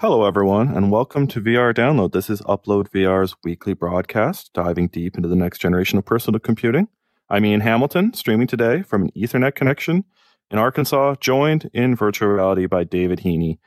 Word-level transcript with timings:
Hello, 0.00 0.24
everyone, 0.24 0.68
and 0.68 0.92
welcome 0.92 1.26
to 1.26 1.40
VR 1.40 1.74
Download. 1.74 2.12
This 2.12 2.30
is 2.30 2.40
Upload 2.42 2.88
VR's 2.90 3.34
weekly 3.42 3.72
broadcast, 3.72 4.52
diving 4.52 4.86
deep 4.86 5.16
into 5.16 5.28
the 5.28 5.34
next 5.34 5.58
generation 5.58 5.98
of 5.98 6.04
personal 6.04 6.38
computing. 6.38 6.86
I'm 7.28 7.44
Ian 7.44 7.62
Hamilton, 7.62 8.14
streaming 8.14 8.46
today 8.46 8.82
from 8.82 9.02
an 9.02 9.10
Ethernet 9.16 9.56
connection 9.56 10.04
in 10.52 10.58
Arkansas, 10.60 11.16
joined 11.18 11.68
in 11.74 11.96
virtual 11.96 12.28
reality 12.28 12.66
by 12.66 12.84
David 12.84 13.22
Heaney 13.24 13.58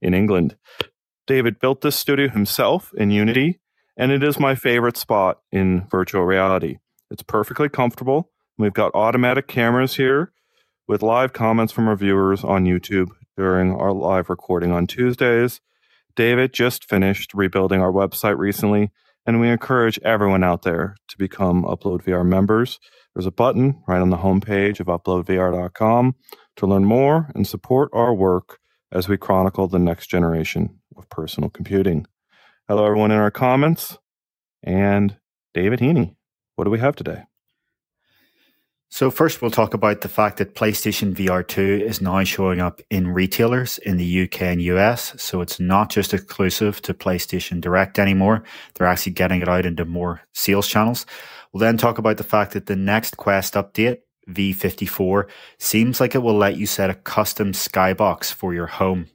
in 0.00 0.14
England. 0.14 0.56
David 1.26 1.58
built 1.58 1.80
this 1.80 1.96
studio 1.96 2.28
himself 2.28 2.92
in 2.96 3.10
Unity, 3.10 3.58
and 3.96 4.12
it 4.12 4.22
is 4.22 4.38
my 4.38 4.54
favorite 4.54 4.96
spot 4.96 5.40
in 5.50 5.88
virtual 5.90 6.22
reality. 6.22 6.78
It's 7.10 7.24
perfectly 7.24 7.68
comfortable. 7.68 8.30
We've 8.56 8.72
got 8.72 8.94
automatic 8.94 9.48
cameras 9.48 9.96
here 9.96 10.30
with 10.86 11.02
live 11.02 11.32
comments 11.32 11.72
from 11.72 11.88
our 11.88 11.96
viewers 11.96 12.44
on 12.44 12.66
YouTube 12.66 13.08
during 13.36 13.74
our 13.74 13.92
live 13.92 14.30
recording 14.30 14.70
on 14.70 14.86
Tuesdays. 14.86 15.60
David 16.14 16.52
just 16.52 16.88
finished 16.88 17.32
rebuilding 17.34 17.80
our 17.80 17.92
website 17.92 18.38
recently, 18.38 18.90
and 19.26 19.40
we 19.40 19.48
encourage 19.48 19.98
everyone 20.02 20.44
out 20.44 20.62
there 20.62 20.96
to 21.08 21.18
become 21.18 21.64
Upload 21.64 22.02
VR 22.02 22.26
members. 22.26 22.78
There's 23.14 23.26
a 23.26 23.30
button 23.30 23.82
right 23.86 24.00
on 24.00 24.10
the 24.10 24.18
homepage 24.18 24.80
of 24.80 24.86
uploadvr.com 24.86 26.14
to 26.56 26.66
learn 26.66 26.84
more 26.84 27.30
and 27.34 27.46
support 27.46 27.90
our 27.92 28.14
work 28.14 28.58
as 28.90 29.08
we 29.08 29.16
chronicle 29.16 29.68
the 29.68 29.78
next 29.78 30.08
generation 30.08 30.80
of 30.96 31.08
personal 31.08 31.50
computing. 31.50 32.06
Hello, 32.68 32.84
everyone 32.84 33.10
in 33.10 33.18
our 33.18 33.30
comments, 33.30 33.98
and 34.62 35.16
David 35.54 35.80
Heaney. 35.80 36.16
What 36.56 36.64
do 36.64 36.70
we 36.70 36.78
have 36.78 36.96
today? 36.96 37.24
So 38.92 39.10
first 39.10 39.40
we'll 39.40 39.50
talk 39.50 39.72
about 39.72 40.02
the 40.02 40.08
fact 40.10 40.36
that 40.36 40.54
PlayStation 40.54 41.14
VR 41.14 41.48
2 41.48 41.62
is 41.82 42.02
now 42.02 42.22
showing 42.24 42.60
up 42.60 42.82
in 42.90 43.08
retailers 43.08 43.78
in 43.78 43.96
the 43.96 44.24
UK 44.24 44.42
and 44.42 44.60
US. 44.60 45.14
So 45.16 45.40
it's 45.40 45.58
not 45.58 45.88
just 45.88 46.12
exclusive 46.12 46.82
to 46.82 46.92
PlayStation 46.92 47.62
Direct 47.62 47.98
anymore. 47.98 48.44
They're 48.74 48.86
actually 48.86 49.12
getting 49.12 49.40
it 49.40 49.48
out 49.48 49.64
into 49.64 49.86
more 49.86 50.20
sales 50.34 50.68
channels. 50.68 51.06
We'll 51.52 51.60
then 51.60 51.78
talk 51.78 51.96
about 51.96 52.18
the 52.18 52.22
fact 52.22 52.52
that 52.52 52.66
the 52.66 52.76
next 52.76 53.16
Quest 53.16 53.54
update, 53.54 54.00
V54, 54.28 55.26
seems 55.58 55.98
like 55.98 56.14
it 56.14 56.22
will 56.22 56.36
let 56.36 56.58
you 56.58 56.66
set 56.66 56.90
a 56.90 56.94
custom 56.94 57.52
skybox 57.52 58.30
for 58.30 58.52
your 58.52 58.66
home. 58.66 59.06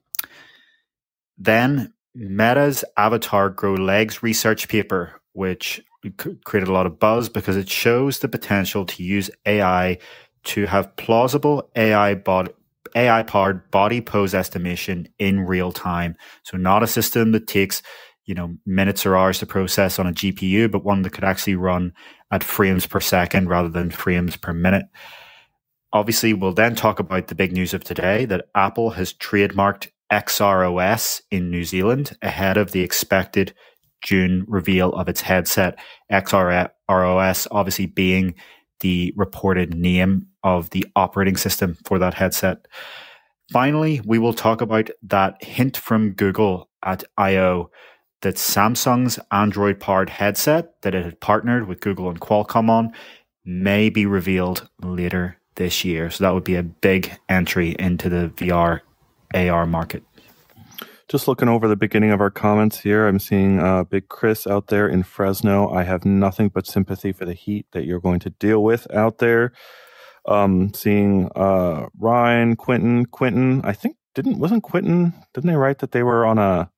Then 1.38 1.94
Meta's 2.16 2.84
Avatar 2.98 3.52
Grow 3.52 3.76
Legs 3.76 4.23
research 4.23 4.70
paper, 4.70 5.22
which 5.34 5.84
created 6.12 6.70
a 6.70 6.74
lot 6.74 6.86
of 6.86 7.00
buzz 7.00 7.30
because 7.30 7.56
it 7.58 7.70
shows 7.70 8.20
the 8.20 8.28
potential 8.28 8.86
to 8.86 9.04
use 9.04 9.30
AI 9.46 9.98
to 10.46 10.66
have 10.66 10.96
plausible 10.96 11.70
AI 11.76 12.16
body 12.16 12.52
AI 12.96 13.22
powered 13.24 13.70
body 13.70 14.02
pose 14.02 14.34
estimation 14.34 15.08
in 15.20 15.42
real 15.42 15.72
time. 15.72 16.16
So 16.44 16.58
not 16.58 16.84
a 16.84 16.88
system 16.88 17.32
that 17.34 17.46
takes, 17.46 17.82
you 18.26 18.34
know, 18.34 18.56
minutes 18.66 19.06
or 19.06 19.16
hours 19.16 19.40
to 19.40 19.46
process 19.46 20.00
on 20.00 20.08
a 20.08 20.14
GPU, 20.14 20.72
but 20.72 20.84
one 20.84 21.02
that 21.02 21.12
could 21.12 21.24
actually 21.24 21.56
run 21.56 21.94
at 22.32 22.44
frames 22.44 22.88
per 22.88 23.00
second 23.00 23.50
rather 23.50 23.70
than 23.70 23.92
frames 23.92 24.36
per 24.38 24.54
minute. 24.54 24.86
Obviously, 25.94 26.34
we'll 26.34 26.54
then 26.54 26.76
talk 26.76 27.00
about 27.00 27.28
the 27.28 27.36
big 27.36 27.52
news 27.52 27.74
of 27.74 27.84
today 27.84 28.26
that 28.26 28.48
Apple 28.56 28.92
has 28.92 29.14
trademarked 29.14 29.90
XROS 30.12 31.22
in 31.32 31.50
New 31.50 31.64
Zealand 31.64 32.18
ahead 32.22 32.58
of 32.58 32.72
the 32.72 32.82
expected 32.82 33.54
June 34.02 34.45
reveal 34.48 34.92
of 34.94 35.09
its 35.09 35.22
headset, 35.22 35.80
XROS 36.12 37.48
obviously 37.52 37.86
being 37.86 38.36
the 38.80 39.14
reported 39.16 39.73
name 39.73 40.28
of 40.44 40.70
the 40.70 40.86
operating 40.95 41.38
system 41.38 41.78
for 41.86 42.00
that 42.00 42.14
headset. 42.14 42.67
Finally, 43.52 44.02
we 44.06 44.20
will 44.20 44.34
talk 44.34 44.62
about 44.62 44.89
that 45.02 45.42
hint 45.44 45.78
from 45.78 46.12
Google 46.12 46.70
at 46.84 47.04
I.O. 47.17 47.70
that 48.22 48.36
Samsung's 48.36 49.20
Android 49.31 49.80
powered 49.80 50.09
headset 50.09 50.82
that 50.82 50.94
it 50.94 51.04
had 51.04 51.20
partnered 51.22 51.67
with 51.67 51.80
Google 51.80 52.09
and 52.09 52.20
Qualcomm 52.20 52.70
on 52.70 52.92
may 53.45 53.89
be 53.89 54.06
revealed 54.06 54.70
later 54.83 55.38
this 55.55 55.86
year. 55.86 56.10
So 56.11 56.23
that 56.23 56.33
would 56.33 56.43
be 56.43 56.55
a 56.55 56.64
big 56.64 57.11
entry 57.30 57.76
into 57.80 58.10
the 58.10 58.30
VR 58.36 58.82
AR 59.33 59.66
market. 59.66 60.04
Just 61.10 61.30
looking 61.30 61.48
over 61.48 61.70
the 61.70 61.78
beginning 61.78 62.12
of 62.12 62.20
our 62.20 62.30
comments 62.30 62.82
here, 62.82 63.08
I'm 63.08 63.20
seeing 63.20 63.60
uh, 63.60 63.86
Big 63.86 64.10
Chris 64.10 64.45
out 64.45 64.68
there 64.68 64.90
in 64.90 65.04
Fresno. 65.04 65.70
I 65.70 65.84
have 65.84 66.04
nothing 66.04 66.50
but 66.50 66.68
sympathy 66.68 67.14
for 67.14 67.23
the 67.23 67.34
heat 67.34 67.66
that 67.72 67.86
you're 67.86 68.02
going 68.02 68.20
to 68.20 68.30
deal 68.30 68.62
with 68.62 68.94
out 68.94 69.20
there. 69.20 69.54
Um, 70.26 70.73
seeing 70.73 71.30
uh, 71.34 71.86
Ryan, 71.98 72.58
Quentin, 72.58 73.06
Quentin. 73.06 73.62
I 73.64 73.72
think 73.72 73.96
didn't 74.16 74.40
wasn't 74.40 74.64
Quentin? 74.64 75.14
Didn't 75.34 75.50
they 75.50 75.56
write 75.56 75.80
that 75.80 75.94
they 75.94 76.04
were 76.04 76.26
on 76.26 76.38
a 76.38 76.70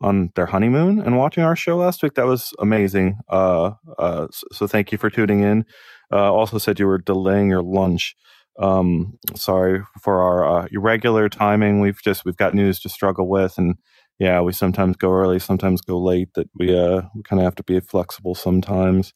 on 0.00 0.32
their 0.34 0.46
honeymoon 0.46 0.98
and 0.98 1.16
watching 1.16 1.44
our 1.44 1.54
show 1.54 1.76
last 1.76 2.02
week? 2.02 2.14
That 2.14 2.26
was 2.26 2.52
amazing. 2.58 3.20
Uh, 3.28 3.74
uh, 3.96 4.26
so, 4.32 4.46
so 4.52 4.66
thank 4.66 4.90
you 4.90 4.98
for 4.98 5.08
tuning 5.08 5.42
in. 5.42 5.64
Uh, 6.12 6.32
also 6.32 6.58
said 6.58 6.80
you 6.80 6.86
were 6.88 6.98
delaying 6.98 7.48
your 7.48 7.62
lunch. 7.62 8.16
Um, 8.58 9.18
sorry 9.34 9.82
for 10.02 10.22
our 10.22 10.60
uh, 10.62 10.68
irregular 10.72 11.28
timing. 11.28 11.80
We've 11.80 12.00
just 12.02 12.24
we've 12.24 12.36
got 12.36 12.54
news 12.54 12.80
to 12.80 12.88
struggle 12.88 13.28
with, 13.28 13.58
and 13.58 13.76
yeah, 14.18 14.40
we 14.40 14.52
sometimes 14.52 14.96
go 14.96 15.12
early, 15.12 15.38
sometimes 15.38 15.80
go 15.80 15.98
late. 15.98 16.30
That 16.34 16.48
we 16.54 16.76
uh 16.76 17.02
we 17.14 17.22
kind 17.22 17.40
of 17.40 17.44
have 17.44 17.54
to 17.56 17.62
be 17.62 17.78
flexible 17.80 18.34
sometimes. 18.34 19.12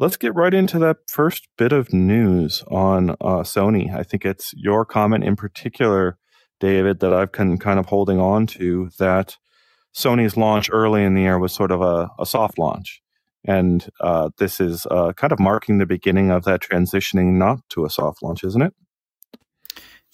Let's 0.00 0.16
get 0.16 0.34
right 0.34 0.54
into 0.54 0.78
that 0.80 0.98
first 1.08 1.48
bit 1.56 1.72
of 1.72 1.92
news 1.92 2.62
on 2.70 3.10
uh, 3.10 3.42
Sony. 3.42 3.92
I 3.92 4.04
think 4.04 4.24
it's 4.24 4.54
your 4.56 4.84
comment 4.84 5.24
in 5.24 5.34
particular, 5.34 6.18
David, 6.60 7.00
that 7.00 7.12
I've 7.12 7.32
been 7.32 7.58
kind 7.58 7.80
of 7.80 7.86
holding 7.86 8.20
on 8.20 8.46
to. 8.48 8.90
That 9.00 9.36
Sony's 9.92 10.36
launch 10.36 10.70
early 10.72 11.02
in 11.02 11.14
the 11.14 11.22
year 11.22 11.38
was 11.38 11.52
sort 11.52 11.72
of 11.72 11.82
a, 11.82 12.10
a 12.18 12.26
soft 12.26 12.58
launch. 12.58 13.02
And 13.44 13.88
uh, 14.00 14.30
this 14.38 14.60
is 14.60 14.86
uh, 14.90 15.12
kind 15.14 15.32
of 15.32 15.38
marking 15.38 15.78
the 15.78 15.86
beginning 15.86 16.30
of 16.30 16.44
that 16.44 16.60
transitioning 16.60 17.34
not 17.34 17.60
to 17.70 17.84
a 17.84 17.90
soft 17.90 18.22
launch, 18.22 18.44
isn't 18.44 18.62
it? 18.62 18.74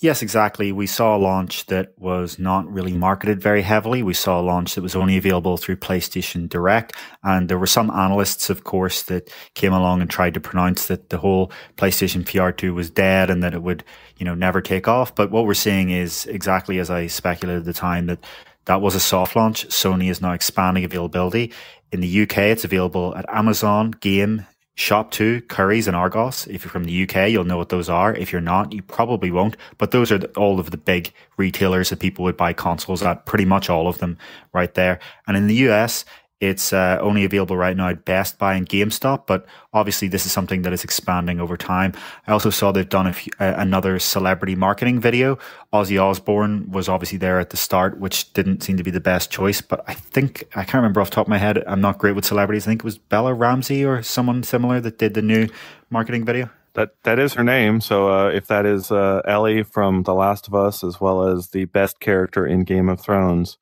Yes, 0.01 0.23
exactly. 0.23 0.73
We 0.73 0.89
saw 0.89 1.17
a 1.17 1.19
launch 1.19 1.67
that 1.67 1.93
was 1.97 2.39
not 2.39 2.71
really 2.71 2.93
marketed 2.93 3.41
very 3.41 3.63
heavily. 3.63 4.03
We 4.03 4.13
saw 4.13 4.41
a 4.41 4.43
launch 4.43 4.75
that 4.75 4.83
was 4.83 4.97
only 4.97 5.17
available 5.17 5.57
through 5.57 5.77
PlayStation 5.77 6.49
Direct. 6.49 6.95
And 7.23 7.49
there 7.49 7.59
were 7.59 7.67
some 7.67 7.91
analysts, 7.91 8.51
of 8.51 8.65
course, 8.65 9.05
that 9.05 9.33
came 9.55 9.73
along 9.73 10.01
and 10.01 10.11
tried 10.11 10.35
to 10.35 10.41
pronounce 10.41 10.89
that 10.89 11.11
the 11.11 11.19
whole 11.19 11.53
PlayStation 11.77 12.25
VR 12.25 12.55
2 12.55 12.75
was 12.75 12.91
dead 12.91 13.31
and 13.31 13.41
that 13.45 13.55
it 13.55 13.63
would, 13.63 13.85
you 14.19 14.25
know, 14.25 14.35
never 14.35 14.61
take 14.61 14.89
off. 14.89 15.15
But 15.15 15.31
what 15.31 15.47
we're 15.47 15.55
seeing 15.55 15.91
is 15.91 16.27
exactly 16.27 16.81
as 16.81 16.91
I 16.91 17.07
speculated 17.07 17.61
at 17.61 17.65
the 17.65 17.73
time 17.73 18.07
that 18.07 18.19
that 18.67 18.81
was 18.81 18.95
a 18.95 19.01
soft 19.01 19.37
launch. 19.37 19.67
Sony 19.69 20.11
is 20.11 20.21
now 20.21 20.33
expanding 20.33 20.85
availability. 20.85 21.53
In 21.93 22.01
the 22.01 22.23
UK, 22.23 22.39
it's 22.39 22.65
available 22.65 23.15
at 23.17 23.27
Amazon, 23.29 23.93
Game, 23.93 24.47
ShopTo, 24.77 25.41
Currys, 25.43 25.87
and 25.87 25.95
Argos. 25.95 26.47
If 26.49 26.65
you're 26.65 26.71
from 26.71 26.85
the 26.85 27.03
UK, 27.05 27.31
you'll 27.31 27.45
know 27.45 27.57
what 27.57 27.69
those 27.69 27.89
are. 27.89 28.15
If 28.15 28.33
you're 28.33 28.41
not, 28.41 28.73
you 28.73 28.83
probably 28.83 29.31
won't. 29.31 29.57
But 29.79 29.93
those 29.93 30.11
are 30.11 30.19
all 30.37 30.59
of 30.59 30.71
the 30.73 30.77
big 30.77 31.13
retailers 31.37 31.91
that 31.91 32.01
people 32.01 32.25
would 32.25 32.37
buy 32.37 32.53
consoles 32.53 33.03
at, 33.03 33.27
pretty 33.27 33.45
much 33.45 33.71
all 33.71 33.87
of 33.87 33.99
them 33.99 34.19
right 34.53 34.75
there. 34.75 34.99
And 35.29 35.37
in 35.37 35.47
the 35.47 35.55
US, 35.69 36.05
it's 36.41 36.73
uh, 36.73 36.99
only 37.01 37.25
available 37.25 37.57
right 37.57 37.77
now 37.77 37.89
at 37.89 38.05
Best 38.05 38.39
Buy 38.39 38.55
and 38.55 38.69
GameStop, 38.69 39.27
but 39.27 39.47
obviously 39.73 40.09
this 40.09 40.27
is 40.27 40.33
something 40.33 40.63
that 40.63 40.73
is 40.73 40.85
expanding 40.85 41.41
over 41.41 41.57
time. 41.57 41.93
I 42.27 42.33
also 42.33 42.51
saw 42.51 42.73
they've 42.73 42.89
done 42.89 43.11
few, 43.13 43.33
uh, 43.41 43.55
another 43.57 43.99
celebrity 43.99 44.55
marketing 44.55 45.01
video. 45.01 45.39
Ozzy 45.73 46.01
Osbourne 46.01 46.71
was 46.71 46.89
obviously 46.89 47.19
there 47.19 47.41
at 47.41 47.51
the 47.51 47.57
start, 47.57 47.99
which 47.99 48.33
didn't 48.33 48.63
seem 48.63 48.77
to 48.77 48.83
be 48.83 48.91
the 48.91 49.01
best 49.01 49.31
choice, 49.31 49.61
but 49.61 49.85
I 49.89 49.95
think 49.95 50.45
I 50.57 50.65
can't 50.65 50.75
remember 50.75 51.01
off 51.01 51.11
top 51.11 51.27
of 51.27 51.31
my 51.31 51.39
head. 51.39 51.63
I'm 51.67 51.81
not 51.81 51.99
great 51.99 52.17
with 52.17 52.25
celebrities. 52.25 52.67
I 52.67 52.71
think 52.71 52.81
it 52.81 52.85
was 52.85 52.99
Bella 52.99 53.33
Ramsey 53.33 53.85
or 53.85 54.03
someone 54.03 54.43
similar 54.43 54.81
that 54.81 54.99
did 54.99 55.15
the 55.15 55.23
new 55.23 55.49
marketing 55.91 56.25
video. 56.25 56.51
That 56.75 56.91
that 57.05 57.21
is 57.21 57.35
her 57.35 57.45
name. 57.45 57.81
So 57.81 58.09
uh, 58.09 58.29
if 58.31 58.49
that 58.49 58.67
is 58.67 58.91
uh, 58.91 59.23
Ellie 59.25 59.63
from 59.63 60.03
The 60.03 60.15
Last 60.15 60.49
of 60.49 60.55
Us, 60.55 60.83
as 60.83 61.01
well 61.01 61.29
as 61.29 61.51
the 61.51 61.67
best 61.67 62.01
character 62.01 62.45
in 62.45 62.65
Game 62.65 62.89
of 62.89 63.01
Thrones, 63.01 63.59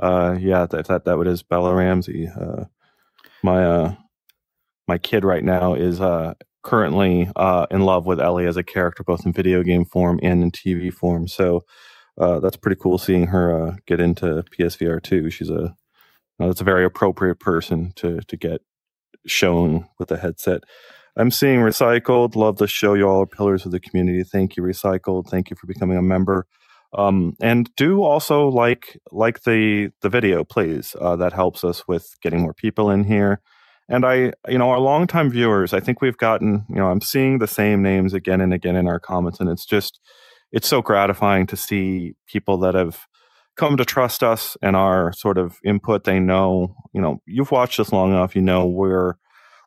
uh, 0.00 0.36
yeah, 0.40 0.64
if 0.64 0.86
that 0.88 1.04
that 1.04 1.26
is 1.26 1.42
Bella 1.42 1.74
Ramsey. 1.74 2.28
Uh, 2.28 2.64
my 3.42 3.64
uh, 3.64 3.94
my 4.88 4.98
kid 4.98 5.24
right 5.24 5.44
now 5.44 5.74
is 5.74 6.00
uh 6.00 6.34
currently 6.62 7.30
uh 7.36 7.66
in 7.70 7.82
love 7.82 8.06
with 8.06 8.20
Ellie 8.20 8.46
as 8.46 8.56
a 8.56 8.62
character, 8.64 9.04
both 9.04 9.24
in 9.26 9.32
video 9.32 9.62
game 9.62 9.84
form 9.84 10.20
and 10.22 10.42
in 10.42 10.50
TV 10.50 10.92
form. 10.92 11.28
So 11.28 11.64
uh, 12.18 12.40
that's 12.40 12.56
pretty 12.56 12.80
cool 12.80 12.98
seeing 12.98 13.28
her 13.28 13.68
uh, 13.68 13.76
get 13.86 14.00
into 14.00 14.44
PSVR 14.58 15.02
too. 15.02 15.30
She's 15.30 15.50
a 15.50 15.74
that's 16.38 16.60
a 16.60 16.64
very 16.64 16.84
appropriate 16.84 17.40
person 17.40 17.92
to 17.96 18.20
to 18.28 18.36
get 18.36 18.60
shown 19.26 19.88
with 19.98 20.08
the 20.08 20.18
headset. 20.18 20.64
I'm 21.16 21.30
seeing 21.30 21.60
Recycled. 21.60 22.36
Love 22.36 22.58
the 22.58 22.66
show. 22.66 22.94
You 22.94 23.08
all 23.08 23.22
are 23.22 23.26
pillars 23.26 23.66
of 23.66 23.72
the 23.72 23.80
community. 23.80 24.22
Thank 24.22 24.56
you, 24.56 24.62
Recycled. 24.62 25.28
Thank 25.28 25.50
you 25.50 25.56
for 25.56 25.66
becoming 25.66 25.96
a 25.98 26.02
member. 26.02 26.46
Um, 26.96 27.36
and 27.42 27.70
do 27.76 28.02
also 28.02 28.48
like 28.48 28.98
like 29.12 29.42
the 29.42 29.90
the 30.00 30.08
video, 30.08 30.44
please. 30.44 30.96
Uh, 30.98 31.14
that 31.16 31.34
helps 31.34 31.62
us 31.62 31.86
with 31.86 32.16
getting 32.22 32.40
more 32.40 32.54
people 32.54 32.90
in 32.90 33.04
here. 33.04 33.40
And 33.88 34.04
I, 34.04 34.32
you 34.48 34.58
know, 34.58 34.70
our 34.70 34.80
longtime 34.80 35.30
viewers, 35.30 35.72
I 35.72 35.78
think 35.78 36.00
we've 36.00 36.16
gotten, 36.16 36.64
you 36.68 36.76
know, 36.76 36.86
I'm 36.90 37.00
seeing 37.00 37.38
the 37.38 37.46
same 37.46 37.82
names 37.82 38.14
again 38.14 38.40
and 38.40 38.52
again 38.52 38.74
in 38.74 38.88
our 38.88 38.98
comments, 38.98 39.38
and 39.38 39.48
it's 39.48 39.64
just, 39.64 40.00
it's 40.50 40.66
so 40.66 40.82
gratifying 40.82 41.46
to 41.48 41.56
see 41.56 42.14
people 42.26 42.58
that 42.58 42.74
have 42.74 43.06
come 43.56 43.76
to 43.76 43.84
trust 43.84 44.24
us 44.24 44.56
and 44.60 44.74
our 44.74 45.12
sort 45.12 45.38
of 45.38 45.58
input. 45.64 46.02
They 46.02 46.18
know, 46.18 46.74
you 46.92 47.00
know, 47.00 47.20
you've 47.26 47.52
watched 47.52 47.78
us 47.78 47.92
long 47.92 48.10
enough. 48.10 48.34
You 48.34 48.42
know, 48.42 48.66
we're 48.66 49.14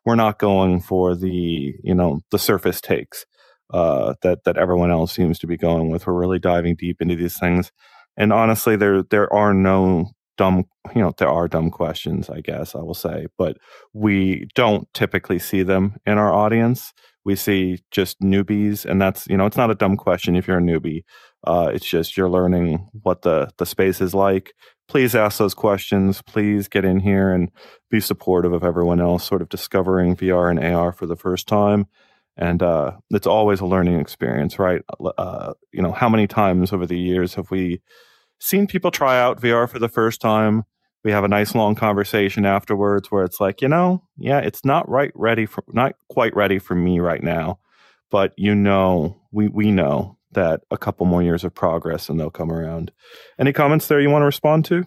we're 0.04 0.16
not 0.16 0.38
going 0.38 0.80
for 0.80 1.14
the 1.14 1.74
you 1.82 1.94
know 1.94 2.20
the 2.30 2.38
surface 2.38 2.80
takes 2.80 3.24
uh, 3.70 4.14
that 4.22 4.44
that 4.44 4.56
everyone 4.56 4.90
else 4.90 5.12
seems 5.12 5.38
to 5.40 5.46
be 5.46 5.56
going 5.56 5.90
with. 5.90 6.06
We're 6.06 6.14
really 6.14 6.38
diving 6.38 6.76
deep 6.76 7.00
into 7.00 7.16
these 7.16 7.38
things, 7.38 7.72
and 8.16 8.32
honestly, 8.32 8.76
there 8.76 9.02
there 9.02 9.32
are 9.32 9.54
no 9.54 10.10
dumb 10.40 10.64
you 10.94 11.02
know 11.02 11.12
there 11.18 11.28
are 11.28 11.46
dumb 11.48 11.70
questions 11.70 12.30
i 12.30 12.40
guess 12.40 12.74
i 12.74 12.78
will 12.78 12.94
say. 12.94 13.26
But 13.36 13.58
we 13.92 14.48
don't 14.54 14.88
typically 14.94 15.38
see 15.38 15.62
them 15.62 15.96
in 16.06 16.16
our 16.16 16.32
audience. 16.32 16.94
We 17.26 17.36
see 17.36 17.80
just 17.90 18.18
newbies 18.22 18.86
and 18.86 19.02
that's 19.02 19.26
you 19.26 19.36
know 19.36 19.44
it's 19.44 19.58
not 19.58 19.70
a 19.70 19.74
dumb 19.74 19.98
question 19.98 20.36
if 20.36 20.48
you're 20.48 20.56
a 20.56 20.62
newbie. 20.62 21.02
Uh, 21.46 21.70
it's 21.74 21.86
just 21.86 22.16
you're 22.16 22.30
learning 22.30 22.88
what 23.02 23.20
the 23.20 23.50
the 23.58 23.66
space 23.66 24.00
is 24.00 24.14
like. 24.14 24.54
Please 24.88 25.14
ask 25.14 25.36
those 25.38 25.52
questions. 25.52 26.22
Please 26.22 26.68
get 26.68 26.86
in 26.86 27.00
here 27.00 27.32
and 27.34 27.50
be 27.90 28.00
supportive 28.00 28.54
of 28.54 28.64
everyone 28.64 29.00
else 29.00 29.24
sort 29.24 29.42
of 29.42 29.50
discovering 29.50 30.16
vr 30.16 30.50
and 30.50 30.58
ar 30.58 30.90
for 30.90 31.04
the 31.04 31.16
first 31.16 31.48
time 31.48 31.86
and 32.40 32.62
uh, 32.62 32.92
it's 33.10 33.26
always 33.26 33.60
a 33.60 33.66
learning 33.66 34.00
experience 34.00 34.58
right 34.58 34.82
uh, 35.18 35.52
you 35.72 35.82
know 35.82 35.92
how 35.92 36.08
many 36.08 36.26
times 36.26 36.72
over 36.72 36.86
the 36.86 36.98
years 36.98 37.34
have 37.34 37.50
we 37.50 37.80
seen 38.40 38.66
people 38.66 38.90
try 38.90 39.20
out 39.20 39.40
VR 39.40 39.68
for 39.68 39.78
the 39.78 39.88
first 39.88 40.20
time. 40.20 40.64
We 41.04 41.12
have 41.12 41.24
a 41.24 41.28
nice 41.28 41.54
long 41.54 41.74
conversation 41.74 42.44
afterwards 42.44 43.10
where 43.10 43.24
it's 43.24 43.40
like, 43.40 43.62
you 43.62 43.68
know, 43.68 44.02
yeah, 44.18 44.38
it's 44.40 44.64
not 44.64 44.88
right 44.88 45.12
ready 45.14 45.46
for 45.46 45.62
not 45.68 45.94
quite 46.08 46.34
ready 46.34 46.58
for 46.58 46.74
me 46.74 46.98
right 46.98 47.22
now. 47.22 47.58
But 48.10 48.32
you 48.36 48.54
know, 48.54 49.16
we 49.30 49.48
we 49.48 49.70
know 49.70 50.18
that 50.32 50.60
a 50.70 50.78
couple 50.78 51.06
more 51.06 51.22
years 51.22 51.44
of 51.44 51.54
progress 51.54 52.08
and 52.08 52.18
they'll 52.18 52.30
come 52.30 52.52
around. 52.52 52.92
Any 53.38 53.52
comments 53.52 53.86
there 53.86 54.00
you 54.00 54.10
want 54.10 54.22
to 54.22 54.26
respond 54.26 54.64
to? 54.66 54.84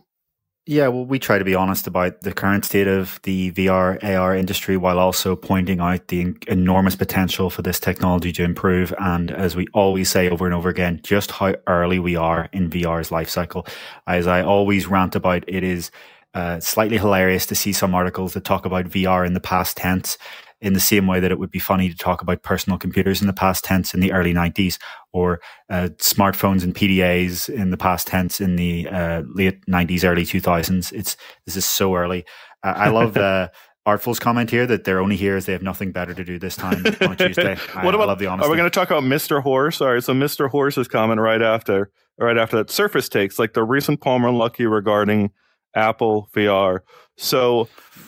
Yeah, 0.66 0.88
well, 0.88 1.06
we 1.06 1.20
try 1.20 1.38
to 1.38 1.44
be 1.44 1.56
honest 1.56 1.88
about 1.88 2.22
the 2.22 2.32
current 2.32 2.64
state 2.64 2.88
of 2.88 3.20
the 3.24 3.52
VR 3.52 4.02
AR 4.02 4.34
industry 4.34 4.78
while 4.78 4.98
also 4.98 5.36
pointing 5.36 5.82
out 5.82 6.08
the 6.08 6.38
enormous 6.48 6.96
potential 6.96 7.50
for 7.50 7.62
this 7.64 7.82
technology 7.82 8.32
to 8.32 8.46
improve. 8.46 8.94
And 8.98 9.30
as 9.30 9.58
we 9.58 9.68
always 9.74 10.10
say 10.10 10.30
over 10.30 10.46
and 10.46 10.56
over 10.56 10.70
again, 10.70 11.02
just 11.04 11.32
how 11.32 11.56
early 11.68 12.00
we 12.00 12.16
are 12.16 12.48
in 12.54 12.70
VR's 12.70 13.12
life 13.12 13.30
cycle. 13.30 13.68
As 14.08 14.26
I 14.26 14.42
always 14.42 14.88
rant 14.88 15.18
about, 15.18 15.44
it 15.50 15.66
is 15.66 15.92
uh, 16.34 16.62
slightly 16.62 16.98
hilarious 16.98 17.46
to 17.48 17.56
see 17.56 17.74
some 17.74 17.94
articles 17.94 18.34
that 18.34 18.46
talk 18.46 18.66
about 18.66 18.86
VR 18.86 19.28
in 19.28 19.34
the 19.34 19.42
past 19.42 19.76
tense 19.76 20.18
in 20.64 20.72
the 20.72 20.80
same 20.80 21.08
way 21.08 21.20
that 21.20 21.30
it 21.30 21.38
would 21.38 21.52
be 21.52 21.60
funny 21.60 21.90
to 21.90 21.96
talk 21.96 22.22
about 22.22 22.42
personal 22.42 22.80
computers 22.80 23.20
in 23.20 23.28
the 23.28 23.34
past 23.34 23.66
tense 23.66 23.94
in 23.94 24.00
the 24.00 24.14
early 24.14 24.34
90s 24.34 24.80
or 25.12 25.42
uh, 25.70 25.90
smartphones 25.98 26.64
and 26.64 26.74
PDAs 26.74 27.50
in 27.50 27.70
the 27.70 27.78
past 27.78 28.08
tense 28.08 28.40
in 28.40 28.56
the 28.56 28.88
uh, 28.88 29.24
late 29.28 29.64
90s, 29.66 30.10
early 30.10 30.24
2000s. 30.24 30.94
It's 30.94 31.18
this 31.46 31.58
is 31.58 31.66
so 31.66 31.96
early. 31.96 32.24
Uh, 32.64 32.74
I 32.78 32.90
love 32.90 33.14
the 33.14 33.52
Artful's 33.86 34.20
comment 34.20 34.50
here 34.50 34.66
that 34.66 34.86
they're 34.86 35.02
only 35.02 35.18
here 35.18 35.36
as 35.36 35.46
they 35.46 35.52
have 35.52 35.62
nothing 35.62 35.92
better 35.92 36.14
to 36.14 36.24
do 36.24 36.40
this 36.40 36.56
time 36.56 36.86
on 37.02 37.18
Tuesday. 37.18 37.58
I, 37.76 37.84
what 37.84 37.94
about, 37.94 38.06
I 38.06 38.08
love 38.08 38.20
the 38.20 38.28
honesty. 38.28 38.48
Are 38.48 38.52
we 38.52 38.56
going 38.56 38.70
to 38.70 38.74
talk 38.74 38.90
about 38.90 39.04
Mr. 39.04 39.44
Horse? 39.44 39.82
All 39.82 39.94
right, 39.94 40.02
so 40.02 40.14
Mr. 40.14 40.50
Horse's 40.50 40.88
comment 40.88 41.20
right 41.20 41.42
after, 41.42 41.92
right 42.18 42.38
after 42.38 42.56
that. 42.56 42.70
Surface 42.70 43.10
takes 43.10 43.38
like 43.38 43.52
the 43.52 43.64
recent 43.64 44.00
Palmer 44.00 44.30
Luckey 44.30 44.72
regarding 44.72 45.32
Apple 45.76 46.30
VR. 46.34 46.80
So, 47.18 47.68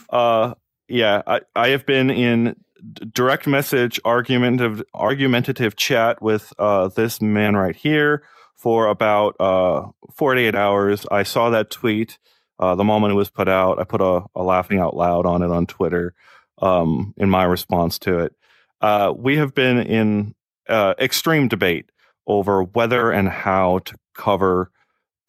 uh, 0.09 0.53
yeah, 0.87 1.21
I, 1.25 1.41
I 1.55 1.69
have 1.69 1.85
been 1.85 2.09
in 2.09 2.55
direct 3.13 3.47
message 3.47 3.99
argumentative 4.05 4.83
argumentative 4.93 5.75
chat 5.75 6.21
with 6.21 6.53
uh, 6.59 6.89
this 6.89 7.21
man 7.21 7.55
right 7.55 7.75
here 7.75 8.23
for 8.55 8.87
about 8.87 9.35
uh, 9.39 9.87
48 10.13 10.55
hours. 10.55 11.05
I 11.11 11.23
saw 11.23 11.49
that 11.49 11.69
tweet 11.69 12.17
uh, 12.59 12.75
the 12.75 12.83
moment 12.83 13.11
it 13.11 13.15
was 13.15 13.29
put 13.29 13.47
out. 13.47 13.79
I 13.79 13.83
put 13.83 14.01
a, 14.01 14.23
a, 14.35 14.43
laughing 14.43 14.79
out 14.79 14.95
loud 14.95 15.25
on 15.25 15.41
it 15.41 15.51
on 15.51 15.65
Twitter 15.65 16.13
um, 16.61 17.13
in 17.17 17.29
my 17.29 17.43
response 17.43 17.99
to 17.99 18.19
it. 18.19 18.33
Uh, 18.81 19.13
we 19.15 19.37
have 19.37 19.53
been 19.53 19.79
in 19.79 20.35
uh, 20.69 20.93
extreme 20.99 21.47
debate 21.47 21.89
over 22.27 22.63
whether 22.63 23.11
and 23.11 23.29
how 23.29 23.79
to 23.79 23.95
cover 24.13 24.71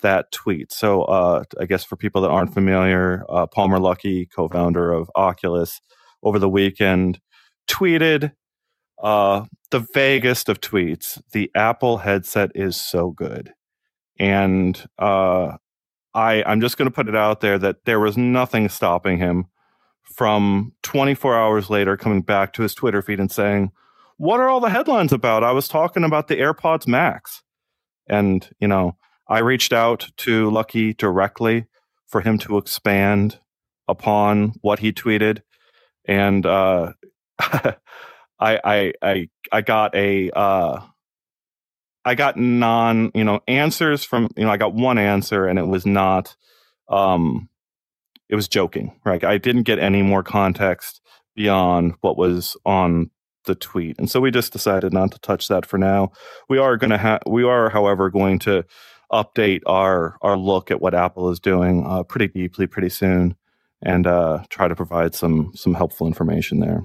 that 0.02 0.30
tweet. 0.32 0.72
So, 0.72 1.02
uh, 1.02 1.44
I 1.60 1.66
guess 1.66 1.84
for 1.84 1.96
people 1.96 2.22
that 2.22 2.30
aren't 2.30 2.54
familiar, 2.54 3.24
uh, 3.28 3.46
Palmer 3.46 3.78
Luckey, 3.78 4.26
co 4.34 4.48
founder 4.48 4.92
of 4.92 5.10
Oculus, 5.14 5.80
over 6.22 6.38
the 6.38 6.48
weekend 6.48 7.20
tweeted 7.68 8.32
uh, 9.02 9.44
the 9.70 9.86
vaguest 9.94 10.48
of 10.48 10.60
tweets 10.60 11.20
the 11.32 11.50
Apple 11.54 11.98
headset 11.98 12.50
is 12.54 12.76
so 12.76 13.10
good. 13.10 13.52
And 14.18 14.82
uh, 14.98 15.56
I, 16.14 16.42
I'm 16.46 16.60
just 16.60 16.78
going 16.78 16.88
to 16.88 16.94
put 16.94 17.08
it 17.08 17.16
out 17.16 17.40
there 17.40 17.58
that 17.58 17.84
there 17.84 18.00
was 18.00 18.16
nothing 18.16 18.68
stopping 18.68 19.18
him 19.18 19.46
from 20.02 20.72
24 20.82 21.36
hours 21.36 21.68
later 21.68 21.96
coming 21.96 22.22
back 22.22 22.52
to 22.54 22.62
his 22.62 22.74
Twitter 22.74 23.02
feed 23.02 23.20
and 23.20 23.30
saying, 23.30 23.70
What 24.16 24.40
are 24.40 24.48
all 24.48 24.60
the 24.60 24.70
headlines 24.70 25.12
about? 25.12 25.44
I 25.44 25.52
was 25.52 25.68
talking 25.68 26.04
about 26.04 26.28
the 26.28 26.36
AirPods 26.36 26.86
Max. 26.86 27.42
And, 28.08 28.48
you 28.60 28.68
know, 28.68 28.96
I 29.28 29.40
reached 29.40 29.72
out 29.72 30.08
to 30.18 30.50
Luckey 30.50 30.96
directly 30.96 31.66
for 32.06 32.20
him 32.20 32.38
to 32.38 32.58
expand 32.58 33.40
upon 33.88 34.54
what 34.60 34.78
he 34.78 34.92
tweeted, 34.92 35.42
and 36.04 36.44
uh, 36.46 36.92
I, 37.38 37.76
I 38.40 38.92
I 39.02 39.28
I 39.52 39.60
got 39.62 39.94
a 39.94 40.30
uh, 40.30 40.80
I 42.06 42.14
got 42.14 42.36
non 42.36 43.10
you 43.14 43.24
know 43.24 43.40
answers 43.48 44.04
from 44.04 44.28
you 44.36 44.44
know 44.44 44.50
I 44.50 44.56
got 44.56 44.74
one 44.74 44.96
answer 44.96 45.46
and 45.46 45.58
it 45.58 45.66
was 45.66 45.84
not 45.84 46.36
um 46.88 47.48
it 48.28 48.36
was 48.36 48.48
joking 48.48 48.98
right? 49.04 49.24
I 49.24 49.38
didn't 49.38 49.64
get 49.64 49.80
any 49.80 50.02
more 50.02 50.22
context 50.22 51.00
beyond 51.34 51.94
what 52.00 52.16
was 52.16 52.56
on 52.64 53.10
the 53.44 53.56
tweet. 53.56 53.98
And 53.98 54.10
so 54.10 54.20
we 54.20 54.30
just 54.30 54.52
decided 54.52 54.92
not 54.92 55.12
to 55.12 55.18
touch 55.18 55.48
that 55.48 55.66
for 55.66 55.78
now. 55.78 56.12
We 56.48 56.58
are 56.58 56.76
going 56.76 56.90
to 56.90 56.98
have 56.98 57.22
we 57.26 57.44
are 57.44 57.70
however 57.70 58.08
going 58.08 58.38
to 58.40 58.64
update 59.12 59.62
our 59.66 60.16
our 60.22 60.36
look 60.36 60.70
at 60.70 60.80
what 60.80 60.94
Apple 60.94 61.30
is 61.30 61.40
doing 61.40 61.84
uh, 61.86 62.02
pretty 62.02 62.28
deeply 62.28 62.66
pretty 62.66 62.88
soon, 62.88 63.36
and 63.82 64.06
uh, 64.06 64.44
try 64.48 64.68
to 64.68 64.76
provide 64.76 65.14
some 65.14 65.52
some 65.54 65.74
helpful 65.74 66.06
information 66.06 66.60
there. 66.60 66.84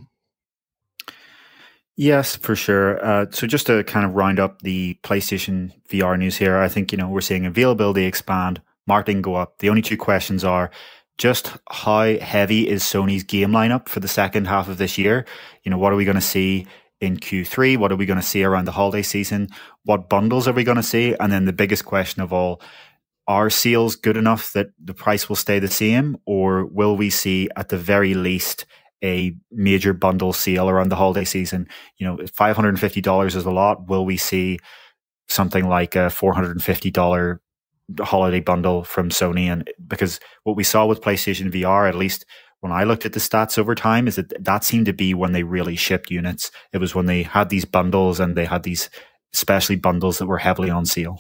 Yes, 1.98 2.36
for 2.36 2.56
sure. 2.56 3.04
Uh, 3.06 3.26
so 3.32 3.46
just 3.46 3.68
to 3.68 3.84
kind 3.84 4.06
of 4.06 4.14
round 4.14 4.40
up 4.40 4.62
the 4.62 4.98
PlayStation 5.04 5.72
VR 5.90 6.18
news 6.18 6.38
here, 6.38 6.58
I 6.58 6.68
think 6.68 6.92
you 6.92 6.98
know 6.98 7.10
we're 7.10 7.22
seeing 7.22 7.46
availability 7.46 8.06
expand, 8.06 8.62
marketing 8.88 9.22
go 9.22 9.36
up. 9.36 9.60
The 9.60 9.70
only 9.70 9.82
two 9.82 9.98
questions 9.98 10.44
are 10.44 10.72
just 11.18 11.52
how 11.70 12.18
heavy 12.18 12.68
is 12.68 12.82
Sony's 12.82 13.24
game 13.24 13.52
lineup 13.52 13.88
for 13.88 14.00
the 14.00 14.08
second 14.08 14.46
half 14.46 14.68
of 14.68 14.78
this 14.80 14.98
year? 14.98 15.26
You 15.64 15.70
know, 15.70 15.78
what 15.78 15.94
are 15.94 15.96
we 15.96 16.06
going 16.06 16.16
to 16.16 16.22
see 16.22 16.66
in 17.02 17.18
Q3? 17.18 17.78
What 17.78 17.92
are 17.92 17.98
we 17.98 18.06
going 18.06 18.20
to 18.20 18.26
see 18.26 18.44
around 18.44 18.66
the 18.66 18.72
holiday 18.72 19.02
season? 19.02 19.50
What 19.84 20.08
bundles 20.08 20.48
are 20.48 20.54
we 20.54 20.64
going 20.64 20.78
to 20.78 20.84
see? 20.84 21.16
And 21.20 21.32
then 21.32 21.46
the 21.46 21.54
biggest 21.54 21.84
question 21.84 22.22
of 22.22 22.32
all, 22.32 22.62
are 23.28 23.50
sales 23.50 23.96
good 23.96 24.18
enough 24.18 24.54
that 24.54 24.68
the 24.84 24.94
price 24.94 25.28
will 25.28 25.36
stay 25.36 25.60
the 25.60 25.68
same? 25.68 26.18
Or 26.26 26.66
will 26.66 26.96
we 26.96 27.10
see 27.10 27.50
at 27.56 27.70
the 27.70 27.78
very 27.78 28.14
least 28.14 28.66
a 29.04 29.36
major 29.52 29.94
bundle 29.94 30.34
sale 30.34 30.70
around 30.70 30.90
the 30.90 30.96
holiday 30.96 31.26
season? 31.26 31.68
You 31.98 32.08
know, 32.08 32.18
$550 32.18 33.36
is 33.36 33.46
a 33.46 33.52
lot. 33.52 33.88
Will 33.88 34.06
we 34.06 34.18
see 34.18 34.60
something 35.28 35.68
like 35.68 35.96
a 35.96 36.10
$450 36.10 37.40
holiday 38.02 38.40
bundle 38.40 38.84
from 38.84 39.10
Sony? 39.10 39.52
And 39.52 39.70
because 39.88 40.20
what 40.44 40.56
we 40.56 40.64
saw 40.64 40.86
with 40.86 41.02
PlayStation 41.02 41.52
VR, 41.52 41.88
at 41.88 41.96
least 41.96 42.26
when 42.62 42.72
I 42.72 42.84
looked 42.84 43.06
at 43.06 43.14
the 43.14 43.20
stats 43.20 43.58
over 43.58 43.76
time, 43.76 44.08
is 44.08 44.16
that 44.16 44.44
that 44.44 44.64
seemed 44.64 44.86
to 44.86 44.94
be 44.94 45.14
when 45.14 45.34
they 45.34 45.44
really 45.44 45.76
shipped 45.76 46.10
units. 46.10 46.52
It 46.72 46.78
was 46.78 46.96
when 46.96 47.08
they 47.08 47.24
had 47.24 47.50
these 47.50 47.66
bundles 47.66 48.20
and 48.20 48.36
they 48.36 48.46
had 48.46 48.64
these 48.64 48.90
especially 49.34 49.76
bundles 49.76 50.20
that 50.20 50.28
were 50.28 50.38
heavily 50.38 50.70
on 50.70 50.86
sale. 50.86 51.20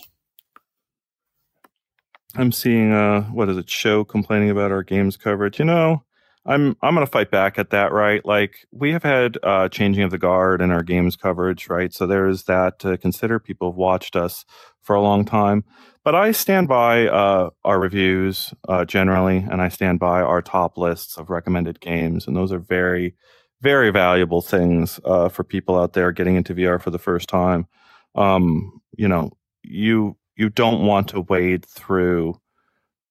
I'm 2.36 2.52
seeing 2.52 2.94
uh 2.94 3.24
what 3.24 3.50
is 3.50 3.58
it 3.58 3.70
show 3.70 4.06
complaining 4.06 4.50
about 4.50 4.72
our 4.72 4.84
games 4.84 5.18
coverage. 5.18 5.60
You 5.60 5.66
know, 5.66 6.04
I'm 6.46 6.76
I'm 6.82 6.96
going 6.96 7.06
to 7.06 7.12
fight 7.12 7.30
back 7.30 7.60
at 7.60 7.70
that, 7.70 7.92
right? 7.92 8.26
Like 8.26 8.66
we 8.72 8.92
have 8.92 9.04
had 9.04 9.38
uh 9.44 9.70
changing 9.70 10.04
of 10.04 10.12
the 10.12 10.18
guard 10.18 10.62
in 10.62 10.72
our 10.72 10.84
games 10.84 11.16
coverage, 11.16 11.70
right? 11.70 11.94
So 11.94 12.08
there's 12.08 12.44
that 12.44 12.80
to 12.80 12.98
consider. 12.98 13.40
People 13.40 13.72
have 13.72 13.78
watched 13.78 14.16
us 14.16 14.46
for 14.82 14.96
a 14.96 15.02
long 15.02 15.26
time. 15.26 15.64
But 16.04 16.16
I 16.16 16.32
stand 16.32 16.68
by 16.68 17.08
uh, 17.08 17.52
our 17.64 17.80
reviews 17.80 18.54
uh, 18.68 18.86
generally, 18.86 19.38
and 19.38 19.62
I 19.62 19.70
stand 19.70 20.00
by 20.00 20.22
our 20.22 20.42
top 20.42 20.78
lists 20.78 21.18
of 21.18 21.30
recommended 21.30 21.80
games, 21.80 22.26
and 22.26 22.36
those 22.36 22.52
are 22.52 22.60
very, 22.60 23.16
very 23.62 23.92
valuable 23.92 24.42
things 24.42 25.00
uh, 25.06 25.30
for 25.30 25.44
people 25.44 25.78
out 25.78 25.94
there 25.94 26.12
getting 26.12 26.36
into 26.36 26.56
VR 26.56 26.82
for 26.82 26.90
the 26.90 26.98
first 26.98 27.30
time. 27.30 27.68
Um, 28.16 28.82
you 28.98 29.08
know, 29.08 29.32
you 29.62 30.18
you 30.36 30.50
don't 30.50 30.86
want 30.86 31.10
to 31.10 31.22
wade 31.22 31.66
through 31.66 32.40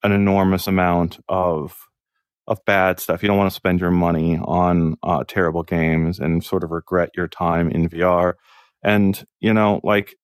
an 0.02 0.10
enormous 0.10 0.66
amount 0.66 1.20
of 1.28 1.76
of 2.50 2.62
bad 2.64 2.98
stuff. 2.98 3.22
You 3.22 3.28
don't 3.28 3.38
want 3.38 3.50
to 3.50 3.54
spend 3.54 3.80
your 3.80 3.92
money 3.92 4.36
on 4.42 4.96
uh, 5.04 5.22
terrible 5.26 5.62
games 5.62 6.18
and 6.18 6.44
sort 6.44 6.64
of 6.64 6.72
regret 6.72 7.10
your 7.16 7.28
time 7.28 7.70
in 7.70 7.88
VR. 7.88 8.34
And 8.82 9.24
you 9.38 9.54
know, 9.54 9.80
like 9.84 10.16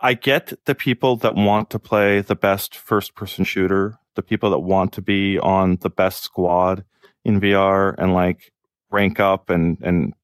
I 0.00 0.14
get 0.14 0.54
the 0.64 0.74
people 0.74 1.16
that 1.16 1.34
want 1.34 1.68
to 1.70 1.78
play 1.78 2.22
the 2.22 2.34
best 2.34 2.74
first 2.74 3.14
person 3.14 3.44
shooter, 3.44 3.98
the 4.14 4.22
people 4.22 4.50
that 4.50 4.60
want 4.60 4.94
to 4.94 5.02
be 5.02 5.38
on 5.38 5.76
the 5.82 5.90
best 5.90 6.24
squad 6.24 6.84
in 7.22 7.38
VR 7.38 7.94
and 7.98 8.14
like 8.14 8.50
rank 8.90 9.20
up 9.20 9.50
and 9.50 9.76
and 9.82 10.14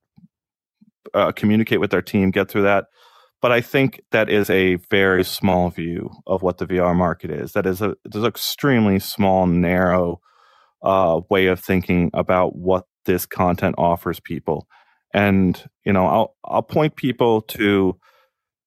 uh, 1.13 1.31
communicate 1.33 1.81
with 1.81 1.91
their 1.91 2.01
team, 2.01 2.31
get 2.31 2.49
through 2.49 2.63
that. 2.63 2.87
But 3.43 3.53
I 3.53 3.61
think 3.61 4.01
that 4.13 4.31
is 4.31 4.49
a 4.49 4.77
very 4.89 5.25
small 5.25 5.69
view 5.69 6.11
of 6.27 6.43
what 6.43 6.57
the 6.57 6.67
VR 6.67 6.97
market 6.97 7.31
is. 7.31 7.53
That 7.53 7.67
is 7.67 7.83
a 7.83 7.97
it's 8.07 8.17
an 8.17 8.25
extremely 8.25 8.99
small, 8.99 9.47
narrow 9.47 10.23
uh, 10.83 11.21
way 11.29 11.47
of 11.47 11.61
thinking 11.61 12.11
about 12.15 12.57
what 12.57 12.87
this 13.05 13.27
content 13.27 13.75
offers 13.79 14.21
people. 14.21 14.67
And 15.15 15.63
you 15.85 15.93
know, 15.93 16.07
I'll 16.07 16.37
I'll 16.45 16.63
point 16.63 16.97
people 16.97 17.43
to 17.43 17.99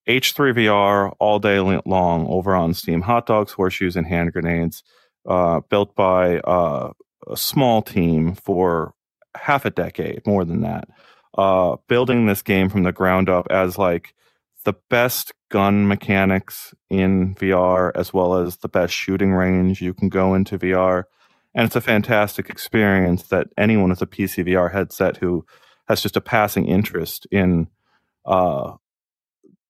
H3VR 0.07 1.13
all 1.19 1.39
day 1.39 1.59
long 1.85 2.27
over 2.27 2.55
on 2.55 2.73
Steam. 2.73 3.01
Hot 3.01 3.25
dogs, 3.25 3.53
horseshoes, 3.53 3.95
and 3.95 4.05
hand 4.05 4.33
grenades, 4.33 4.83
uh, 5.27 5.61
built 5.61 5.95
by 5.95 6.39
uh, 6.39 6.91
a 7.27 7.37
small 7.37 7.81
team 7.81 8.35
for 8.35 8.93
half 9.35 9.65
a 9.65 9.69
decade, 9.69 10.25
more 10.27 10.45
than 10.45 10.61
that, 10.61 10.87
uh, 11.37 11.75
building 11.87 12.25
this 12.25 12.41
game 12.41 12.69
from 12.69 12.83
the 12.83 12.91
ground 12.91 13.29
up 13.29 13.47
as 13.49 13.77
like 13.77 14.13
the 14.63 14.75
best 14.89 15.33
gun 15.49 15.87
mechanics 15.87 16.73
in 16.89 17.35
VR 17.35 17.91
as 17.95 18.13
well 18.13 18.35
as 18.35 18.57
the 18.57 18.67
best 18.67 18.93
shooting 18.93 19.31
range 19.31 19.81
you 19.81 19.93
can 19.93 20.09
go 20.09 20.33
into 20.33 20.57
VR. 20.57 21.03
And 21.55 21.65
it's 21.65 21.75
a 21.75 21.81
fantastic 21.81 22.49
experience 22.49 23.23
that 23.29 23.47
anyone 23.57 23.89
with 23.89 24.01
a 24.01 24.07
PCVR 24.07 24.73
headset 24.73 25.17
who 25.17 25.45
has 25.87 26.01
just 26.01 26.17
a 26.17 26.21
passing 26.21 26.67
interest 26.67 27.25
in 27.31 27.67
uh, 28.25 28.73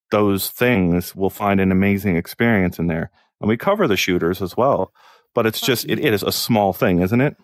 those 0.09 0.49
things 0.49 1.15
will 1.15 1.29
find 1.29 1.59
an 1.59 1.71
amazing 1.71 2.15
experience 2.15 2.79
in 2.79 2.87
there. 2.87 3.11
And 3.39 3.47
we 3.47 3.57
cover 3.57 3.87
the 3.87 3.97
shooters 3.97 4.41
as 4.41 4.57
well, 4.57 4.91
but 5.35 5.45
it's 5.45 5.61
just, 5.61 5.85
it, 5.85 5.99
it 5.99 6.13
is 6.13 6.23
a 6.23 6.31
small 6.31 6.73
thing, 6.73 7.01
isn't 7.01 7.21
it? 7.21 7.37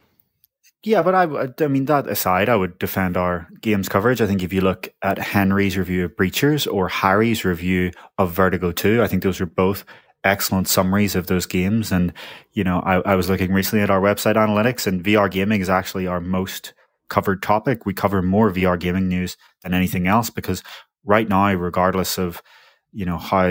Yeah, 0.84 1.04
but 1.04 1.14
I, 1.14 1.64
I 1.64 1.68
mean, 1.68 1.86
that 1.86 2.08
aside, 2.08 2.50
I 2.50 2.56
would 2.56 2.80
defend 2.80 3.16
our 3.16 3.48
games 3.62 3.88
coverage. 3.88 4.20
I 4.20 4.26
think 4.26 4.42
if 4.42 4.52
you 4.52 4.62
look 4.62 4.92
at 5.04 5.20
Henry's 5.20 5.78
review 5.78 6.06
of 6.06 6.16
Breachers 6.16 6.72
or 6.72 6.88
Harry's 6.88 7.46
review 7.46 7.92
of 8.18 8.32
Vertigo 8.32 8.72
2, 8.72 9.04
I 9.04 9.08
think 9.08 9.22
those 9.22 9.40
are 9.40 9.46
both 9.46 9.86
excellent 10.24 10.68
summaries 10.68 11.16
of 11.16 11.28
those 11.28 11.46
games. 11.46 11.92
And, 11.92 12.14
you 12.54 12.64
know, 12.64 12.80
I, 12.80 12.96
I 13.02 13.16
was 13.16 13.30
looking 13.30 13.54
recently 13.54 13.84
at 13.84 13.90
our 13.90 14.02
website 14.02 14.36
analytics, 14.36 14.88
and 14.88 15.04
VR 15.04 15.30
gaming 15.30 15.62
is 15.62 15.70
actually 15.70 16.08
our 16.08 16.22
most 16.22 16.74
covered 17.10 17.44
topic. 17.44 17.86
We 17.86 17.94
cover 17.94 18.22
more 18.22 18.52
VR 18.52 18.80
gaming 18.80 19.08
news 19.08 19.38
than 19.64 19.74
anything 19.74 20.08
else 20.08 20.30
because 20.30 20.64
right 21.06 21.28
now, 21.28 21.54
regardless 21.54 22.18
of 22.18 22.42
you 22.94 23.06
know 23.06 23.18
how 23.18 23.50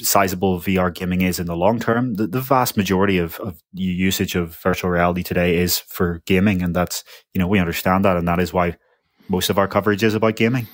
sizable 0.00 0.58
VR 0.58 0.92
gaming 0.92 1.20
is 1.20 1.38
in 1.38 1.46
the 1.46 1.56
long 1.56 1.78
term, 1.78 2.14
the, 2.14 2.26
the 2.26 2.40
vast 2.40 2.76
majority 2.76 3.18
of, 3.18 3.38
of 3.40 3.62
usage 3.72 4.34
of 4.34 4.56
virtual 4.56 4.90
reality 4.90 5.22
today 5.22 5.56
is 5.56 5.78
for 5.78 6.22
gaming, 6.26 6.62
and 6.62 6.74
that's 6.74 7.04
you 7.34 7.38
know 7.38 7.46
we 7.46 7.58
understand 7.58 8.04
that, 8.04 8.16
and 8.16 8.26
that 8.26 8.40
is 8.40 8.52
why 8.52 8.76
most 9.28 9.48
of 9.48 9.58
our 9.58 9.68
coverage 9.68 10.02
is 10.02 10.14
about 10.14 10.36
gaming. 10.36 10.66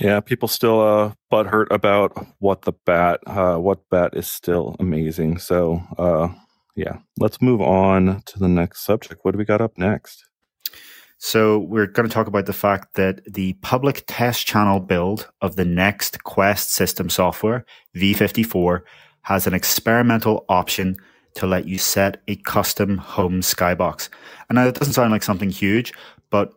Yeah, 0.00 0.20
people 0.20 0.48
still 0.48 0.80
uh, 0.80 1.12
butthurt 1.30 1.66
about 1.70 2.26
what 2.38 2.62
the 2.62 2.72
bat, 2.72 3.20
uh, 3.26 3.56
what 3.56 3.88
bat 3.90 4.16
is 4.16 4.26
still 4.26 4.74
amazing. 4.80 5.38
So, 5.38 5.82
uh, 5.98 6.28
yeah, 6.74 6.98
let's 7.18 7.42
move 7.42 7.60
on 7.60 8.22
to 8.26 8.38
the 8.38 8.48
next 8.48 8.84
subject. 8.84 9.20
What 9.22 9.32
do 9.32 9.38
we 9.38 9.44
got 9.44 9.60
up 9.60 9.76
next? 9.76 10.24
So 11.18 11.58
we're 11.58 11.86
going 11.86 12.08
to 12.08 12.12
talk 12.12 12.26
about 12.26 12.46
the 12.46 12.52
fact 12.52 12.94
that 12.94 13.20
the 13.32 13.52
public 13.62 14.02
test 14.08 14.44
channel 14.44 14.80
build 14.80 15.30
of 15.40 15.54
the 15.54 15.64
next 15.64 16.24
Quest 16.24 16.72
system 16.72 17.08
software, 17.08 17.64
V54, 17.94 18.80
has 19.22 19.46
an 19.46 19.54
experimental 19.54 20.44
option 20.48 20.96
to 21.34 21.46
let 21.46 21.68
you 21.68 21.78
set 21.78 22.20
a 22.26 22.36
custom 22.36 22.98
home 22.98 23.40
skybox. 23.40 24.08
And 24.48 24.56
now 24.56 24.66
it 24.66 24.74
doesn't 24.74 24.94
sound 24.94 25.12
like 25.12 25.22
something 25.22 25.50
huge, 25.50 25.92
but 26.30 26.52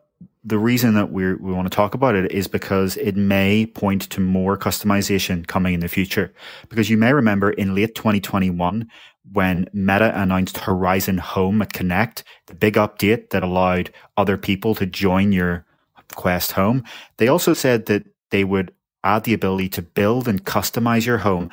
the 0.46 0.60
reason 0.60 0.94
that 0.94 1.12
we 1.12 1.34
we 1.34 1.52
want 1.52 1.66
to 1.66 1.76
talk 1.76 1.96
about 1.96 2.16
it 2.16 2.32
is 2.32 2.48
because 2.48 2.98
it 2.98 3.16
may 3.16 3.66
point 3.66 4.04
to 4.12 4.22
more 4.22 4.56
customization 4.58 5.46
coming 5.48 5.74
in 5.74 5.80
the 5.80 5.88
future. 5.88 6.32
Because 6.70 6.90
you 6.90 6.98
may 6.98 7.14
remember 7.14 7.50
in 7.50 7.74
late 7.74 7.96
2021, 7.96 8.88
when 9.34 9.68
Meta 9.74 10.18
announced 10.22 10.60
Horizon 10.60 11.18
Home 11.18 11.64
at 11.64 11.74
Connect, 11.74 12.24
the 12.46 12.54
big 12.54 12.76
update 12.76 13.32
that 13.32 13.42
allowed 13.42 13.92
other 14.18 14.38
people 14.38 14.76
to 14.76 14.86
join 14.86 15.32
your 15.32 15.66
Quest 16.14 16.52
Home, 16.52 16.84
they 17.18 17.28
also 17.28 17.54
said 17.54 17.88
that 17.88 18.04
they 18.30 18.44
would 18.44 18.72
add 19.04 19.24
the 19.24 19.34
ability 19.34 19.70
to 19.70 19.82
build 19.82 20.28
and 20.28 20.46
customize 20.46 21.08
your 21.08 21.20
home 21.20 21.50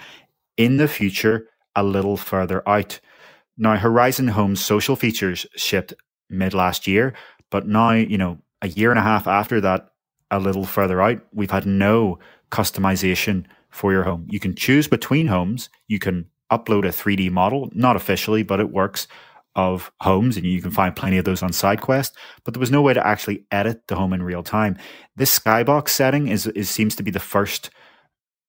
in 0.59 0.77
the 0.77 0.89
future 0.89 1.49
a 1.75 1.83
little 1.83 2.19
further 2.19 2.67
out. 2.69 3.01
Now, 3.57 3.77
Horizon 3.77 4.29
Home's 4.29 4.63
social 4.63 4.97
features 4.97 5.47
shipped 5.57 5.95
mid 6.29 6.53
last 6.53 6.87
year, 6.87 7.15
but 7.51 7.67
now, 7.67 7.93
you 7.93 8.19
know, 8.19 8.39
a 8.63 8.69
year 8.69 8.91
and 8.91 8.99
a 8.99 9.03
half 9.03 9.27
after 9.27 9.61
that, 9.61 9.91
a 10.31 10.41
little 10.41 10.65
further 10.65 11.03
out, 11.03 11.21
we've 11.35 11.51
had 11.51 11.67
no 11.67 12.19
customization 12.51 13.45
for 13.71 13.93
your 13.93 14.05
home. 14.05 14.27
You 14.31 14.41
can 14.41 14.55
choose 14.55 14.89
between 14.89 15.27
homes. 15.27 15.69
You 15.89 15.99
can 15.99 16.27
upload 16.51 16.87
a 16.87 16.89
3D 16.89 17.31
model, 17.31 17.71
not 17.75 17.97
officially, 17.97 18.43
but 18.43 18.61
it 18.61 18.71
works, 18.71 19.07
of 19.55 19.93
homes, 20.01 20.37
and 20.37 20.47
you 20.47 20.63
can 20.63 20.71
find 20.71 20.97
plenty 20.97 21.19
of 21.19 21.25
those 21.25 21.43
on 21.43 21.51
SideQuest. 21.51 22.13
But 22.45 22.55
there 22.55 22.61
was 22.61 22.71
no 22.71 22.83
way 22.83 22.95
to 22.95 23.07
actually 23.07 23.45
edit 23.51 23.87
the 23.87 23.97
home 23.97 24.13
in 24.13 24.23
real 24.23 24.43
time. 24.43 24.79
This 25.17 25.39
skybox 25.39 25.91
setting 25.91 26.29
is, 26.29 26.47
is 26.49 26.71
seems 26.71 26.97
to 26.97 27.03
be 27.03 27.11
the 27.11 27.21
first 27.21 27.71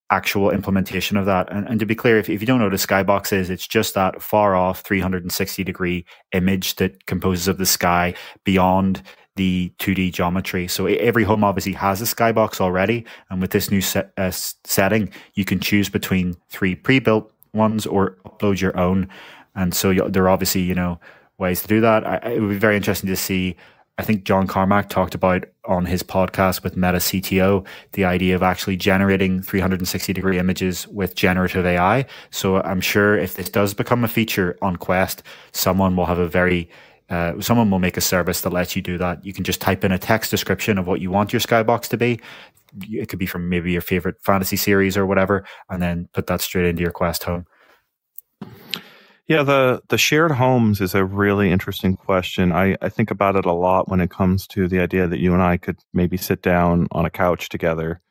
actual 0.10 0.52
implementation 0.52 1.18
of 1.18 1.26
that. 1.26 1.52
And, 1.52 1.68
and 1.68 1.80
to 1.80 1.86
be 1.86 1.96
clear, 1.96 2.20
if, 2.20 2.30
if 2.30 2.40
you 2.40 2.48
don't 2.48 2.60
know 2.60 2.66
what 2.66 2.74
a 2.74 2.78
skybox 2.78 3.34
is, 3.34 3.50
it's 3.50 3.68
just 3.68 3.96
that 3.96 4.22
far 4.22 4.56
off 4.56 4.82
360 4.82 5.64
degree 5.64 6.06
image 6.32 6.76
that 6.76 7.06
composes 7.06 7.48
of 7.48 7.58
the 7.58 7.66
sky 7.66 8.14
beyond 8.44 9.02
the 9.36 9.72
2D 9.80 10.14
geometry. 10.14 10.68
So 10.68 10.86
every 10.86 11.24
home 11.24 11.44
obviously 11.44 11.74
has 11.74 12.02
a 12.02 12.06
skybox 12.06 12.62
already. 12.62 13.06
And 13.30 13.42
with 13.42 13.52
this 13.52 13.72
new 13.72 13.82
set, 13.82 14.12
uh, 14.18 14.32
setting, 14.32 15.12
you 15.34 15.46
can 15.46 15.60
choose 15.60 15.90
between 15.90 16.36
three 16.50 16.76
pre 16.76 17.00
built 17.00 17.32
ones 17.54 17.86
or 17.86 18.18
upload 18.26 18.62
your 18.62 18.78
own. 18.78 19.08
And 19.56 19.74
so 19.74 19.94
there 19.94 20.24
are 20.24 20.30
obviously, 20.30 20.62
you 20.62 20.76
know, 20.76 21.00
ways 21.38 21.62
to 21.62 21.68
do 21.68 21.82
that. 21.82 22.06
I, 22.06 22.18
it 22.34 22.40
would 22.42 22.50
be 22.50 22.58
very 22.58 22.76
interesting 22.76 23.10
to 23.10 23.16
see. 23.16 23.56
I 24.00 24.04
think 24.04 24.24
John 24.24 24.48
Carmack 24.48 24.90
talked 24.90 25.14
about 25.14 25.46
on 25.66 25.86
his 25.86 26.02
podcast 26.02 26.64
with 26.64 26.76
Meta 26.76 26.98
CTO 26.98 27.64
the 27.92 28.06
idea 28.06 28.36
of 28.36 28.42
actually 28.42 28.76
generating 28.76 29.42
360 29.42 30.14
degree 30.14 30.40
images 30.40 30.88
with 30.88 31.14
generative 31.14 31.66
AI. 31.66 32.06
So 32.32 32.62
I'm 32.62 32.82
sure 32.82 33.16
if 33.16 33.36
this 33.36 33.50
does 33.50 33.76
become 33.76 34.04
a 34.04 34.08
feature 34.08 34.58
on 34.64 34.78
Quest, 34.78 35.22
someone 35.52 35.96
will 35.96 36.08
have 36.08 36.18
a 36.18 36.28
very 36.28 36.70
uh, 37.10 37.40
someone 37.40 37.70
will 37.70 37.80
make 37.80 37.98
a 37.98 38.02
service 38.02 38.42
that 38.42 38.54
lets 38.54 38.76
you 38.76 38.82
do 38.82 38.98
that. 38.98 39.26
You 39.26 39.34
can 39.34 39.44
just 39.44 39.62
type 39.62 39.84
in 39.84 39.92
a 39.92 40.00
text 40.00 40.32
description 40.32 40.78
of 40.78 40.88
what 40.88 41.02
you 41.02 41.12
want 41.12 41.34
your 41.34 41.40
skybox 41.40 41.88
to 41.90 41.98
be. 41.98 42.20
It 42.82 43.08
could 43.08 43.20
be 43.20 43.26
from 43.26 43.50
maybe 43.50 43.72
your 43.72 43.82
favorite 43.82 44.16
fantasy 44.22 44.56
series 44.56 44.98
or 44.98 45.06
whatever, 45.06 45.46
and 45.70 45.82
then 45.82 46.10
put 46.14 46.28
that 46.28 46.42
straight 46.42 46.66
into 46.66 46.82
your 46.82 46.92
Quest 46.92 47.24
home. 47.24 47.46
Yeah, 49.28 49.44
the 49.44 49.82
the 49.88 49.98
shared 49.98 50.32
homes 50.32 50.82
is 50.82 50.96
a 50.96 51.06
really 51.06 51.52
interesting 51.52 51.96
question. 51.96 52.52
I, 52.52 52.76
I 52.82 52.90
think 52.90 53.10
about 53.10 53.36
it 53.36 53.46
a 53.46 53.54
lot 53.54 53.88
when 53.88 54.02
it 54.02 54.10
comes 54.10 54.48
to 54.48 54.68
the 54.68 54.80
idea 54.80 55.08
that 55.08 55.20
you 55.20 55.34
and 55.34 55.42
I 55.42 55.58
could 55.58 55.80
maybe 55.94 56.18
sit 56.18 56.42
down 56.42 56.88
on 56.92 57.06
a 57.06 57.10
couch 57.10 57.48
together 57.48 58.02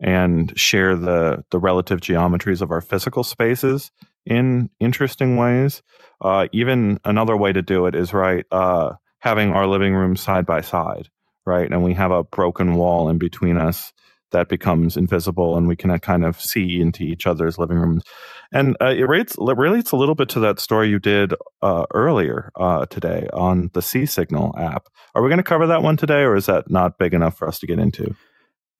and 0.00 0.58
share 0.58 0.96
the 0.96 1.44
the 1.50 1.58
relative 1.58 2.00
geometries 2.00 2.62
of 2.62 2.70
our 2.70 2.80
physical 2.80 3.22
spaces 3.22 3.90
in 4.26 4.70
interesting 4.80 5.36
ways. 5.36 5.82
Uh, 6.20 6.46
even 6.52 6.98
another 7.04 7.36
way 7.36 7.52
to 7.52 7.62
do 7.62 7.86
it 7.86 7.94
is 7.94 8.12
right 8.12 8.44
uh, 8.50 8.92
having 9.18 9.52
our 9.52 9.66
living 9.66 9.94
room 9.94 10.16
side 10.16 10.46
by 10.46 10.60
side, 10.60 11.08
right, 11.46 11.70
and 11.70 11.82
we 11.82 11.94
have 11.94 12.10
a 12.10 12.24
broken 12.24 12.74
wall 12.74 13.08
in 13.08 13.18
between 13.18 13.56
us 13.56 13.92
that 14.32 14.48
becomes 14.48 14.96
invisible, 14.96 15.56
and 15.56 15.68
we 15.68 15.76
can 15.76 15.90
uh, 15.90 15.98
kind 15.98 16.24
of 16.24 16.40
see 16.40 16.80
into 16.80 17.04
each 17.04 17.26
other's 17.26 17.58
living 17.58 17.78
rooms. 17.78 18.02
And 18.50 18.76
uh, 18.80 18.86
it 18.86 19.02
relates, 19.02 19.36
relates 19.38 19.92
a 19.92 19.96
little 19.96 20.14
bit 20.14 20.28
to 20.30 20.40
that 20.40 20.58
story 20.58 20.88
you 20.88 20.98
did 20.98 21.34
uh, 21.62 21.86
earlier 21.94 22.50
uh, 22.56 22.86
today 22.86 23.28
on 23.32 23.70
the 23.74 23.82
Sea 23.82 24.06
Signal 24.06 24.54
app. 24.58 24.88
Are 25.14 25.22
we 25.22 25.28
going 25.28 25.38
to 25.38 25.42
cover 25.42 25.66
that 25.68 25.82
one 25.82 25.96
today, 25.96 26.22
or 26.22 26.34
is 26.34 26.46
that 26.46 26.70
not 26.70 26.98
big 26.98 27.14
enough 27.14 27.36
for 27.36 27.46
us 27.46 27.58
to 27.60 27.66
get 27.66 27.78
into? 27.78 28.14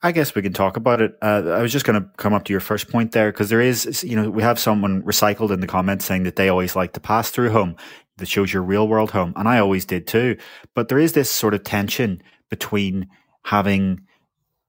I 0.04 0.11
guess 0.11 0.35
we 0.35 0.42
can 0.42 0.52
talk 0.52 0.76
about 0.76 1.00
it. 1.00 1.16
Uh, 1.23 1.42
I 1.50 1.62
was 1.62 1.71
just 1.71 1.85
going 1.85 2.02
to 2.02 2.09
come 2.16 2.32
up 2.32 2.44
to 2.44 2.52
your 2.52 2.61
first 2.61 2.90
point 2.90 3.12
there 3.12 3.30
because 3.30 3.50
there 3.50 3.61
is, 3.61 4.02
you 4.02 4.16
know, 4.16 4.28
we 4.30 4.42
have 4.42 4.59
someone 4.59 5.02
recycled 5.02 5.52
in 5.52 5.61
the 5.61 5.66
comments 5.68 6.04
saying 6.04 6.25
that 6.25 6.35
they 6.35 6.49
always 6.49 6.75
like 6.75 6.92
to 6.94 7.00
pass 7.00 7.30
through 7.30 7.50
home 7.50 7.76
that 8.16 8.26
shows 8.26 8.52
your 8.52 8.62
real 8.62 8.88
world 8.88 9.12
home. 9.12 9.32
And 9.37 9.49
I 9.49 9.59
always 9.59 9.85
did 9.85 10.09
too. 10.09 10.37
But 10.75 10.88
there 10.88 10.99
is 10.99 11.12
this 11.12 11.30
sort 11.30 11.54
of 11.54 11.62
tension 11.62 12.21
between 12.50 13.09
having 13.44 14.00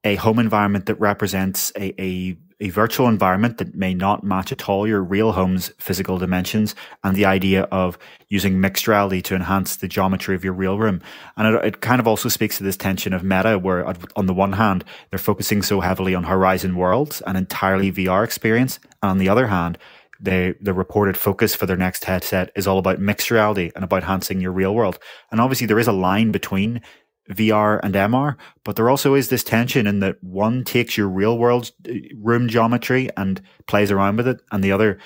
a 0.04 0.16
home 0.16 0.38
environment 0.38 0.86
that 0.86 1.00
represents 1.00 1.72
a, 1.78 2.00
a 2.00 2.38
a 2.64 2.70
virtual 2.70 3.10
environment 3.10 3.58
that 3.58 3.76
may 3.76 3.94
not 3.94 4.24
match 4.24 4.54
at 4.54 4.70
all 4.70 4.88
your 4.88 5.04
real 5.04 5.34
home's 5.34 5.68
physical 5.80 6.18
dimensions, 6.18 6.76
and 7.04 7.14
the 7.14 7.26
idea 7.26 7.64
of 7.64 7.98
using 8.30 8.62
mixed 8.62 8.88
reality 8.88 9.22
to 9.22 9.36
enhance 9.36 9.76
the 9.76 9.88
geometry 9.88 10.34
of 10.34 10.46
your 10.46 10.54
real 10.54 10.80
room. 10.80 11.02
And 11.36 11.56
it, 11.56 11.66
it 11.66 11.82
kind 11.82 12.00
of 12.00 12.08
also 12.08 12.30
speaks 12.30 12.58
to 12.58 12.64
this 12.64 12.78
tension 12.78 13.12
of 13.12 13.22
meta, 13.22 13.60
where 13.60 13.86
on 14.16 14.28
the 14.28 14.34
one 14.34 14.54
hand, 14.54 14.86
they're 15.10 15.20
focusing 15.20 15.62
so 15.62 15.82
heavily 15.82 16.16
on 16.16 16.24
Horizon 16.24 16.78
Worlds, 16.78 17.22
an 17.28 17.36
entirely 17.36 17.92
VR 17.92 18.24
experience, 18.24 18.80
and 19.02 19.12
on 19.12 19.18
the 19.18 19.28
other 19.28 19.48
hand, 19.48 19.78
they, 20.22 20.54
the 20.62 20.74
reported 20.74 21.18
focus 21.18 21.54
for 21.54 21.66
their 21.66 21.76
next 21.76 22.06
headset 22.06 22.50
is 22.56 22.66
all 22.66 22.78
about 22.78 22.98
mixed 22.98 23.30
reality 23.30 23.72
and 23.76 23.84
about 23.84 24.04
enhancing 24.04 24.40
your 24.40 24.54
real 24.54 24.74
world. 24.74 24.98
And 25.32 25.42
obviously, 25.42 25.68
there 25.68 25.80
is 25.80 25.88
a 25.88 25.92
line 25.92 26.32
between 26.32 26.82
VR 27.30 27.80
and 27.84 27.96
MR, 27.96 28.36
but 28.64 28.76
there 28.76 28.90
also 28.90 29.14
is 29.16 29.30
this 29.30 29.44
tension 29.44 29.88
in 29.88 30.00
that 30.00 30.22
one 30.22 30.64
takes 30.64 30.98
your 30.98 31.08
real 31.08 31.38
world 31.38 31.72
uh, 31.88 31.94
room 32.18 32.48
geometry 32.48 33.10
and 33.16 33.42
plays 33.68 33.92
around 33.92 34.18
with 34.18 34.28
it, 34.28 34.42
and 34.52 34.64
the 34.64 34.72
other 34.72 35.00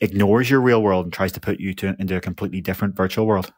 ignores 0.00 0.50
your 0.50 0.60
real 0.60 0.82
world 0.82 1.06
and 1.06 1.12
tries 1.12 1.32
to 1.32 1.40
put 1.40 1.60
you 1.60 1.74
to, 1.74 1.96
into 1.98 2.16
a 2.16 2.20
completely 2.20 2.60
different 2.60 2.96
virtual 2.96 3.26
world. 3.26 3.52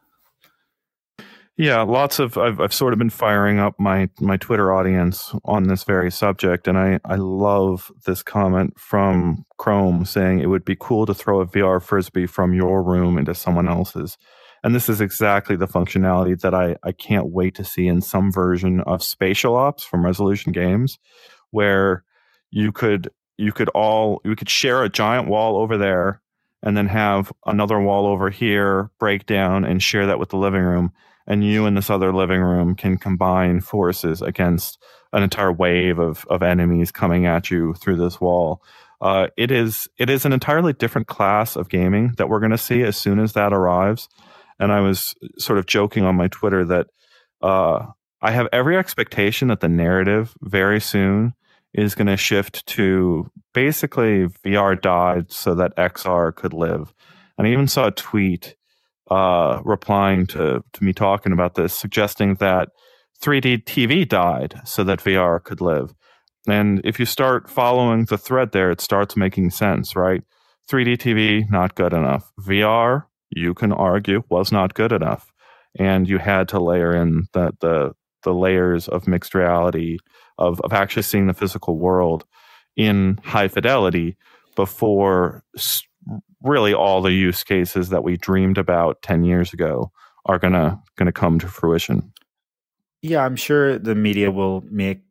Yeah, 1.57 1.83
lots 1.83 2.19
of 2.19 2.37
I've 2.37 2.59
I've 2.59 2.73
sort 2.73 2.91
of 2.91 2.99
been 2.99 3.09
firing 3.09 3.59
up 3.59 3.79
my 3.79 4.09
my 4.19 4.35
Twitter 4.35 4.73
audience 4.73 5.33
on 5.45 5.63
this 5.63 5.85
very 5.85 6.11
subject, 6.11 6.67
and 6.67 6.77
I 6.77 6.99
I 7.05 7.15
love 7.15 7.91
this 8.05 8.21
comment 8.21 8.77
from 8.77 9.45
Chrome 9.57 10.03
saying 10.03 10.39
it 10.39 10.47
would 10.47 10.65
be 10.65 10.75
cool 10.77 11.05
to 11.05 11.13
throw 11.13 11.39
a 11.39 11.47
VR 11.47 11.81
frisbee 11.81 12.25
from 12.25 12.53
your 12.53 12.83
room 12.83 13.17
into 13.17 13.33
someone 13.33 13.69
else's. 13.69 14.17
And 14.65 14.73
this 14.73 14.89
is 14.89 14.99
exactly 14.99 15.55
the 15.55 15.67
functionality 15.67 16.41
that 16.41 16.55
I, 16.55 16.75
I 16.81 16.91
can't 16.91 17.27
wait 17.27 17.53
to 17.53 17.63
see 17.63 17.85
in 17.85 18.01
some 18.01 18.31
version 18.31 18.81
of 18.81 19.03
spatial 19.03 19.55
ops 19.55 19.83
from 19.83 20.03
resolution 20.03 20.51
games 20.51 20.97
where 21.51 22.03
you 22.49 22.71
could 22.71 23.11
you 23.37 23.51
could 23.51 23.69
all 23.69 24.21
you 24.25 24.35
could 24.35 24.49
share 24.49 24.83
a 24.83 24.89
giant 24.89 25.27
wall 25.27 25.57
over 25.57 25.77
there 25.77 26.19
and 26.63 26.75
then 26.75 26.87
have 26.87 27.31
another 27.45 27.79
wall 27.79 28.07
over 28.07 28.31
here 28.31 28.89
break 28.97 29.27
down 29.27 29.65
and 29.65 29.83
share 29.83 30.07
that 30.07 30.17
with 30.17 30.29
the 30.29 30.37
living 30.37 30.63
room. 30.63 30.91
And 31.27 31.43
you 31.43 31.67
and 31.67 31.77
this 31.77 31.91
other 31.91 32.11
living 32.11 32.41
room 32.41 32.73
can 32.73 32.97
combine 32.97 33.61
forces 33.61 34.23
against 34.23 34.81
an 35.13 35.21
entire 35.21 35.51
wave 35.51 35.99
of, 35.99 36.25
of 36.27 36.41
enemies 36.41 36.91
coming 36.91 37.27
at 37.27 37.51
you 37.51 37.75
through 37.75 37.97
this 37.97 38.19
wall. 38.19 38.63
Uh, 38.99 39.27
it 39.37 39.51
is 39.51 39.87
it 39.99 40.09
is 40.09 40.25
an 40.25 40.33
entirely 40.33 40.73
different 40.73 41.05
class 41.05 41.55
of 41.55 41.69
gaming 41.69 42.15
that 42.17 42.29
we're 42.29 42.39
going 42.39 42.49
to 42.49 42.57
see 42.57 42.81
as 42.81 42.97
soon 42.97 43.19
as 43.19 43.33
that 43.33 43.53
arrives 43.53 44.09
and 44.59 44.71
I 44.71 44.79
was 44.79 45.13
sort 45.37 45.59
of 45.59 45.65
joking 45.65 46.03
on 46.03 46.15
my 46.15 46.27
Twitter 46.27 46.65
that 46.65 46.87
uh, 47.41 47.85
I 48.21 48.31
have 48.31 48.47
every 48.51 48.77
expectation 48.77 49.49
that 49.49 49.59
the 49.59 49.67
narrative 49.67 50.33
very 50.41 50.79
soon 50.79 51.33
is 51.73 51.93
going 51.93 52.07
to 52.07 52.17
shift 52.17 52.65
to 52.67 53.29
basically 53.53 54.27
VR 54.45 54.79
died 54.79 55.31
so 55.31 55.53
that 55.55 55.75
XR 55.75 56.33
could 56.33 56.53
live. 56.53 56.93
And 57.37 57.45
I 57.45 57.51
even 57.51 57.67
saw 57.67 57.87
a 57.87 57.91
tweet 57.91 58.55
uh, 59.11 59.61
replying 59.63 60.25
to, 60.27 60.63
to 60.73 60.83
me 60.83 60.93
talking 60.93 61.33
about 61.33 61.55
this, 61.55 61.73
suggesting 61.73 62.35
that 62.35 62.69
3D 63.21 63.65
TV 63.65 64.07
died 64.07 64.61
so 64.65 64.83
that 64.83 64.99
VR 64.99 65.43
could 65.43 65.61
live. 65.61 65.93
And 66.47 66.81
if 66.83 66.99
you 66.99 67.05
start 67.05 67.49
following 67.49 68.05
the 68.05 68.17
thread 68.17 68.51
there, 68.51 68.71
it 68.71 68.81
starts 68.81 69.17
making 69.17 69.49
sense, 69.51 69.95
right? 69.95 70.23
3D 70.69 70.97
TV, 70.97 71.49
not 71.49 71.75
good 71.75 71.93
enough. 71.93 72.31
VR, 72.39 73.03
you 73.29 73.53
can 73.53 73.71
argue 73.71 74.23
was 74.29 74.51
not 74.51 74.73
good 74.73 74.91
enough, 74.91 75.31
and 75.77 76.07
you 76.07 76.17
had 76.17 76.47
to 76.49 76.59
layer 76.59 76.95
in 76.95 77.27
the 77.33 77.51
the, 77.61 77.93
the 78.23 78.33
layers 78.33 78.87
of 78.87 79.07
mixed 79.07 79.35
reality 79.35 79.97
of 80.37 80.59
of 80.61 80.73
actually 80.73 81.03
seeing 81.03 81.27
the 81.27 81.33
physical 81.33 81.77
world 81.77 82.25
in 82.75 83.19
high 83.23 83.47
fidelity 83.47 84.17
before 84.55 85.43
really 86.41 86.73
all 86.73 87.01
the 87.01 87.11
use 87.11 87.43
cases 87.43 87.89
that 87.89 88.03
we 88.03 88.17
dreamed 88.17 88.57
about 88.57 89.01
10 89.01 89.23
years 89.23 89.53
ago 89.53 89.91
are 90.25 90.39
gonna 90.39 90.81
gonna 90.97 91.11
come 91.11 91.39
to 91.39 91.47
fruition. 91.47 92.11
Yeah 93.01 93.23
i'm 93.23 93.35
sure 93.35 93.77
the 93.77 93.95
media 93.95 94.31
will 94.31 94.63
make 94.69 95.01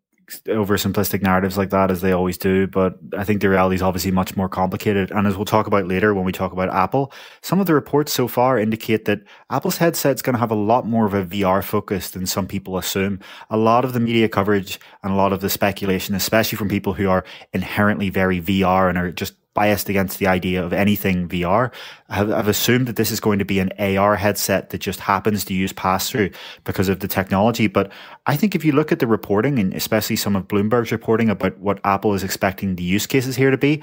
oversimplistic 0.46 1.22
narratives 1.22 1.56
like 1.56 1.70
that 1.70 1.90
as 1.90 2.00
they 2.00 2.12
always 2.12 2.38
do, 2.38 2.66
but 2.66 2.98
I 3.16 3.24
think 3.24 3.40
the 3.40 3.48
reality 3.48 3.76
is 3.76 3.82
obviously 3.82 4.10
much 4.10 4.36
more 4.36 4.48
complicated. 4.48 5.10
And 5.10 5.26
as 5.26 5.36
we'll 5.36 5.44
talk 5.44 5.66
about 5.66 5.86
later 5.86 6.14
when 6.14 6.24
we 6.24 6.32
talk 6.32 6.52
about 6.52 6.70
Apple, 6.70 7.12
some 7.42 7.60
of 7.60 7.66
the 7.66 7.74
reports 7.74 8.12
so 8.12 8.28
far 8.28 8.58
indicate 8.58 9.04
that 9.04 9.20
Apple's 9.50 9.76
headset 9.76 10.16
is 10.16 10.22
going 10.22 10.34
to 10.34 10.40
have 10.40 10.50
a 10.50 10.56
lot 10.56 10.86
more 10.86 11.06
of 11.06 11.14
a 11.14 11.24
VR 11.24 11.62
focus 11.62 12.10
than 12.10 12.26
some 12.26 12.46
people 12.46 12.78
assume. 12.78 13.20
A 13.50 13.56
lot 13.56 13.84
of 13.84 13.92
the 13.92 14.00
media 14.00 14.28
coverage 14.28 14.80
and 15.02 15.12
a 15.12 15.16
lot 15.16 15.32
of 15.32 15.40
the 15.40 15.50
speculation, 15.50 16.14
especially 16.14 16.56
from 16.56 16.68
people 16.68 16.94
who 16.94 17.08
are 17.08 17.24
inherently 17.52 18.10
very 18.10 18.40
VR 18.40 18.88
and 18.88 18.98
are 18.98 19.12
just 19.12 19.34
biased 19.54 19.88
against 19.88 20.18
the 20.18 20.26
idea 20.26 20.62
of 20.62 20.72
anything 20.72 21.28
VR. 21.28 21.72
I've, 22.08 22.30
I've, 22.30 22.48
assumed 22.48 22.88
that 22.88 22.96
this 22.96 23.10
is 23.10 23.20
going 23.20 23.38
to 23.38 23.44
be 23.44 23.60
an 23.60 23.72
AR 23.78 24.16
headset 24.16 24.70
that 24.70 24.78
just 24.78 25.00
happens 25.00 25.44
to 25.46 25.54
use 25.54 25.72
pass 25.72 26.10
through 26.10 26.30
because 26.64 26.88
of 26.88 27.00
the 27.00 27.08
technology. 27.08 27.68
But 27.68 27.90
I 28.26 28.36
think 28.36 28.54
if 28.54 28.64
you 28.64 28.72
look 28.72 28.92
at 28.92 28.98
the 28.98 29.06
reporting 29.06 29.58
and 29.58 29.72
especially 29.72 30.16
some 30.16 30.36
of 30.36 30.48
Bloomberg's 30.48 30.92
reporting 30.92 31.30
about 31.30 31.58
what 31.58 31.80
Apple 31.84 32.14
is 32.14 32.24
expecting 32.24 32.76
the 32.76 32.82
use 32.82 33.06
cases 33.06 33.36
here 33.36 33.50
to 33.50 33.58
be, 33.58 33.82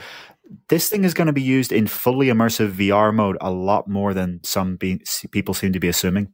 this 0.68 0.90
thing 0.90 1.04
is 1.04 1.14
going 1.14 1.28
to 1.28 1.34
be 1.34 1.42
used 1.42 1.72
in 1.72 1.88
fully 1.88 2.28
immersive 2.28 2.74
VR 2.74 3.14
mode 3.14 3.38
a 3.42 3.52
lot 3.52 3.88
more 3.88 4.14
than 4.14 4.42
some 4.44 4.76
be- 4.76 5.02
people 5.32 5.54
seem 5.54 5.74
to 5.74 5.80
be 5.80 5.88
assuming. 5.88 6.34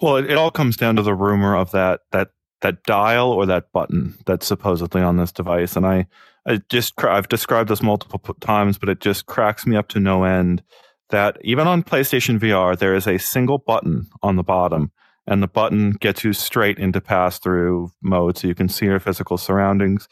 Well, 0.00 0.16
it, 0.16 0.30
it 0.30 0.36
all 0.36 0.50
comes 0.50 0.76
down 0.76 0.96
to 0.96 1.02
the 1.02 1.14
rumor 1.14 1.56
of 1.56 1.70
that 1.72 2.00
that 2.12 2.28
that 2.60 2.82
dial 2.84 3.30
or 3.30 3.46
that 3.46 3.72
button 3.72 4.14
that's 4.26 4.46
supposedly 4.46 5.00
on 5.00 5.16
this 5.16 5.32
device, 5.32 5.76
and 5.76 5.86
I 5.86 6.06
I 6.48 6.60
just 6.70 6.94
I've 7.04 7.28
described 7.28 7.68
this 7.68 7.82
multiple 7.82 8.20
times, 8.40 8.78
but 8.78 8.88
it 8.88 9.00
just 9.00 9.26
cracks 9.26 9.66
me 9.66 9.76
up 9.76 9.88
to 9.88 10.00
no 10.00 10.24
end 10.24 10.62
that 11.10 11.36
even 11.42 11.66
on 11.66 11.82
PlayStation 11.82 12.38
VR 12.38 12.76
there 12.78 12.94
is 12.94 13.06
a 13.06 13.18
single 13.18 13.58
button 13.58 14.08
on 14.22 14.36
the 14.36 14.42
bottom, 14.42 14.90
and 15.26 15.42
the 15.42 15.48
button 15.48 15.92
gets 15.92 16.24
you 16.24 16.32
straight 16.32 16.78
into 16.78 17.02
pass 17.02 17.38
through 17.38 17.90
mode, 18.02 18.38
so 18.38 18.48
you 18.48 18.54
can 18.54 18.68
see 18.68 18.86
your 18.86 18.98
physical 18.98 19.36
surroundings. 19.36 20.08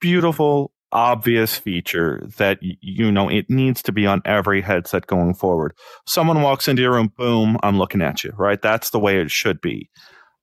Beautiful, 0.00 0.72
obvious 0.92 1.56
feature 1.56 2.22
that 2.38 2.58
you 2.62 3.12
know 3.12 3.28
it 3.28 3.50
needs 3.50 3.82
to 3.82 3.92
be 3.92 4.06
on 4.06 4.22
every 4.24 4.62
headset 4.62 5.06
going 5.06 5.34
forward. 5.34 5.74
Someone 6.06 6.40
walks 6.40 6.68
into 6.68 6.80
your 6.80 6.92
room, 6.92 7.12
boom, 7.18 7.58
I'm 7.62 7.76
looking 7.76 8.00
at 8.00 8.24
you. 8.24 8.32
Right, 8.38 8.60
that's 8.60 8.90
the 8.90 8.98
way 8.98 9.20
it 9.20 9.30
should 9.30 9.60
be. 9.60 9.90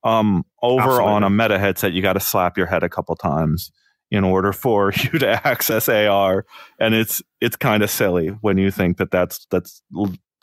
Um, 0.04 0.46
over 0.62 0.82
Absolutely. 0.82 1.12
on 1.12 1.24
a 1.24 1.30
Meta 1.32 1.58
headset, 1.58 1.93
you 1.93 2.04
got 2.04 2.13
to 2.13 2.19
slap 2.19 2.56
your 2.56 2.67
head 2.67 2.84
a 2.84 2.89
couple 2.89 3.15
times 3.15 3.72
in 4.13 4.23
order 4.23 4.54
for 4.54 4.93
you 5.04 5.19
to 5.19 5.45
access 5.45 5.89
AR, 5.89 6.45
and 6.80 6.93
it's 6.93 7.21
it's 7.41 7.58
kind 7.58 7.84
of 7.84 7.89
silly 7.89 8.28
when 8.28 8.58
you 8.58 8.71
think 8.71 8.97
that 8.97 9.12
that's 9.12 9.45
that's 9.49 9.82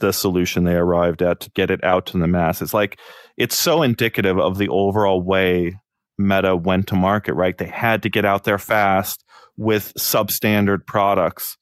the 0.01 0.13
solution 0.13 0.65
they 0.65 0.75
arrived 0.75 1.23
at 1.23 1.41
to 1.41 1.51
get 1.51 1.71
it 1.71 1.83
out 1.85 2.07
to 2.07 2.19
the 2.19 2.27
mass. 2.27 2.61
It's 2.61 2.75
like 2.75 2.99
it's 3.37 3.57
so 3.57 3.83
indicative 3.83 4.39
of 4.39 4.59
the 4.59 4.69
overall 4.69 5.23
way 5.23 5.79
Meta 6.19 6.57
went 6.57 6.89
to 6.89 6.97
market. 6.97 7.35
Right, 7.35 7.57
they 7.57 7.67
had 7.67 8.03
to 8.03 8.11
get 8.11 8.25
out 8.25 8.45
there 8.45 8.59
fast 8.59 9.25
with 9.57 9.95
substandard 9.95 10.85
products 10.87 11.57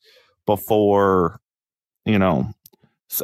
before 0.47 1.40
you 2.07 2.18
know 2.18 2.49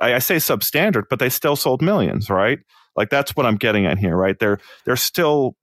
I, 0.02 0.18
say 0.18 0.36
substandard, 0.36 1.04
but 1.08 1.18
they 1.18 1.28
still 1.30 1.56
sold 1.56 1.82
millions, 1.82 2.28
right? 2.30 2.58
Like 2.96 3.10
that's 3.10 3.34
what 3.34 3.46
I'm 3.46 3.56
getting 3.56 3.86
at 3.86 3.98
here, 3.98 4.16
right? 4.16 4.38
They're 4.38 4.58
they're 4.84 4.96
still 4.96 5.56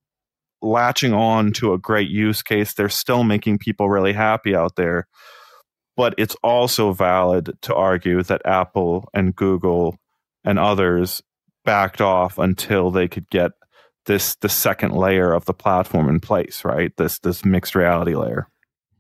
latching 0.62 1.13
on 1.13 1.52
to 1.54 1.74
a 1.74 1.78
great 1.78 2.10
use 2.10 2.41
case. 2.41 2.74
They're 2.74 2.89
still 2.89 3.24
making 3.24 3.60
people 3.60 3.89
really 3.89 4.13
happy 4.13 4.56
out 4.56 4.76
there. 4.76 5.08
But 5.97 6.15
it's 6.17 6.36
also 6.43 6.93
valid 6.93 7.52
to 7.63 7.76
argue 7.76 8.24
that 8.24 8.41
Apple 8.45 9.10
and 9.13 9.36
Google 9.36 9.97
and 10.43 10.58
others 10.58 11.21
backed 11.65 12.02
off 12.02 12.38
until 12.38 12.91
they 12.91 13.08
could 13.08 13.30
get 13.30 13.52
this 14.06 14.36
the 14.36 14.50
second 14.50 14.93
layer 14.93 15.34
of 15.34 15.45
the 15.45 15.54
platform 15.54 16.10
in 16.10 16.19
place, 16.19 16.63
right? 16.65 16.91
This 16.97 17.19
this 17.19 17.45
mixed 17.45 17.76
reality 17.76 18.15
layer. 18.15 18.47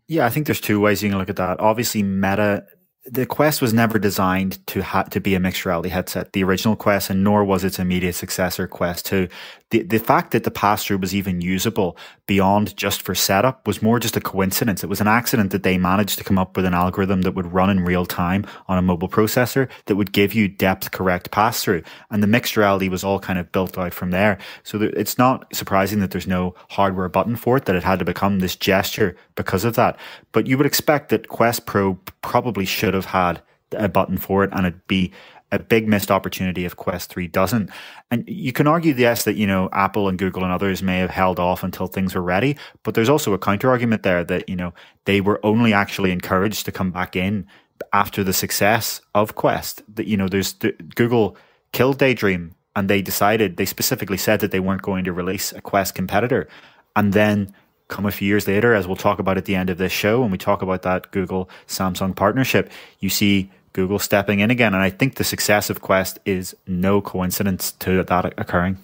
Yeah, 0.07 0.25
I 0.25 0.29
think 0.29 0.45
there's 0.45 0.61
two 0.61 0.79
ways 0.79 1.01
you 1.01 1.09
can 1.09 1.17
look 1.17 1.29
at 1.29 1.37
that. 1.37 1.59
Obviously, 1.59 2.03
Meta 2.03 2.65
the 3.05 3.25
Quest 3.25 3.63
was 3.63 3.73
never 3.73 3.97
designed 3.97 4.65
to 4.67 4.83
ha- 4.83 5.03
to 5.03 5.19
be 5.19 5.33
a 5.33 5.39
mixed 5.39 5.65
reality 5.65 5.89
headset. 5.89 6.33
The 6.33 6.43
original 6.43 6.75
Quest, 6.75 7.09
and 7.09 7.23
nor 7.23 7.43
was 7.43 7.63
its 7.63 7.79
immediate 7.79 8.13
successor, 8.13 8.67
Quest 8.67 9.07
Two. 9.07 9.27
The 9.71 9.81
the 9.81 9.97
fact 9.97 10.31
that 10.31 10.43
the 10.43 10.51
pass 10.51 10.85
through 10.85 10.99
was 10.99 11.15
even 11.15 11.41
usable 11.41 11.97
beyond 12.27 12.77
just 12.77 13.01
for 13.01 13.15
setup 13.15 13.65
was 13.65 13.81
more 13.81 13.99
just 13.99 14.17
a 14.17 14.21
coincidence. 14.21 14.83
It 14.83 14.87
was 14.87 15.01
an 15.01 15.07
accident 15.07 15.51
that 15.51 15.63
they 15.63 15.79
managed 15.79 16.19
to 16.19 16.23
come 16.23 16.37
up 16.37 16.55
with 16.55 16.65
an 16.65 16.75
algorithm 16.75 17.23
that 17.23 17.33
would 17.33 17.51
run 17.51 17.71
in 17.71 17.83
real 17.83 18.05
time 18.05 18.45
on 18.67 18.77
a 18.77 18.83
mobile 18.83 19.09
processor 19.09 19.67
that 19.87 19.95
would 19.95 20.11
give 20.11 20.33
you 20.35 20.47
depth 20.47 20.91
correct 20.91 21.31
pass 21.31 21.63
through, 21.63 21.81
and 22.11 22.21
the 22.21 22.27
mixed 22.27 22.55
reality 22.55 22.87
was 22.87 23.03
all 23.03 23.19
kind 23.19 23.39
of 23.39 23.51
built 23.51 23.79
out 23.79 23.95
from 23.95 24.11
there. 24.11 24.37
So 24.61 24.77
th- 24.77 24.93
it's 24.95 25.17
not 25.17 25.55
surprising 25.55 26.01
that 26.01 26.11
there's 26.11 26.27
no 26.27 26.53
hardware 26.69 27.09
button 27.09 27.35
for 27.35 27.57
it. 27.57 27.65
That 27.65 27.75
it 27.75 27.83
had 27.83 27.97
to 27.97 28.05
become 28.05 28.39
this 28.39 28.55
gesture 28.55 29.15
because 29.33 29.65
of 29.65 29.73
that. 29.75 29.97
But 30.33 30.45
you 30.45 30.55
would 30.57 30.67
expect 30.67 31.09
that 31.09 31.29
Quest 31.29 31.65
Pro 31.65 31.95
probably 32.21 32.65
should 32.65 32.90
have 32.93 33.05
had 33.05 33.41
a 33.73 33.89
button 33.89 34.17
for 34.17 34.43
it 34.43 34.49
and 34.53 34.65
it'd 34.65 34.87
be 34.87 35.11
a 35.51 35.59
big 35.59 35.87
missed 35.87 36.11
opportunity 36.11 36.63
if 36.65 36.75
Quest 36.75 37.11
3 37.11 37.27
doesn't. 37.27 37.69
And 38.09 38.23
you 38.27 38.53
can 38.53 38.67
argue, 38.67 38.93
yes, 38.93 39.25
that, 39.25 39.35
you 39.35 39.45
know, 39.45 39.69
Apple 39.73 40.07
and 40.07 40.17
Google 40.17 40.43
and 40.43 40.51
others 40.51 40.81
may 40.81 40.99
have 40.99 41.09
held 41.09 41.39
off 41.39 41.63
until 41.63 41.87
things 41.87 42.15
were 42.15 42.21
ready, 42.21 42.55
but 42.83 42.93
there's 42.95 43.09
also 43.09 43.33
a 43.33 43.39
counter 43.39 43.69
argument 43.69 44.03
there 44.03 44.23
that, 44.23 44.47
you 44.47 44.55
know, 44.55 44.73
they 45.05 45.19
were 45.19 45.39
only 45.43 45.73
actually 45.73 46.11
encouraged 46.11 46.65
to 46.65 46.71
come 46.71 46.91
back 46.91 47.15
in 47.15 47.45
after 47.91 48.23
the 48.23 48.33
success 48.33 49.01
of 49.13 49.35
Quest. 49.35 49.83
That, 49.93 50.07
you 50.07 50.15
know, 50.15 50.29
there's 50.29 50.53
the, 50.53 50.71
Google 50.95 51.35
killed 51.73 51.97
Daydream 51.97 52.55
and 52.75 52.89
they 52.89 53.01
decided, 53.01 53.57
they 53.57 53.65
specifically 53.65 54.17
said 54.17 54.39
that 54.39 54.51
they 54.51 54.61
weren't 54.61 54.81
going 54.81 55.03
to 55.03 55.11
release 55.11 55.51
a 55.51 55.61
Quest 55.61 55.95
competitor. 55.95 56.47
And 56.95 57.11
then 57.11 57.53
come 57.91 58.07
a 58.07 58.11
few 58.11 58.27
years 58.27 58.47
later, 58.47 58.73
as 58.73 58.87
we'll 58.87 58.95
talk 58.95 59.19
about 59.19 59.37
at 59.37 59.45
the 59.45 59.55
end 59.55 59.69
of 59.69 59.77
this 59.77 59.91
show, 59.91 60.21
when 60.21 60.31
we 60.31 60.37
talk 60.37 60.63
about 60.63 60.81
that 60.81 61.11
Google 61.11 61.49
Samsung 61.67 62.15
partnership, 62.15 62.71
you 62.99 63.09
see 63.09 63.51
Google 63.73 63.99
stepping 63.99 64.39
in 64.39 64.49
again. 64.49 64.73
And 64.73 64.81
I 64.81 64.89
think 64.89 65.15
the 65.15 65.23
success 65.23 65.69
of 65.69 65.81
Quest 65.81 66.17
is 66.25 66.55
no 66.65 67.01
coincidence 67.01 67.73
to 67.73 68.03
that 68.03 68.33
occurring. 68.37 68.77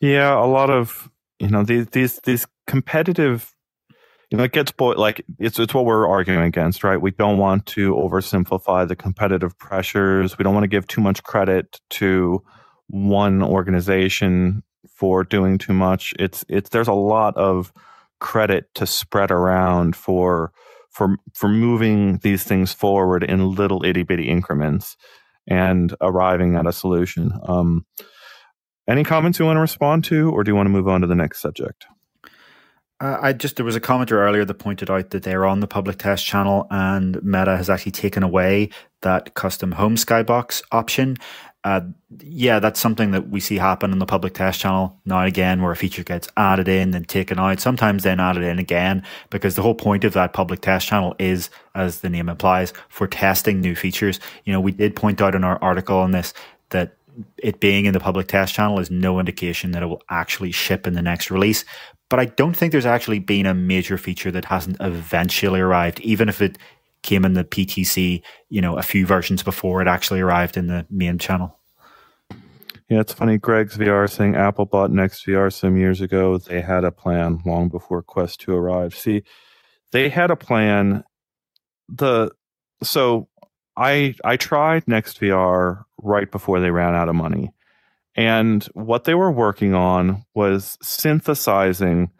Yeah, 0.00 0.32
a 0.34 0.46
lot 0.46 0.70
of 0.70 1.10
you 1.38 1.48
know 1.48 1.62
these 1.62 1.86
these 1.88 2.18
these 2.20 2.46
competitive 2.66 3.54
you 4.30 4.38
know 4.38 4.44
it 4.44 4.52
gets 4.52 4.72
like 4.78 5.24
it's 5.38 5.58
it's 5.58 5.74
what 5.74 5.84
we're 5.84 6.06
arguing 6.06 6.42
against 6.42 6.84
right 6.84 7.00
we 7.00 7.10
don't 7.12 7.38
want 7.38 7.64
to 7.66 7.94
oversimplify 7.94 8.86
the 8.86 8.96
competitive 8.96 9.56
pressures 9.58 10.36
we 10.36 10.42
don't 10.42 10.54
want 10.54 10.64
to 10.64 10.68
give 10.68 10.86
too 10.86 11.00
much 11.00 11.22
credit 11.22 11.80
to 11.90 12.42
one 12.88 13.42
organization 13.42 14.62
for 14.88 15.24
doing 15.24 15.58
too 15.58 15.72
much 15.72 16.12
it's 16.18 16.44
it's 16.48 16.70
there's 16.70 16.88
a 16.88 16.92
lot 16.92 17.36
of 17.36 17.72
credit 18.20 18.66
to 18.74 18.86
spread 18.86 19.30
around 19.30 19.96
for 19.96 20.52
for 20.90 21.16
for 21.34 21.48
moving 21.48 22.18
these 22.18 22.44
things 22.44 22.72
forward 22.72 23.22
in 23.22 23.52
little 23.54 23.84
itty 23.84 24.02
bitty 24.02 24.28
increments 24.28 24.96
and 25.46 25.94
arriving 26.00 26.56
at 26.56 26.66
a 26.66 26.72
solution. 26.72 27.32
Um, 27.46 27.86
any 28.88 29.04
comments 29.04 29.38
you 29.38 29.44
want 29.44 29.56
to 29.56 29.60
respond 29.60 30.04
to, 30.04 30.30
or 30.30 30.44
do 30.44 30.50
you 30.50 30.56
want 30.56 30.66
to 30.66 30.70
move 30.70 30.88
on 30.88 31.02
to 31.02 31.06
the 31.06 31.14
next 31.14 31.40
subject? 31.40 31.86
Uh, 33.00 33.16
I 33.20 33.32
just 33.32 33.56
there 33.56 33.64
was 33.64 33.76
a 33.76 33.80
commenter 33.80 34.12
earlier 34.12 34.44
that 34.44 34.54
pointed 34.54 34.90
out 34.90 35.10
that 35.10 35.22
they're 35.22 35.46
on 35.46 35.60
the 35.60 35.68
public 35.68 35.98
test 35.98 36.24
channel, 36.24 36.66
and 36.70 37.22
Meta 37.22 37.56
has 37.56 37.70
actually 37.70 37.92
taken 37.92 38.22
away 38.22 38.70
that 39.02 39.34
custom 39.34 39.72
home 39.72 39.94
skybox 39.94 40.62
option. 40.72 41.16
Uh, 41.68 41.82
yeah, 42.20 42.60
that's 42.60 42.80
something 42.80 43.10
that 43.10 43.28
we 43.28 43.40
see 43.40 43.58
happen 43.58 43.92
in 43.92 43.98
the 43.98 44.06
public 44.06 44.32
test 44.32 44.58
channel 44.58 44.98
now 45.04 45.18
and 45.18 45.28
again, 45.28 45.60
where 45.60 45.70
a 45.70 45.76
feature 45.76 46.02
gets 46.02 46.26
added 46.38 46.66
in 46.66 46.94
and 46.94 47.06
taken 47.06 47.38
out, 47.38 47.60
sometimes 47.60 48.04
then 48.04 48.20
added 48.20 48.42
in 48.42 48.58
again, 48.58 49.02
because 49.28 49.54
the 49.54 49.60
whole 49.60 49.74
point 49.74 50.02
of 50.02 50.14
that 50.14 50.32
public 50.32 50.62
test 50.62 50.86
channel 50.86 51.14
is, 51.18 51.50
as 51.74 52.00
the 52.00 52.08
name 52.08 52.30
implies, 52.30 52.72
for 52.88 53.06
testing 53.06 53.60
new 53.60 53.74
features. 53.74 54.18
You 54.46 54.54
know, 54.54 54.62
we 54.62 54.72
did 54.72 54.96
point 54.96 55.20
out 55.20 55.34
in 55.34 55.44
our 55.44 55.62
article 55.62 55.98
on 55.98 56.12
this 56.12 56.32
that 56.70 56.96
it 57.36 57.60
being 57.60 57.84
in 57.84 57.92
the 57.92 58.00
public 58.00 58.28
test 58.28 58.54
channel 58.54 58.78
is 58.78 58.90
no 58.90 59.20
indication 59.20 59.72
that 59.72 59.82
it 59.82 59.86
will 59.86 60.02
actually 60.08 60.52
ship 60.52 60.86
in 60.86 60.94
the 60.94 61.02
next 61.02 61.30
release. 61.30 61.66
But 62.08 62.18
I 62.18 62.24
don't 62.24 62.56
think 62.56 62.72
there's 62.72 62.86
actually 62.86 63.18
been 63.18 63.44
a 63.44 63.52
major 63.52 63.98
feature 63.98 64.30
that 64.30 64.46
hasn't 64.46 64.78
eventually 64.80 65.60
arrived, 65.60 66.00
even 66.00 66.30
if 66.30 66.40
it 66.40 66.56
came 67.02 67.26
in 67.26 67.34
the 67.34 67.44
PTC, 67.44 68.22
you 68.48 68.60
know, 68.62 68.78
a 68.78 68.82
few 68.82 69.04
versions 69.04 69.42
before 69.42 69.82
it 69.82 69.88
actually 69.88 70.20
arrived 70.20 70.56
in 70.56 70.66
the 70.66 70.86
main 70.88 71.18
channel. 71.18 71.57
Yeah, 72.88 73.00
it's 73.00 73.12
funny. 73.12 73.36
Greg's 73.36 73.76
VR 73.76 74.10
saying 74.10 74.34
Apple 74.34 74.64
bought 74.64 74.90
NextVR 74.90 75.52
some 75.52 75.76
years 75.76 76.00
ago. 76.00 76.38
They 76.38 76.62
had 76.62 76.84
a 76.84 76.90
plan 76.90 77.40
long 77.44 77.68
before 77.68 78.02
Quest 78.02 78.40
2 78.40 78.54
arrived. 78.54 78.96
See, 78.96 79.24
they 79.92 80.08
had 80.08 80.30
a 80.30 80.36
plan. 80.36 81.04
The 81.88 82.30
so 82.82 83.28
I 83.76 84.14
I 84.24 84.36
tried 84.36 84.86
NextVR 84.86 85.84
right 86.02 86.30
before 86.30 86.60
they 86.60 86.70
ran 86.70 86.94
out 86.94 87.08
of 87.08 87.14
money. 87.14 87.52
And 88.16 88.64
what 88.74 89.04
they 89.04 89.14
were 89.14 89.30
working 89.30 89.74
on 89.74 90.24
was 90.34 90.78
synthesizing 90.82 92.10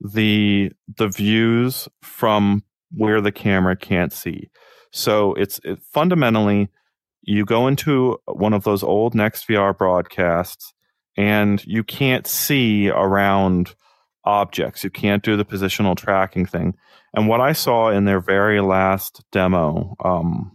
the 0.00 0.70
the 0.96 1.08
views 1.08 1.88
from 2.02 2.62
where 2.92 3.20
the 3.20 3.32
camera 3.32 3.76
can't 3.76 4.12
see. 4.12 4.50
So 4.92 5.34
it's 5.34 5.60
it, 5.64 5.80
fundamentally 5.92 6.68
you 7.30 7.44
go 7.44 7.68
into 7.68 8.18
one 8.26 8.52
of 8.52 8.64
those 8.64 8.82
old 8.82 9.14
Next 9.14 9.46
VR 9.46 9.76
broadcasts 9.76 10.74
and 11.16 11.64
you 11.64 11.84
can't 11.84 12.26
see 12.26 12.90
around 12.90 13.74
objects. 14.24 14.82
You 14.82 14.90
can't 14.90 15.22
do 15.22 15.36
the 15.36 15.44
positional 15.44 15.96
tracking 15.96 16.44
thing. 16.44 16.74
And 17.14 17.28
what 17.28 17.40
I 17.40 17.52
saw 17.52 17.90
in 17.90 18.04
their 18.04 18.20
very 18.20 18.60
last 18.60 19.22
demo 19.30 19.94
um, 20.04 20.50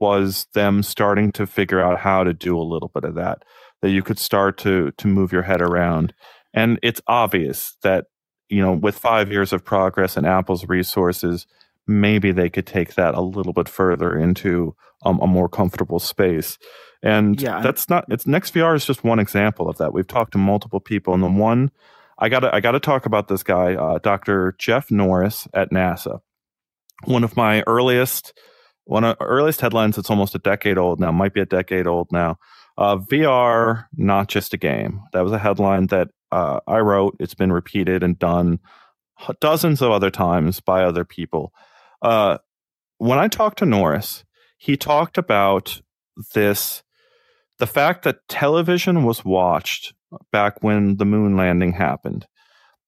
was 0.00 0.46
them 0.54 0.82
starting 0.82 1.32
to 1.32 1.46
figure 1.46 1.82
out 1.82 1.98
how 1.98 2.24
to 2.24 2.32
do 2.32 2.58
a 2.58 2.64
little 2.64 2.90
bit 2.94 3.04
of 3.04 3.14
that. 3.16 3.42
That 3.82 3.90
you 3.90 4.02
could 4.02 4.18
start 4.18 4.56
to 4.58 4.92
to 4.92 5.06
move 5.06 5.32
your 5.32 5.42
head 5.42 5.60
around, 5.60 6.14
and 6.54 6.78
it's 6.82 7.02
obvious 7.06 7.76
that 7.82 8.06
you 8.48 8.62
know 8.62 8.72
with 8.72 8.96
five 8.96 9.30
years 9.30 9.52
of 9.52 9.64
progress 9.66 10.16
and 10.16 10.26
Apple's 10.26 10.66
resources, 10.66 11.46
maybe 11.86 12.32
they 12.32 12.48
could 12.48 12.66
take 12.66 12.94
that 12.94 13.14
a 13.14 13.20
little 13.20 13.52
bit 13.52 13.68
further 13.68 14.18
into 14.18 14.74
um, 15.06 15.20
a 15.20 15.26
more 15.26 15.48
comfortable 15.48 15.98
space. 15.98 16.58
And 17.02 17.40
yeah, 17.40 17.60
that's 17.60 17.88
not 17.88 18.04
it's 18.08 18.24
NextVR 18.24 18.74
is 18.74 18.84
just 18.84 19.04
one 19.04 19.18
example 19.18 19.68
of 19.68 19.78
that. 19.78 19.92
We've 19.92 20.06
talked 20.06 20.32
to 20.32 20.38
multiple 20.38 20.80
people, 20.80 21.14
and 21.14 21.22
the 21.22 21.28
one 21.28 21.70
I 22.18 22.28
got 22.28 22.44
I 22.52 22.60
got 22.60 22.72
to 22.72 22.80
talk 22.80 23.06
about 23.06 23.28
this 23.28 23.42
guy, 23.42 23.74
uh, 23.74 23.98
Dr. 23.98 24.54
Jeff 24.58 24.90
Norris 24.90 25.46
at 25.54 25.70
NASA. 25.70 26.20
One 27.04 27.24
of 27.24 27.36
my 27.36 27.62
earliest 27.66 28.32
one 28.84 29.04
of 29.04 29.16
earliest 29.20 29.60
headlines. 29.60 29.98
It's 29.98 30.10
almost 30.10 30.34
a 30.34 30.38
decade 30.38 30.78
old 30.78 30.98
now. 30.98 31.12
Might 31.12 31.34
be 31.34 31.40
a 31.40 31.46
decade 31.46 31.86
old 31.86 32.08
now. 32.10 32.38
Uh, 32.78 32.96
VR, 32.96 33.86
not 33.96 34.28
just 34.28 34.54
a 34.54 34.58
game. 34.58 35.02
That 35.12 35.22
was 35.22 35.32
a 35.32 35.38
headline 35.38 35.86
that 35.88 36.08
uh, 36.32 36.60
I 36.66 36.78
wrote. 36.78 37.16
It's 37.20 37.34
been 37.34 37.52
repeated 37.52 38.02
and 38.02 38.18
done 38.18 38.60
dozens 39.40 39.80
of 39.82 39.92
other 39.92 40.10
times 40.10 40.60
by 40.60 40.82
other 40.82 41.04
people. 41.04 41.52
Uh, 42.02 42.38
when 42.98 43.18
I 43.18 43.28
talked 43.28 43.58
to 43.58 43.66
Norris, 43.66 44.24
he 44.66 44.76
talked 44.76 45.16
about 45.16 45.80
this 46.34 46.82
the 47.58 47.68
fact 47.68 48.02
that 48.02 48.26
television 48.28 49.04
was 49.04 49.24
watched 49.24 49.94
back 50.32 50.60
when 50.60 50.96
the 50.96 51.04
moon 51.04 51.36
landing 51.36 51.72
happened 51.72 52.26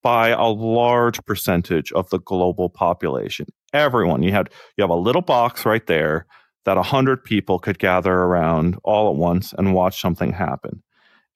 by 0.02 0.30
a 0.30 0.46
large 0.46 1.24
percentage 1.24 1.92
of 1.92 2.10
the 2.10 2.18
global 2.18 2.68
population. 2.68 3.46
Everyone, 3.72 4.24
you 4.24 4.32
had 4.32 4.50
you 4.76 4.82
have 4.82 4.90
a 4.90 4.96
little 4.96 5.22
box 5.22 5.64
right 5.64 5.86
there 5.86 6.26
that 6.64 6.76
a 6.76 6.82
hundred 6.82 7.22
people 7.22 7.60
could 7.60 7.78
gather 7.78 8.12
around 8.12 8.76
all 8.82 9.08
at 9.08 9.16
once 9.16 9.54
and 9.56 9.72
watch 9.72 10.00
something 10.00 10.32
happen. 10.32 10.82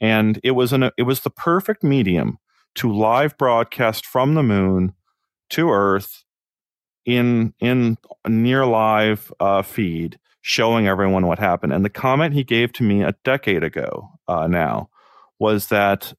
And 0.01 0.41
it 0.43 0.53
was 0.53 0.73
an 0.73 0.91
it 0.99 1.05
was 1.05 1.21
the 1.21 1.31
perfect 1.31 1.85
medium 1.85 2.39
to 2.75 2.93
live 2.93 3.39
broadcast 3.39 4.05
from 4.05 4.35
the 4.35 4.43
moon 4.43 4.95
to 5.51 5.71
Earth 5.71 6.25
in 7.07 7.55
in 7.61 7.97
near 8.27 8.67
live 8.67 9.33
uh, 9.39 9.63
feed 9.63 10.19
showing 10.43 10.87
everyone 10.87 11.27
what 11.27 11.39
happened. 11.39 11.73
And 11.73 11.85
the 11.85 11.91
comment 11.91 12.35
he 12.35 12.45
gave 12.45 12.73
to 12.75 12.83
me 12.83 13.03
a 13.03 13.15
decade 13.25 13.63
ago 13.65 14.11
uh, 14.29 14.47
now 14.49 14.91
was 15.39 15.69
that 15.69 16.13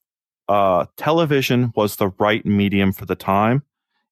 uh, 0.50 0.86
television 0.98 1.72
was 1.76 1.98
the 1.98 2.10
right 2.20 2.46
medium 2.46 2.94
for 2.94 3.06
the 3.06 3.16
time. 3.16 3.64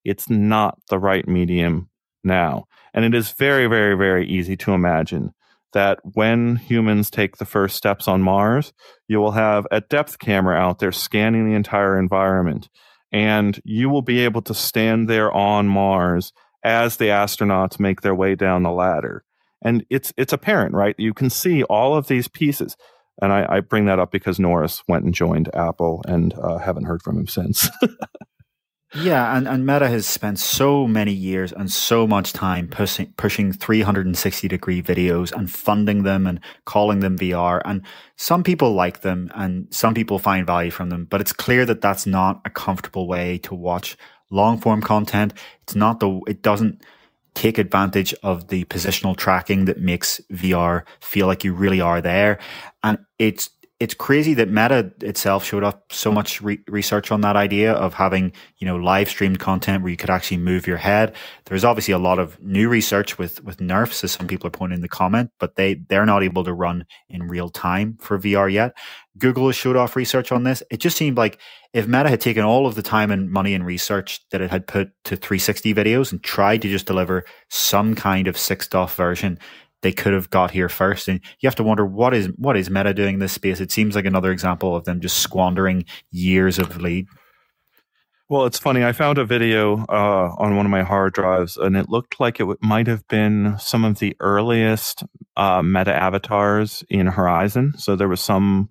It's 0.04 0.30
not 0.30 0.80
the 0.90 1.00
right 1.00 1.28
medium 1.28 1.90
now. 2.24 2.66
And 2.94 3.06
it 3.06 3.16
is 3.16 3.32
very, 3.32 3.68
very, 3.68 3.96
very 3.96 4.28
easy 4.28 4.58
to 4.58 4.74
imagine 4.74 5.34
that 5.74 6.00
when 6.04 6.58
humans 6.58 7.10
take 7.10 7.38
the 7.38 7.46
first 7.46 7.78
steps 7.78 8.08
on 8.08 8.22
Mars, 8.22 8.74
you 9.08 9.20
will 9.20 9.32
have 9.32 9.66
a 9.72 9.80
depth 9.80 10.20
camera 10.20 10.58
out 10.58 10.80
there 10.80 10.92
scanning 10.92 11.50
the 11.50 11.56
entire 11.56 11.98
environment. 11.98 12.70
And 13.14 13.60
you 13.64 13.90
will 13.90 14.02
be 14.02 14.20
able 14.20 14.42
to 14.44 14.54
stand 14.54 15.10
there 15.10 15.32
on 15.32 15.68
Mars 15.68 16.34
as 16.64 16.98
the 16.98 17.06
astronauts 17.06 17.80
make 17.80 18.02
their 18.02 18.16
way 18.16 18.36
down 18.36 18.64
the 18.64 18.72
ladder. 18.72 19.24
And 19.64 19.86
it's 19.90 20.14
it's 20.18 20.34
apparent, 20.34 20.74
right? 20.74 20.96
You 20.98 21.14
can 21.14 21.30
see 21.30 21.64
all 21.64 21.96
of 21.96 22.08
these 22.08 22.28
pieces. 22.28 22.76
And 23.22 23.32
I, 23.32 23.46
I 23.50 23.60
bring 23.60 23.86
that 23.86 24.00
up 24.00 24.12
because 24.12 24.40
Norris 24.40 24.84
went 24.88 25.06
and 25.06 25.14
joined 25.14 25.54
Apple 25.54 26.02
and 26.08 26.34
uh, 26.34 26.58
haven't 26.58 26.86
heard 26.86 27.04
from 27.04 27.18
him 27.18 27.28
since. 27.28 27.70
yeah, 28.96 29.38
and, 29.38 29.48
and 29.48 29.66
Meta 29.66 29.88
has 29.88 30.08
spent 30.08 30.40
so 30.40 30.88
many 30.88 31.14
years 31.14 31.54
and 31.54 31.72
so 31.72 32.08
much 32.08 32.34
time 32.34 32.68
pushing 32.68 33.14
pushing 33.18 33.54
360 33.54 34.48
degree 34.48 34.82
videos 34.82 35.32
and 35.34 35.52
funding 35.52 36.02
them 36.02 36.26
and 36.26 36.40
calling 36.66 37.02
them 37.02 37.18
VR. 37.18 37.62
And 37.64 37.84
some 38.16 38.44
people 38.44 38.74
like 38.74 39.02
them 39.02 39.32
and 39.36 39.68
some 39.70 39.94
people 39.94 40.18
find 40.18 40.48
value 40.48 40.72
from 40.72 40.90
them, 40.90 41.06
but 41.06 41.22
it's 41.22 41.34
clear 41.34 41.66
that 41.66 41.82
that's 41.82 42.08
not 42.08 42.42
a 42.46 42.50
comfortable 42.50 43.08
way 43.08 43.38
to 43.40 43.54
watch 43.54 43.98
long 44.32 44.58
form 44.58 44.82
content. 44.82 45.34
It's 45.62 45.76
not 45.76 46.00
the, 46.00 46.22
it 46.28 46.42
doesn't 46.42 46.82
take 47.34 47.58
advantage 47.58 48.14
of 48.24 48.48
the 48.48 48.66
positional 48.66 49.16
tracking 49.16 49.66
that 49.66 49.80
makes 49.80 50.20
VR 50.32 50.84
feel 51.00 51.28
like 51.28 51.44
you 51.44 51.54
really 51.54 51.82
are 51.82 52.02
there. 52.02 52.40
And 52.84 53.00
it's, 53.20 53.50
it's 53.82 53.96
crazy 53.96 54.36
that 54.36 54.48
Meta 54.48 54.92
itself 55.02 55.44
showed 55.44 55.64
up 55.64 55.92
so 55.92 56.12
much 56.12 56.40
re- 56.40 56.60
research 56.68 57.12
on 57.12 57.22
that 57.22 57.36
idea 57.36 57.74
of 57.74 57.96
having, 57.96 58.32
you 58.60 58.68
know, 58.68 58.76
live 58.76 59.10
streamed 59.10 59.40
content 59.40 59.82
where 59.82 59.90
you 59.90 59.98
could 59.98 60.12
actually 60.12 60.38
move 60.38 60.68
your 60.68 60.78
head. 60.78 61.16
There's 61.46 61.64
obviously 61.64 61.96
a 61.96 61.98
lot 61.98 62.20
of 62.20 62.40
new 62.40 62.70
research 62.70 63.18
with, 63.18 63.44
with 63.44 63.60
nerfs, 63.60 64.04
as 64.04 64.12
some 64.12 64.28
people 64.28 64.46
are 64.46 64.52
pointing 64.52 64.76
in 64.76 64.82
the 64.82 64.88
comment, 64.88 65.32
but 65.40 65.56
they, 65.56 65.82
they're 65.90 66.06
not 66.06 66.22
able 66.22 66.44
to 66.44 66.54
run 66.54 66.86
in 67.10 67.24
real 67.24 67.50
time 67.50 67.98
for 68.00 68.20
VR 68.20 68.52
yet. 68.52 68.78
Google 69.18 69.48
has 69.48 69.56
showed 69.56 69.76
off 69.76 69.96
research 69.96 70.32
on 70.32 70.44
this. 70.44 70.64
It 70.72 70.78
just 70.78 70.98
seemed 70.98 71.18
like 71.18 71.40
if 71.74 71.88
Meta 71.88 72.10
had 72.10 72.22
taken 72.22 72.44
all 72.44 72.66
of 72.66 72.76
the 72.76 72.82
time 72.82 73.12
and 73.12 73.30
money 73.30 73.54
and 73.54 73.66
research 73.66 74.22
that 74.32 74.42
it 74.42 74.50
had 74.50 74.68
put 74.68 74.92
to 75.06 75.16
360 75.16 75.74
videos 75.74 76.12
and 76.12 76.24
tried 76.24 76.62
to 76.62 76.70
just 76.70 76.86
deliver 76.86 77.26
some 77.50 77.94
kind 77.94 78.28
of 78.28 78.38
six 78.38 78.68
DoF 78.68 78.96
version, 78.96 79.38
they 79.82 79.92
could 79.92 80.14
have 80.14 80.30
got 80.30 80.52
here 80.52 80.70
first. 80.70 81.08
And 81.08 81.20
you 81.40 81.48
have 81.48 81.56
to 81.56 81.64
wonder 81.64 81.86
what 81.86 82.14
is 82.14 82.28
what 82.38 82.56
is 82.56 82.70
Meta 82.70 82.94
doing 82.94 83.16
in 83.16 83.20
this 83.20 83.34
space? 83.34 83.60
It 83.60 83.72
seems 83.72 83.96
like 83.96 84.06
another 84.06 84.32
example 84.32 84.76
of 84.76 84.86
them 84.86 85.02
just 85.02 85.18
squandering 85.18 85.86
years 86.12 86.58
of 86.58 86.82
lead. 86.82 87.08
Well, 88.30 88.46
it's 88.46 88.60
funny. 88.60 88.86
I 88.86 88.94
found 88.94 89.18
a 89.18 89.26
video 89.26 89.86
uh, 89.90 90.34
on 90.38 90.56
one 90.56 90.66
of 90.66 90.70
my 90.70 90.84
hard 90.84 91.12
drives, 91.12 91.58
and 91.58 91.76
it 91.76 91.90
looked 91.90 92.18
like 92.18 92.36
it 92.40 92.44
w- 92.44 92.58
might 92.62 92.88
have 92.88 93.06
been 93.10 93.58
some 93.60 93.84
of 93.84 94.00
the 94.00 94.16
earliest 94.22 95.04
uh, 95.36 95.62
meta 95.62 95.94
avatars 95.94 96.82
in 96.90 97.08
Horizon. 97.08 97.74
So 97.78 97.98
there 97.98 98.08
was 98.08 98.22
some 98.22 98.70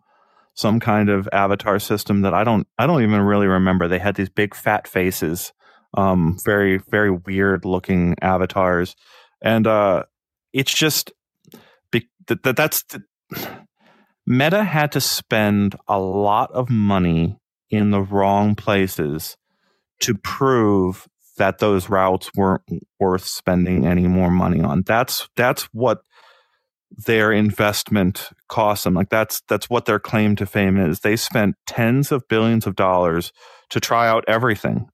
some 0.61 0.79
kind 0.79 1.09
of 1.09 1.29
avatar 1.33 1.79
system 1.79 2.21
that 2.23 2.35
I 2.35 2.45
don't 2.45 2.67
I 2.79 2.87
don't 2.87 3.03
even 3.03 3.23
really 3.23 3.47
remember. 3.47 3.89
They 3.89 3.99
had 3.99 4.17
these 4.17 4.29
big 4.29 4.55
fat 4.55 4.87
faces, 4.87 5.53
um, 5.95 6.39
very 6.45 6.79
very 6.79 7.11
weird 7.11 7.65
looking 7.65 8.15
avatars, 8.21 8.95
and 9.43 9.67
uh, 9.67 10.05
it's 10.53 10.75
just 10.75 11.13
that, 12.31 12.43
that 12.43 12.57
that's 12.57 12.85
the, 12.85 13.03
Meta 14.27 14.63
had 14.63 14.93
to 14.93 15.01
spend 15.01 15.77
a 15.89 15.99
lot 15.99 16.53
of 16.53 16.71
money 16.71 17.39
in 17.71 17.91
the 17.91 18.01
wrong 18.01 18.55
places 18.55 19.37
to 20.01 20.15
prove 20.15 21.09
that 21.37 21.59
those 21.59 21.89
routes 21.89 22.31
weren't 22.37 22.63
worth 22.99 23.25
spending 23.25 23.87
any 23.87 24.07
more 24.07 24.31
money 24.31 24.61
on. 24.61 24.83
That's 24.83 25.29
that's 25.37 25.65
what 25.73 26.03
their 26.91 27.33
investment 27.33 28.31
cost 28.49 28.85
them. 28.85 28.95
Like 28.95 29.11
that's 29.11 29.43
that's 29.49 29.71
what 29.71 29.87
their 29.87 29.99
claim 30.01 30.37
to 30.37 30.47
fame 30.47 30.77
is. 30.77 31.01
They 31.01 31.17
spent 31.17 31.57
tens 31.67 32.13
of 32.13 32.29
billions 32.29 32.67
of 32.67 32.77
dollars 32.77 33.33
to 33.71 33.81
try 33.81 34.09
out 34.09 34.25
everything 34.27 34.89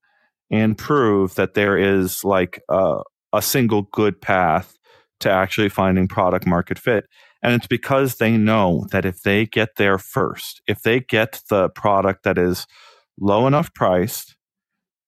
and 0.51 0.79
prove 0.79 1.35
that 1.35 1.55
there 1.55 1.77
is 1.77 2.23
like 2.23 2.63
a, 2.69 3.01
a 3.33 3.43
single 3.43 3.83
good 3.83 4.21
path 4.21 4.77
to 5.21 5.31
actually 5.31 5.69
finding 5.69 6.07
product 6.07 6.47
market 6.47 6.79
fit. 6.79 7.07
And 7.43 7.55
it's 7.55 7.67
because 7.67 8.17
they 8.17 8.37
know 8.37 8.87
that 8.93 9.05
if 9.05 9.23
they 9.23 9.47
get 9.47 9.77
there 9.77 9.99
first, 9.99 10.61
if 10.67 10.83
they 10.83 11.01
get 11.01 11.43
the 11.49 11.69
product 11.71 12.25
that 12.25 12.39
is 12.39 12.67
low 13.19 13.47
enough 13.47 13.73
priced 13.73 14.37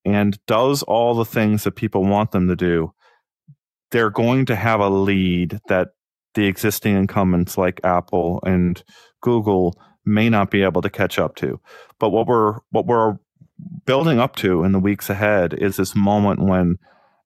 and 0.05 0.38
does 0.46 0.83
all 0.83 1.14
the 1.14 1.24
things 1.24 1.64
that 1.64 1.72
people 1.72 2.05
want 2.05 2.31
them 2.31 2.48
to 2.48 2.57
do, 2.57 2.92
they're 3.90 4.11
going 4.11 4.46
to 4.46 4.57
have 4.57 4.81
a 4.81 4.88
lead 4.88 5.61
that 5.68 5.88
the 6.38 6.46
existing 6.46 6.94
incumbents 6.94 7.59
like 7.59 7.81
Apple 7.83 8.38
and 8.46 8.81
Google 9.20 9.77
may 10.07 10.31
not 10.31 10.53
be 10.53 10.62
able 10.62 10.81
to 10.83 10.88
catch 10.88 11.18
up 11.18 11.35
to. 11.37 11.61
But 11.98 12.11
what 12.11 12.29
we're 12.29 12.61
what 12.70 12.87
we're 12.87 13.16
building 13.85 14.20
up 14.20 14.37
to 14.37 14.62
in 14.62 14.70
the 14.70 14.79
weeks 14.79 15.11
ahead 15.11 15.53
is 15.53 15.77
this 15.77 15.96
moment 15.96 16.40
when 16.40 16.77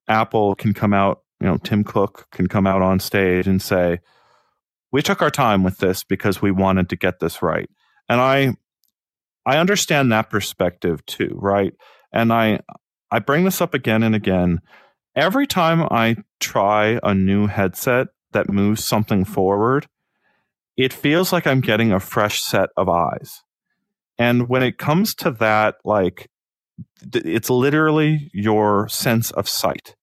Apple 0.09 0.55
can 0.55 0.73
come 0.73 0.95
out 0.95 1.21
you 1.43 1.47
know, 1.47 1.59
Tim 1.59 1.85
Cook 1.85 2.29
can 2.31 2.47
come 2.47 2.67
out 2.67 2.81
on 2.81 3.01
stage 3.01 3.47
and 3.47 3.61
say, 3.61 3.99
"We 4.93 5.03
took 5.03 5.21
our 5.21 5.31
time 5.31 5.63
with 5.63 5.79
this 5.79 6.05
because 6.05 6.41
we 6.41 6.51
wanted 6.51 6.89
to 6.89 6.97
get 6.97 7.21
this 7.21 7.43
right." 7.43 7.69
And 8.09 8.19
I 8.19 8.55
I 9.45 9.59
understand 9.59 10.11
that 10.11 10.31
perspective 10.31 11.05
too, 11.05 11.37
right? 11.39 11.75
And 12.15 12.33
I 12.33 12.61
I 13.11 13.19
bring 13.19 13.45
this 13.45 13.61
up 13.61 13.75
again 13.75 14.03
and 14.03 14.15
again. 14.15 14.61
Every 15.15 15.47
time 15.47 15.87
I 15.91 16.17
try 16.41 16.99
a 17.03 17.13
new 17.13 17.47
headset 17.47 18.09
that 18.33 18.51
moves 18.51 18.85
something 18.85 19.25
forward, 19.25 19.87
it 20.77 20.93
feels 20.93 21.33
like 21.33 21.47
I'm 21.47 21.61
getting 21.61 21.93
a 21.93 22.01
fresh 22.01 22.43
set 22.43 22.71
of 22.77 22.89
eyes. 22.89 23.43
And 24.19 24.49
when 24.49 24.63
it 24.63 24.79
comes 24.79 25.15
to 25.17 25.31
that, 25.33 25.77
like, 25.85 26.29
it's 27.13 27.51
literally 27.51 28.31
your 28.33 28.89
sense 28.89 29.31
of 29.33 29.49
sight. 29.49 29.95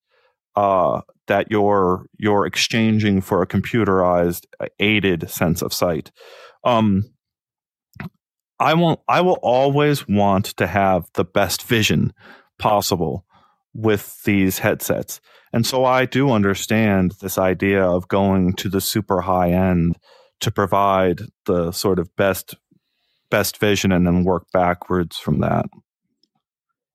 Uh, 0.56 1.02
that 1.28 1.50
you're 1.50 2.08
you're 2.18 2.46
exchanging 2.46 3.22
for 3.22 3.42
a 3.42 3.48
computerized 3.48 4.46
uh, 4.60 4.66
aided 4.80 5.30
sense 5.30 5.62
of 5.62 5.72
sight. 5.72 6.12
Um, 6.66 7.04
I 8.60 8.74
will 8.74 9.04
I 9.08 9.22
will 9.22 9.40
always 9.42 10.08
want 10.08 10.46
to 10.58 10.68
have 10.68 11.06
the 11.14 11.24
best 11.24 11.64
vision 11.64 12.12
possible 12.58 13.26
with 13.74 14.22
these 14.24 14.60
headsets. 14.60 15.22
And 15.54 15.66
so 15.66 15.86
I 15.86 16.06
do 16.06 16.32
understand 16.32 17.16
this 17.22 17.38
idea 17.38 17.84
of 17.84 18.08
going 18.08 18.54
to 18.54 18.70
the 18.70 18.82
super 18.82 19.22
high 19.22 19.52
end 19.52 19.98
to 20.42 20.52
provide 20.52 21.22
the 21.46 21.72
sort 21.72 22.00
of 22.00 22.16
best 22.16 22.56
best 23.30 23.58
vision 23.58 23.92
and 23.92 24.08
then 24.08 24.24
work 24.24 24.46
backwards 24.52 25.18
from 25.18 25.40
that. 25.40 25.66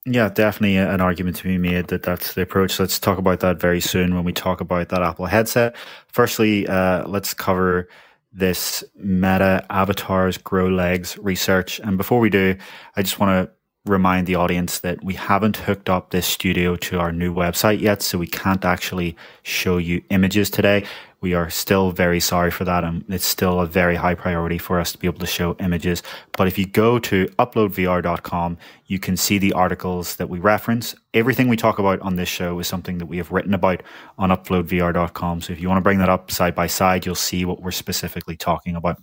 Yeah, 0.07 0.29
definitely 0.29 0.77
an 0.77 1.01
argument 1.01 1.37
to 1.37 1.45
be 1.45 1.57
made 1.57 1.89
that 1.89 2.03
that's 2.03 2.35
the 2.35 2.43
approach. 2.43 2.79
Let's 2.79 2.99
talk 2.99 3.19
about 3.19 3.41
that 3.41 3.59
very 3.59 3.81
soon 3.81 4.15
when 4.15 4.25
we 4.25 4.33
talk 4.33 4.61
about 4.61 4.91
that 4.91 5.03
Apple 5.03 5.27
headset. 5.27 5.77
Firstly, 6.09 6.67
uh, 6.67 7.07
let's 7.09 7.33
cover 7.33 7.89
this 8.31 8.85
Meta 8.97 9.65
Avatars 9.71 10.37
Grow 10.37 10.69
Legs 10.69 11.17
research. 11.19 11.81
And 11.81 11.97
before 11.97 12.21
we 12.21 12.29
do, 12.29 12.57
I 12.97 13.03
just 13.03 13.19
want 13.19 13.49
to 13.49 13.55
remind 13.87 14.27
the 14.27 14.35
audience 14.35 14.79
that 14.81 15.05
we 15.05 15.13
haven't 15.15 15.59
hooked 15.59 15.91
up 15.91 16.11
this 16.11 16.27
studio 16.27 16.75
to 16.75 16.99
our 16.99 17.13
new 17.13 17.35
website 17.35 17.81
yet, 17.81 18.01
so 18.01 18.17
we 18.17 18.27
can't 18.27 18.65
actually 18.65 19.15
show 19.43 19.77
you 19.77 20.03
images 20.09 20.49
today. 20.49 20.85
We 21.21 21.35
are 21.35 21.51
still 21.51 21.91
very 21.91 22.21
sorry 22.21 22.51
for 22.51 22.65
that, 22.65 22.83
and 22.83 23.05
it's 23.09 23.27
still 23.27 23.61
a 23.61 23.67
very 23.67 23.97
high 23.97 24.15
priority 24.15 24.57
for 24.57 24.81
us 24.81 24.93
to 24.93 24.99
be 24.99 25.07
able 25.07 25.21
to 25.21 25.27
show 25.27 25.55
images. 25.61 26.03
But 26.37 26.49
if 26.49 26.59
you 26.59 26.67
go 26.67 26.99
to 26.99 27.27
uploadvr.com, 27.39 28.59
you 28.87 28.99
can 28.99 29.17
see 29.17 29.39
the 29.39 29.53
articles 29.53 30.17
that 30.17 30.29
we 30.29 30.39
reference. 30.39 30.95
Everything 31.13 31.49
we 31.49 31.57
talk 31.57 31.79
about 31.79 32.01
on 32.01 32.17
this 32.17 32.29
show 32.29 32.59
is 32.59 32.67
something 32.67 32.99
that 32.99 33.07
we 33.07 33.19
have 33.19 33.33
written 33.33 33.55
about 33.55 33.83
on 34.19 34.31
uploadvr.com. 34.31 35.43
So 35.43 35.53
if 35.53 35.61
you 35.61 35.69
want 35.69 35.79
to 35.79 35.83
bring 35.83 35.99
that 35.99 36.11
up 36.11 36.31
side 36.31 36.55
by 36.55 36.67
side, 36.69 37.05
you'll 37.05 37.15
see 37.15 37.45
what 37.45 37.61
we're 37.61 37.71
specifically 37.71 38.37
talking 38.37 38.77
about. 38.77 38.99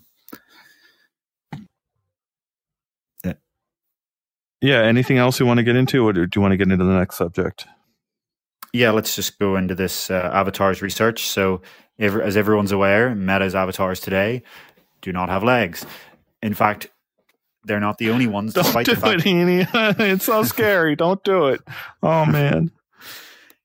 Yeah. 4.62 4.82
Anything 4.82 5.18
else 5.18 5.40
you 5.40 5.46
want 5.46 5.58
to 5.58 5.64
get 5.64 5.76
into, 5.76 6.08
or 6.08 6.14
do 6.14 6.30
you 6.34 6.42
want 6.42 6.52
to 6.52 6.58
get 6.58 6.72
into 6.72 6.86
the 6.86 6.98
next 6.98 7.18
subject? 7.18 7.68
Yeah, 8.74 8.92
let's 8.92 9.16
just 9.16 9.38
go 9.38 9.58
into 9.58 9.76
this 9.76 10.10
uh, 10.10 10.30
avatars 10.34 10.82
research. 10.82 11.28
So 11.28 11.62
as 12.00 12.38
everyone's 12.38 12.72
aware, 12.72 13.14
Meta's 13.14 13.54
avatars 13.54 14.00
today 14.00 14.44
do 15.02 15.12
not 15.12 15.30
have 15.30 15.44
legs. 15.44 15.86
In 16.42 16.54
fact, 16.54 16.90
they're 17.64 17.80
not 17.80 17.98
the 17.98 18.10
only 18.10 18.28
ones. 18.28 18.54
Don't 18.54 18.86
do 18.86 18.92
it, 18.92 19.22
Heaney. 19.22 19.68
it's 20.00 20.26
so 20.26 20.44
scary. 20.44 20.96
Don't 20.96 21.24
do 21.24 21.48
it. 21.48 21.62
Oh 22.02 22.26
man. 22.26 22.72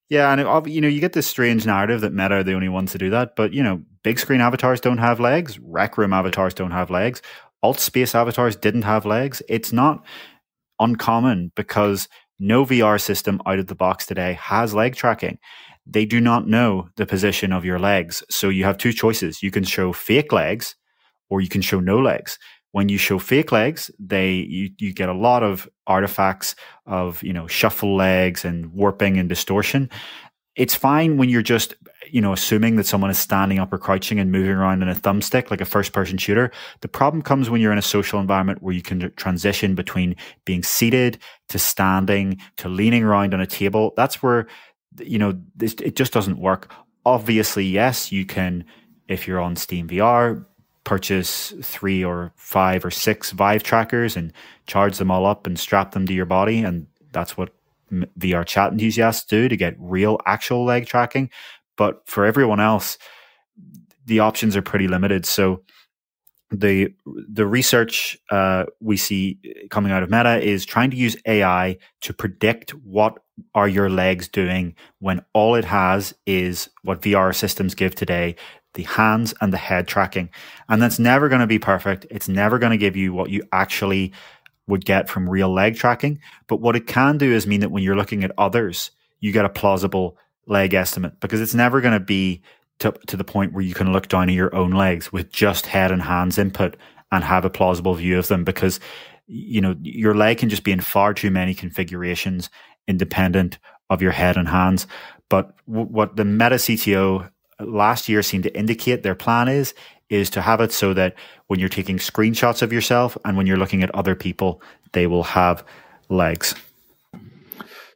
Yeah, 0.08 0.32
and 0.32 0.66
you 0.72 0.80
know 0.80 0.88
you 0.88 1.00
get 1.00 1.14
this 1.14 1.26
strange 1.26 1.66
narrative 1.66 2.02
that 2.02 2.12
Meta 2.12 2.36
are 2.36 2.42
the 2.44 2.54
only 2.54 2.68
ones 2.68 2.92
to 2.92 2.98
do 2.98 3.10
that, 3.10 3.34
but 3.36 3.52
you 3.52 3.62
know, 3.62 3.82
big 4.02 4.18
screen 4.18 4.40
avatars 4.40 4.80
don't 4.80 4.98
have 4.98 5.18
legs. 5.18 5.58
Rec 5.58 5.98
room 5.98 6.12
avatars 6.12 6.54
don't 6.54 6.70
have 6.70 6.90
legs. 6.90 7.22
Alt 7.62 7.80
space 7.80 8.14
avatars 8.14 8.54
didn't 8.54 8.82
have 8.82 9.06
legs. 9.06 9.42
It's 9.48 9.72
not 9.72 10.04
uncommon 10.80 11.52
because 11.54 12.08
no 12.38 12.64
VR 12.64 13.00
system 13.00 13.40
out 13.46 13.58
of 13.58 13.66
the 13.66 13.74
box 13.74 14.06
today 14.06 14.34
has 14.34 14.74
leg 14.74 14.94
tracking 14.94 15.38
they 15.86 16.04
do 16.04 16.20
not 16.20 16.48
know 16.48 16.88
the 16.96 17.06
position 17.06 17.52
of 17.52 17.64
your 17.64 17.78
legs. 17.78 18.22
So 18.28 18.48
you 18.48 18.64
have 18.64 18.76
two 18.76 18.92
choices. 18.92 19.42
You 19.42 19.50
can 19.50 19.64
show 19.64 19.92
fake 19.92 20.32
legs 20.32 20.74
or 21.30 21.40
you 21.40 21.48
can 21.48 21.62
show 21.62 21.80
no 21.80 22.00
legs. 22.00 22.38
When 22.72 22.88
you 22.88 22.98
show 22.98 23.18
fake 23.18 23.52
legs, 23.52 23.90
they 23.98 24.32
you, 24.32 24.70
you 24.78 24.92
get 24.92 25.08
a 25.08 25.14
lot 25.14 25.42
of 25.42 25.68
artifacts 25.86 26.56
of, 26.84 27.22
you 27.22 27.32
know, 27.32 27.46
shuffle 27.46 27.96
legs 27.96 28.44
and 28.44 28.72
warping 28.72 29.16
and 29.16 29.28
distortion. 29.28 29.88
It's 30.56 30.74
fine 30.74 31.16
when 31.16 31.28
you're 31.28 31.42
just, 31.42 31.74
you 32.10 32.20
know, 32.20 32.32
assuming 32.32 32.76
that 32.76 32.86
someone 32.86 33.10
is 33.10 33.18
standing 33.18 33.58
up 33.58 33.72
or 33.72 33.78
crouching 33.78 34.18
and 34.18 34.30
moving 34.30 34.52
around 34.52 34.82
in 34.82 34.88
a 34.88 34.94
thumbstick 34.94 35.50
like 35.50 35.60
a 35.60 35.64
first 35.64 35.92
person 35.92 36.18
shooter. 36.18 36.50
The 36.80 36.88
problem 36.88 37.22
comes 37.22 37.50
when 37.50 37.60
you're 37.60 37.72
in 37.72 37.78
a 37.78 37.82
social 37.82 38.20
environment 38.20 38.62
where 38.62 38.74
you 38.74 38.82
can 38.82 39.12
transition 39.16 39.74
between 39.74 40.16
being 40.44 40.62
seated 40.62 41.18
to 41.48 41.58
standing 41.58 42.38
to 42.56 42.68
leaning 42.68 43.04
around 43.04 43.34
on 43.34 43.40
a 43.40 43.46
table. 43.46 43.92
That's 43.96 44.22
where 44.22 44.46
you 45.00 45.18
know, 45.18 45.38
it 45.60 45.96
just 45.96 46.12
doesn't 46.12 46.38
work. 46.38 46.72
Obviously, 47.04 47.64
yes, 47.64 48.10
you 48.10 48.24
can, 48.24 48.64
if 49.08 49.26
you're 49.26 49.40
on 49.40 49.56
Steam 49.56 49.88
VR, 49.88 50.44
purchase 50.84 51.52
three 51.62 52.04
or 52.04 52.32
five 52.36 52.84
or 52.84 52.90
six 52.90 53.32
Vive 53.32 53.62
trackers 53.62 54.16
and 54.16 54.32
charge 54.66 54.98
them 54.98 55.10
all 55.10 55.26
up 55.26 55.46
and 55.46 55.58
strap 55.58 55.92
them 55.92 56.06
to 56.06 56.14
your 56.14 56.26
body. 56.26 56.60
And 56.60 56.86
that's 57.12 57.36
what 57.36 57.50
VR 57.92 58.44
chat 58.44 58.72
enthusiasts 58.72 59.24
do 59.24 59.48
to 59.48 59.56
get 59.56 59.74
real 59.78 60.18
actual 60.26 60.64
leg 60.64 60.86
tracking. 60.86 61.30
But 61.76 62.06
for 62.06 62.24
everyone 62.24 62.60
else, 62.60 62.98
the 64.06 64.20
options 64.20 64.56
are 64.56 64.62
pretty 64.62 64.88
limited. 64.88 65.26
So 65.26 65.62
the 66.50 66.94
the 67.28 67.46
research 67.46 68.16
uh, 68.30 68.64
we 68.80 68.96
see 68.96 69.38
coming 69.70 69.90
out 69.90 70.02
of 70.02 70.10
Meta 70.10 70.40
is 70.40 70.64
trying 70.64 70.90
to 70.90 70.96
use 70.96 71.16
AI 71.26 71.76
to 72.02 72.12
predict 72.12 72.70
what 72.70 73.18
are 73.54 73.68
your 73.68 73.90
legs 73.90 74.28
doing 74.28 74.74
when 75.00 75.20
all 75.34 75.56
it 75.56 75.64
has 75.64 76.14
is 76.24 76.68
what 76.82 77.02
VR 77.02 77.34
systems 77.34 77.74
give 77.74 77.94
today 77.94 78.36
the 78.74 78.84
hands 78.84 79.34
and 79.40 79.52
the 79.52 79.58
head 79.58 79.88
tracking. 79.88 80.30
And 80.68 80.80
that's 80.80 80.98
never 80.98 81.28
going 81.28 81.40
to 81.40 81.46
be 81.46 81.58
perfect. 81.58 82.06
It's 82.10 82.28
never 82.28 82.58
going 82.58 82.72
to 82.72 82.78
give 82.78 82.96
you 82.96 83.12
what 83.12 83.30
you 83.30 83.42
actually 83.52 84.12
would 84.68 84.84
get 84.84 85.08
from 85.08 85.28
real 85.28 85.52
leg 85.52 85.76
tracking. 85.76 86.20
But 86.46 86.60
what 86.60 86.76
it 86.76 86.86
can 86.86 87.18
do 87.18 87.32
is 87.32 87.46
mean 87.46 87.60
that 87.60 87.70
when 87.70 87.82
you're 87.82 87.96
looking 87.96 88.22
at 88.22 88.32
others, 88.38 88.90
you 89.20 89.32
get 89.32 89.44
a 89.44 89.50
plausible 89.50 90.16
leg 90.46 90.74
estimate 90.74 91.18
because 91.20 91.40
it's 91.40 91.54
never 91.54 91.80
going 91.80 91.94
to 91.94 92.00
be 92.00 92.42
to, 92.78 92.92
to 93.06 93.16
the 93.16 93.24
point 93.24 93.52
where 93.52 93.64
you 93.64 93.74
can 93.74 93.92
look 93.92 94.08
down 94.08 94.28
at 94.28 94.34
your 94.34 94.54
own 94.54 94.70
legs 94.70 95.12
with 95.12 95.32
just 95.32 95.66
head 95.66 95.90
and 95.90 96.02
hands 96.02 96.38
input 96.38 96.76
and 97.10 97.24
have 97.24 97.44
a 97.44 97.50
plausible 97.50 97.94
view 97.94 98.18
of 98.18 98.28
them 98.28 98.44
because 98.44 98.80
you 99.26 99.60
know 99.60 99.74
your 99.82 100.14
leg 100.14 100.38
can 100.38 100.48
just 100.48 100.64
be 100.64 100.72
in 100.72 100.80
far 100.80 101.14
too 101.14 101.30
many 101.30 101.54
configurations 101.54 102.50
independent 102.86 103.58
of 103.90 104.02
your 104.02 104.12
head 104.12 104.36
and 104.36 104.48
hands. 104.48 104.86
But 105.28 105.54
w- 105.66 105.86
what 105.86 106.16
the 106.16 106.24
meta 106.24 106.56
cto 106.56 107.28
uh, 107.58 107.64
last 107.64 108.08
year 108.08 108.22
seemed 108.22 108.44
to 108.44 108.56
indicate 108.56 109.02
their 109.02 109.14
plan 109.14 109.48
is 109.48 109.74
is 110.08 110.30
to 110.30 110.40
have 110.40 110.60
it 110.60 110.70
so 110.70 110.94
that 110.94 111.14
when 111.48 111.58
you're 111.58 111.68
taking 111.68 111.98
screenshots 111.98 112.62
of 112.62 112.72
yourself 112.72 113.18
and 113.24 113.36
when 113.36 113.46
you're 113.46 113.56
looking 113.56 113.82
at 113.82 113.92
other 113.94 114.14
people 114.14 114.62
they 114.92 115.06
will 115.06 115.24
have 115.24 115.64
legs 116.08 116.54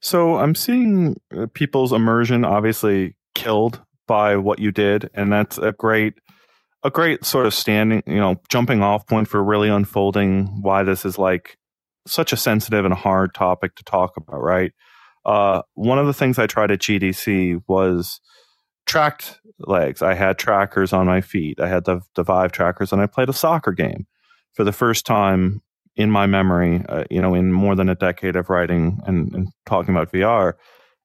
so 0.00 0.36
i'm 0.36 0.54
seeing 0.54 1.16
uh, 1.36 1.46
people's 1.54 1.92
immersion 1.92 2.44
obviously 2.44 3.14
killed 3.34 3.80
by 4.10 4.36
what 4.36 4.58
you 4.58 4.72
did, 4.72 5.08
and 5.14 5.32
that's 5.32 5.56
a 5.56 5.70
great 5.70 6.14
a 6.82 6.90
great 6.90 7.24
sort 7.24 7.46
of 7.46 7.54
standing, 7.54 8.02
you 8.08 8.16
know, 8.16 8.40
jumping 8.48 8.82
off 8.82 9.06
point 9.06 9.28
for 9.28 9.40
really 9.40 9.68
unfolding 9.68 10.46
why 10.62 10.82
this 10.82 11.04
is 11.04 11.16
like 11.16 11.56
such 12.08 12.32
a 12.32 12.36
sensitive 12.36 12.84
and 12.84 12.92
hard 12.92 13.32
topic 13.34 13.76
to 13.76 13.84
talk 13.84 14.16
about, 14.16 14.40
right? 14.40 14.72
Uh, 15.24 15.62
one 15.74 15.98
of 15.98 16.06
the 16.06 16.12
things 16.12 16.40
I 16.40 16.48
tried 16.48 16.72
at 16.72 16.80
GDC 16.80 17.62
was 17.68 18.20
tracked 18.84 19.38
legs. 19.60 20.02
I 20.02 20.14
had 20.14 20.38
trackers 20.38 20.92
on 20.92 21.06
my 21.06 21.20
feet. 21.20 21.60
I 21.60 21.68
had 21.68 21.84
the, 21.84 22.00
the 22.16 22.24
Vive 22.24 22.50
trackers, 22.50 22.92
and 22.92 23.00
I 23.00 23.06
played 23.06 23.28
a 23.28 23.34
soccer 23.34 23.70
game 23.70 24.06
for 24.54 24.64
the 24.64 24.72
first 24.72 25.06
time 25.06 25.60
in 26.00 26.10
my 26.10 26.26
memory, 26.26 26.82
uh, 26.88 27.04
you 27.10 27.20
know, 27.20 27.34
in 27.34 27.52
more 27.52 27.74
than 27.74 27.90
a 27.90 27.94
decade 27.94 28.34
of 28.34 28.48
writing 28.48 29.00
and, 29.04 29.34
and 29.34 29.48
talking 29.66 29.94
about 29.94 30.10
VR. 30.10 30.54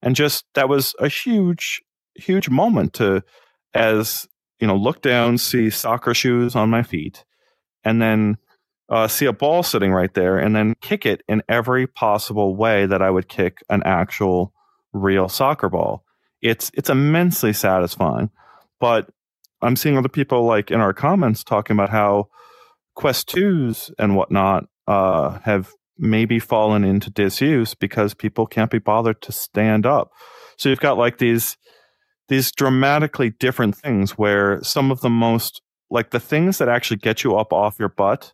And 0.02 0.16
just 0.16 0.46
that 0.54 0.70
was 0.70 0.96
a 1.00 1.10
huge 1.10 1.82
huge 2.16 2.50
moment 2.50 2.94
to, 2.94 3.22
as 3.74 4.26
you 4.62 4.68
know, 4.68 4.78
look 4.78 5.02
down, 5.02 5.38
see 5.38 5.70
soccer 5.70 6.14
shoes 6.14 6.56
on 6.56 6.70
my 6.70 6.82
feet, 6.82 7.26
and 7.84 8.02
then 8.02 8.38
uh, 8.88 9.10
see 9.10 9.26
a 9.26 9.34
ball 9.34 9.64
sitting 9.64 9.92
right 9.92 10.14
there, 10.14 10.38
and 10.38 10.56
then 10.56 10.76
kick 10.80 11.06
it 11.06 11.24
in 11.28 11.44
every 11.50 11.88
possible 11.88 12.56
way 12.56 12.86
that 12.86 13.02
I 13.02 13.10
would 13.10 13.28
kick 13.28 13.58
an 13.70 13.84
actual 13.84 14.54
real 14.94 15.28
soccer 15.28 15.68
ball. 15.68 16.06
It's 16.42 16.72
it's 16.74 16.90
immensely 16.90 17.52
satisfying, 17.52 18.30
but 18.80 19.10
I'm 19.62 19.76
seeing 19.76 19.98
other 19.98 20.08
people 20.08 20.46
like 20.46 20.72
in 20.72 20.80
our 20.80 20.94
comments 20.94 21.44
talking 21.44 21.76
about 21.76 21.90
how 21.90 22.30
Quest 22.96 23.28
twos 23.28 23.92
and 24.00 24.16
whatnot 24.16 24.70
uh, 24.88 25.40
have 25.40 25.72
maybe 25.98 26.40
fallen 26.40 26.84
into 26.84 27.10
disuse 27.10 27.74
because 27.74 28.14
people 28.14 28.46
can't 28.46 28.72
be 28.72 28.80
bothered 28.80 29.22
to 29.22 29.32
stand 29.32 29.86
up. 29.86 30.12
So 30.58 30.70
you've 30.70 30.80
got 30.80 30.98
like 30.98 31.18
these 31.18 31.58
these 32.28 32.52
dramatically 32.52 33.30
different 33.30 33.76
things 33.76 34.12
where 34.12 34.62
some 34.64 34.92
of 34.92 35.02
the 35.02 35.10
most 35.10 35.62
like 35.90 36.10
the 36.10 36.20
things 36.20 36.58
that 36.58 36.70
actually 36.70 36.98
get 36.98 37.24
you 37.24 37.36
up 37.36 37.54
off 37.54 37.80
your 37.80 37.90
butt 37.90 38.34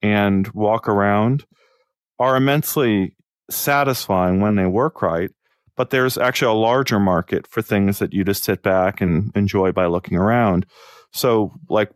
and 0.00 0.48
walk 0.48 0.88
around 0.88 1.44
are 2.18 2.36
immensely 2.36 3.16
satisfying 3.50 4.40
when 4.40 4.54
they 4.54 4.66
work 4.66 5.02
right 5.02 5.30
but 5.76 5.90
there's 5.90 6.16
actually 6.16 6.50
a 6.50 6.58
larger 6.58 7.00
market 7.00 7.46
for 7.46 7.60
things 7.60 7.98
that 7.98 8.12
you 8.12 8.22
just 8.24 8.44
sit 8.44 8.62
back 8.62 9.00
and 9.00 9.32
enjoy 9.34 9.72
by 9.72 9.86
looking 9.86 10.16
around 10.16 10.64
so 11.12 11.52
like 11.68 11.90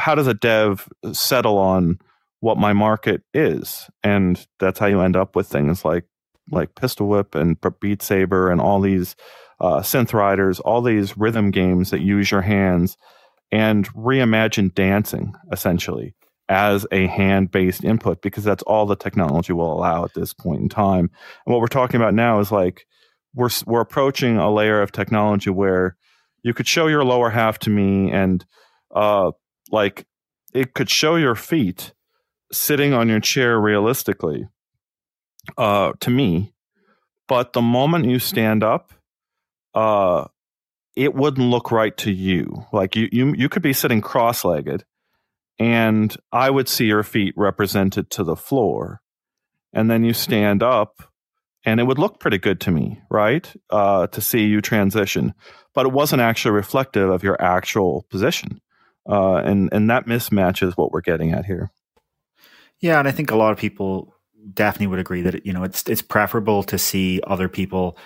how 0.00 0.14
does 0.14 0.26
a 0.26 0.34
dev 0.34 0.88
settle 1.12 1.58
on 1.58 1.98
what 2.42 2.58
my 2.58 2.72
market 2.72 3.22
is 3.32 3.88
and 4.02 4.46
that's 4.58 4.78
how 4.78 4.86
you 4.86 5.00
end 5.00 5.16
up 5.16 5.36
with 5.36 5.46
things 5.46 5.84
like 5.84 6.04
like 6.50 6.74
pistol 6.74 7.06
whip 7.06 7.34
and 7.34 7.56
beat 7.80 8.02
saber 8.02 8.50
and 8.50 8.60
all 8.60 8.80
these 8.80 9.14
uh, 9.60 9.80
synth 9.80 10.12
riders, 10.12 10.58
all 10.60 10.82
these 10.82 11.16
rhythm 11.16 11.50
games 11.52 11.90
that 11.90 12.00
use 12.00 12.30
your 12.30 12.42
hands 12.42 12.96
and 13.52 13.88
reimagine 13.94 14.74
dancing 14.74 15.34
essentially 15.52 16.14
as 16.48 16.84
a 16.90 17.06
hand 17.06 17.50
based 17.52 17.84
input 17.84 18.20
because 18.22 18.42
that's 18.42 18.64
all 18.64 18.86
the 18.86 18.96
technology 18.96 19.52
will 19.52 19.72
allow 19.72 20.04
at 20.04 20.14
this 20.14 20.34
point 20.34 20.60
in 20.60 20.68
time. 20.68 21.10
And 21.46 21.52
what 21.52 21.60
we're 21.60 21.68
talking 21.68 22.00
about 22.00 22.12
now 22.12 22.40
is 22.40 22.50
like 22.50 22.86
we're 23.34 23.50
we're 23.64 23.80
approaching 23.80 24.36
a 24.36 24.52
layer 24.52 24.82
of 24.82 24.90
technology 24.90 25.48
where 25.48 25.96
you 26.42 26.52
could 26.52 26.66
show 26.66 26.88
your 26.88 27.04
lower 27.04 27.30
half 27.30 27.60
to 27.60 27.70
me 27.70 28.10
and 28.10 28.44
uh 28.94 29.30
like 29.70 30.04
it 30.52 30.74
could 30.74 30.90
show 30.90 31.14
your 31.14 31.36
feet 31.36 31.92
sitting 32.52 32.92
on 32.92 33.08
your 33.08 33.20
chair 33.20 33.58
realistically 33.58 34.46
uh 35.58 35.92
to 36.00 36.10
me 36.10 36.52
but 37.28 37.52
the 37.52 37.62
moment 37.62 38.04
you 38.04 38.18
stand 38.18 38.62
up 38.62 38.92
uh, 39.74 40.26
it 40.96 41.14
wouldn't 41.14 41.48
look 41.48 41.70
right 41.70 41.96
to 41.98 42.10
you. 42.10 42.66
Like 42.72 42.96
you, 42.96 43.08
you, 43.12 43.34
you 43.36 43.48
could 43.48 43.62
be 43.62 43.72
sitting 43.72 44.00
cross-legged, 44.00 44.84
and 45.58 46.14
I 46.30 46.50
would 46.50 46.68
see 46.68 46.86
your 46.86 47.02
feet 47.02 47.34
represented 47.36 48.10
to 48.10 48.24
the 48.24 48.36
floor, 48.36 49.00
and 49.72 49.90
then 49.90 50.04
you 50.04 50.12
stand 50.12 50.62
up, 50.62 51.02
and 51.64 51.80
it 51.80 51.84
would 51.84 51.98
look 51.98 52.20
pretty 52.20 52.38
good 52.38 52.60
to 52.62 52.70
me, 52.70 53.00
right? 53.10 53.50
Uh, 53.70 54.06
to 54.08 54.20
see 54.20 54.44
you 54.44 54.60
transition, 54.60 55.34
but 55.74 55.86
it 55.86 55.92
wasn't 55.92 56.20
actually 56.20 56.52
reflective 56.52 57.08
of 57.08 57.22
your 57.22 57.40
actual 57.40 58.04
position, 58.10 58.60
uh, 59.08 59.36
and 59.36 59.70
and 59.72 59.88
that 59.88 60.06
mismatch 60.06 60.66
is 60.66 60.76
what 60.76 60.92
we're 60.92 61.00
getting 61.00 61.32
at 61.32 61.46
here. 61.46 61.70
Yeah, 62.82 62.98
and 63.00 63.08
I 63.08 63.12
think 63.12 63.30
a 63.32 63.36
lot 63.36 63.52
of 63.52 63.58
people 63.58 64.14
definitely 64.54 64.88
would 64.88 65.00
agree 65.00 65.22
that 65.22 65.46
you 65.46 65.54
know 65.54 65.64
it's 65.64 65.88
it's 65.88 66.02
preferable 66.02 66.64
to 66.64 66.78
see 66.78 67.20
other 67.26 67.48
people's 67.48 67.96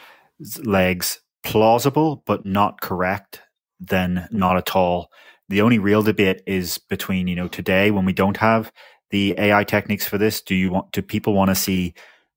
legs 0.65 1.21
plausible 1.45 2.23
but 2.27 2.47
not 2.47 2.81
correct, 2.83 3.43
then 3.81 4.29
not 4.33 4.59
at 4.59 4.77
all. 4.77 5.11
The 5.51 5.63
only 5.63 5.79
real 5.79 6.03
debate 6.03 6.43
is 6.47 6.79
between, 6.79 7.29
you 7.29 7.37
know, 7.37 7.49
today 7.49 7.91
when 7.93 8.07
we 8.07 8.15
don't 8.15 8.39
have 8.39 8.73
the 9.11 9.35
AI 9.39 9.65
techniques 9.65 10.07
for 10.09 10.19
this, 10.19 10.43
do 10.43 10.55
you 10.57 10.73
want 10.73 10.93
do 10.93 11.03
people 11.03 11.35
want 11.35 11.51
to 11.51 11.57
see 11.57 11.95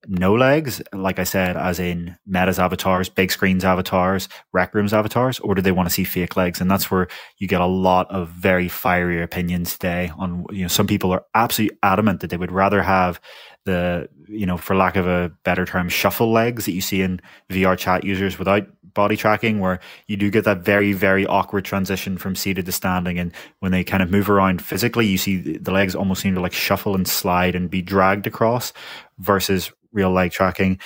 no 0.08 0.34
legs, 0.34 0.82
like 0.94 1.20
I 1.20 1.24
said, 1.24 1.58
as 1.58 1.80
in 1.80 2.18
Meta's 2.26 2.60
avatars, 2.60 3.10
big 3.10 3.32
screens 3.32 3.66
avatars, 3.66 4.30
rec 4.54 4.74
rooms 4.74 4.94
avatars, 4.94 5.40
or 5.40 5.56
do 5.56 5.62
they 5.62 5.72
want 5.72 5.90
to 5.90 5.94
see 5.94 6.04
fake 6.04 6.38
legs? 6.38 6.62
And 6.62 6.72
that's 6.72 6.90
where 6.90 7.08
you 7.38 7.48
get 7.48 7.62
a 7.62 7.66
lot 7.66 8.10
of 8.10 8.30
very 8.30 8.68
fiery 8.68 9.22
opinions 9.22 9.74
today. 9.74 10.12
On 10.18 10.46
you 10.52 10.64
know, 10.64 10.68
some 10.68 10.88
people 10.88 11.12
are 11.12 11.26
absolutely 11.36 11.78
adamant 11.84 12.22
that 12.22 12.30
they 12.30 12.38
would 12.38 12.52
rather 12.52 12.82
have 12.82 13.20
the 13.66 14.08
you 14.30 14.46
know, 14.46 14.58
for 14.58 14.76
lack 14.76 14.96
of 14.96 15.08
a 15.08 15.32
better 15.44 15.66
term, 15.66 15.90
shuffle 15.90 16.32
legs 16.32 16.66
that 16.66 16.74
you 16.74 16.82
see 16.82 17.02
in 17.02 17.20
VR 17.50 17.78
chat 17.78 18.04
users 18.04 18.38
without 18.38 18.68
body 18.94 19.18
tracking, 19.18 19.60
where 19.60 19.80
you 20.08 20.18
do 20.18 20.30
get 20.30 20.46
that 20.46 20.60
very, 20.60 20.94
very 20.94 21.26
awkward 21.26 21.66
transition 21.66 22.18
from 22.18 22.36
seated 22.36 22.66
to 22.66 22.72
standing. 22.72 23.18
And 23.18 23.34
when 23.60 23.72
they 23.72 23.84
kind 23.84 24.04
of 24.04 24.12
move 24.12 24.30
around 24.30 24.64
physically, 24.64 25.08
you 25.08 25.18
see 25.18 25.58
the 25.58 25.72
legs 25.72 25.96
almost 25.96 26.22
seem 26.22 26.36
to 26.36 26.42
like 26.42 26.54
shuffle 26.54 26.96
and 26.96 27.08
slide 27.08 27.56
and 27.56 27.70
be 27.70 27.82
dragged 27.82 28.28
across 28.28 28.72
versus 29.18 29.72
real 29.92 30.12
leg 30.12 30.32
tracking. 30.32 30.80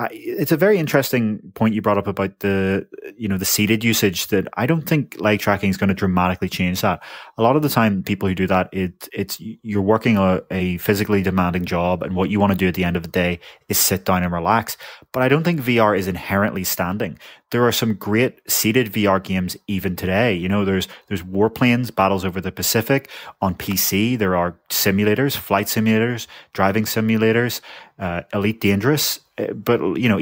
I, 0.00 0.08
it's 0.12 0.52
a 0.52 0.56
very 0.56 0.78
interesting 0.78 1.40
point 1.54 1.74
you 1.74 1.82
brought 1.82 1.98
up 1.98 2.06
about 2.06 2.38
the 2.38 2.86
you 3.16 3.26
know 3.26 3.36
the 3.36 3.44
seated 3.44 3.82
usage 3.82 4.28
that 4.28 4.46
I 4.54 4.64
don't 4.64 4.82
think 4.82 5.20
leg 5.20 5.40
tracking 5.40 5.70
is 5.70 5.76
going 5.76 5.88
to 5.88 5.94
dramatically 5.94 6.48
change 6.48 6.82
that. 6.82 7.02
A 7.36 7.42
lot 7.42 7.56
of 7.56 7.62
the 7.62 7.68
time, 7.68 8.04
people 8.04 8.28
who 8.28 8.34
do 8.36 8.46
that, 8.46 8.68
it 8.72 9.08
it's 9.12 9.40
you're 9.40 9.82
working 9.82 10.16
a, 10.16 10.40
a 10.52 10.78
physically 10.78 11.22
demanding 11.22 11.64
job, 11.64 12.04
and 12.04 12.14
what 12.14 12.30
you 12.30 12.38
want 12.38 12.52
to 12.52 12.58
do 12.58 12.68
at 12.68 12.74
the 12.74 12.84
end 12.84 12.96
of 12.96 13.02
the 13.02 13.08
day 13.08 13.40
is 13.68 13.76
sit 13.76 14.04
down 14.04 14.22
and 14.22 14.32
relax. 14.32 14.76
But 15.12 15.24
I 15.24 15.28
don't 15.28 15.42
think 15.42 15.60
VR 15.60 15.98
is 15.98 16.06
inherently 16.06 16.62
standing. 16.62 17.18
There 17.50 17.66
are 17.66 17.72
some 17.72 17.94
great 17.94 18.40
seated 18.48 18.92
VR 18.92 19.22
games 19.22 19.56
even 19.66 19.96
today. 19.96 20.32
You 20.32 20.48
know, 20.48 20.64
there's 20.64 20.86
there's 21.08 21.22
warplanes, 21.22 21.92
battles 21.92 22.24
over 22.24 22.40
the 22.40 22.52
Pacific 22.52 23.10
on 23.40 23.56
PC. 23.56 24.16
There 24.16 24.36
are 24.36 24.56
simulators, 24.70 25.36
flight 25.36 25.66
simulators, 25.66 26.28
driving 26.52 26.84
simulators, 26.84 27.60
uh, 27.98 28.22
Elite 28.32 28.60
Dangerous 28.60 29.18
but 29.54 29.80
you 29.96 30.08
know, 30.08 30.18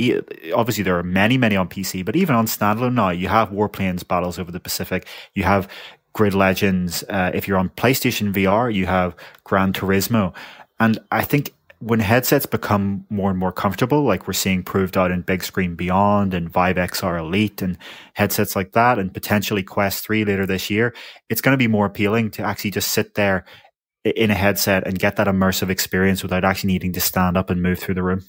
obviously 0.54 0.84
there 0.84 0.98
are 0.98 1.02
many, 1.02 1.38
many 1.38 1.56
on 1.56 1.68
PC. 1.68 2.04
But 2.04 2.16
even 2.16 2.34
on 2.34 2.46
standalone 2.46 2.94
now, 2.94 3.10
you 3.10 3.28
have 3.28 3.50
Warplanes 3.50 4.06
battles 4.06 4.38
over 4.38 4.50
the 4.50 4.60
Pacific. 4.60 5.06
You 5.34 5.44
have 5.44 5.68
Grid 6.12 6.34
Legends. 6.34 7.04
Uh, 7.08 7.30
if 7.34 7.46
you're 7.46 7.58
on 7.58 7.70
PlayStation 7.70 8.32
VR, 8.32 8.72
you 8.72 8.86
have 8.86 9.14
Gran 9.44 9.72
Turismo. 9.72 10.34
And 10.78 10.98
I 11.10 11.22
think 11.22 11.52
when 11.78 12.00
headsets 12.00 12.46
become 12.46 13.04
more 13.10 13.30
and 13.30 13.38
more 13.38 13.52
comfortable, 13.52 14.02
like 14.02 14.26
we're 14.26 14.32
seeing 14.32 14.62
proved 14.62 14.96
out 14.96 15.10
in 15.10 15.20
Big 15.20 15.44
Screen 15.44 15.74
Beyond 15.74 16.32
and 16.32 16.48
Vive 16.48 16.76
XR 16.76 17.18
Elite 17.20 17.60
and 17.60 17.76
headsets 18.14 18.56
like 18.56 18.72
that, 18.72 18.98
and 18.98 19.12
potentially 19.12 19.62
Quest 19.62 20.04
3 20.04 20.24
later 20.24 20.46
this 20.46 20.70
year, 20.70 20.94
it's 21.28 21.40
going 21.40 21.52
to 21.52 21.58
be 21.58 21.68
more 21.68 21.86
appealing 21.86 22.30
to 22.32 22.42
actually 22.42 22.70
just 22.70 22.92
sit 22.92 23.14
there 23.14 23.44
in 24.04 24.30
a 24.30 24.34
headset 24.34 24.86
and 24.86 24.98
get 24.98 25.16
that 25.16 25.26
immersive 25.26 25.68
experience 25.68 26.22
without 26.22 26.44
actually 26.44 26.72
needing 26.72 26.92
to 26.92 27.00
stand 27.00 27.36
up 27.36 27.50
and 27.50 27.62
move 27.62 27.78
through 27.78 27.94
the 27.94 28.02
room. 28.02 28.24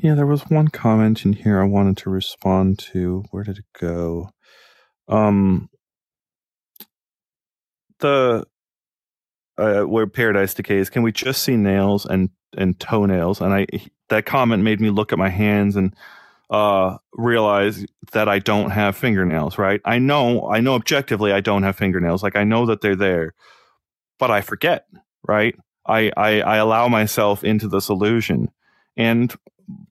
Yeah, 0.00 0.14
there 0.14 0.26
was 0.26 0.42
one 0.42 0.68
comment 0.68 1.24
in 1.24 1.32
here 1.32 1.60
I 1.60 1.64
wanted 1.64 1.96
to 1.98 2.10
respond 2.10 2.78
to. 2.90 3.24
Where 3.32 3.42
did 3.42 3.58
it 3.58 3.64
go? 3.80 4.30
Um, 5.08 5.68
the 7.98 8.46
uh, 9.56 9.82
where 9.82 10.06
paradise 10.06 10.54
decays. 10.54 10.88
Can 10.88 11.02
we 11.02 11.10
just 11.10 11.42
see 11.42 11.56
nails 11.56 12.06
and 12.06 12.30
and 12.56 12.78
toenails? 12.78 13.40
And 13.40 13.52
I 13.52 13.66
that 14.08 14.24
comment 14.24 14.62
made 14.62 14.80
me 14.80 14.90
look 14.90 15.12
at 15.12 15.18
my 15.18 15.30
hands 15.30 15.74
and 15.74 15.96
uh, 16.48 16.98
realize 17.12 17.84
that 18.12 18.28
I 18.28 18.38
don't 18.38 18.70
have 18.70 18.96
fingernails. 18.96 19.58
Right? 19.58 19.80
I 19.84 19.98
know 19.98 20.48
I 20.48 20.60
know 20.60 20.74
objectively 20.74 21.32
I 21.32 21.40
don't 21.40 21.64
have 21.64 21.76
fingernails. 21.76 22.22
Like 22.22 22.36
I 22.36 22.44
know 22.44 22.66
that 22.66 22.82
they're 22.82 22.94
there, 22.94 23.34
but 24.20 24.30
I 24.30 24.42
forget. 24.42 24.86
Right? 25.26 25.56
I 25.84 26.12
I, 26.16 26.40
I 26.40 26.56
allow 26.58 26.86
myself 26.86 27.42
into 27.42 27.66
this 27.66 27.88
illusion, 27.88 28.52
and 28.96 29.34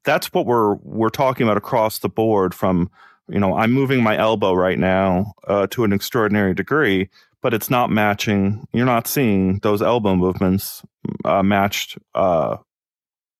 that's 0.03 0.33
what 0.33 0.45
we're 0.45 0.75
we're 0.75 1.09
talking 1.09 1.45
about 1.45 1.57
across 1.57 1.99
the 1.99 2.09
board. 2.09 2.53
From 2.53 2.89
you 3.29 3.39
know, 3.39 3.57
I'm 3.57 3.71
moving 3.71 4.01
my 4.01 4.17
elbow 4.17 4.53
right 4.53 4.79
now 4.79 5.33
uh, 5.47 5.67
to 5.67 5.83
an 5.83 5.93
extraordinary 5.93 6.53
degree, 6.53 7.09
but 7.41 7.53
it's 7.53 7.69
not 7.69 7.89
matching. 7.89 8.67
You're 8.73 8.85
not 8.85 9.07
seeing 9.07 9.59
those 9.59 9.81
elbow 9.81 10.15
movements 10.15 10.83
uh, 11.25 11.43
matched 11.43 11.97
uh, 12.15 12.57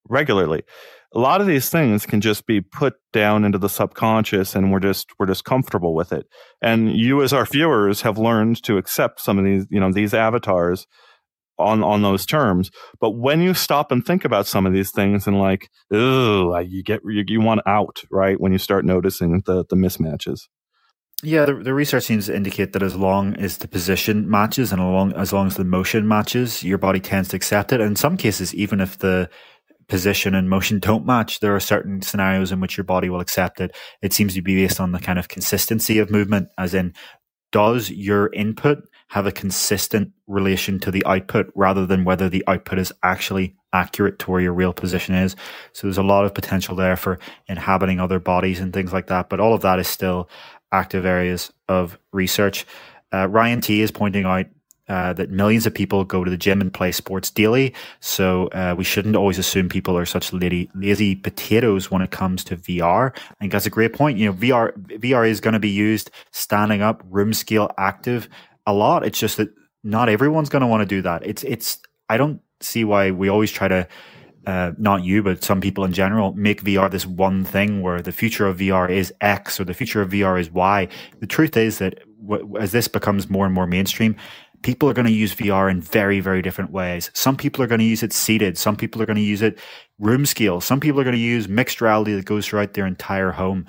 regularly. 0.10 0.64
A 1.14 1.20
lot 1.20 1.40
of 1.40 1.48
these 1.48 1.70
things 1.70 2.06
can 2.06 2.20
just 2.20 2.46
be 2.46 2.60
put 2.60 2.96
down 3.14 3.46
into 3.46 3.58
the 3.58 3.70
subconscious, 3.70 4.56
and 4.56 4.72
we're 4.72 4.80
just 4.80 5.10
we're 5.18 5.26
just 5.26 5.46
comfortable 5.46 5.96
with 5.96 6.12
it. 6.12 6.28
And 6.62 6.96
you, 6.96 7.24
as 7.24 7.34
our 7.34 7.46
viewers, 7.46 8.02
have 8.02 8.18
learned 8.18 8.62
to 8.64 8.78
accept 8.78 9.22
some 9.22 9.40
of 9.40 9.46
these, 9.46 9.66
you 9.70 9.80
know, 9.80 9.92
these 9.92 10.14
avatars 10.14 10.86
on 11.60 11.84
on 11.84 12.01
those 12.01 12.26
terms. 12.26 12.72
But 12.99 13.12
when 13.12 13.41
you 13.41 13.53
stop 13.53 13.91
and 13.91 14.05
think 14.05 14.26
about 14.26 14.47
some 14.47 14.66
of 14.66 14.74
these 14.74 14.91
things 14.91 15.28
and 15.28 15.39
like, 15.39 15.70
oh, 15.91 16.58
you 16.60 16.84
get 16.84 17.01
you, 17.05 17.24
you 17.28 17.41
want 17.41 17.62
out 17.66 18.03
right 18.12 18.39
when 18.39 18.51
you 18.51 18.58
start 18.58 18.86
noticing 18.86 19.41
the 19.45 19.66
the 19.70 19.76
mismatches. 19.76 20.47
Yeah, 21.24 21.45
the, 21.45 21.55
the 21.55 21.74
research 21.74 22.03
seems 22.03 22.28
to 22.28 22.36
indicate 22.36 22.74
that 22.74 22.84
as 22.84 22.95
long 22.95 23.36
as 23.38 23.58
the 23.58 23.68
position 23.68 24.30
matches 24.30 24.72
and 24.72 24.80
along 24.80 25.14
as 25.14 25.34
long 25.34 25.47
as 25.47 25.55
the 25.55 25.64
motion 25.64 26.08
matches, 26.08 26.64
your 26.64 26.78
body 26.78 26.99
tends 26.99 27.30
to 27.30 27.36
accept 27.36 27.74
it. 27.74 27.82
And 27.82 27.89
in 27.89 27.95
some 27.95 28.18
cases, 28.18 28.53
even 28.53 28.80
if 28.80 28.99
the 28.99 29.30
position 29.88 30.36
and 30.36 30.49
motion 30.49 30.80
don't 30.80 31.05
match, 31.05 31.39
there 31.39 31.55
are 31.55 31.60
certain 31.60 32.01
scenarios 32.01 32.51
in 32.51 32.60
which 32.60 32.78
your 32.78 32.84
body 32.84 33.10
will 33.10 33.22
accept 33.22 33.60
it. 33.62 33.76
It 34.01 34.14
seems 34.14 34.36
to 34.36 34.41
be 34.41 34.55
based 34.55 34.80
on 34.80 34.91
the 34.91 34.99
kind 34.99 35.18
of 35.18 35.28
consistency 35.28 35.97
of 35.97 36.12
movement, 36.12 36.49
as 36.58 36.74
in, 36.74 36.93
does 37.51 37.89
your 37.89 38.32
input 38.34 38.80
have 39.08 39.26
a 39.26 39.32
consistent 39.32 40.12
relation 40.28 40.80
to 40.80 40.91
the 40.91 41.05
output 41.05 41.51
rather 41.55 41.86
than 41.86 42.03
whether 42.03 42.30
the 42.30 42.43
output 42.47 42.80
is 42.80 42.91
actually 43.03 43.55
accurate 43.74 44.20
to 44.20 44.32
where 44.32 44.41
your 44.41 44.53
real 44.53 44.74
position 44.74 45.16
is. 45.16 45.36
So 45.74 45.88
there's 45.88 45.97
a 45.97 46.03
lot 46.03 46.26
of 46.26 46.34
potential 46.34 46.76
there 46.76 46.97
for 46.97 47.20
inhabiting 47.47 47.99
other 47.99 48.20
bodies 48.20 48.60
and 48.60 48.74
things 48.74 48.91
like 48.91 49.08
that. 49.08 49.30
But 49.30 49.39
all 49.39 49.53
of 49.53 49.62
that 49.62 49.80
is 49.80 49.88
still 49.88 50.30
active 50.72 51.05
areas 51.05 51.51
of 51.70 51.97
research. 52.12 52.66
Uh, 53.14 53.28
Ryan 53.28 53.62
T 53.62 53.82
is 53.82 53.91
pointing 53.91 54.26
out 54.26 54.47
uh, 54.89 55.12
that 55.14 55.30
millions 55.30 55.66
of 55.66 55.74
people 55.74 56.05
go 56.05 56.24
to 56.24 56.32
the 56.32 56.38
gym 56.38 56.62
and 56.62 56.74
play 56.74 56.91
sports 56.91 57.30
daily. 57.30 57.74
So 57.99 58.47
uh, 58.47 58.74
we 58.78 58.86
shouldn't 58.86 59.18
always 59.18 59.38
assume 59.38 59.68
people 59.68 59.97
are 59.97 60.05
such 60.05 60.32
lazy, 60.32 60.70
lazy 60.76 61.16
potatoes 61.16 61.91
when 61.91 62.01
it 62.01 62.12
comes 62.12 62.43
to 62.45 62.55
VR. 62.55 63.12
I 63.16 63.34
think 63.39 63.51
that's 63.51 63.66
a 63.66 63.70
great 63.70 63.93
point. 63.93 64.18
You 64.18 64.28
know, 64.28 64.34
VR 64.34 64.74
VR 64.99 65.30
is 65.30 65.41
going 65.41 65.53
to 65.53 65.60
be 65.60 65.70
used 65.70 66.10
standing 66.32 66.82
up, 66.82 67.03
room 67.10 67.34
scale, 67.34 67.70
active 67.78 68.30
a 68.68 68.74
lot. 68.74 69.05
It's 69.05 69.20
just 69.20 69.38
that 69.38 69.49
not 69.84 70.09
everyone's 70.09 70.49
going 70.49 70.61
to 70.61 70.68
want 70.68 70.82
to 70.82 70.88
do 70.88 71.01
that. 71.03 71.26
It's 71.26 71.43
it's. 71.43 71.80
I 72.09 72.18
don't 72.18 72.41
see 72.61 72.84
why 72.86 73.11
we 73.11 73.30
always 73.30 73.51
try 73.51 73.70
to. 73.70 73.88
Uh, 74.45 74.72
not 74.78 75.03
you, 75.03 75.24
but 75.24 75.43
some 75.43 75.61
people 75.61 75.84
in 75.84 75.91
general 75.91 76.34
make 76.34 76.63
VR 76.63 76.89
this 76.89 77.05
one 77.05 77.43
thing 77.43 77.82
where 77.82 78.01
the 78.01 78.13
future 78.13 78.47
of 78.47 78.59
VR 78.59 78.89
is 78.89 79.13
X 79.22 79.59
or 79.59 79.65
the 79.65 79.74
future 79.74 80.01
of 80.01 80.11
VR 80.11 80.39
is 80.39 80.49
Y. 80.51 80.88
The 81.20 81.28
truth 81.28 81.57
is 81.57 81.80
that 81.80 81.99
w- 82.26 82.57
as 82.57 82.72
this 82.72 82.88
becomes 82.88 83.30
more 83.30 83.45
and 83.45 83.53
more 83.53 83.68
mainstream, 83.68 84.15
people 84.61 84.89
are 84.89 84.93
going 84.93 85.07
to 85.07 85.11
use 85.11 85.36
VR 85.36 85.70
in 85.70 85.82
very, 85.82 86.22
very 86.22 86.41
different 86.41 86.72
ways. 86.72 87.11
Some 87.13 87.38
people 87.38 87.63
are 87.63 87.68
going 87.68 87.80
to 87.80 87.86
use 87.86 88.03
it 88.03 88.13
seated. 88.13 88.57
Some 88.57 88.78
people 88.78 89.01
are 89.01 89.05
going 89.05 89.18
to 89.18 89.22
use 89.22 89.41
it 89.41 89.59
room 89.99 90.26
scale. 90.26 90.61
Some 90.61 90.80
people 90.80 90.99
are 91.01 91.03
going 91.05 91.15
to 91.15 91.22
use 91.22 91.47
mixed 91.47 91.82
reality 91.82 92.13
that 92.13 92.26
goes 92.26 92.47
throughout 92.47 92.74
their 92.74 92.88
entire 92.88 93.32
home. 93.32 93.65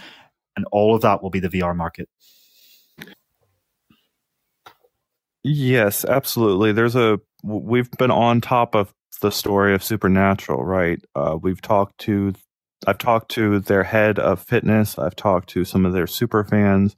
And 0.57 0.67
all 0.73 0.95
of 0.95 1.03
that 1.03 1.23
will 1.23 1.31
be 1.31 1.41
the 1.41 1.49
VR 1.49 1.75
market. 1.77 2.09
Yes, 5.49 6.05
absolutely. 6.05 6.73
There's 6.73 6.97
a 6.97 7.21
we've 7.45 7.91
been 7.93 8.13
on 8.13 8.43
top 8.43 8.77
of 8.77 8.95
the 9.23 9.33
story 9.33 9.75
of 9.75 9.85
Supernatural, 9.85 10.65
right? 10.65 11.01
Uh, 11.17 11.39
we've 11.43 11.63
talked 11.63 11.99
to 12.01 12.35
I've 12.87 12.99
talked 12.99 13.31
to 13.33 13.61
their 13.61 13.85
head 13.85 14.21
of 14.21 14.41
fitness. 14.43 14.99
I've 14.99 15.17
talked 15.17 15.51
to 15.51 15.65
some 15.65 15.87
of 15.87 15.95
their 15.95 16.09
super 16.09 16.45
fans, 16.45 16.97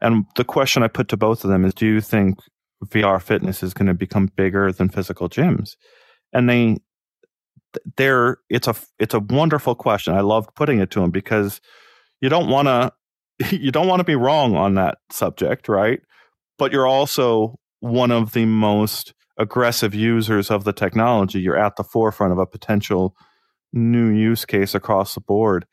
and 0.00 0.26
the 0.36 0.44
question 0.44 0.84
I 0.84 0.88
put 0.88 1.08
to 1.10 1.18
both 1.18 1.44
of 1.44 1.50
them 1.50 1.64
is: 1.66 1.74
Do 1.74 1.86
you 1.86 2.00
think 2.02 2.40
VR 2.86 3.22
fitness 3.22 3.62
is 3.62 3.74
going 3.74 3.88
to 3.88 3.94
become 3.94 4.30
bigger 4.36 4.72
than 4.72 4.90
physical 4.90 5.28
gyms? 5.30 5.76
And 6.32 6.50
they 6.50 6.78
they're 7.98 8.38
it's 8.50 8.68
a 8.68 8.76
it's 9.00 9.14
a 9.14 9.20
wonderful 9.20 9.76
question. 9.76 10.14
I 10.14 10.22
loved 10.22 10.54
putting 10.56 10.80
it 10.80 10.90
to 10.92 11.00
them 11.00 11.12
because 11.12 11.60
you 12.22 12.30
don't 12.30 12.50
want 12.50 12.68
to 12.68 12.92
you 13.56 13.72
don't 13.72 13.88
want 13.88 14.00
to 14.00 14.04
be 14.04 14.16
wrong 14.16 14.56
on 14.56 14.76
that 14.76 14.98
subject, 15.12 15.68
right? 15.68 16.00
But 16.58 16.72
you're 16.72 16.88
also 16.88 17.59
one 17.80 18.10
of 18.10 18.32
the 18.32 18.46
most 18.46 19.14
aggressive 19.38 19.94
users 19.94 20.50
of 20.50 20.64
the 20.64 20.72
technology. 20.72 21.40
You're 21.40 21.58
at 21.58 21.76
the 21.76 21.84
forefront 21.84 22.32
of 22.32 22.38
a 22.38 22.46
potential 22.46 23.16
new 23.72 24.08
use 24.08 24.44
case 24.44 24.74
across 24.74 25.14
the 25.14 25.20
board. 25.20 25.66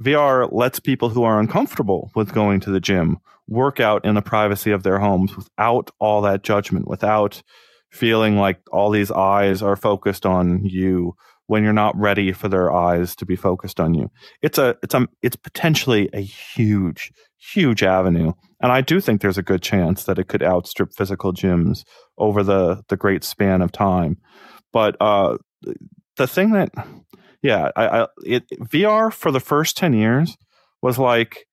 VR 0.00 0.48
lets 0.52 0.78
people 0.78 1.08
who 1.08 1.24
are 1.24 1.40
uncomfortable 1.40 2.10
with 2.14 2.32
going 2.32 2.60
to 2.60 2.70
the 2.70 2.80
gym 2.80 3.18
work 3.48 3.80
out 3.80 4.04
in 4.04 4.14
the 4.14 4.22
privacy 4.22 4.70
of 4.70 4.82
their 4.82 4.98
homes 4.98 5.34
without 5.36 5.90
all 5.98 6.22
that 6.22 6.44
judgment, 6.44 6.86
without 6.86 7.42
feeling 7.90 8.36
like 8.36 8.60
all 8.70 8.90
these 8.90 9.10
eyes 9.10 9.62
are 9.62 9.76
focused 9.76 10.26
on 10.26 10.64
you 10.64 11.14
when 11.46 11.64
you're 11.64 11.72
not 11.72 11.96
ready 11.98 12.30
for 12.30 12.48
their 12.48 12.70
eyes 12.70 13.16
to 13.16 13.24
be 13.24 13.34
focused 13.34 13.80
on 13.80 13.94
you. 13.94 14.10
It's 14.42 14.58
a 14.58 14.76
it's 14.82 14.94
a 14.94 15.08
it's 15.22 15.36
potentially 15.36 16.10
a 16.12 16.20
huge 16.20 17.10
huge 17.38 17.82
avenue 17.82 18.32
and 18.60 18.72
I 18.72 18.80
do 18.80 19.00
think 19.00 19.20
there's 19.20 19.38
a 19.38 19.42
good 19.42 19.62
chance 19.62 20.04
that 20.04 20.18
it 20.18 20.28
could 20.28 20.42
outstrip 20.42 20.92
physical 20.92 21.32
gyms 21.32 21.84
over 22.16 22.42
the 22.42 22.82
the 22.88 22.96
great 22.96 23.22
span 23.22 23.62
of 23.62 23.72
time. 23.72 24.18
But 24.72 24.96
uh, 25.00 25.38
the 26.16 26.26
thing 26.26 26.52
that, 26.52 26.70
yeah, 27.42 27.70
I, 27.76 28.02
I 28.02 28.06
it, 28.24 28.44
VR 28.64 29.12
for 29.12 29.30
the 29.30 29.40
first 29.40 29.76
ten 29.76 29.92
years 29.92 30.36
was 30.82 30.98
like 30.98 31.46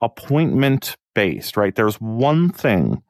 appointment 0.00 0.96
based, 1.14 1.56
right? 1.56 1.74
There's 1.74 1.96
one 1.96 2.48
thing 2.48 3.02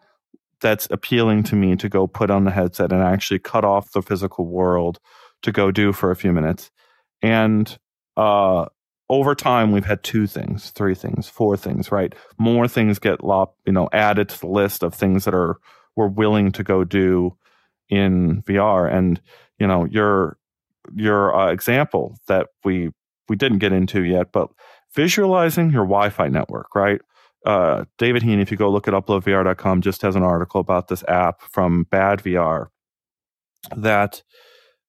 that's 0.60 0.88
appealing 0.90 1.44
to 1.44 1.54
me 1.54 1.76
to 1.76 1.88
go 1.88 2.06
put 2.06 2.30
on 2.30 2.44
the 2.44 2.50
headset 2.50 2.92
and 2.92 3.02
actually 3.02 3.38
cut 3.38 3.64
off 3.64 3.92
the 3.92 4.02
physical 4.02 4.46
world 4.46 4.98
to 5.42 5.52
go 5.52 5.70
do 5.70 5.92
for 5.92 6.10
a 6.10 6.16
few 6.16 6.32
minutes. 6.32 6.70
And 7.22 7.76
uh, 8.16 8.66
over 9.09 9.34
time 9.34 9.72
we've 9.72 9.84
had 9.84 10.02
two 10.02 10.26
things 10.26 10.70
three 10.70 10.94
things 10.94 11.28
four 11.28 11.57
things 11.57 11.92
right? 11.92 12.14
More 12.38 12.68
things 12.68 12.98
get 12.98 13.22
lop, 13.22 13.54
you 13.64 13.72
know 13.72 13.88
added 13.92 14.28
to 14.30 14.40
the 14.40 14.48
list 14.48 14.82
of 14.82 14.94
things 14.94 15.24
that 15.24 15.34
are 15.34 15.59
we're 15.94 16.09
willing 16.09 16.52
to 16.52 16.62
go 16.62 16.84
do 16.84 17.36
in 17.88 18.42
vr 18.42 18.92
and 18.92 19.20
you 19.59 19.66
know 19.66 19.84
your 19.84 20.38
your 20.94 21.34
uh, 21.34 21.50
example 21.50 22.16
that 22.28 22.48
we 22.64 22.90
we 23.28 23.36
didn't 23.36 23.59
get 23.59 23.72
into 23.72 24.02
yet 24.02 24.32
but 24.32 24.48
visualizing 24.94 25.70
your 25.70 25.84
wi-fi 25.84 26.28
network 26.28 26.74
right? 26.74 27.00
Uh, 27.44 27.84
David 27.98 28.22
Heaney 28.22 28.42
if 28.42 28.50
you 28.50 28.57
go 28.57 28.70
look 28.70 28.88
at 28.88 28.94
uploadvr.com 28.94 29.80
just 29.80 30.02
has 30.02 30.16
an 30.16 30.24
article 30.24 30.61
about 30.61 30.88
this 30.88 31.04
app 31.04 31.40
from 31.42 31.84
bad 31.84 32.20
vr 32.20 32.66
that 33.76 34.22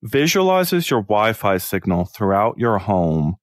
visualizes 0.01 0.89
your 0.89 1.01
wi-fi 1.01 1.57
signal 1.57 2.05
throughout 2.05 2.57
your 2.57 2.79
home 2.79 3.37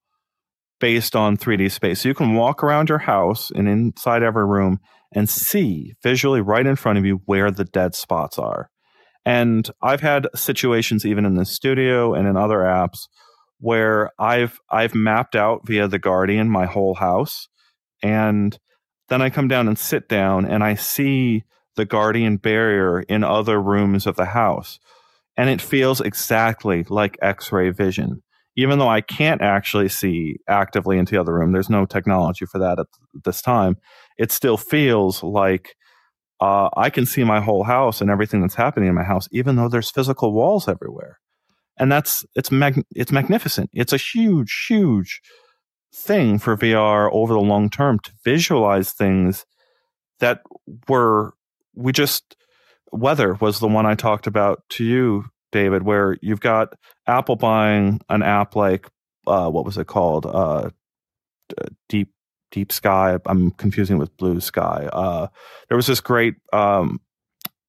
based 0.79 1.15
on 1.15 1.37
3D 1.37 1.71
space. 1.71 2.01
So 2.01 2.09
you 2.09 2.15
can 2.15 2.35
walk 2.35 2.63
around 2.63 2.89
your 2.89 2.99
house 2.99 3.51
and 3.51 3.67
inside 3.67 4.23
every 4.23 4.45
room 4.45 4.79
and 5.13 5.29
see 5.29 5.93
visually 6.03 6.41
right 6.41 6.65
in 6.65 6.75
front 6.75 6.97
of 6.99 7.05
you 7.05 7.21
where 7.25 7.51
the 7.51 7.65
dead 7.65 7.95
spots 7.95 8.37
are. 8.37 8.69
And 9.25 9.69
I've 9.81 10.01
had 10.01 10.27
situations 10.35 11.05
even 11.05 11.25
in 11.25 11.35
the 11.35 11.45
studio 11.45 12.13
and 12.13 12.27
in 12.27 12.37
other 12.37 12.59
apps 12.59 13.07
where 13.59 14.11
I've 14.19 14.59
I've 14.69 14.93
mapped 14.93 15.35
out 15.35 15.65
via 15.65 15.87
the 15.87 15.97
Guardian 15.97 16.49
my 16.49 16.65
whole 16.65 16.95
house 16.95 17.47
and 18.03 18.57
then 19.07 19.21
I 19.21 19.29
come 19.29 19.47
down 19.47 19.67
and 19.67 19.77
sit 19.77 20.09
down 20.09 20.45
and 20.45 20.63
I 20.63 20.75
see 20.75 21.43
the 21.75 21.85
Guardian 21.85 22.37
barrier 22.37 23.01
in 23.01 23.23
other 23.23 23.61
rooms 23.61 24.07
of 24.07 24.15
the 24.15 24.25
house. 24.25 24.79
And 25.37 25.49
it 25.49 25.61
feels 25.61 26.01
exactly 26.01 26.85
like 26.89 27.17
X-ray 27.21 27.69
vision 27.71 28.23
even 28.55 28.79
though 28.79 28.87
I 28.87 29.01
can't 29.01 29.41
actually 29.41 29.89
see 29.89 30.37
actively 30.47 30.97
into 30.97 31.13
the 31.13 31.21
other 31.21 31.33
room, 31.33 31.51
there's 31.51 31.69
no 31.69 31.85
technology 31.85 32.45
for 32.45 32.59
that 32.59 32.79
at 32.79 32.87
this 33.23 33.41
time. 33.41 33.77
It 34.17 34.31
still 34.31 34.57
feels 34.57 35.23
like 35.23 35.75
uh, 36.41 36.69
I 36.75 36.89
can 36.89 37.05
see 37.05 37.23
my 37.23 37.41
whole 37.41 37.63
house 37.63 38.01
and 38.01 38.09
everything 38.09 38.41
that's 38.41 38.55
happening 38.55 38.89
in 38.89 38.95
my 38.95 39.03
house, 39.03 39.27
even 39.31 39.55
though 39.55 39.69
there's 39.69 39.91
physical 39.91 40.33
walls 40.33 40.67
everywhere. 40.67 41.19
And 41.77 41.91
that's 41.91 42.25
it's 42.35 42.51
mag- 42.51 42.85
it's 42.95 43.11
magnificent. 43.11 43.69
It's 43.73 43.93
a 43.93 43.97
huge, 43.97 44.65
huge 44.69 45.21
thing 45.93 46.39
for 46.39 46.55
VR 46.57 47.09
over 47.11 47.33
the 47.33 47.39
long 47.39 47.69
term 47.69 47.99
to 47.99 48.11
visualize 48.23 48.91
things 48.91 49.45
that 50.19 50.41
were 50.87 51.33
we 51.73 51.91
just 51.91 52.35
weather 52.91 53.33
was 53.35 53.59
the 53.59 53.67
one 53.67 53.85
I 53.85 53.95
talked 53.95 54.27
about 54.27 54.63
to 54.71 54.83
you, 54.83 55.25
David, 55.51 55.83
where 55.83 56.17
you've 56.21 56.39
got 56.39 56.73
Apple 57.07 57.35
buying 57.35 58.01
an 58.09 58.23
app 58.23 58.55
like 58.55 58.89
uh, 59.27 59.49
what 59.49 59.65
was 59.65 59.77
it 59.77 59.87
called? 59.87 60.25
Uh, 60.25 60.69
Deep 61.89 62.09
Deep 62.51 62.71
Sky. 62.71 63.17
I'm 63.25 63.51
confusing 63.51 63.97
it 63.97 63.99
with 63.99 64.15
Blue 64.17 64.39
Sky. 64.39 64.89
Uh, 64.91 65.27
there 65.69 65.75
was 65.75 65.87
this 65.87 66.01
great 66.01 66.35
um, 66.53 66.99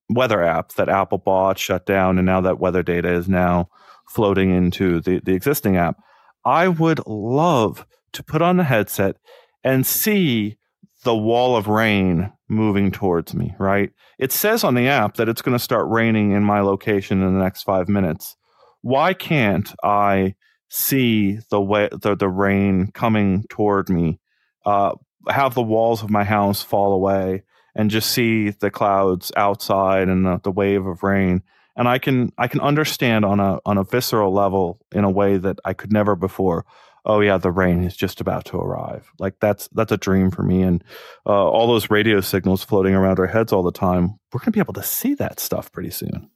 weather 0.08 0.42
app 0.42 0.72
that 0.74 0.88
Apple 0.88 1.18
bought, 1.18 1.58
shut 1.58 1.86
down, 1.86 2.18
and 2.18 2.26
now 2.26 2.40
that 2.40 2.60
weather 2.60 2.82
data 2.82 3.12
is 3.12 3.28
now 3.28 3.68
floating 4.08 4.54
into 4.54 5.00
the, 5.00 5.20
the 5.24 5.34
existing 5.34 5.76
app. 5.76 5.98
I 6.44 6.68
would 6.68 7.00
love 7.06 7.86
to 8.12 8.22
put 8.22 8.40
on 8.40 8.56
the 8.56 8.64
headset 8.64 9.16
and 9.64 9.84
see 9.84 10.56
the 11.04 11.16
wall 11.16 11.56
of 11.56 11.68
rain 11.68 12.32
moving 12.48 12.90
towards 12.90 13.34
me, 13.34 13.54
right? 13.58 13.90
It 14.18 14.32
says 14.32 14.64
on 14.64 14.74
the 14.74 14.88
app 14.88 15.16
that 15.16 15.28
it's 15.28 15.42
going 15.42 15.56
to 15.56 15.62
start 15.62 15.88
raining 15.88 16.32
in 16.32 16.44
my 16.44 16.60
location 16.60 17.22
in 17.22 17.34
the 17.34 17.42
next 17.42 17.64
five 17.64 17.88
minutes. 17.88 18.36
Why 18.82 19.14
can't 19.14 19.72
I 19.82 20.34
see 20.68 21.38
the 21.50 21.60
way 21.60 21.88
the, 21.90 22.16
the 22.16 22.28
rain 22.28 22.90
coming 22.92 23.44
toward 23.48 23.88
me, 23.88 24.20
uh, 24.64 24.94
have 25.28 25.54
the 25.54 25.62
walls 25.62 26.02
of 26.02 26.10
my 26.10 26.24
house 26.24 26.62
fall 26.62 26.92
away, 26.92 27.42
and 27.74 27.90
just 27.90 28.10
see 28.10 28.50
the 28.50 28.70
clouds 28.70 29.32
outside 29.36 30.08
and 30.08 30.24
the, 30.24 30.40
the 30.42 30.52
wave 30.52 30.86
of 30.86 31.02
rain? 31.02 31.42
And 31.76 31.88
I 31.88 31.98
can 31.98 32.32
I 32.38 32.48
can 32.48 32.60
understand 32.60 33.24
on 33.24 33.38
a 33.38 33.58
on 33.66 33.76
a 33.76 33.84
visceral 33.84 34.32
level 34.32 34.80
in 34.92 35.04
a 35.04 35.10
way 35.10 35.36
that 35.36 35.58
I 35.64 35.74
could 35.74 35.92
never 35.92 36.16
before 36.16 36.64
oh 37.06 37.20
yeah, 37.20 37.38
the 37.38 37.52
rain 37.52 37.82
is 37.84 37.96
just 37.96 38.20
about 38.20 38.44
to 38.46 38.58
arrive. 38.58 39.10
Like 39.18 39.36
that's 39.40 39.68
that's 39.68 39.92
a 39.92 39.96
dream 39.96 40.30
for 40.30 40.42
me. 40.42 40.62
And 40.62 40.84
uh, 41.24 41.30
all 41.30 41.68
those 41.68 41.88
radio 41.88 42.20
signals 42.20 42.64
floating 42.64 42.94
around 42.94 43.18
our 43.18 43.26
heads 43.26 43.52
all 43.52 43.62
the 43.62 43.72
time, 43.72 44.18
we're 44.32 44.40
going 44.40 44.46
to 44.46 44.50
be 44.50 44.60
able 44.60 44.74
to 44.74 44.82
see 44.82 45.14
that 45.14 45.40
stuff 45.40 45.72
pretty 45.72 45.90
soon. 45.90 46.28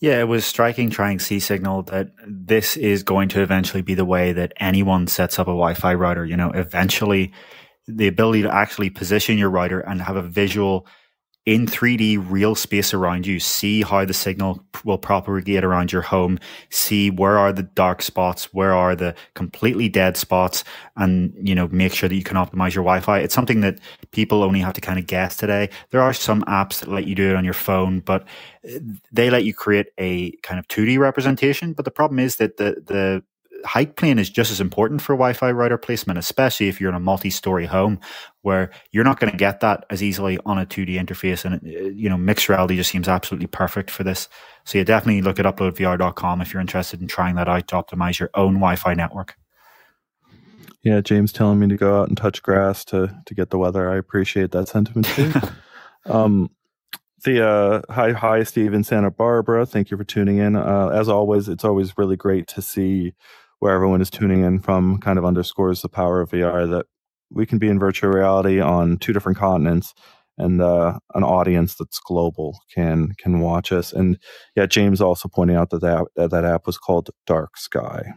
Yeah, 0.00 0.20
it 0.20 0.28
was 0.28 0.44
striking 0.44 0.90
trying 0.90 1.18
SeeSignal 1.18 1.86
that 1.86 2.10
this 2.24 2.76
is 2.76 3.02
going 3.02 3.28
to 3.30 3.42
eventually 3.42 3.82
be 3.82 3.94
the 3.94 4.04
way 4.04 4.32
that 4.32 4.52
anyone 4.58 5.08
sets 5.08 5.40
up 5.40 5.48
a 5.48 5.50
Wi-Fi 5.50 5.94
router. 5.94 6.24
You 6.24 6.36
know, 6.36 6.50
eventually 6.50 7.32
the 7.88 8.06
ability 8.06 8.42
to 8.42 8.54
actually 8.54 8.90
position 8.90 9.38
your 9.38 9.50
router 9.50 9.80
and 9.80 10.02
have 10.02 10.16
a 10.16 10.22
visual 10.22 10.86
in 11.48 11.64
3D 11.64 12.22
real 12.28 12.54
space 12.54 12.92
around 12.92 13.26
you, 13.26 13.40
see 13.40 13.80
how 13.80 14.04
the 14.04 14.12
signal 14.12 14.62
will 14.84 14.98
propagate 14.98 15.64
around 15.64 15.90
your 15.90 16.02
home, 16.02 16.38
see 16.68 17.10
where 17.10 17.38
are 17.38 17.54
the 17.54 17.62
dark 17.62 18.02
spots, 18.02 18.52
where 18.52 18.74
are 18.74 18.94
the 18.94 19.14
completely 19.32 19.88
dead 19.88 20.18
spots, 20.18 20.62
and 20.98 21.32
you 21.40 21.54
know, 21.54 21.66
make 21.68 21.94
sure 21.94 22.06
that 22.06 22.14
you 22.14 22.22
can 22.22 22.36
optimize 22.36 22.74
your 22.74 22.84
Wi-Fi. 22.84 23.20
It's 23.20 23.34
something 23.34 23.62
that 23.62 23.78
people 24.10 24.42
only 24.42 24.60
have 24.60 24.74
to 24.74 24.82
kind 24.82 24.98
of 24.98 25.06
guess 25.06 25.38
today. 25.38 25.70
There 25.88 26.02
are 26.02 26.12
some 26.12 26.42
apps 26.42 26.80
that 26.80 26.90
let 26.90 27.06
you 27.06 27.14
do 27.14 27.30
it 27.30 27.34
on 27.34 27.46
your 27.46 27.54
phone, 27.54 28.00
but 28.00 28.24
uh, 28.68 28.80
they 29.10 29.30
let 29.30 29.44
you 29.44 29.54
create 29.54 29.86
a 29.96 30.32
kind 30.42 30.58
of 30.58 30.68
2D 30.68 30.98
representation. 30.98 31.72
But 31.72 31.86
the 31.86 31.90
problem 31.90 32.18
is 32.18 32.36
that 32.36 32.58
the 32.58 32.82
the 32.84 33.22
height 33.64 33.96
plane 33.96 34.18
is 34.18 34.30
just 34.30 34.50
as 34.50 34.60
important 34.60 35.02
for 35.02 35.14
Wi-Fi 35.14 35.50
router 35.50 35.78
placement, 35.78 36.18
especially 36.18 36.68
if 36.68 36.80
you're 36.80 36.90
in 36.90 36.96
a 36.96 37.00
multi-story 37.00 37.66
home 37.66 38.00
where 38.42 38.70
you're 38.92 39.04
not 39.04 39.20
going 39.20 39.30
to 39.30 39.36
get 39.36 39.60
that 39.60 39.84
as 39.90 40.02
easily 40.02 40.38
on 40.46 40.58
a 40.58 40.66
2D 40.66 40.90
interface. 40.98 41.44
And 41.44 41.54
uh, 41.54 41.88
you 41.90 42.08
know, 42.08 42.16
mixed 42.16 42.48
reality 42.48 42.76
just 42.76 42.90
seems 42.90 43.08
absolutely 43.08 43.46
perfect 43.46 43.90
for 43.90 44.04
this. 44.04 44.28
So 44.64 44.78
you 44.78 44.84
definitely 44.84 45.22
look 45.22 45.38
at 45.38 45.46
uploadvr.com 45.46 46.40
if 46.40 46.52
you're 46.52 46.60
interested 46.60 47.00
in 47.00 47.08
trying 47.08 47.36
that 47.36 47.48
out 47.48 47.68
to 47.68 47.74
optimize 47.74 48.18
your 48.18 48.30
own 48.34 48.54
Wi-Fi 48.54 48.94
network. 48.94 49.36
Yeah, 50.82 51.00
James 51.00 51.32
telling 51.32 51.58
me 51.58 51.68
to 51.68 51.76
go 51.76 52.00
out 52.00 52.08
and 52.08 52.16
touch 52.16 52.42
grass 52.42 52.84
to 52.86 53.14
to 53.26 53.34
get 53.34 53.50
the 53.50 53.58
weather. 53.58 53.90
I 53.90 53.96
appreciate 53.96 54.52
that 54.52 54.68
sentiment 54.68 55.06
too. 55.06 55.32
um, 56.06 56.50
the 57.24 57.46
uh, 57.46 57.82
hi 57.92 58.12
hi 58.12 58.44
Steve 58.44 58.74
in 58.74 58.84
Santa 58.84 59.10
Barbara. 59.10 59.66
Thank 59.66 59.90
you 59.90 59.96
for 59.96 60.04
tuning 60.04 60.38
in. 60.38 60.54
Uh, 60.54 60.88
as 60.88 61.08
always, 61.08 61.48
it's 61.48 61.64
always 61.64 61.98
really 61.98 62.16
great 62.16 62.46
to 62.48 62.62
see 62.62 63.14
where 63.60 63.74
everyone 63.74 64.00
is 64.00 64.10
tuning 64.10 64.44
in 64.44 64.60
from 64.60 64.98
kind 64.98 65.18
of 65.18 65.24
underscores 65.24 65.82
the 65.82 65.88
power 65.88 66.20
of 66.20 66.30
VR 66.30 66.68
that 66.70 66.86
we 67.30 67.46
can 67.46 67.58
be 67.58 67.68
in 67.68 67.78
virtual 67.78 68.10
reality 68.10 68.60
on 68.60 68.96
two 68.98 69.12
different 69.12 69.38
continents 69.38 69.94
and 70.38 70.62
uh, 70.62 70.98
an 71.14 71.24
audience 71.24 71.74
that's 71.74 71.98
global 71.98 72.58
can 72.72 73.12
can 73.18 73.40
watch 73.40 73.72
us. 73.72 73.92
And 73.92 74.18
yeah, 74.56 74.66
James 74.66 75.00
also 75.00 75.28
pointing 75.28 75.56
out 75.56 75.70
that 75.70 75.80
that, 75.80 76.30
that, 76.30 76.44
app 76.44 76.66
was 76.66 76.78
called 76.78 77.10
Dark 77.26 77.56
Sky. 77.56 78.12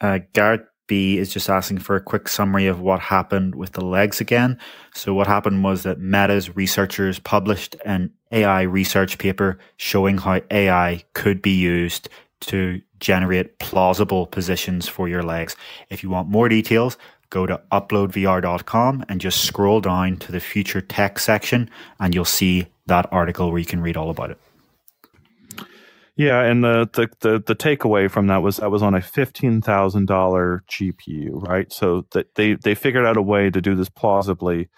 Uh, 0.00 0.20
Garrett 0.32 0.64
B 0.86 1.18
is 1.18 1.32
just 1.32 1.50
asking 1.50 1.78
for 1.78 1.96
a 1.96 2.00
quick 2.00 2.26
summary 2.28 2.66
of 2.66 2.80
what 2.80 3.00
happened 3.00 3.54
with 3.54 3.72
the 3.72 3.84
legs 3.84 4.20
again. 4.20 4.58
So 4.94 5.12
what 5.12 5.26
happened 5.26 5.62
was 5.62 5.82
that 5.82 5.98
Meta's 5.98 6.56
researchers 6.56 7.18
published 7.18 7.76
an 7.84 8.12
AI 8.32 8.62
research 8.62 9.18
paper 9.18 9.58
showing 9.76 10.18
how 10.18 10.40
AI 10.50 11.04
could 11.12 11.42
be 11.42 11.56
used 11.56 12.08
to 12.40 12.80
generate 13.00 13.58
plausible 13.58 14.26
positions 14.26 14.88
for 14.88 15.08
your 15.08 15.22
legs. 15.22 15.56
If 15.90 16.02
you 16.02 16.10
want 16.10 16.28
more 16.28 16.48
details, 16.48 16.96
go 17.30 17.46
to 17.46 17.60
uploadvr.com 17.72 19.04
and 19.08 19.20
just 19.20 19.44
scroll 19.44 19.80
down 19.80 20.16
to 20.18 20.32
the 20.32 20.40
future 20.40 20.80
tech 20.80 21.18
section 21.18 21.70
and 22.00 22.14
you'll 22.14 22.24
see 22.24 22.66
that 22.86 23.06
article 23.12 23.50
where 23.50 23.58
you 23.58 23.66
can 23.66 23.80
read 23.80 23.96
all 23.96 24.10
about 24.10 24.30
it. 24.30 24.38
Yeah, 26.16 26.42
and 26.42 26.64
the, 26.64 26.90
the 26.92 27.08
the 27.20 27.38
the, 27.46 27.54
takeaway 27.54 28.10
from 28.10 28.26
that 28.26 28.42
was 28.42 28.56
that 28.56 28.72
was 28.72 28.82
on 28.82 28.92
a 28.92 29.00
fifteen 29.00 29.62
thousand 29.62 30.06
dollar 30.06 30.64
GPU, 30.68 31.46
right? 31.46 31.72
So 31.72 32.06
that 32.10 32.34
they 32.34 32.54
they 32.54 32.74
figured 32.74 33.06
out 33.06 33.16
a 33.16 33.22
way 33.22 33.50
to 33.50 33.60
do 33.60 33.76
this 33.76 33.88
plausibly, 33.88 34.68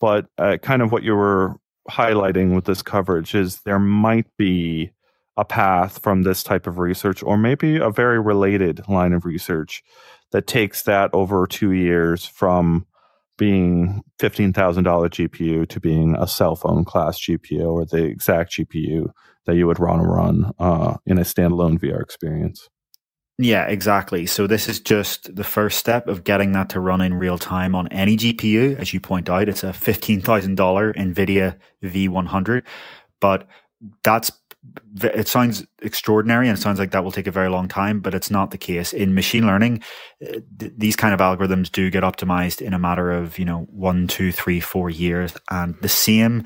but 0.00 0.26
uh, 0.38 0.56
kind 0.62 0.80
of 0.80 0.92
what 0.92 1.02
you 1.02 1.14
were 1.14 1.56
highlighting 1.90 2.54
with 2.54 2.64
this 2.64 2.80
coverage 2.80 3.34
is 3.34 3.60
there 3.60 3.78
might 3.78 4.26
be 4.38 4.90
a 5.36 5.44
path 5.44 6.00
from 6.02 6.22
this 6.22 6.42
type 6.42 6.66
of 6.66 6.78
research, 6.78 7.22
or 7.22 7.36
maybe 7.36 7.76
a 7.76 7.90
very 7.90 8.20
related 8.20 8.80
line 8.88 9.12
of 9.12 9.24
research 9.24 9.82
that 10.32 10.46
takes 10.46 10.82
that 10.82 11.10
over 11.12 11.46
two 11.46 11.72
years 11.72 12.24
from 12.24 12.86
being 13.38 14.02
$15,000 14.18 14.52
GPU 14.82 15.68
to 15.68 15.80
being 15.80 16.16
a 16.16 16.26
cell 16.26 16.56
phone 16.56 16.84
class 16.84 17.18
GPU 17.18 17.70
or 17.70 17.84
the 17.84 18.04
exact 18.04 18.52
GPU 18.52 19.10
that 19.44 19.56
you 19.56 19.66
would 19.66 19.78
run 19.78 20.00
run 20.00 20.52
uh, 20.58 20.96
in 21.04 21.18
a 21.18 21.22
standalone 21.22 21.78
VR 21.78 22.00
experience. 22.00 22.68
Yeah, 23.38 23.66
exactly. 23.66 24.24
So 24.24 24.46
this 24.46 24.66
is 24.66 24.80
just 24.80 25.36
the 25.36 25.44
first 25.44 25.78
step 25.78 26.08
of 26.08 26.24
getting 26.24 26.52
that 26.52 26.70
to 26.70 26.80
run 26.80 27.02
in 27.02 27.14
real 27.14 27.36
time 27.36 27.74
on 27.74 27.86
any 27.88 28.16
GPU. 28.16 28.78
As 28.78 28.94
you 28.94 29.00
point 29.00 29.28
out, 29.28 29.48
it's 29.48 29.62
a 29.62 29.68
$15,000 29.68 30.56
NVIDIA 30.96 31.56
V100, 31.82 32.62
but 33.20 33.46
that's 34.02 34.32
it 35.02 35.28
sounds 35.28 35.66
extraordinary 35.82 36.48
and 36.48 36.56
it 36.56 36.60
sounds 36.60 36.78
like 36.78 36.90
that 36.92 37.04
will 37.04 37.12
take 37.12 37.26
a 37.26 37.32
very 37.32 37.48
long 37.48 37.68
time, 37.68 38.00
but 38.00 38.14
it's 38.14 38.30
not 38.30 38.50
the 38.50 38.58
case. 38.58 38.92
In 38.92 39.14
machine 39.14 39.46
learning, 39.46 39.82
uh, 40.22 40.40
th- 40.58 40.72
these 40.76 40.96
kind 40.96 41.12
of 41.12 41.20
algorithms 41.20 41.70
do 41.70 41.90
get 41.90 42.02
optimized 42.02 42.60
in 42.62 42.72
a 42.72 42.78
matter 42.78 43.10
of, 43.10 43.38
you 43.38 43.44
know, 43.44 43.66
one, 43.70 44.06
two, 44.06 44.32
three, 44.32 44.60
four 44.60 44.90
years. 44.90 45.34
And 45.50 45.74
the 45.82 45.88
same 45.88 46.44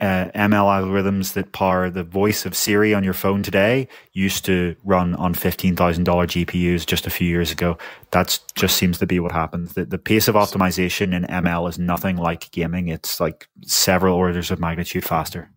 uh, 0.00 0.30
ML 0.34 0.66
algorithms 0.80 1.34
that 1.34 1.52
power 1.52 1.90
the 1.90 2.04
voice 2.04 2.46
of 2.46 2.56
Siri 2.56 2.94
on 2.94 3.04
your 3.04 3.12
phone 3.12 3.42
today 3.42 3.88
used 4.12 4.44
to 4.46 4.74
run 4.84 5.14
on 5.16 5.34
$15,000 5.34 6.04
GPUs 6.04 6.86
just 6.86 7.06
a 7.06 7.10
few 7.10 7.28
years 7.28 7.52
ago. 7.52 7.76
That 8.12 8.38
just 8.54 8.76
seems 8.76 8.98
to 8.98 9.06
be 9.06 9.20
what 9.20 9.32
happens. 9.32 9.74
The, 9.74 9.84
the 9.84 9.98
pace 9.98 10.28
of 10.28 10.34
optimization 10.34 11.14
in 11.14 11.24
ML 11.24 11.68
is 11.68 11.78
nothing 11.78 12.16
like 12.16 12.50
gaming. 12.50 12.88
It's 12.88 13.20
like 13.20 13.46
several 13.64 14.16
orders 14.16 14.50
of 14.50 14.58
magnitude 14.58 15.04
faster. 15.04 15.50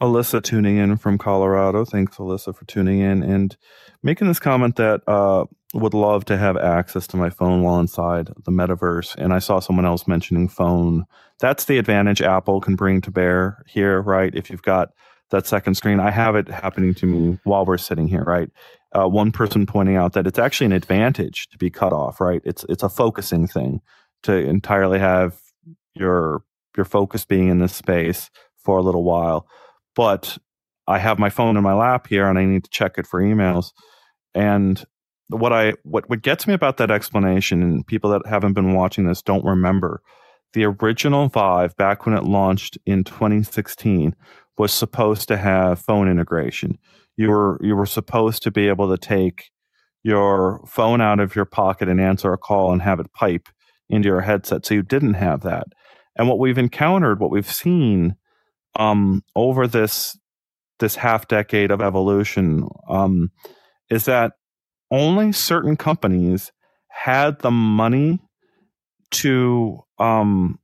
Alyssa 0.00 0.42
tuning 0.42 0.78
in 0.78 0.96
from 0.96 1.18
Colorado. 1.18 1.84
Thanks, 1.84 2.16
Alyssa, 2.16 2.54
for 2.56 2.64
tuning 2.64 3.00
in 3.00 3.22
and 3.22 3.56
making 4.02 4.28
this 4.28 4.40
comment 4.40 4.76
that 4.76 5.02
uh, 5.06 5.44
would 5.74 5.92
love 5.92 6.24
to 6.26 6.38
have 6.38 6.56
access 6.56 7.06
to 7.08 7.16
my 7.16 7.28
phone 7.28 7.62
while 7.62 7.78
inside 7.78 8.28
the 8.44 8.50
metaverse. 8.50 9.14
And 9.16 9.32
I 9.32 9.38
saw 9.38 9.60
someone 9.60 9.84
else 9.84 10.08
mentioning 10.08 10.48
phone. 10.48 11.04
That's 11.38 11.66
the 11.66 11.78
advantage 11.78 12.22
Apple 12.22 12.60
can 12.60 12.76
bring 12.76 13.02
to 13.02 13.10
bear 13.10 13.62
here, 13.66 14.00
right? 14.00 14.34
If 14.34 14.50
you've 14.50 14.62
got 14.62 14.90
that 15.30 15.46
second 15.46 15.74
screen, 15.74 16.00
I 16.00 16.10
have 16.10 16.34
it 16.34 16.48
happening 16.48 16.94
to 16.94 17.06
me 17.06 17.38
while 17.44 17.66
we're 17.66 17.78
sitting 17.78 18.08
here, 18.08 18.24
right? 18.24 18.48
Uh, 18.92 19.06
one 19.06 19.30
person 19.30 19.66
pointing 19.66 19.96
out 19.96 20.14
that 20.14 20.26
it's 20.26 20.38
actually 20.38 20.66
an 20.66 20.72
advantage 20.72 21.48
to 21.50 21.58
be 21.58 21.70
cut 21.70 21.92
off, 21.92 22.20
right? 22.20 22.40
It's 22.44 22.64
it's 22.68 22.82
a 22.82 22.88
focusing 22.88 23.46
thing 23.46 23.80
to 24.24 24.32
entirely 24.32 24.98
have 24.98 25.38
your 25.94 26.42
your 26.76 26.84
focus 26.84 27.24
being 27.24 27.48
in 27.48 27.58
this 27.58 27.74
space 27.74 28.30
for 28.56 28.78
a 28.78 28.82
little 28.82 29.04
while 29.04 29.46
but 29.94 30.38
I 30.86 30.98
have 30.98 31.18
my 31.18 31.30
phone 31.30 31.56
in 31.56 31.62
my 31.62 31.74
lap 31.74 32.06
here 32.08 32.28
and 32.28 32.38
I 32.38 32.44
need 32.44 32.64
to 32.64 32.70
check 32.70 32.98
it 32.98 33.06
for 33.06 33.20
emails. 33.20 33.72
And 34.34 34.84
what 35.28 35.52
I 35.52 35.74
what 35.84 36.08
what 36.08 36.22
gets 36.22 36.46
me 36.46 36.54
about 36.54 36.76
that 36.78 36.90
explanation 36.90 37.62
and 37.62 37.86
people 37.86 38.10
that 38.10 38.26
haven't 38.26 38.54
been 38.54 38.74
watching 38.74 39.06
this 39.06 39.22
don't 39.22 39.44
remember 39.44 40.02
the 40.52 40.64
original 40.64 41.28
Vive, 41.28 41.76
back 41.76 42.06
when 42.06 42.16
it 42.16 42.24
launched 42.24 42.76
in 42.84 43.04
2016, 43.04 44.14
was 44.58 44.72
supposed 44.72 45.28
to 45.28 45.36
have 45.36 45.80
phone 45.80 46.08
integration. 46.08 46.78
You 47.16 47.30
were 47.30 47.58
you 47.62 47.76
were 47.76 47.86
supposed 47.86 48.42
to 48.42 48.50
be 48.50 48.68
able 48.68 48.90
to 48.90 48.98
take 48.98 49.50
your 50.02 50.64
phone 50.66 51.00
out 51.00 51.20
of 51.20 51.36
your 51.36 51.44
pocket 51.44 51.88
and 51.88 52.00
answer 52.00 52.32
a 52.32 52.38
call 52.38 52.72
and 52.72 52.82
have 52.82 53.00
it 53.00 53.12
pipe 53.12 53.48
into 53.88 54.08
your 54.08 54.22
headset. 54.22 54.64
So 54.64 54.74
you 54.74 54.82
didn't 54.82 55.14
have 55.14 55.42
that. 55.42 55.66
And 56.16 56.28
what 56.28 56.38
we've 56.38 56.58
encountered, 56.58 57.20
what 57.20 57.30
we've 57.30 57.50
seen 57.50 58.16
um, 58.76 59.22
over 59.34 59.66
this 59.66 60.16
this 60.78 60.96
half 60.96 61.28
decade 61.28 61.70
of 61.70 61.82
evolution, 61.82 62.66
um, 62.88 63.30
is 63.90 64.06
that 64.06 64.32
only 64.90 65.30
certain 65.32 65.76
companies 65.76 66.52
had 66.88 67.38
the 67.40 67.50
money 67.50 68.18
to 69.10 69.80
um, 69.98 70.58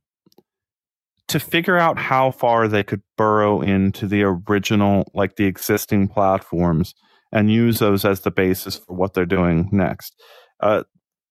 to 1.27 1.39
figure 1.39 1.77
out 1.77 1.97
how 1.97 2.31
far 2.31 2.67
they 2.67 2.83
could 2.83 3.01
burrow 3.17 3.61
into 3.61 4.07
the 4.07 4.23
original, 4.23 5.09
like 5.13 5.35
the 5.35 5.45
existing 5.45 6.07
platforms, 6.07 6.93
and 7.31 7.51
use 7.51 7.79
those 7.79 8.05
as 8.05 8.21
the 8.21 8.31
basis 8.31 8.77
for 8.77 8.95
what 8.95 9.13
they're 9.13 9.25
doing 9.25 9.69
next. 9.71 10.15
Uh, 10.59 10.83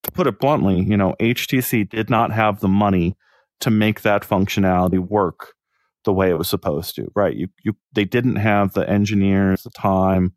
to 0.02 0.12
put 0.12 0.26
it 0.26 0.38
bluntly, 0.38 0.80
you 0.82 0.96
know, 0.96 1.14
HTC 1.20 1.88
did 1.88 2.10
not 2.10 2.30
have 2.30 2.60
the 2.60 2.68
money 2.68 3.16
to 3.60 3.70
make 3.70 4.02
that 4.02 4.22
functionality 4.22 4.98
work 4.98 5.54
the 6.07 6.12
way 6.14 6.30
it 6.30 6.38
was 6.38 6.48
supposed 6.48 6.94
to, 6.96 7.11
right? 7.14 7.36
You, 7.36 7.48
you, 7.62 7.76
they 7.92 8.07
didn't 8.07 8.36
have 8.36 8.72
the 8.72 8.88
engineers, 8.88 9.62
the 9.64 9.70
time 9.70 10.32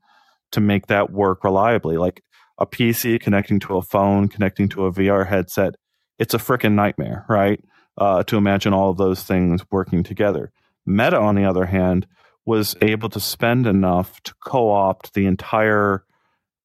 to 0.52 0.60
make 0.60 0.88
that 0.88 1.12
work 1.12 1.46
reliably. 1.46 1.96
Like 1.96 2.22
a 2.58 2.66
PC 2.66 3.22
connecting 3.22 3.62
to 3.62 3.78
a 3.78 3.82
phone, 3.82 4.28
connecting 4.28 4.68
to 4.70 4.86
a 4.86 4.92
VR 4.92 5.26
headset, 5.26 5.76
it's 6.18 6.34
a 6.34 6.40
freaking 6.40 6.74
nightmare, 6.74 7.26
right? 7.30 7.62
uh, 8.00 8.24
to 8.24 8.38
imagine 8.38 8.74
all 8.74 8.90
of 8.90 8.98
those 8.98 9.24
things 9.24 9.62
working 9.70 10.04
together. 10.04 10.52
Meta, 10.86 11.18
on 11.18 11.36
the 11.36 11.46
other 11.46 11.66
hand, 11.66 12.08
was 12.46 12.76
able 12.82 13.10
to 13.10 13.20
spend 13.20 13.68
enough 13.68 14.24
to 14.24 14.34
co 14.44 14.72
opt 14.72 15.14
the 15.14 15.26
entire 15.26 16.06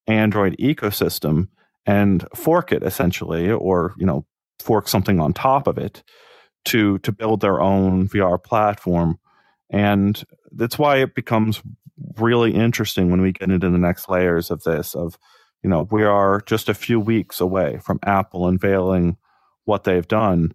Android 0.06 0.56
ecosystem 0.58 1.48
and 1.84 2.26
fork 2.34 2.72
it 2.72 2.82
essentially, 2.82 3.50
or 3.50 3.94
you 3.98 4.06
know, 4.06 4.24
fork 4.60 4.88
something 4.88 5.20
on 5.20 5.32
top 5.32 5.66
of 5.66 5.76
it 5.76 6.02
to 6.66 6.98
to 7.00 7.12
build 7.12 7.40
their 7.40 7.60
own 7.60 8.08
VR 8.08 8.42
platform. 8.42 9.18
And 9.70 10.22
that's 10.52 10.78
why 10.78 10.98
it 10.98 11.14
becomes 11.14 11.62
really 12.18 12.54
interesting 12.54 13.10
when 13.10 13.20
we 13.20 13.32
get 13.32 13.50
into 13.50 13.70
the 13.70 13.78
next 13.78 14.08
layers 14.08 14.50
of 14.50 14.62
this 14.64 14.94
of 14.94 15.16
you 15.62 15.70
know 15.70 15.86
we 15.90 16.02
are 16.02 16.40
just 16.42 16.68
a 16.68 16.74
few 16.74 16.98
weeks 16.98 17.40
away 17.40 17.78
from 17.78 18.00
apple 18.02 18.48
unveiling 18.48 19.16
what 19.64 19.84
they've 19.84 20.08
done 20.08 20.52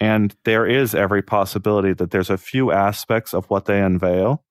and 0.00 0.34
there 0.44 0.66
is 0.66 0.94
every 0.94 1.22
possibility 1.22 1.92
that 1.92 2.10
there's 2.10 2.30
a 2.30 2.38
few 2.38 2.70
aspects 2.70 3.34
of 3.34 3.44
what 3.50 3.64
they 3.64 3.80
unveil 3.80 4.44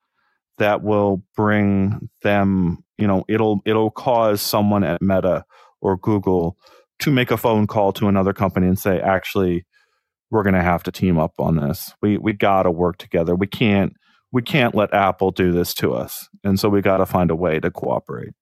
that 0.58 0.84
will 0.84 1.24
bring 1.36 2.10
them, 2.24 2.84
you 2.98 3.08
know, 3.08 3.24
it'll 3.28 3.62
it'll 3.66 3.92
cause 3.92 4.42
someone 4.42 4.84
at 4.84 5.02
Meta 5.02 5.46
or 5.82 5.98
Google 5.98 6.58
to 7.00 7.12
make 7.12 7.32
a 7.32 7.38
phone 7.38 7.68
call 7.68 7.94
to 7.94 8.08
another 8.08 8.34
company 8.34 8.68
and 8.68 8.78
say, 8.78 9.00
actually, 9.00 9.66
we're 10.30 10.44
going 10.44 10.56
to 10.56 10.62
have 10.62 10.84
to 10.84 10.92
team 10.92 11.18
up 11.18 11.34
on 11.40 11.58
this. 11.58 11.94
We 12.02 12.18
we 12.18 12.34
got 12.34 12.64
to 12.64 12.72
work 12.72 12.98
together. 12.98 13.36
We 13.36 13.48
can't 13.48 13.94
we 14.32 14.42
can't 14.42 14.76
let 14.76 14.94
Apple 14.94 15.32
do 15.32 15.52
this 15.52 15.74
to 15.76 15.94
us, 15.94 16.28
and 16.44 16.60
so 16.60 16.70
we 16.70 16.82
got 16.82 16.98
to 16.98 17.06
find 17.06 17.32
a 17.32 17.36
way 17.36 17.60
to 17.60 17.72
cooperate. 17.72 18.34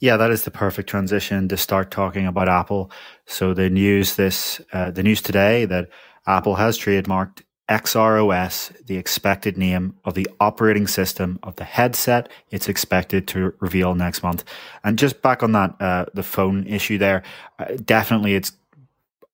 Yeah, 0.00 0.16
that 0.16 0.30
is 0.30 0.44
the 0.44 0.50
perfect 0.50 0.88
transition 0.88 1.48
to 1.48 1.56
start 1.56 1.90
talking 1.90 2.26
about 2.26 2.48
Apple. 2.48 2.90
So 3.26 3.54
the 3.54 3.70
news 3.70 4.16
this 4.16 4.60
uh, 4.72 4.90
the 4.90 5.02
news 5.02 5.22
today 5.22 5.64
that 5.66 5.88
Apple 6.26 6.56
has 6.56 6.78
trademarked 6.78 7.42
XROS, 7.68 8.84
the 8.86 8.98
expected 8.98 9.56
name 9.56 9.96
of 10.04 10.14
the 10.14 10.28
operating 10.38 10.86
system 10.86 11.38
of 11.42 11.56
the 11.56 11.64
headset. 11.64 12.28
It's 12.50 12.68
expected 12.68 13.26
to 13.28 13.54
reveal 13.60 13.94
next 13.94 14.22
month. 14.22 14.44
And 14.82 14.98
just 14.98 15.22
back 15.22 15.42
on 15.42 15.52
that, 15.52 15.74
uh, 15.80 16.04
the 16.12 16.22
phone 16.22 16.66
issue 16.66 16.98
there, 16.98 17.22
uh, 17.58 17.76
definitely 17.82 18.34
it's 18.34 18.52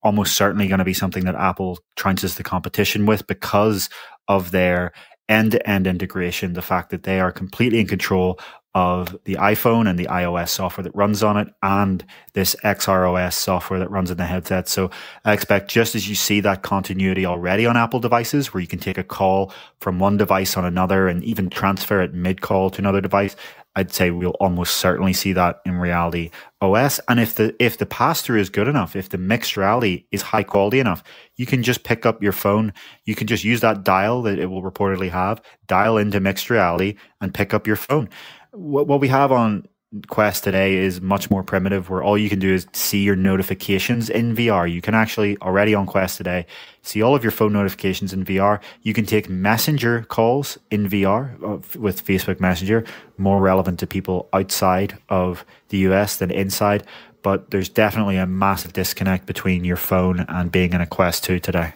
almost 0.03 0.37
certainly 0.37 0.67
going 0.69 0.79
to 0.79 0.85
be 0.85 0.95
something 0.95 1.25
that 1.25 1.35
Apple 1.35 1.79
trounces 1.97 2.37
the 2.37 2.43
competition 2.43 3.07
with 3.07 3.27
because 3.27 3.89
of 4.29 4.51
their 4.51 4.93
end 5.29 5.53
to 5.53 5.69
end 5.69 5.87
integration, 5.87 6.55
the 6.55 6.63
fact 6.63 6.91
that 6.91 7.05
they 7.05 7.21
are 7.21 7.33
completely 7.33 7.81
in 7.81 7.87
control 7.87 8.39
of 8.75 9.17
the 9.25 9.35
iPhone 9.35 9.89
and 9.89 9.99
the 9.99 10.07
iOS 10.07 10.51
software 10.51 10.85
that 10.85 10.95
runs 10.95 11.25
on 11.25 11.37
it 11.37 11.49
and 11.63 12.05
this 12.35 12.55
XROS 12.63 13.33
software 13.33 13.81
that 13.81 13.91
runs 13.91 14.13
in 14.13 14.17
the 14.17 14.25
headset. 14.25 14.69
So 14.69 14.91
I 15.25 15.33
expect 15.33 15.71
just 15.71 15.97
as 15.97 16.09
you 16.09 16.15
see 16.15 16.41
that 16.41 16.63
continuity 16.63 17.27
already 17.27 17.67
on 17.67 17.77
Apple 17.77 17.99
devices 17.99 18.55
where 18.55 18.61
you 18.61 18.69
can 18.69 18.79
take 18.79 18.99
a 18.99 19.03
call 19.03 19.53
from 19.81 19.99
one 19.99 20.17
device 20.17 20.57
on 20.57 20.65
another 20.65 21.09
and 21.09 21.25
even 21.25 21.51
transfer 21.51 22.01
it 22.01 22.15
mid 22.15 22.43
call 22.43 22.71
to 22.71 22.81
another 22.81 23.01
device, 23.01 23.35
I'd 23.81 23.93
say 23.93 24.11
we'll 24.11 24.37
almost 24.41 24.77
certainly 24.77 25.13
see 25.13 25.33
that 25.33 25.61
in 25.67 25.79
reality 25.79 26.31
OS. 26.61 27.01
And 27.09 27.19
if 27.19 27.35
the 27.35 27.55
if 27.59 27.79
the 27.79 27.87
pass 27.87 28.23
through 28.23 28.41
is 28.41 28.51
good 28.51 28.69
enough, 28.69 28.95
if 28.95 29.09
the 29.09 29.19
mixed 29.19 29.57
reality 29.57 30.05
is 30.13 30.23
high 30.23 30.43
quality 30.43 30.81
enough, 30.81 31.03
you 31.37 31.47
can 31.47 31.63
just 31.63 31.83
pick 31.83 32.07
up 32.07 32.23
your 32.23 32.33
phone. 32.33 32.73
You 33.07 33.15
can 33.15 33.27
just 33.27 33.43
use 33.43 33.61
that 33.61 33.83
dial 33.85 34.23
that 34.23 34.39
it 34.39 34.47
will 34.47 34.63
reportedly 34.63 35.11
have, 35.11 35.43
dial 35.67 35.97
into 35.97 36.21
mixed 36.21 36.51
reality, 36.51 36.97
and 37.21 37.35
pick 37.35 37.53
up 37.55 37.67
your 37.67 37.77
phone 37.77 38.09
what, 38.53 38.87
what 38.87 39.01
we 39.01 39.09
have 39.09 39.33
on 39.33 39.67
Quest 40.07 40.45
today 40.45 40.77
is 40.77 41.01
much 41.01 41.33
more 41.33 41.43
primitive 41.43 41.91
where 41.91 42.01
all 42.01 42.17
you 42.17 42.29
can 42.29 42.39
do 42.39 42.55
is 42.55 42.65
see 42.73 43.03
your 43.03 43.17
notifications 43.17 44.09
in 44.09 44.37
VR. 44.37 44.73
You 44.73 44.81
can 44.81 44.95
actually 44.95 45.37
already 45.39 45.75
on 45.75 45.85
Quest 45.85 46.17
today 46.17 46.47
see 46.83 47.03
all 47.03 47.17
of 47.17 47.25
your 47.25 47.33
phone 47.33 47.53
notifications 47.53 48.13
in 48.13 48.25
VR. 48.25 48.61
You 48.83 48.95
can 48.95 49.05
take 49.05 49.29
messenger 49.29 50.03
calls 50.03 50.59
in 50.71 50.89
VR 50.89 51.37
with 51.77 52.07
Facebook 52.07 52.39
Messenger, 52.39 52.85
more 53.19 53.41
relevant 53.41 53.81
to 53.81 53.87
people 53.89 54.29
outside 54.33 54.97
of 55.09 55.45
the 55.71 55.79
US 55.79 56.17
than 56.19 56.31
inside. 56.31 56.85
But 57.23 57.51
there's 57.51 57.69
definitely 57.69 58.17
a 58.17 58.27
massive 58.27 58.73
disconnect 58.73 59.27
between 59.27 59.65
your 59.65 59.77
phone 59.77 60.21
and 60.29 60.53
being 60.53 60.73
in 60.73 60.81
a 60.81 60.87
Quest 60.87 61.25
2 61.25 61.41
today. 61.41 61.73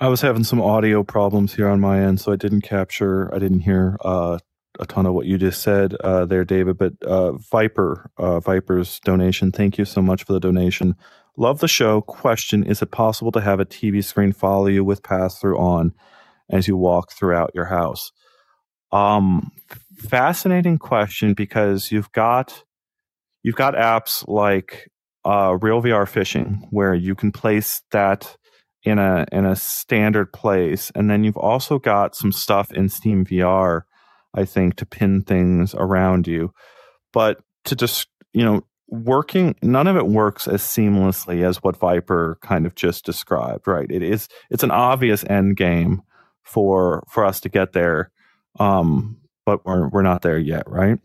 I 0.00 0.08
was 0.08 0.22
having 0.22 0.44
some 0.44 0.60
audio 0.60 1.02
problems 1.02 1.54
here 1.54 1.68
on 1.68 1.80
my 1.80 2.00
end, 2.00 2.20
so 2.20 2.32
I 2.32 2.36
didn't 2.36 2.62
capture, 2.62 3.34
I 3.34 3.38
didn't 3.38 3.60
hear 3.60 3.96
uh, 4.02 4.38
a 4.78 4.86
ton 4.86 5.06
of 5.06 5.14
what 5.14 5.26
you 5.26 5.38
just 5.38 5.62
said 5.62 5.94
uh, 5.96 6.24
there, 6.24 6.44
David. 6.44 6.78
But 6.78 6.94
uh, 7.02 7.32
Viper, 7.32 8.10
uh, 8.16 8.40
Viper's 8.40 9.00
donation, 9.00 9.52
thank 9.52 9.78
you 9.78 9.84
so 9.84 10.02
much 10.02 10.24
for 10.24 10.32
the 10.32 10.40
donation. 10.40 10.94
Love 11.36 11.60
the 11.60 11.68
show. 11.68 12.00
Question 12.00 12.64
Is 12.64 12.82
it 12.82 12.90
possible 12.90 13.32
to 13.32 13.40
have 13.40 13.60
a 13.60 13.66
TV 13.66 14.02
screen 14.02 14.32
follow 14.32 14.66
you 14.66 14.84
with 14.84 15.02
pass 15.02 15.38
through 15.38 15.58
on 15.58 15.92
as 16.50 16.66
you 16.66 16.76
walk 16.76 17.12
throughout 17.12 17.50
your 17.54 17.66
house? 17.66 18.12
Um, 18.92 19.52
fascinating 19.96 20.78
question 20.78 21.34
because 21.34 21.90
you've 21.90 22.12
got 22.12 22.64
you've 23.42 23.56
got 23.56 23.74
apps 23.74 24.26
like 24.28 24.90
uh, 25.24 25.58
Real 25.60 25.82
VR 25.82 26.08
Fishing 26.08 26.66
where 26.70 26.94
you 26.94 27.14
can 27.14 27.32
place 27.32 27.82
that 27.90 28.36
in 28.86 28.98
a 28.98 29.26
in 29.32 29.44
a 29.44 29.56
standard 29.56 30.32
place 30.32 30.92
and 30.94 31.10
then 31.10 31.24
you've 31.24 31.36
also 31.36 31.78
got 31.78 32.14
some 32.14 32.30
stuff 32.30 32.70
in 32.72 32.88
steam 32.88 33.24
vr 33.24 33.82
i 34.36 34.44
think 34.44 34.76
to 34.76 34.86
pin 34.86 35.22
things 35.22 35.74
around 35.74 36.26
you. 36.26 36.52
But 37.12 37.40
to 37.64 37.74
just 37.74 38.08
you 38.32 38.44
know 38.44 38.62
working 38.88 39.56
none 39.62 39.88
of 39.88 39.96
it 39.96 40.06
works 40.06 40.46
as 40.46 40.62
seamlessly 40.62 41.44
as 41.44 41.62
what 41.62 41.76
viper 41.76 42.38
kind 42.42 42.66
of 42.66 42.74
just 42.74 43.04
described 43.04 43.66
right? 43.66 43.90
It 43.90 44.02
is 44.02 44.28
it's 44.50 44.62
an 44.62 44.70
obvious 44.70 45.24
end 45.24 45.56
game 45.56 46.02
for 46.42 47.02
for 47.08 47.24
us 47.24 47.40
to 47.40 47.48
get 47.48 47.72
there 47.72 48.12
um 48.60 49.16
but 49.44 49.64
we're 49.66 49.88
we're 49.88 50.02
not 50.02 50.22
there 50.22 50.38
yet 50.38 50.68
right? 50.70 51.00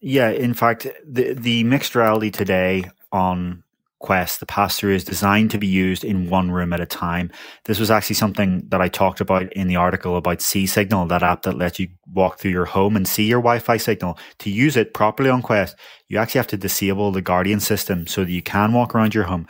Yeah 0.00 0.30
in 0.30 0.54
fact 0.54 0.88
the 1.06 1.34
the 1.34 1.62
mixed 1.64 1.94
reality 1.94 2.30
today 2.30 2.90
on 3.12 3.62
Quest, 4.00 4.40
the 4.40 4.46
pass 4.46 4.78
through 4.78 4.94
is 4.94 5.04
designed 5.04 5.50
to 5.50 5.58
be 5.58 5.66
used 5.66 6.04
in 6.04 6.30
one 6.30 6.50
room 6.50 6.72
at 6.72 6.80
a 6.80 6.86
time. 6.86 7.30
This 7.64 7.80
was 7.80 7.90
actually 7.90 8.14
something 8.14 8.62
that 8.68 8.80
I 8.80 8.88
talked 8.88 9.20
about 9.20 9.52
in 9.52 9.66
the 9.66 9.76
article 9.76 10.16
about 10.16 10.38
SeeSignal, 10.38 11.08
that 11.08 11.22
app 11.22 11.42
that 11.42 11.58
lets 11.58 11.80
you 11.80 11.88
walk 12.12 12.38
through 12.38 12.52
your 12.52 12.64
home 12.64 12.96
and 12.96 13.08
see 13.08 13.24
your 13.24 13.40
Wi 13.40 13.58
Fi 13.58 13.76
signal. 13.76 14.18
To 14.40 14.50
use 14.50 14.76
it 14.76 14.94
properly 14.94 15.30
on 15.30 15.42
Quest, 15.42 15.76
you 16.08 16.18
actually 16.18 16.38
have 16.38 16.46
to 16.48 16.56
disable 16.56 17.10
the 17.10 17.22
Guardian 17.22 17.60
system 17.60 18.06
so 18.06 18.24
that 18.24 18.30
you 18.30 18.42
can 18.42 18.72
walk 18.72 18.94
around 18.94 19.14
your 19.14 19.24
home. 19.24 19.46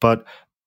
But 0.00 0.24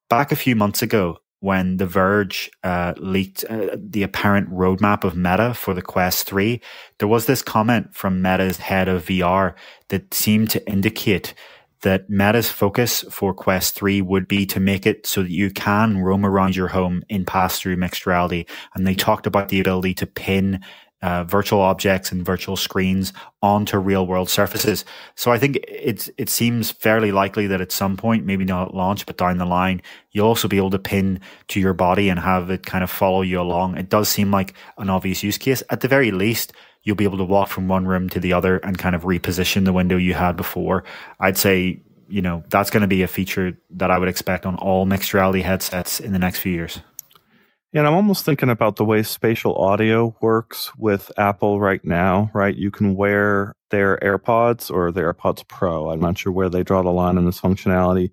back 0.10 0.32
a 0.32 0.36
few 0.36 0.56
months 0.56 0.82
ago, 0.82 1.20
when 1.42 1.78
The 1.78 1.88
Verge 1.88 2.52
uh, 2.64 2.94
leaked 2.98 3.44
uh, 3.50 3.76
the 3.76 4.04
apparent 4.04 4.50
roadmap 4.52 5.04
of 5.04 5.16
Meta 5.16 5.56
for 5.56 5.74
the 5.74 5.82
Quest 5.82 6.28
3, 6.28 6.62
there 7.00 7.08
was 7.08 7.26
this 7.26 7.42
comment 7.42 7.96
from 7.96 8.22
Meta's 8.22 8.58
head 8.58 8.88
of 8.88 9.06
VR 9.06 9.56
that 9.90 10.14
seemed 10.14 10.52
to 10.52 10.70
indicate 10.70 11.34
that 11.82 12.10
Meta's 12.10 12.50
focus 12.50 13.04
for 13.10 13.34
Quest 13.34 13.76
3 13.76 14.02
would 14.02 14.28
be 14.28 14.46
to 14.48 14.60
make 14.60 14.86
it 14.86 15.06
so 15.06 15.24
that 15.24 15.32
you 15.32 15.52
can 15.52 15.98
roam 15.98 16.26
around 16.26 16.56
your 16.56 16.68
home 16.68 17.04
in 17.10 17.26
pass 17.26 17.60
through 17.60 17.76
mixed 17.76 18.06
reality. 18.06 18.46
And 18.76 18.86
they 18.86 18.96
talked 18.96 19.26
about 19.28 19.50
the 19.50 19.60
ability 19.60 19.96
to 19.96 20.06
pin 20.08 20.64
uh, 21.02 21.24
virtual 21.24 21.62
objects 21.62 22.12
and 22.12 22.24
virtual 22.24 22.56
screens 22.56 23.12
onto 23.42 23.78
real 23.78 24.06
world 24.06 24.30
surfaces. 24.30 24.86
So 25.16 25.32
I 25.32 25.40
think 25.40 25.58
it 25.68 26.10
it 26.18 26.30
seems 26.30 26.70
fairly 26.70 27.12
likely 27.12 27.48
that 27.48 27.62
at 27.62 27.72
some 27.72 27.98
point, 27.98 28.26
maybe 28.26 28.46
not 28.46 28.68
at 28.68 28.76
launch, 28.76 29.06
but 29.08 29.18
down 29.18 29.40
the 29.40 29.46
line, 29.46 29.82
you'll 30.12 30.28
also 30.28 30.48
be 30.48 30.58
able 30.58 30.70
to 30.70 30.80
pin 30.80 31.20
to 31.48 31.60
your 31.60 31.74
body 31.74 32.10
and 32.10 32.20
have 32.20 32.52
it 32.52 32.66
kind 32.66 32.84
of 32.84 32.92
follow 32.92 33.24
you 33.24 33.42
along. 33.42 33.78
It 33.78 33.90
does 33.90 34.10
seem 34.10 34.30
like 34.30 34.54
an 34.78 34.90
obvious 34.90 35.24
use 35.24 35.40
case. 35.40 35.64
At 35.72 35.82
the 35.82 35.88
very 35.88 36.12
least, 36.12 36.54
you'll 36.84 36.96
be 36.96 37.04
able 37.04 37.18
to 37.18 37.24
walk 37.24 37.50
from 37.50 37.68
one 37.68 37.86
room 37.86 38.10
to 38.10 38.20
the 38.20 38.34
other 38.34 38.58
and 38.58 38.78
kind 38.78 38.96
of 38.96 39.04
reposition 39.04 39.66
the 39.66 39.74
window 39.74 39.98
you 39.98 40.14
had 40.14 40.36
before. 40.36 40.84
I'd 41.20 41.38
say 41.38 41.82
you 42.08 42.22
know 42.22 42.44
that's 42.50 42.70
going 42.70 42.82
to 42.82 42.88
be 42.88 43.04
a 43.04 43.08
feature 43.08 43.58
that 43.72 43.90
I 43.90 43.98
would 43.98 44.10
expect 44.10 44.46
on 44.46 44.56
all 44.56 44.86
mixed 44.86 45.14
reality 45.14 45.42
headsets 45.42 46.00
in 46.00 46.14
the 46.14 46.20
next 46.20 46.40
few 46.40 46.52
years. 46.52 46.82
Yeah, 47.72 47.82
and 47.82 47.88
I'm 47.88 47.94
almost 47.94 48.26
thinking 48.26 48.50
about 48.50 48.76
the 48.76 48.84
way 48.84 49.02
spatial 49.02 49.56
audio 49.56 50.14
works 50.22 50.76
with 50.78 51.10
Apple 51.18 51.62
right 51.62 51.84
now, 51.86 52.30
right? 52.34 52.54
You 52.54 52.70
can 52.70 52.96
wear 52.96 53.56
their 53.70 53.98
AirPods 54.00 54.70
or 54.70 54.92
their 54.92 55.14
AirPods 55.14 55.48
Pro. 55.48 55.90
I'm 55.90 56.02
not 56.02 56.18
sure 56.18 56.34
where 56.34 56.50
they 56.50 56.64
draw 56.64 56.82
the 56.82 56.90
line 56.90 57.18
in 57.18 57.26
this 57.26 57.40
functionality, 57.40 58.12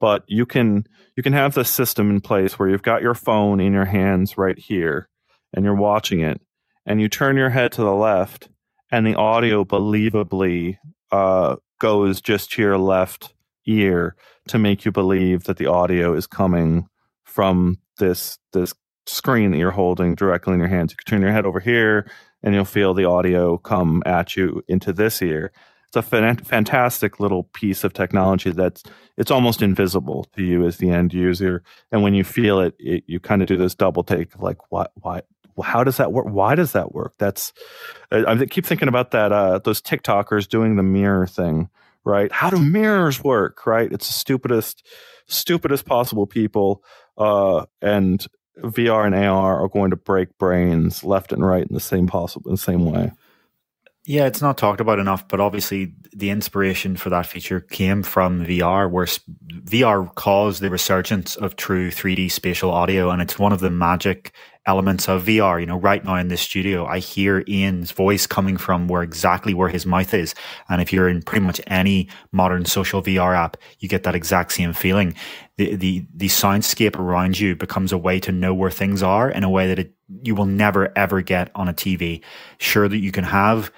but 0.00 0.24
you 0.26 0.46
can 0.46 0.86
you 1.16 1.22
can 1.22 1.34
have 1.34 1.54
this 1.54 1.70
system 1.70 2.10
in 2.10 2.22
place 2.22 2.58
where 2.58 2.68
you've 2.68 2.82
got 2.82 3.02
your 3.02 3.14
phone 3.14 3.60
in 3.60 3.74
your 3.74 3.84
hands 3.84 4.38
right 4.38 4.58
here 4.58 5.08
and 5.52 5.64
you're 5.64 5.74
watching 5.74 6.20
it 6.20 6.40
and 6.86 7.00
you 7.00 7.08
turn 7.08 7.36
your 7.36 7.50
head 7.50 7.72
to 7.72 7.82
the 7.82 7.94
left 7.94 8.48
and 8.90 9.06
the 9.06 9.14
audio 9.14 9.64
believably 9.64 10.78
uh, 11.10 11.56
goes 11.80 12.20
just 12.20 12.52
to 12.52 12.62
your 12.62 12.78
left 12.78 13.34
ear 13.66 14.16
to 14.48 14.58
make 14.58 14.84
you 14.84 14.92
believe 14.92 15.44
that 15.44 15.56
the 15.56 15.66
audio 15.66 16.14
is 16.14 16.26
coming 16.26 16.88
from 17.24 17.78
this 17.98 18.38
this 18.52 18.74
screen 19.06 19.50
that 19.50 19.58
you're 19.58 19.70
holding 19.70 20.14
directly 20.14 20.54
in 20.54 20.60
your 20.60 20.68
hands. 20.68 20.92
You 20.92 20.96
can 20.96 21.10
turn 21.10 21.22
your 21.22 21.32
head 21.32 21.46
over 21.46 21.60
here 21.60 22.10
and 22.42 22.54
you'll 22.54 22.64
feel 22.64 22.94
the 22.94 23.04
audio 23.04 23.58
come 23.58 24.02
at 24.06 24.36
you 24.36 24.62
into 24.68 24.92
this 24.92 25.20
ear. 25.22 25.52
It's 25.88 25.96
a 25.96 26.02
fantastic 26.02 27.20
little 27.20 27.44
piece 27.44 27.84
of 27.84 27.92
technology 27.92 28.50
that's 28.50 28.82
it's 29.16 29.30
almost 29.30 29.62
invisible 29.62 30.26
to 30.34 30.42
you 30.42 30.66
as 30.66 30.78
the 30.78 30.90
end 30.90 31.14
user. 31.14 31.62
And 31.92 32.02
when 32.02 32.14
you 32.14 32.24
feel 32.24 32.60
it, 32.60 32.74
it 32.78 33.04
you 33.06 33.20
kind 33.20 33.42
of 33.42 33.48
do 33.48 33.56
this 33.56 33.74
double 33.74 34.02
take 34.02 34.34
of 34.34 34.42
like, 34.42 34.72
what, 34.72 34.90
why, 34.94 35.22
how 35.62 35.84
does 35.84 35.96
that 35.98 36.12
work? 36.12 36.26
Why 36.26 36.54
does 36.54 36.72
that 36.72 36.92
work? 36.92 37.14
That's 37.18 37.52
I 38.10 38.44
keep 38.46 38.66
thinking 38.66 38.88
about 38.88 39.10
that. 39.12 39.32
Uh, 39.32 39.58
those 39.58 39.80
TikTokers 39.80 40.48
doing 40.48 40.76
the 40.76 40.82
mirror 40.82 41.26
thing, 41.26 41.68
right? 42.04 42.30
How 42.32 42.50
do 42.50 42.58
mirrors 42.58 43.22
work? 43.22 43.66
Right? 43.66 43.90
It's 43.92 44.06
the 44.06 44.14
stupidest, 44.14 44.86
stupidest 45.26 45.86
possible 45.86 46.26
people. 46.26 46.82
Uh, 47.16 47.66
and 47.80 48.26
VR 48.58 49.06
and 49.06 49.14
AR 49.14 49.62
are 49.62 49.68
going 49.68 49.90
to 49.90 49.96
break 49.96 50.36
brains 50.38 51.04
left 51.04 51.32
and 51.32 51.44
right 51.44 51.66
in 51.66 51.74
the 51.74 51.80
same 51.80 52.06
possible 52.06 52.50
in 52.50 52.54
the 52.54 52.58
same 52.58 52.84
way. 52.84 53.12
Yeah, 54.06 54.26
it's 54.26 54.42
not 54.42 54.58
talked 54.58 54.82
about 54.82 54.98
enough, 54.98 55.26
but 55.28 55.40
obviously 55.40 55.94
the 56.12 56.28
inspiration 56.28 56.96
for 56.96 57.08
that 57.08 57.24
feature 57.24 57.60
came 57.60 58.02
from 58.02 58.44
VR, 58.44 58.90
where 58.90 59.06
VR 59.06 60.14
caused 60.14 60.60
the 60.60 60.68
resurgence 60.68 61.36
of 61.36 61.56
true 61.56 61.90
3D 61.90 62.30
spatial 62.30 62.70
audio, 62.70 63.08
and 63.08 63.22
it's 63.22 63.38
one 63.38 63.52
of 63.52 63.60
the 63.60 63.70
magic 63.70 64.32
elements 64.66 65.08
of 65.08 65.24
VR. 65.24 65.60
You 65.60 65.66
know, 65.66 65.78
right 65.78 66.04
now 66.04 66.16
in 66.16 66.28
this 66.28 66.40
studio, 66.40 66.86
I 66.86 66.98
hear 66.98 67.44
Ian's 67.48 67.90
voice 67.90 68.26
coming 68.26 68.56
from 68.56 68.88
where 68.88 69.02
exactly 69.02 69.54
where 69.54 69.68
his 69.68 69.86
mouth 69.86 70.14
is, 70.14 70.34
and 70.68 70.80
if 70.80 70.92
you're 70.92 71.08
in 71.08 71.22
pretty 71.22 71.44
much 71.44 71.60
any 71.66 72.08
modern 72.32 72.64
social 72.64 73.02
VR 73.02 73.36
app, 73.36 73.56
you 73.78 73.88
get 73.88 74.04
that 74.04 74.14
exact 74.14 74.52
same 74.52 74.72
feeling. 74.72 75.14
The 75.56 75.76
the 75.76 76.06
the 76.14 76.28
soundscape 76.28 76.98
around 76.98 77.38
you 77.38 77.56
becomes 77.56 77.92
a 77.92 77.98
way 77.98 78.20
to 78.20 78.32
know 78.32 78.54
where 78.54 78.70
things 78.70 79.02
are 79.02 79.30
in 79.30 79.44
a 79.44 79.50
way 79.50 79.68
that 79.68 79.78
it, 79.78 79.94
you 80.22 80.34
will 80.34 80.46
never 80.46 80.96
ever 80.96 81.20
get 81.20 81.50
on 81.54 81.68
a 81.68 81.74
TV. 81.74 82.22
Sure 82.58 82.88
that 82.88 82.98
you 82.98 83.12
can 83.12 83.24
have 83.24 83.70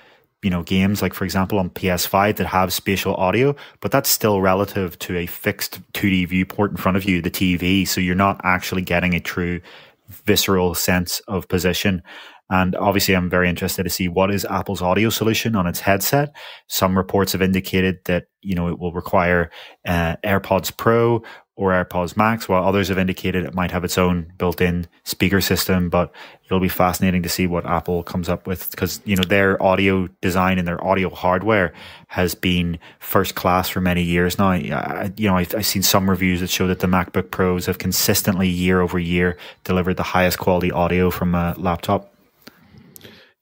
you 0.43 0.51
know 0.51 0.63
games 0.63 1.03
like 1.03 1.15
for 1.15 1.25
example 1.25 1.59
on 1.59 1.71
PS5 1.71 2.37
that 2.37 2.47
have 2.47 2.73
spatial 2.73 3.15
audio, 3.17 3.57
but 3.81 3.91
that's 3.91 4.09
still 4.09 4.41
relative 4.41 4.99
to 5.01 5.17
a 5.17 5.27
fixed 5.27 5.81
2D 5.93 6.29
viewport 6.29 6.71
in 6.71 6.77
front 6.77 6.97
of 6.97 7.05
you, 7.05 7.21
the 7.21 7.31
TV. 7.31 7.87
So 7.87 8.01
you're 8.01 8.15
not 8.15 8.41
actually 8.45 8.83
getting 8.83 9.15
a 9.15 9.21
true 9.21 9.61
visceral 10.09 10.75
sense 10.75 11.21
of 11.29 11.49
position. 11.49 12.03
And 12.49 12.77
obviously, 12.77 13.17
I'm 13.17 13.29
very 13.29 13.49
interested 13.49 13.83
to 13.83 13.91
see 13.91 14.07
what 14.07 14.31
is 14.31 14.45
Apple's 14.45 14.81
audio 14.81 15.11
solution 15.11 15.57
on 15.57 15.67
its 15.67 15.81
headset. 15.81 16.35
Some 16.69 16.97
reports 16.97 17.33
have 17.33 17.43
indicated 17.43 17.99
that 18.05 18.27
you 18.41 18.55
know 18.55 18.69
it 18.69 18.79
will 18.79 18.93
require 18.93 19.51
uh, 19.87 20.17
AirPods 20.25 20.77
Pro 20.77 21.23
or 21.57 21.73
AirPods 21.73 22.17
Max, 22.17 22.49
while 22.49 22.65
others 22.65 22.89
have 22.89 22.99
indicated 22.99 23.45
it 23.45 23.55
might 23.55 23.71
have 23.71 23.83
its 23.83 23.97
own 23.97 24.31
built-in 24.37 24.87
speaker 25.05 25.41
system. 25.41 25.89
But 25.89 26.13
it'll 26.45 26.61
be 26.61 26.69
fascinating 26.69 27.23
to 27.23 27.29
see 27.29 27.47
what 27.47 27.65
Apple 27.67 28.03
comes 28.03 28.29
up 28.29 28.47
with 28.47 28.71
because 28.71 29.01
you 29.05 29.17
know 29.17 29.25
their 29.25 29.61
audio 29.63 30.09
design 30.21 30.59
and 30.59 30.69
their 30.69 30.83
audio 30.85 31.09
hardware 31.09 31.73
has 32.09 32.35
been 32.35 32.79
first 32.99 33.35
class 33.35 33.69
for 33.71 33.81
many 33.81 34.03
years 34.03 34.39
now. 34.39 34.51
I, 34.51 35.13
you 35.17 35.29
know, 35.29 35.37
I've, 35.37 35.55
I've 35.55 35.67
seen 35.67 35.83
some 35.83 36.09
reviews 36.09 36.41
that 36.41 36.51
show 36.51 36.67
that 36.67 36.81
the 36.81 36.87
MacBook 36.87 37.31
Pros 37.31 37.67
have 37.67 37.79
consistently 37.79 38.49
year 38.49 38.81
over 38.81 38.99
year 38.99 39.39
delivered 39.65 39.97
the 39.97 40.03
highest 40.03 40.39
quality 40.39 40.71
audio 40.71 41.11
from 41.11 41.35
a 41.35 41.55
laptop. 41.57 42.13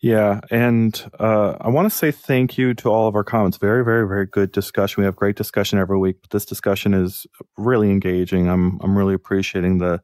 Yeah, 0.05 0.43
and 0.51 1.03
uh, 1.19 1.57
I 1.63 1.71
want 1.71 1.91
to 1.91 1.97
say 1.97 2.11
thank 2.11 2.59
you 2.59 2.75
to 2.75 2.91
all 2.91 3.09
of 3.09 3.15
our 3.15 3.25
comments. 3.25 3.57
Very, 3.57 3.83
very, 3.83 4.07
very 4.07 4.27
good 4.27 4.53
discussion. 4.53 5.01
We 5.01 5.07
have 5.07 5.17
great 5.17 5.35
discussion 5.35 5.79
every 5.79 5.97
week, 5.97 6.17
but 6.21 6.29
this 6.29 6.45
discussion 6.45 6.93
is 6.93 7.27
really 7.57 7.91
engaging. 7.91 8.47
I'm 8.51 8.79
I'm 8.83 8.99
really 8.99 9.15
appreciating 9.15 9.79
the 9.79 10.03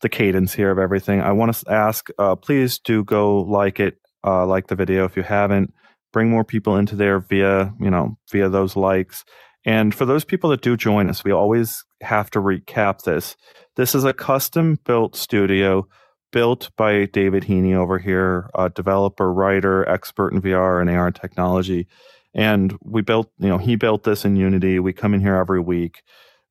the 0.00 0.08
cadence 0.08 0.52
here 0.54 0.70
of 0.70 0.78
everything. 0.78 1.22
I 1.22 1.32
want 1.32 1.52
to 1.56 1.72
ask, 1.72 2.08
uh, 2.20 2.36
please 2.36 2.78
do 2.78 3.02
go 3.02 3.40
like 3.40 3.80
it, 3.80 3.98
uh, 4.24 4.46
like 4.46 4.68
the 4.68 4.76
video 4.76 5.04
if 5.06 5.16
you 5.16 5.24
haven't. 5.24 5.74
Bring 6.12 6.30
more 6.30 6.44
people 6.44 6.76
into 6.76 6.94
there 6.94 7.18
via 7.18 7.74
you 7.80 7.90
know 7.90 8.16
via 8.30 8.48
those 8.48 8.76
likes. 8.76 9.24
And 9.64 9.92
for 9.92 10.04
those 10.04 10.24
people 10.24 10.50
that 10.50 10.62
do 10.62 10.76
join 10.76 11.10
us, 11.10 11.24
we 11.24 11.32
always 11.32 11.84
have 12.00 12.30
to 12.30 12.38
recap 12.38 13.02
this. 13.02 13.34
This 13.74 13.92
is 13.92 14.04
a 14.04 14.12
custom 14.12 14.78
built 14.84 15.16
studio 15.16 15.88
built 16.36 16.68
by 16.76 17.06
David 17.06 17.44
Heaney 17.44 17.74
over 17.74 17.98
here, 17.98 18.50
a 18.54 18.68
developer, 18.68 19.32
writer, 19.32 19.88
expert 19.88 20.34
in 20.34 20.42
VR 20.42 20.82
and 20.82 20.90
AR 20.90 21.10
technology. 21.10 21.88
And 22.34 22.76
we 22.82 23.00
built, 23.00 23.32
you 23.38 23.48
know, 23.48 23.56
he 23.56 23.74
built 23.74 24.02
this 24.02 24.26
in 24.26 24.36
Unity. 24.36 24.78
We 24.78 24.92
come 24.92 25.14
in 25.14 25.22
here 25.22 25.36
every 25.36 25.60
week. 25.60 26.02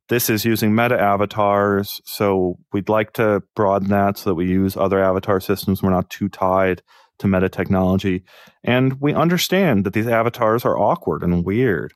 This 0.09 0.27
is 0.27 0.43
using 0.43 0.73
meta 0.73 0.99
avatars. 0.99 2.01
So 2.03 2.57
we'd 2.73 2.89
like 2.89 3.13
to 3.13 3.43
broaden 3.55 3.89
that 3.89 4.17
so 4.17 4.31
that 4.31 4.33
we 4.33 4.47
use 4.47 4.75
other 4.75 4.97
avatar 4.97 5.39
systems. 5.39 5.83
We're 5.83 5.91
not 5.91 6.09
too 6.09 6.29
tied 6.29 6.81
to 7.19 7.27
meta 7.27 7.47
technology. 7.47 8.23
And 8.63 8.99
we 8.99 9.13
understand 9.13 9.85
that 9.85 9.93
these 9.93 10.07
avatars 10.07 10.65
are 10.65 10.79
awkward 10.79 11.21
and 11.21 11.45
weird. 11.45 11.93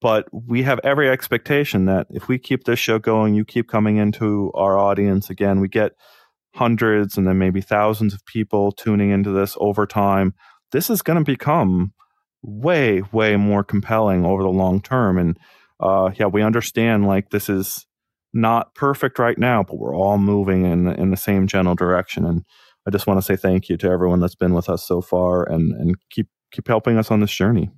But 0.00 0.26
we 0.32 0.64
have 0.64 0.80
every 0.82 1.08
expectation 1.08 1.84
that 1.84 2.08
if 2.10 2.26
we 2.26 2.36
keep 2.36 2.64
this 2.64 2.80
show 2.80 2.98
going, 2.98 3.36
you 3.36 3.44
keep 3.44 3.68
coming 3.68 3.96
into 3.96 4.50
our 4.54 4.76
audience 4.76 5.30
again, 5.30 5.60
we 5.60 5.68
get 5.68 5.92
hundreds 6.54 7.16
and 7.16 7.26
then 7.26 7.38
maybe 7.38 7.60
thousands 7.60 8.14
of 8.14 8.24
people 8.26 8.72
tuning 8.72 9.10
into 9.10 9.30
this 9.30 9.56
over 9.60 9.86
time, 9.86 10.34
this 10.72 10.90
is 10.90 11.02
going 11.02 11.18
to 11.18 11.24
become 11.24 11.92
way, 12.42 13.02
way 13.12 13.36
more 13.36 13.64
compelling 13.64 14.24
over 14.24 14.42
the 14.42 14.48
long 14.48 14.80
term. 14.80 15.18
And 15.18 15.38
uh, 15.80 16.10
yeah, 16.14 16.26
we 16.26 16.42
understand 16.42 17.06
like 17.06 17.30
this 17.30 17.48
is 17.48 17.86
not 18.32 18.74
perfect 18.74 19.18
right 19.18 19.38
now, 19.38 19.62
but 19.62 19.78
we're 19.78 19.96
all 19.96 20.18
moving 20.18 20.64
in 20.64 20.88
in 20.88 21.10
the 21.10 21.16
same 21.16 21.46
general 21.46 21.74
direction. 21.74 22.24
And 22.24 22.44
I 22.86 22.90
just 22.90 23.06
want 23.06 23.18
to 23.18 23.22
say 23.22 23.36
thank 23.36 23.68
you 23.68 23.76
to 23.78 23.88
everyone 23.88 24.20
that's 24.20 24.34
been 24.34 24.54
with 24.54 24.68
us 24.68 24.86
so 24.86 25.00
far 25.00 25.44
and 25.44 25.72
and 25.72 25.96
keep 26.10 26.28
keep 26.50 26.68
helping 26.68 26.98
us 26.98 27.10
on 27.10 27.20
this 27.20 27.32
journey. 27.32 27.70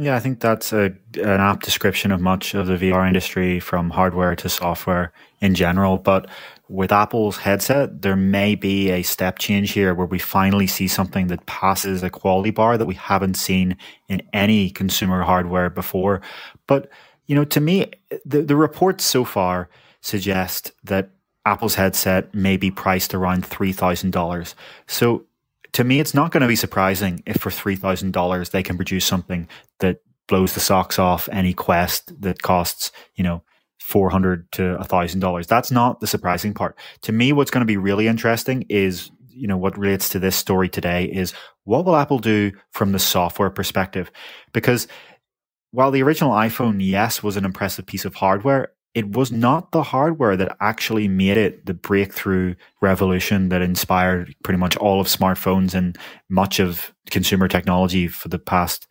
Yeah, 0.00 0.14
I 0.14 0.20
think 0.20 0.38
that's 0.38 0.72
a, 0.72 0.94
an 1.14 1.40
apt 1.40 1.64
description 1.64 2.12
of 2.12 2.20
much 2.20 2.54
of 2.54 2.68
the 2.68 2.76
VR 2.76 3.06
industry 3.06 3.58
from 3.58 3.90
hardware 3.90 4.36
to 4.36 4.48
software 4.48 5.12
in 5.40 5.56
general. 5.56 5.98
But 5.98 6.28
with 6.68 6.92
Apple's 6.92 7.38
headset, 7.38 8.02
there 8.02 8.14
may 8.14 8.54
be 8.54 8.90
a 8.90 9.02
step 9.02 9.40
change 9.40 9.72
here 9.72 9.94
where 9.94 10.06
we 10.06 10.20
finally 10.20 10.68
see 10.68 10.86
something 10.86 11.26
that 11.28 11.46
passes 11.46 12.04
a 12.04 12.10
quality 12.10 12.50
bar 12.50 12.78
that 12.78 12.86
we 12.86 12.94
haven't 12.94 13.34
seen 13.34 13.76
in 14.08 14.22
any 14.32 14.70
consumer 14.70 15.22
hardware 15.22 15.68
before. 15.68 16.20
But, 16.68 16.90
you 17.26 17.34
know, 17.34 17.44
to 17.46 17.60
me, 17.60 17.90
the, 18.24 18.42
the 18.42 18.56
reports 18.56 19.04
so 19.04 19.24
far 19.24 19.68
suggest 20.00 20.70
that 20.84 21.10
Apple's 21.44 21.74
headset 21.74 22.32
may 22.34 22.56
be 22.56 22.70
priced 22.70 23.14
around 23.14 23.42
$3,000. 23.44 24.54
So 24.86 25.24
to 25.72 25.84
me, 25.84 26.00
it's 26.00 26.14
not 26.14 26.32
going 26.32 26.40
to 26.42 26.48
be 26.48 26.56
surprising 26.56 27.22
if 27.26 27.36
for 27.36 27.50
$3,000 27.50 28.50
they 28.50 28.62
can 28.62 28.76
produce 28.76 29.04
something 29.04 29.48
that 29.80 29.98
blows 30.26 30.54
the 30.54 30.60
socks 30.60 30.98
off 30.98 31.28
any 31.32 31.52
Quest 31.52 32.20
that 32.20 32.42
costs, 32.42 32.92
you 33.14 33.24
know, 33.24 33.42
400 33.80 34.50
to 34.52 34.62
$1,000. 34.80 35.46
That's 35.46 35.70
not 35.70 36.00
the 36.00 36.06
surprising 36.06 36.52
part. 36.52 36.78
To 37.02 37.12
me, 37.12 37.32
what's 37.32 37.50
going 37.50 37.62
to 37.62 37.66
be 37.66 37.78
really 37.78 38.06
interesting 38.06 38.66
is, 38.68 39.10
you 39.28 39.48
know, 39.48 39.56
what 39.56 39.78
relates 39.78 40.10
to 40.10 40.18
this 40.18 40.36
story 40.36 40.68
today 40.68 41.04
is 41.04 41.32
what 41.64 41.84
will 41.84 41.96
Apple 41.96 42.18
do 42.18 42.52
from 42.72 42.92
the 42.92 42.98
software 42.98 43.50
perspective? 43.50 44.10
Because 44.52 44.88
while 45.70 45.90
the 45.90 46.02
original 46.02 46.32
iPhone, 46.32 46.78
yes, 46.80 47.22
was 47.22 47.36
an 47.36 47.44
impressive 47.44 47.86
piece 47.86 48.04
of 48.04 48.14
hardware, 48.14 48.72
it 48.98 49.12
was 49.12 49.30
not 49.30 49.70
the 49.70 49.84
hardware 49.84 50.36
that 50.36 50.56
actually 50.60 51.06
made 51.06 51.36
it 51.36 51.64
the 51.66 51.72
breakthrough 51.72 52.56
revolution 52.80 53.48
that 53.48 53.62
inspired 53.62 54.34
pretty 54.42 54.58
much 54.58 54.76
all 54.78 55.00
of 55.00 55.06
smartphones 55.06 55.72
and 55.72 55.96
much 56.28 56.58
of 56.58 56.92
consumer 57.08 57.46
technology 57.46 58.08
for 58.08 58.28
the 58.28 58.40
past 58.40 58.88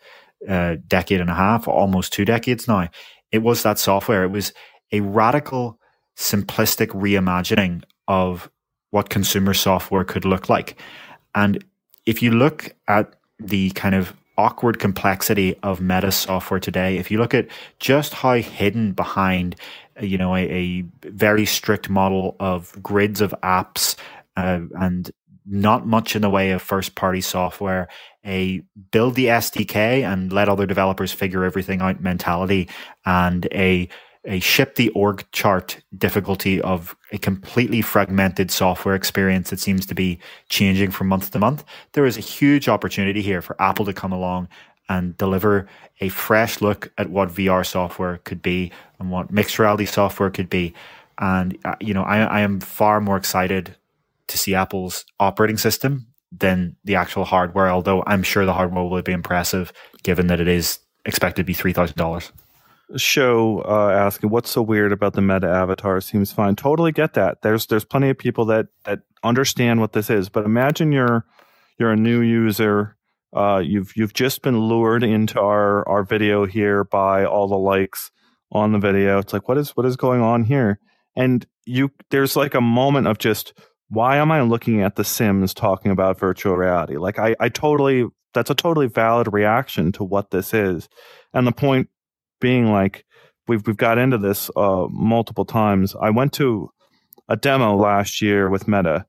uh, 0.47 0.77
decade 0.87 1.19
and 1.19 1.29
a 1.29 1.35
half, 1.35 1.67
almost 1.67 2.13
two 2.13 2.23
decades 2.23 2.69
now. 2.69 2.87
It 3.33 3.39
was 3.39 3.63
that 3.63 3.79
software. 3.79 4.23
It 4.23 4.31
was 4.31 4.53
a 4.93 5.01
radical, 5.01 5.77
simplistic 6.15 6.87
reimagining 6.87 7.83
of 8.07 8.49
what 8.91 9.09
consumer 9.09 9.53
software 9.53 10.05
could 10.05 10.23
look 10.23 10.47
like. 10.47 10.79
And 11.35 11.61
if 12.05 12.23
you 12.23 12.31
look 12.31 12.73
at 12.87 13.13
the 13.39 13.71
kind 13.71 13.93
of 13.93 14.13
awkward 14.37 14.77
complexity 14.77 15.57
of 15.63 15.81
meta 15.81 16.11
software 16.11 16.59
today, 16.59 16.97
if 16.97 17.09
you 17.09 17.17
look 17.17 17.33
at 17.33 17.47
just 17.79 18.13
how 18.13 18.35
hidden 18.35 18.93
behind, 18.93 19.55
you 20.01 20.17
know, 20.17 20.35
a, 20.35 20.41
a 20.41 20.81
very 21.05 21.45
strict 21.45 21.89
model 21.89 22.35
of 22.39 22.71
grids 22.81 23.21
of 23.21 23.33
apps 23.43 23.95
uh, 24.35 24.61
and 24.79 25.11
not 25.45 25.87
much 25.87 26.15
in 26.15 26.21
the 26.21 26.29
way 26.29 26.51
of 26.51 26.61
first 26.61 26.95
party 26.95 27.21
software, 27.21 27.87
a 28.25 28.61
build 28.91 29.15
the 29.15 29.25
SDK 29.25 30.03
and 30.03 30.31
let 30.33 30.49
other 30.49 30.65
developers 30.65 31.13
figure 31.13 31.43
everything 31.43 31.81
out 31.81 32.01
mentality, 32.01 32.67
and 33.05 33.47
a 33.53 33.87
a 34.25 34.41
ship 34.41 34.75
the 34.75 34.89
org 34.89 35.25
chart 35.31 35.81
difficulty 35.97 36.61
of 36.61 36.97
a 37.13 37.17
completely 37.17 37.81
fragmented 37.81 38.51
software 38.51 38.93
experience 38.93 39.49
that 39.49 39.59
seems 39.59 39.85
to 39.85 39.95
be 39.95 40.19
changing 40.49 40.91
from 40.91 41.07
month 41.07 41.31
to 41.31 41.39
month. 41.39 41.63
There 41.93 42.05
is 42.05 42.17
a 42.17 42.21
huge 42.21 42.67
opportunity 42.67 43.21
here 43.21 43.41
for 43.41 43.59
Apple 43.61 43.85
to 43.85 43.93
come 43.93 44.11
along 44.11 44.49
and 44.89 45.17
deliver 45.17 45.67
a 45.99 46.09
fresh 46.09 46.61
look 46.61 46.91
at 46.97 47.09
what 47.09 47.29
VR 47.29 47.65
software 47.65 48.17
could 48.23 48.41
be 48.41 48.71
and 48.99 49.11
what 49.11 49.31
mixed 49.31 49.59
reality 49.59 49.85
software 49.85 50.29
could 50.29 50.49
be. 50.49 50.73
And, 51.19 51.57
uh, 51.65 51.75
you 51.79 51.93
know, 51.93 52.03
I, 52.03 52.19
I 52.19 52.39
am 52.41 52.59
far 52.59 53.01
more 53.01 53.17
excited 53.17 53.75
to 54.27 54.37
see 54.37 54.53
Apple's 54.53 55.05
operating 55.19 55.57
system 55.57 56.07
than 56.31 56.75
the 56.83 56.95
actual 56.95 57.25
hardware, 57.25 57.69
although 57.69 58.03
I'm 58.05 58.23
sure 58.23 58.45
the 58.45 58.53
hardware 58.53 58.83
will 58.83 59.01
be 59.01 59.11
impressive 59.13 59.73
given 60.03 60.27
that 60.27 60.39
it 60.39 60.47
is 60.47 60.79
expected 61.05 61.43
to 61.43 61.45
be 61.45 61.53
$3,000 61.53 62.31
show 62.95 63.61
uh, 63.67 63.89
asking 63.89 64.29
what's 64.29 64.49
so 64.49 64.61
weird 64.61 64.91
about 64.91 65.13
the 65.13 65.21
meta 65.21 65.49
avatar 65.49 65.99
seems 65.99 66.31
fine. 66.31 66.55
Totally 66.55 66.91
get 66.91 67.13
that. 67.13 67.41
There's 67.41 67.65
there's 67.65 67.83
plenty 67.83 68.09
of 68.09 68.17
people 68.17 68.45
that 68.45 68.67
that 68.85 69.01
understand 69.23 69.81
what 69.81 69.93
this 69.93 70.09
is, 70.09 70.29
but 70.29 70.45
imagine 70.45 70.91
you're 70.91 71.25
you're 71.77 71.91
a 71.91 71.97
new 71.97 72.21
user. 72.21 72.95
Uh, 73.35 73.61
you've 73.63 73.91
you've 73.95 74.13
just 74.13 74.41
been 74.41 74.59
lured 74.59 75.03
into 75.03 75.39
our 75.39 75.87
our 75.87 76.03
video 76.03 76.45
here 76.45 76.83
by 76.83 77.25
all 77.25 77.47
the 77.47 77.57
likes 77.57 78.11
on 78.51 78.71
the 78.71 78.79
video. 78.79 79.19
It's 79.19 79.33
like 79.33 79.47
what 79.47 79.57
is 79.57 79.71
what 79.71 79.85
is 79.85 79.97
going 79.97 80.21
on 80.21 80.43
here? 80.43 80.79
And 81.15 81.45
you 81.65 81.91
there's 82.09 82.35
like 82.35 82.55
a 82.55 82.61
moment 82.61 83.07
of 83.07 83.17
just 83.17 83.53
why 83.89 84.17
am 84.17 84.31
I 84.31 84.41
looking 84.41 84.81
at 84.81 84.95
the 84.95 85.03
Sims 85.03 85.53
talking 85.53 85.91
about 85.91 86.19
virtual 86.19 86.55
reality? 86.55 86.97
Like 86.97 87.19
I 87.19 87.35
I 87.39 87.49
totally 87.49 88.05
that's 88.33 88.49
a 88.49 88.55
totally 88.55 88.87
valid 88.87 89.31
reaction 89.31 89.91
to 89.93 90.03
what 90.03 90.31
this 90.31 90.53
is. 90.53 90.87
And 91.33 91.45
the 91.45 91.51
point 91.51 91.89
being 92.39 92.71
like 92.71 93.05
we've 93.47 93.65
we've 93.65 93.77
got 93.77 93.97
into 93.97 94.17
this 94.17 94.49
uh, 94.55 94.87
multiple 94.89 95.45
times. 95.45 95.95
I 95.99 96.11
went 96.11 96.33
to 96.33 96.69
a 97.27 97.35
demo 97.35 97.75
last 97.75 98.21
year 98.21 98.49
with 98.49 98.67
Meta 98.67 99.05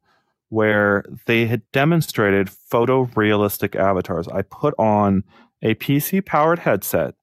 where 0.48 1.04
they 1.26 1.46
had 1.46 1.62
demonstrated 1.72 2.48
photorealistic 2.48 3.76
avatars. 3.76 4.28
I 4.28 4.42
put 4.42 4.74
on 4.78 5.24
a 5.62 5.74
PC 5.74 6.24
powered 6.24 6.60
headset 6.60 7.14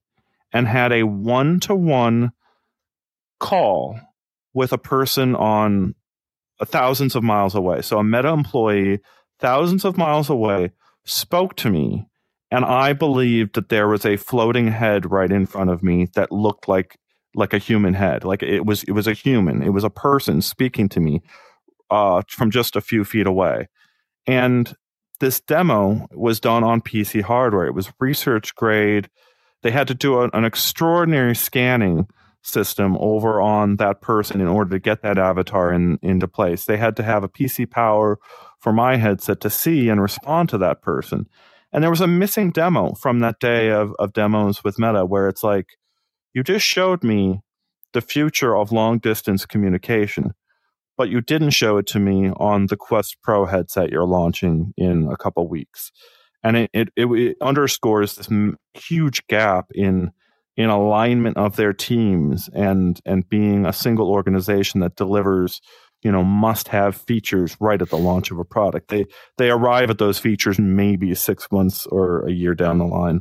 and 0.52 0.68
had 0.68 0.92
a 0.92 1.02
one 1.04 1.60
to 1.60 1.74
one 1.74 2.32
call 3.40 3.98
with 4.54 4.72
a 4.72 4.78
person 4.78 5.34
on 5.34 5.94
uh, 6.60 6.64
thousands 6.64 7.14
of 7.14 7.22
miles 7.22 7.54
away. 7.54 7.82
So 7.82 7.98
a 7.98 8.04
Meta 8.04 8.28
employee, 8.28 9.00
thousands 9.38 9.84
of 9.84 9.98
miles 9.98 10.30
away, 10.30 10.70
spoke 11.04 11.56
to 11.56 11.70
me 11.70 12.06
and 12.50 12.64
I 12.64 12.92
believed 12.92 13.54
that 13.54 13.68
there 13.68 13.88
was 13.88 14.04
a 14.04 14.16
floating 14.16 14.68
head 14.68 15.10
right 15.10 15.30
in 15.30 15.46
front 15.46 15.70
of 15.70 15.82
me 15.82 16.08
that 16.14 16.32
looked 16.32 16.68
like 16.68 16.98
like 17.34 17.52
a 17.52 17.58
human 17.58 17.94
head. 17.94 18.24
Like 18.24 18.42
it 18.42 18.64
was 18.64 18.84
it 18.84 18.92
was 18.92 19.06
a 19.06 19.12
human. 19.12 19.62
It 19.62 19.70
was 19.70 19.84
a 19.84 19.90
person 19.90 20.40
speaking 20.40 20.88
to 20.90 21.00
me 21.00 21.22
uh, 21.90 22.22
from 22.28 22.50
just 22.50 22.76
a 22.76 22.80
few 22.80 23.04
feet 23.04 23.26
away. 23.26 23.68
And 24.26 24.74
this 25.20 25.40
demo 25.40 26.06
was 26.12 26.40
done 26.40 26.64
on 26.64 26.80
PC 26.80 27.22
hardware. 27.22 27.66
It 27.66 27.74
was 27.74 27.92
research 28.00 28.54
grade. 28.54 29.08
They 29.62 29.70
had 29.70 29.88
to 29.88 29.94
do 29.94 30.20
a, 30.20 30.28
an 30.30 30.44
extraordinary 30.44 31.34
scanning 31.34 32.06
system 32.42 32.96
over 33.00 33.40
on 33.40 33.76
that 33.76 34.00
person 34.00 34.40
in 34.40 34.46
order 34.46 34.70
to 34.70 34.78
get 34.78 35.02
that 35.02 35.18
avatar 35.18 35.72
in, 35.72 35.98
into 36.02 36.28
place. 36.28 36.64
They 36.64 36.76
had 36.76 36.96
to 36.96 37.02
have 37.02 37.24
a 37.24 37.28
PC 37.28 37.68
power 37.70 38.18
for 38.60 38.72
my 38.72 38.96
headset 38.96 39.40
to 39.40 39.50
see 39.50 39.88
and 39.88 40.00
respond 40.00 40.48
to 40.50 40.58
that 40.58 40.82
person. 40.82 41.26
And 41.72 41.82
there 41.82 41.90
was 41.90 42.00
a 42.00 42.06
missing 42.06 42.52
demo 42.52 42.94
from 42.94 43.18
that 43.20 43.40
day 43.40 43.70
of, 43.70 43.92
of 43.98 44.12
demos 44.12 44.62
with 44.62 44.78
Meta 44.78 45.04
where 45.04 45.28
it's 45.28 45.42
like, 45.42 45.66
you 46.32 46.42
just 46.42 46.66
showed 46.66 47.02
me 47.02 47.40
the 47.92 48.00
future 48.00 48.56
of 48.56 48.72
long 48.72 48.98
distance 48.98 49.46
communication, 49.46 50.32
but 50.96 51.08
you 51.08 51.20
didn't 51.20 51.50
show 51.50 51.78
it 51.78 51.86
to 51.88 51.98
me 51.98 52.30
on 52.36 52.66
the 52.66 52.76
Quest 52.76 53.18
Pro 53.22 53.44
headset 53.46 53.90
you're 53.90 54.04
launching 54.04 54.72
in 54.76 55.08
a 55.10 55.16
couple 55.16 55.48
weeks. 55.48 55.92
And 56.42 56.56
it, 56.56 56.70
it, 56.72 56.88
it, 56.96 57.06
it 57.06 57.36
underscores 57.40 58.14
this 58.14 58.28
huge 58.74 59.26
gap 59.26 59.66
in 59.74 60.12
in 60.56 60.70
alignment 60.70 61.36
of 61.36 61.56
their 61.56 61.72
teams 61.72 62.48
and 62.54 63.00
and 63.04 63.28
being 63.28 63.66
a 63.66 63.72
single 63.72 64.10
organization 64.10 64.80
that 64.80 64.96
delivers 64.96 65.60
you 66.02 66.10
know 66.10 66.24
must 66.24 66.68
have 66.68 66.96
features 66.96 67.56
right 67.60 67.82
at 67.82 67.90
the 67.90 67.98
launch 67.98 68.30
of 68.30 68.38
a 68.38 68.44
product 68.44 68.88
they 68.88 69.04
they 69.38 69.50
arrive 69.50 69.90
at 69.90 69.98
those 69.98 70.18
features 70.18 70.58
maybe 70.58 71.14
six 71.14 71.46
months 71.52 71.86
or 71.86 72.26
a 72.26 72.32
year 72.32 72.54
down 72.54 72.78
the 72.78 72.84
line 72.84 73.20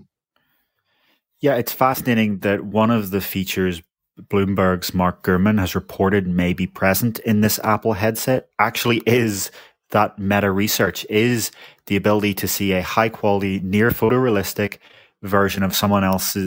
yeah 1.42 1.56
it's 1.56 1.74
fascinating 1.74 2.40
that 2.40 2.64
one 2.64 2.92
of 2.92 3.12
the 3.12 3.22
features 3.22 3.82
bloomberg's 4.22 4.94
mark 4.94 5.24
gurman 5.24 5.60
has 5.60 5.76
reported 5.76 6.28
may 6.28 6.54
be 6.54 6.68
present 6.68 7.20
in 7.20 7.42
this 7.42 7.60
apple 7.64 7.94
headset 7.94 8.50
actually 8.60 9.02
is 9.06 9.52
that 9.92 10.18
meta 10.18 10.52
research 10.52 11.06
is 11.10 11.52
the 11.88 11.96
ability 11.96 12.34
to 12.34 12.48
see 12.48 12.72
a 12.72 12.82
high 12.82 13.10
quality 13.10 13.60
near 13.60 13.90
photorealistic 13.92 14.78
version 15.22 15.64
of 15.64 15.76
someone 15.76 16.04
else 16.04 16.38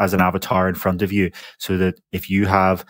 as 0.00 0.14
an 0.14 0.20
avatar 0.20 0.68
in 0.68 0.74
front 0.74 1.02
of 1.02 1.12
you 1.12 1.30
so 1.58 1.76
that 1.76 1.98
if 2.12 2.30
you 2.30 2.46
have 2.46 2.84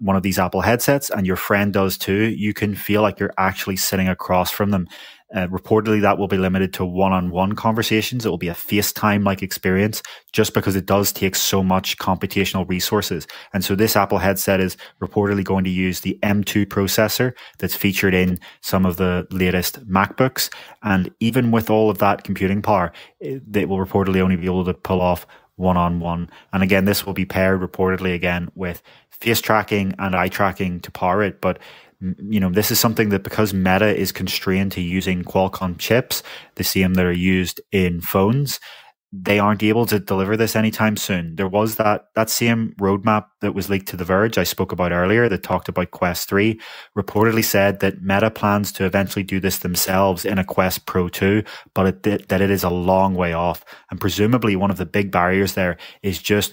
one 0.00 0.16
of 0.16 0.22
these 0.22 0.38
Apple 0.38 0.60
headsets 0.60 1.10
and 1.10 1.26
your 1.26 1.36
friend 1.36 1.72
does 1.72 1.96
too, 1.96 2.30
you 2.30 2.52
can 2.52 2.74
feel 2.74 3.02
like 3.02 3.18
you're 3.20 3.34
actually 3.38 3.76
sitting 3.76 4.08
across 4.08 4.50
from 4.50 4.70
them. 4.70 4.88
Uh, 5.34 5.46
reportedly, 5.48 6.00
that 6.00 6.16
will 6.16 6.26
be 6.26 6.38
limited 6.38 6.72
to 6.72 6.86
one-on-one 6.86 7.52
conversations. 7.52 8.24
It 8.24 8.30
will 8.30 8.38
be 8.38 8.48
a 8.48 8.54
FaceTime-like 8.54 9.42
experience, 9.42 10.02
just 10.32 10.54
because 10.54 10.74
it 10.74 10.86
does 10.86 11.12
take 11.12 11.36
so 11.36 11.62
much 11.62 11.98
computational 11.98 12.66
resources. 12.66 13.26
And 13.52 13.62
so, 13.62 13.74
this 13.74 13.94
Apple 13.94 14.16
headset 14.16 14.58
is 14.58 14.78
reportedly 15.02 15.44
going 15.44 15.64
to 15.64 15.70
use 15.70 16.00
the 16.00 16.18
M2 16.22 16.64
processor 16.64 17.34
that's 17.58 17.76
featured 17.76 18.14
in 18.14 18.38
some 18.62 18.86
of 18.86 18.96
the 18.96 19.26
latest 19.30 19.86
MacBooks. 19.86 20.50
And 20.82 21.10
even 21.20 21.50
with 21.50 21.68
all 21.68 21.90
of 21.90 21.98
that 21.98 22.24
computing 22.24 22.62
power, 22.62 22.90
it 23.20 23.68
will 23.68 23.84
reportedly 23.84 24.20
only 24.20 24.36
be 24.36 24.46
able 24.46 24.64
to 24.64 24.72
pull 24.72 25.02
off 25.02 25.26
one-on-one. 25.58 26.30
And 26.52 26.62
again, 26.62 26.86
this 26.86 27.04
will 27.04 27.12
be 27.12 27.26
paired 27.26 27.60
reportedly 27.60 28.14
again 28.14 28.50
with 28.54 28.82
face 29.10 29.40
tracking 29.40 29.94
and 29.98 30.16
eye 30.16 30.28
tracking 30.28 30.80
to 30.80 30.90
power 30.90 31.22
it. 31.22 31.40
But 31.40 31.58
you 32.00 32.38
know, 32.38 32.50
this 32.50 32.70
is 32.70 32.78
something 32.78 33.08
that 33.08 33.24
because 33.24 33.52
Meta 33.52 33.94
is 33.94 34.12
constrained 34.12 34.72
to 34.72 34.80
using 34.80 35.24
Qualcomm 35.24 35.78
chips, 35.78 36.22
the 36.54 36.64
same 36.64 36.94
that 36.94 37.04
are 37.04 37.12
used 37.12 37.60
in 37.72 38.00
phones, 38.00 38.60
they 39.10 39.38
aren't 39.38 39.62
able 39.62 39.86
to 39.86 39.98
deliver 39.98 40.36
this 40.36 40.54
anytime 40.54 40.96
soon. 40.96 41.36
There 41.36 41.48
was 41.48 41.76
that 41.76 42.08
that 42.14 42.28
same 42.28 42.74
roadmap 42.78 43.26
that 43.40 43.54
was 43.54 43.70
leaked 43.70 43.88
to 43.88 43.96
The 43.96 44.04
Verge 44.04 44.36
I 44.36 44.44
spoke 44.44 44.70
about 44.70 44.92
earlier 44.92 45.28
that 45.30 45.42
talked 45.42 45.68
about 45.68 45.92
Quest 45.92 46.28
3, 46.28 46.60
reportedly 46.96 47.42
said 47.42 47.80
that 47.80 48.02
Meta 48.02 48.30
plans 48.30 48.70
to 48.72 48.84
eventually 48.84 49.22
do 49.22 49.40
this 49.40 49.58
themselves 49.58 50.26
in 50.26 50.38
a 50.38 50.44
Quest 50.44 50.84
Pro 50.84 51.08
2, 51.08 51.42
but 51.74 52.06
it, 52.06 52.28
that 52.28 52.42
it 52.42 52.50
is 52.50 52.62
a 52.62 52.70
long 52.70 53.14
way 53.14 53.32
off. 53.32 53.64
And 53.90 53.98
presumably 53.98 54.56
one 54.56 54.70
of 54.70 54.76
the 54.76 54.86
big 54.86 55.10
barriers 55.10 55.54
there 55.54 55.78
is 56.02 56.20
just 56.20 56.52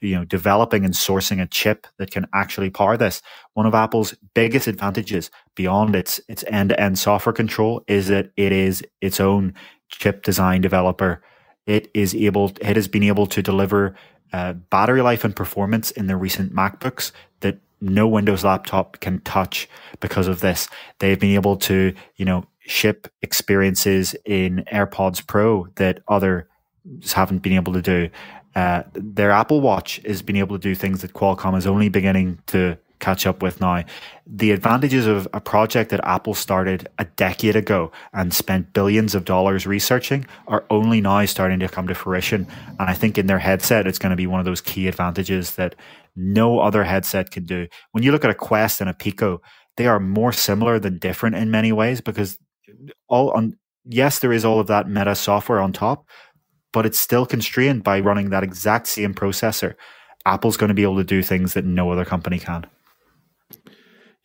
you 0.00 0.14
know 0.14 0.24
developing 0.24 0.86
and 0.86 0.94
sourcing 0.94 1.42
a 1.42 1.46
chip 1.46 1.86
that 1.98 2.10
can 2.10 2.26
actually 2.32 2.70
power 2.70 2.96
this 2.96 3.20
one 3.52 3.66
of 3.66 3.74
apple's 3.74 4.14
biggest 4.32 4.66
advantages 4.66 5.30
beyond 5.54 5.94
its 5.94 6.18
its 6.26 6.42
end-to-end 6.46 6.98
software 6.98 7.34
control 7.34 7.84
is 7.86 8.08
that 8.08 8.30
it 8.38 8.50
is 8.50 8.82
its 9.02 9.20
own 9.20 9.52
chip 9.90 10.22
design 10.22 10.62
developer 10.62 11.22
it 11.70 11.88
is 11.94 12.16
able 12.16 12.52
it 12.60 12.74
has 12.74 12.88
been 12.88 13.04
able 13.04 13.28
to 13.28 13.40
deliver 13.40 13.94
uh, 14.32 14.54
battery 14.54 15.02
life 15.02 15.24
and 15.24 15.34
performance 15.36 15.92
in 15.92 16.08
the 16.08 16.16
recent 16.16 16.52
macbooks 16.52 17.12
that 17.40 17.58
no 17.80 18.08
windows 18.08 18.44
laptop 18.44 18.98
can 19.00 19.20
touch 19.20 19.68
because 20.00 20.26
of 20.26 20.40
this. 20.40 20.68
They've 20.98 21.18
been 21.18 21.34
able 21.34 21.56
to 21.58 21.94
you 22.16 22.24
know 22.24 22.44
ship 22.58 23.06
experiences 23.22 24.16
in 24.24 24.64
airpods 24.72 25.24
pro 25.24 25.68
that 25.76 26.02
other 26.08 26.48
haven't 27.12 27.38
been 27.38 27.52
able 27.52 27.72
to 27.74 27.82
do. 27.82 28.10
Uh, 28.56 28.82
their 28.94 29.30
Apple 29.30 29.60
Watch 29.60 30.00
is 30.04 30.22
being 30.22 30.40
able 30.40 30.58
to 30.58 30.62
do 30.62 30.74
things 30.74 31.02
that 31.02 31.12
Qualcomm 31.12 31.56
is 31.56 31.68
only 31.68 31.88
beginning 31.88 32.40
to 32.46 32.76
catch 33.00 33.26
up 33.26 33.42
with 33.42 33.60
now. 33.60 33.84
The 34.26 34.52
advantages 34.52 35.06
of 35.06 35.26
a 35.32 35.40
project 35.40 35.90
that 35.90 36.04
Apple 36.04 36.34
started 36.34 36.88
a 36.98 37.04
decade 37.04 37.56
ago 37.56 37.90
and 38.12 38.32
spent 38.32 38.72
billions 38.72 39.14
of 39.14 39.24
dollars 39.24 39.66
researching 39.66 40.26
are 40.46 40.64
only 40.70 41.00
now 41.00 41.24
starting 41.24 41.58
to 41.60 41.68
come 41.68 41.88
to 41.88 41.94
fruition. 41.94 42.46
And 42.78 42.88
I 42.88 42.94
think 42.94 43.18
in 43.18 43.26
their 43.26 43.38
headset, 43.38 43.86
it's 43.86 43.98
going 43.98 44.10
to 44.10 44.16
be 44.16 44.26
one 44.26 44.40
of 44.40 44.46
those 44.46 44.60
key 44.60 44.86
advantages 44.86 45.56
that 45.56 45.74
no 46.14 46.60
other 46.60 46.84
headset 46.84 47.30
can 47.30 47.44
do. 47.44 47.66
When 47.92 48.04
you 48.04 48.12
look 48.12 48.24
at 48.24 48.30
a 48.30 48.34
Quest 48.34 48.80
and 48.80 48.90
a 48.90 48.94
Pico, 48.94 49.40
they 49.76 49.86
are 49.86 50.00
more 50.00 50.32
similar 50.32 50.78
than 50.78 50.98
different 50.98 51.36
in 51.36 51.50
many 51.50 51.72
ways 51.72 52.00
because 52.00 52.38
all 53.08 53.30
on 53.30 53.56
yes, 53.84 54.18
there 54.18 54.32
is 54.32 54.44
all 54.44 54.60
of 54.60 54.66
that 54.68 54.88
meta 54.88 55.14
software 55.14 55.60
on 55.60 55.72
top, 55.72 56.06
but 56.72 56.86
it's 56.86 56.98
still 56.98 57.26
constrained 57.26 57.82
by 57.82 58.00
running 58.00 58.30
that 58.30 58.42
exact 58.42 58.86
same 58.88 59.14
processor. 59.14 59.74
Apple's 60.26 60.56
going 60.56 60.68
to 60.68 60.74
be 60.74 60.82
able 60.82 60.96
to 60.96 61.04
do 61.04 61.22
things 61.22 61.54
that 61.54 61.64
no 61.64 61.90
other 61.90 62.04
company 62.04 62.38
can. 62.38 62.66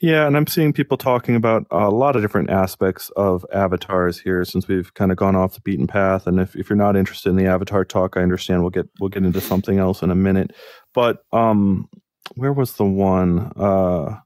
Yeah, 0.01 0.27
and 0.27 0.35
I'm 0.35 0.45
seeing 0.47 0.73
people 0.73 0.97
talking 0.97 1.35
about 1.35 1.65
a 1.71 1.89
lot 1.89 2.15
of 2.17 2.21
different 2.21 2.49
aspects 2.49 3.09
of 3.15 3.45
avatars 3.53 4.19
here 4.19 4.43
since 4.43 4.67
we've 4.67 4.93
kind 4.93 5.09
of 5.11 5.17
gone 5.17 5.35
off 5.37 5.53
the 5.55 5.61
beaten 5.61 5.87
path. 5.87 6.27
And 6.27 6.39
if, 6.39 6.55
if 6.55 6.69
you're 6.69 6.75
not 6.77 6.97
interested 6.97 7.29
in 7.29 7.37
the 7.37 7.45
avatar 7.47 7.85
talk, 7.85 8.17
I 8.17 8.21
understand 8.21 8.61
we'll 8.61 8.71
get 8.71 8.89
we'll 8.99 9.09
get 9.09 9.23
into 9.23 9.39
something 9.41 9.79
else 9.79 10.01
in 10.01 10.11
a 10.11 10.15
minute. 10.15 10.51
But 10.93 11.23
um 11.31 11.87
where 12.35 12.53
was 12.53 12.73
the 12.73 12.85
one? 12.85 13.51
Uh 13.55 14.17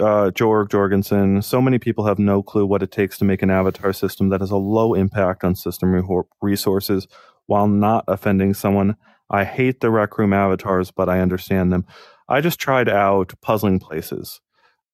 uh, 0.00 0.30
Jorg 0.30 0.70
Jorgensen. 0.70 1.42
So 1.42 1.60
many 1.60 1.78
people 1.78 2.06
have 2.06 2.18
no 2.18 2.42
clue 2.42 2.64
what 2.64 2.82
it 2.82 2.90
takes 2.90 3.18
to 3.18 3.24
make 3.26 3.42
an 3.42 3.50
avatar 3.50 3.92
system 3.92 4.30
that 4.30 4.40
has 4.40 4.50
a 4.50 4.56
low 4.56 4.94
impact 4.94 5.44
on 5.44 5.54
system 5.54 5.92
re- 5.92 6.22
resources 6.40 7.06
while 7.46 7.68
not 7.68 8.04
offending 8.08 8.54
someone. 8.54 8.96
I 9.30 9.44
hate 9.44 9.80
the 9.80 9.90
Rec 9.90 10.16
Room 10.16 10.32
avatars, 10.32 10.90
but 10.90 11.10
I 11.10 11.20
understand 11.20 11.72
them. 11.72 11.84
I 12.28 12.40
just 12.40 12.60
tried 12.60 12.88
out 12.88 13.32
Puzzling 13.40 13.78
Places 13.78 14.40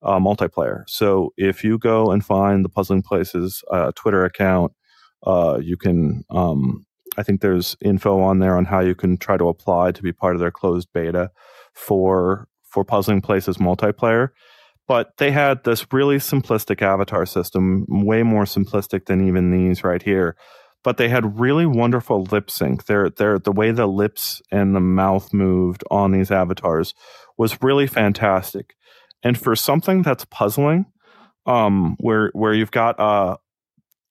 uh, 0.03 0.19
multiplayer. 0.19 0.85
So 0.87 1.33
if 1.37 1.65
you 1.65 1.79
go 1.79 2.11
and 2.11 2.25
find 2.25 2.65
the 2.65 2.69
Puzzling 2.69 3.03
Places 3.03 3.63
uh, 3.71 3.93
Twitter 3.97 4.25
account, 4.25 4.73
uh, 5.27 5.59
you 5.63 5.77
can. 5.77 6.25
Um, 6.31 6.87
I 7.17 7.23
think 7.23 7.41
there's 7.41 7.77
info 7.81 8.21
on 8.21 8.41
there 8.41 8.57
on 8.57 8.65
how 8.65 8.81
you 8.81 8.95
can 8.97 9.17
try 9.17 9.37
to 9.37 9.49
apply 9.49 9.93
to 9.93 10.03
be 10.03 10.13
part 10.13 10.35
of 10.35 10.41
their 10.41 10.51
closed 10.51 10.89
beta 10.93 11.31
for 11.73 12.49
for 12.63 12.85
Puzzling 12.85 13.21
Places 13.21 13.57
multiplayer. 13.57 14.31
But 14.87 15.17
they 15.17 15.31
had 15.31 15.65
this 15.65 15.87
really 15.93 16.19
simplistic 16.19 16.83
avatar 16.83 17.25
system, 17.25 17.87
way 17.89 18.23
more 18.23 18.45
simplistic 18.45 19.07
than 19.07 19.27
even 19.27 19.51
these 19.51 19.83
right 19.83 20.03
here 20.03 20.37
but 20.85 20.99
they 20.99 21.09
had 21.09 21.41
really 21.41 21.67
wonderful 21.67 22.25
lip 22.25 22.51
sync. 22.51 22.85
Their 22.85 23.09
the 23.11 23.53
way 23.53 23.73
the 23.73 23.87
lips 23.87 24.41
and 24.53 24.77
the 24.77 24.81
mouth 24.81 25.33
moved 25.33 25.83
on 25.91 26.13
these 26.13 26.31
avatars 26.31 26.95
was 27.37 27.63
really 27.63 27.87
fantastic. 27.87 28.75
And 29.23 29.39
for 29.39 29.57
something 29.57 30.03
that's 30.03 30.25
puzzling, 30.27 30.87
um, 31.47 31.97
where 32.01 32.31
where 32.33 32.55
you've 32.55 32.71
got 32.71 32.99
uh, 32.99 33.37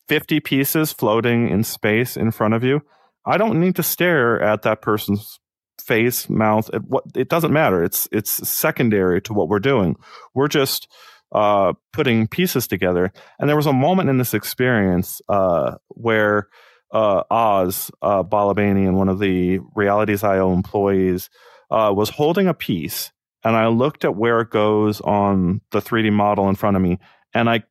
50 0.08 0.40
pieces 0.40 0.92
floating 0.92 1.50
in 1.50 1.64
space 1.64 2.18
in 2.18 2.32
front 2.32 2.54
of 2.54 2.64
you, 2.64 2.82
I 3.26 3.38
don't 3.38 3.60
need 3.60 3.76
to 3.78 3.84
stare 3.84 4.42
at 4.42 4.64
that 4.64 4.82
person's 4.82 5.40
face, 5.82 6.30
mouth. 6.30 6.70
It, 6.74 6.84
what 6.88 7.04
it 7.16 7.30
doesn't 7.30 7.54
matter. 7.54 7.84
It's 7.84 8.08
it's 8.12 8.48
secondary 8.48 9.22
to 9.22 9.34
what 9.34 9.50
we're 9.50 9.60
doing. 9.60 9.96
We're 10.34 10.48
just 10.48 10.88
uh, 11.34 11.74
putting 11.92 12.28
pieces 12.28 12.68
together. 12.68 13.12
And 13.40 13.50
there 13.50 13.56
was 13.56 13.66
a 13.66 13.74
moment 13.74 14.10
in 14.10 14.18
this 14.18 14.34
experience 14.34 15.22
uh, 15.30 15.76
where 15.90 16.48
uh, 16.94 17.24
Oz 17.32 17.90
uh, 18.02 18.24
Balabanian, 18.24 18.94
one 18.94 19.10
of 19.10 19.20
the 19.20 19.60
Realities 19.76 20.24
IO 20.24 20.54
employees, 20.54 21.30
uh, 21.74 21.92
was 21.92 22.10
holding 22.10 22.48
a 22.48 22.54
piece, 22.54 23.12
and 23.44 23.56
I 23.56 23.68
looked 23.68 24.06
at 24.06 24.16
where 24.16 24.40
it 24.42 24.52
goes 24.52 25.02
on 25.02 25.62
the 25.72 25.82
3D 25.82 26.14
model 26.14 26.48
in 26.48 26.56
front 26.56 26.78
of 26.78 26.84
me, 26.84 27.00
and 27.34 27.50
I 27.50 27.64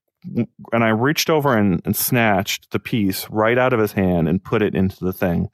and 0.72 0.84
I 0.84 0.90
reached 0.90 1.30
over 1.30 1.57
and, 1.57 1.80
and 1.84 1.96
snatched 1.96 2.70
the 2.70 2.78
piece 2.78 3.28
right 3.28 3.59
out 3.59 3.72
of 3.72 3.80
his 3.80 3.92
hand 3.92 4.28
and 4.28 4.42
put 4.42 4.62
it 4.62 4.74
into 4.74 5.05
the 5.05 5.12
thing. 5.12 5.48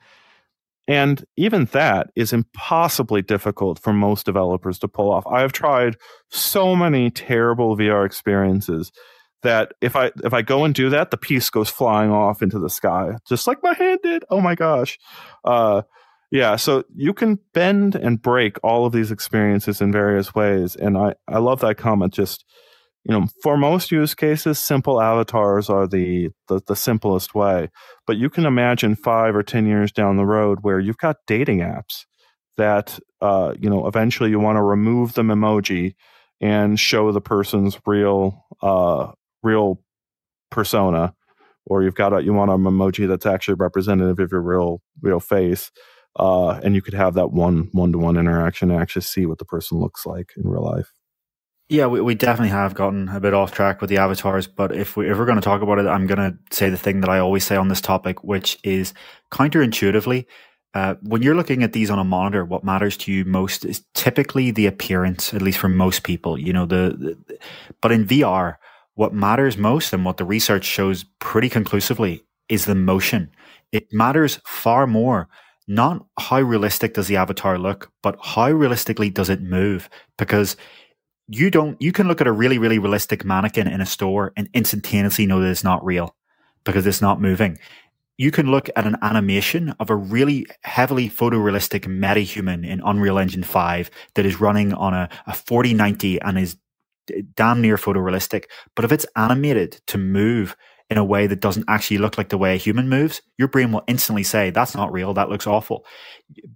And 0.86 1.24
even 1.36 1.66
that 1.66 2.11
is 2.16 2.32
impossibly 2.32 3.22
difficult 3.22 3.78
for 3.78 3.92
most 3.92 4.26
developers 4.26 4.78
to 4.80 4.88
pull 4.88 5.11
off. 5.11 5.26
I've 5.26 5.53
tried 5.53 5.96
so 6.30 6.74
many 6.74 7.11
terrible 7.11 7.76
VR 7.76 8.05
experiences 8.05 8.92
that 9.42 9.72
if 9.80 9.94
I 9.96 10.11
if 10.24 10.32
I 10.32 10.42
go 10.42 10.64
and 10.64 10.74
do 10.74 10.90
that, 10.90 11.11
the 11.11 11.16
piece 11.16 11.49
goes 11.51 11.68
flying 11.68 12.11
off 12.11 12.42
into 12.42 12.59
the 12.59 12.70
sky, 12.70 13.12
just 13.28 13.46
like 13.46 13.62
my 13.62 13.74
hand 13.74 14.01
did. 14.03 14.24
Oh 14.30 14.40
my 14.40 14.55
gosh. 14.55 14.99
Uh, 15.44 15.82
yeah, 16.31 16.57
so 16.57 16.85
you 16.95 17.14
can 17.14 17.39
bend 17.55 17.95
and 17.95 18.20
break 18.20 18.59
all 18.62 18.85
of 18.85 18.93
these 18.93 19.11
experiences 19.11 19.81
in 19.81 19.91
various 19.91 20.35
ways. 20.35 20.76
And 20.76 20.99
I, 20.99 21.14
I 21.26 21.39
love 21.39 21.61
that 21.61 21.79
comment. 21.79 22.12
Just, 22.12 22.45
you 23.05 23.18
know, 23.18 23.29
for 23.43 23.57
most 23.57 23.91
use 23.91 24.14
cases, 24.14 24.59
simple 24.59 25.01
avatars 25.01 25.70
are 25.70 25.87
the, 25.87 26.29
the, 26.49 26.61
the 26.66 26.76
simplest 26.76 27.35
way. 27.35 27.70
But 28.07 28.18
you 28.18 28.29
can 28.29 28.45
imagine 28.45 28.95
five 28.95 29.35
or 29.35 29.43
10 29.43 29.66
years 29.66 29.91
down 29.91 30.16
the 30.16 30.26
road 30.26 30.59
where 30.61 30.79
you've 30.79 30.99
got 30.99 31.16
dating 31.26 31.61
apps 31.61 32.05
that, 32.59 32.99
uh, 33.22 33.55
you 33.59 33.70
know, 33.70 33.87
eventually 33.87 34.29
you 34.29 34.39
want 34.39 34.57
to 34.57 34.62
remove 34.62 35.14
the 35.14 35.22
emoji 35.22 35.95
and 36.43 36.79
show 36.79 37.11
the 37.11 37.22
person's 37.22 37.79
real, 37.87 38.45
uh, 38.61 39.12
real 39.43 39.81
persona. 40.51 41.14
Or 41.64 41.83
you've 41.83 41.95
got 41.95 42.12
a, 42.12 42.22
you 42.22 42.35
want 42.35 42.51
an 42.51 42.59
emoji 42.64 43.09
that's 43.09 43.26
actually 43.26 43.55
representative 43.55 44.18
of 44.18 44.31
your 44.31 44.43
real, 44.43 44.83
real 45.01 45.20
face 45.20 45.70
uh, 46.16 46.61
and 46.62 46.74
you 46.74 46.82
could 46.82 46.94
have 46.94 47.14
that 47.14 47.32
one 47.32 47.68
one 47.72 47.92
to 47.92 47.98
one 47.98 48.16
interaction 48.16 48.70
and 48.70 48.80
actually 48.80 49.02
see 49.02 49.26
what 49.26 49.38
the 49.38 49.44
person 49.44 49.78
looks 49.78 50.06
like 50.06 50.32
in 50.36 50.48
real 50.48 50.64
life. 50.64 50.92
Yeah, 51.70 51.86
we, 51.86 52.00
we 52.00 52.14
definitely 52.14 52.48
have 52.48 52.74
gotten 52.74 53.11
a 53.11 53.20
bit 53.20 53.34
off 53.34 53.52
track 53.52 53.82
with 53.82 53.90
the 53.90 53.98
avatars, 53.98 54.46
but 54.46 54.74
if 54.74 54.96
we 54.96 55.11
if 55.11 55.18
we're 55.18 55.26
going 55.26 55.36
to 55.36 55.42
talk 55.42 55.61
about 55.61 55.78
it, 55.78 55.86
I'm 55.86 56.06
going 56.06 56.18
to 56.18 56.38
say 56.50 56.70
the 56.70 56.78
thing 56.78 57.00
that 57.02 57.11
I 57.11 57.18
always 57.18 57.44
say 57.44 57.56
on 57.56 57.68
this 57.68 57.80
topic, 57.80 58.24
which 58.24 58.59
is 58.64 58.94
counterintuitively, 59.30 60.24
uh, 60.74 60.94
when 61.02 61.22
you're 61.22 61.34
looking 61.34 61.62
at 61.62 61.72
these 61.72 61.90
on 61.90 61.98
a 61.98 62.04
monitor, 62.04 62.44
what 62.44 62.64
matters 62.64 62.96
to 62.98 63.12
you 63.12 63.24
most 63.24 63.64
is 63.64 63.84
typically 63.94 64.50
the 64.50 64.66
appearance, 64.66 65.34
at 65.34 65.42
least 65.42 65.59
for 65.59 65.68
most 65.68 66.04
people. 66.04 66.38
You 66.38 66.52
know, 66.52 66.66
the, 66.66 67.16
the 67.26 67.38
but 67.82 67.92
in 67.92 68.06
VR, 68.06 68.56
what 68.94 69.12
matters 69.12 69.56
most 69.56 69.92
and 69.92 70.04
what 70.04 70.16
the 70.16 70.24
research 70.24 70.64
shows 70.64 71.04
pretty 71.20 71.48
conclusively 71.48 72.24
is 72.48 72.64
the 72.64 72.74
motion. 72.74 73.30
It 73.72 73.92
matters 73.92 74.40
far 74.46 74.86
more 74.86 75.28
not 75.69 76.07
how 76.19 76.41
realistic 76.41 76.95
does 76.95 77.07
the 77.07 77.16
avatar 77.16 77.59
look, 77.59 77.93
but 78.03 78.19
how 78.23 78.51
realistically 78.51 79.11
does 79.11 79.29
it 79.29 79.43
move? 79.43 79.89
Because 80.16 80.57
you 81.29 81.51
don't, 81.51 81.81
you 81.81 81.93
can 81.93 82.09
look 82.09 82.23
at 82.23 82.27
a 82.27 82.33
really, 82.33 82.57
really 82.59 82.79
realistic 82.79 83.25
mannequin 83.25 83.69
in 83.69 83.83
a 83.83 83.87
store 83.87 84.33
and 84.37 84.49
instantaneously 84.55 85.27
know 85.27 85.41
that 85.41 85.51
it's 85.51 85.62
not 85.62 85.85
real 85.85 86.16
because 86.64 86.87
it's 86.87 87.03
not 87.03 87.21
moving. 87.21 87.59
You 88.16 88.31
can 88.31 88.51
look 88.51 88.71
at 88.75 88.87
an 88.87 88.97
animation 89.03 89.75
of 89.79 89.91
a 89.91 89.95
really 89.95 90.47
heavily 90.62 91.09
photorealistic 91.09 91.85
metahuman 91.85 92.66
in 92.66 92.81
Unreal 92.85 93.19
Engine 93.19 93.45
5 93.45 93.91
that 94.14 94.27
is 94.27 94.41
running 94.41 94.73
on 94.73 94.95
a, 94.95 95.09
a 95.27 95.35
4090 95.35 96.21
and 96.23 96.39
is 96.39 96.57
damn 97.37 97.61
near 97.61 97.77
photorealistic. 97.77 98.45
But 98.75 98.85
if 98.87 98.93
it's 98.93 99.07
animated 99.16 99.81
to 99.89 99.99
move 99.99 100.57
in 100.91 100.97
a 100.97 101.05
way 101.05 101.26
that 101.26 101.41
doesn't 101.41 101.66
actually 101.68 101.99
look 101.99 102.16
like 102.16 102.30
the 102.30 102.39
way 102.39 102.55
a 102.55 102.59
human 102.59 102.89
moves, 102.89 103.20
your 103.36 103.49
brain 103.49 103.72
will 103.72 103.84
instantly 103.86 104.22
say, 104.22 104.51
that's 104.51 104.74
not 104.74 104.93
real. 104.93 105.12
That 105.12 105.28
looks 105.28 105.47
awful. 105.47 105.84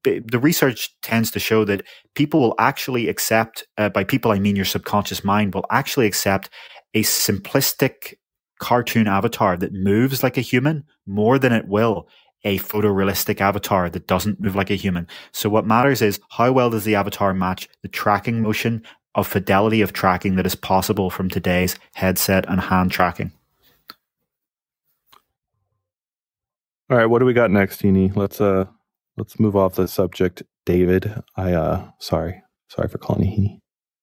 The 0.05 0.39
research 0.41 0.95
tends 1.03 1.31
to 1.33 1.39
show 1.39 1.65
that 1.67 1.83
people 2.15 2.41
will 2.41 2.55
actually 2.59 3.09
accept, 3.09 3.65
uh, 3.77 3.91
by 3.91 4.05
people, 4.05 4.33
I 4.33 4.39
mean 4.39 4.57
your 4.57 4.65
subconscious 4.65 5.23
mind, 5.23 5.55
will 5.55 5.67
actually 5.71 6.07
accept 6.07 6.49
a 6.95 7.03
simplistic 7.03 8.15
cartoon 8.59 9.07
avatar 9.07 9.57
that 9.57 9.73
moves 9.73 10.23
like 10.23 10.39
a 10.39 10.43
human 10.43 10.85
more 11.07 11.39
than 11.39 11.53
it 11.53 11.67
will 11.69 12.09
a 12.45 12.59
photorealistic 12.59 13.41
avatar 13.41 13.89
that 13.91 14.07
doesn't 14.07 14.41
move 14.41 14.57
like 14.57 14.71
a 14.71 14.75
human. 14.75 15.07
So 15.33 15.49
what 15.49 15.67
matters 15.67 16.03
is 16.03 16.21
how 16.31 16.53
well 16.53 16.71
does 16.71 16.85
the 16.85 16.95
avatar 16.95 17.35
match 17.35 17.69
the 17.83 17.89
tracking 17.89 18.43
motion 18.43 18.83
of 19.15 19.27
fidelity 19.27 19.83
of 19.83 19.93
tracking 19.93 20.37
that 20.37 20.47
is 20.47 20.55
possible 20.55 21.11
from 21.11 21.29
today's 21.29 21.77
headset 21.95 22.49
and 22.49 22.61
hand 22.61 22.91
tracking. 22.91 23.33
All 26.93 26.99
right, 26.99 27.07
what 27.07 27.21
do 27.21 27.25
we 27.25 27.33
got 27.33 27.51
next, 27.51 27.81
Heaney? 27.81 28.15
Let's 28.15 28.39
uh 28.39 28.67
let's 29.17 29.41
move 29.41 29.57
off 29.57 29.77
the 29.77 29.89
subject. 29.89 30.43
David, 30.67 31.23
I 31.39 31.55
uh 31.55 31.89
sorry. 31.99 32.43
Sorry 32.69 32.87
for 32.87 32.99
calling 32.99 33.25
you 33.25 33.59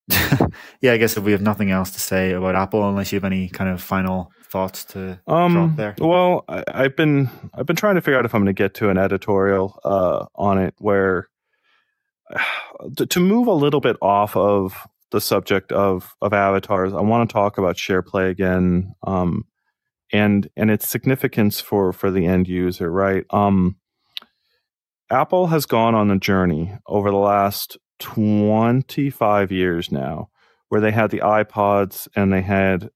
Heaney. 0.09 0.51
yeah, 0.81 0.93
I 0.93 0.97
guess 0.97 1.15
if 1.15 1.23
we 1.23 1.31
have 1.31 1.41
nothing 1.43 1.69
else 1.69 1.91
to 1.91 1.99
say 1.99 2.31
about 2.31 2.55
Apple, 2.55 2.89
unless 2.89 3.11
you 3.11 3.17
have 3.17 3.25
any 3.25 3.47
kind 3.47 3.69
of 3.69 3.79
final 3.79 4.31
thoughts 4.43 4.85
to 4.85 5.19
um, 5.27 5.53
drop 5.53 5.75
there. 5.75 5.95
Well, 5.99 6.45
I, 6.49 6.63
have 6.81 6.95
been 6.95 7.29
I've 7.53 7.67
been 7.67 7.75
trying 7.75 7.93
to 7.93 8.01
figure 8.01 8.17
out 8.17 8.25
if 8.25 8.33
I'm 8.33 8.41
going 8.41 8.55
to 8.55 8.59
get 8.59 8.73
to 8.75 8.89
an 8.89 8.97
editorial 8.97 9.79
uh, 9.85 10.25
on 10.33 10.57
it 10.57 10.73
where 10.79 11.29
to, 12.97 13.05
to 13.05 13.19
move 13.19 13.45
a 13.45 13.53
little 13.53 13.81
bit 13.81 13.97
off 14.01 14.35
of 14.35 14.87
the 15.11 15.21
subject 15.21 15.71
of 15.71 16.15
of 16.23 16.33
avatars. 16.33 16.93
I 16.93 17.01
want 17.01 17.29
to 17.29 17.33
talk 17.33 17.59
about 17.59 17.75
SharePlay 17.75 18.31
again. 18.31 18.95
Um, 19.05 19.45
and 20.12 20.49
and 20.55 20.72
its 20.72 20.88
significance 20.88 21.60
for 21.60 21.93
for 21.93 22.12
the 22.12 22.26
end 22.26 22.47
user, 22.47 22.91
right? 22.91 23.26
Um, 23.30 23.78
Apple 25.12 25.47
has 25.47 25.66
gone 25.66 25.95
on 25.95 26.12
a 26.12 26.20
journey 26.20 26.78
over 26.86 27.10
the 27.10 27.18
last 27.18 27.78
25 27.99 29.51
years 29.51 29.91
now 29.91 30.30
where 30.70 30.82
they 30.82 30.91
had 30.91 31.10
the 31.12 31.20
iPods 31.20 32.07
and 32.16 32.32
they 32.32 32.41
had 32.41 32.89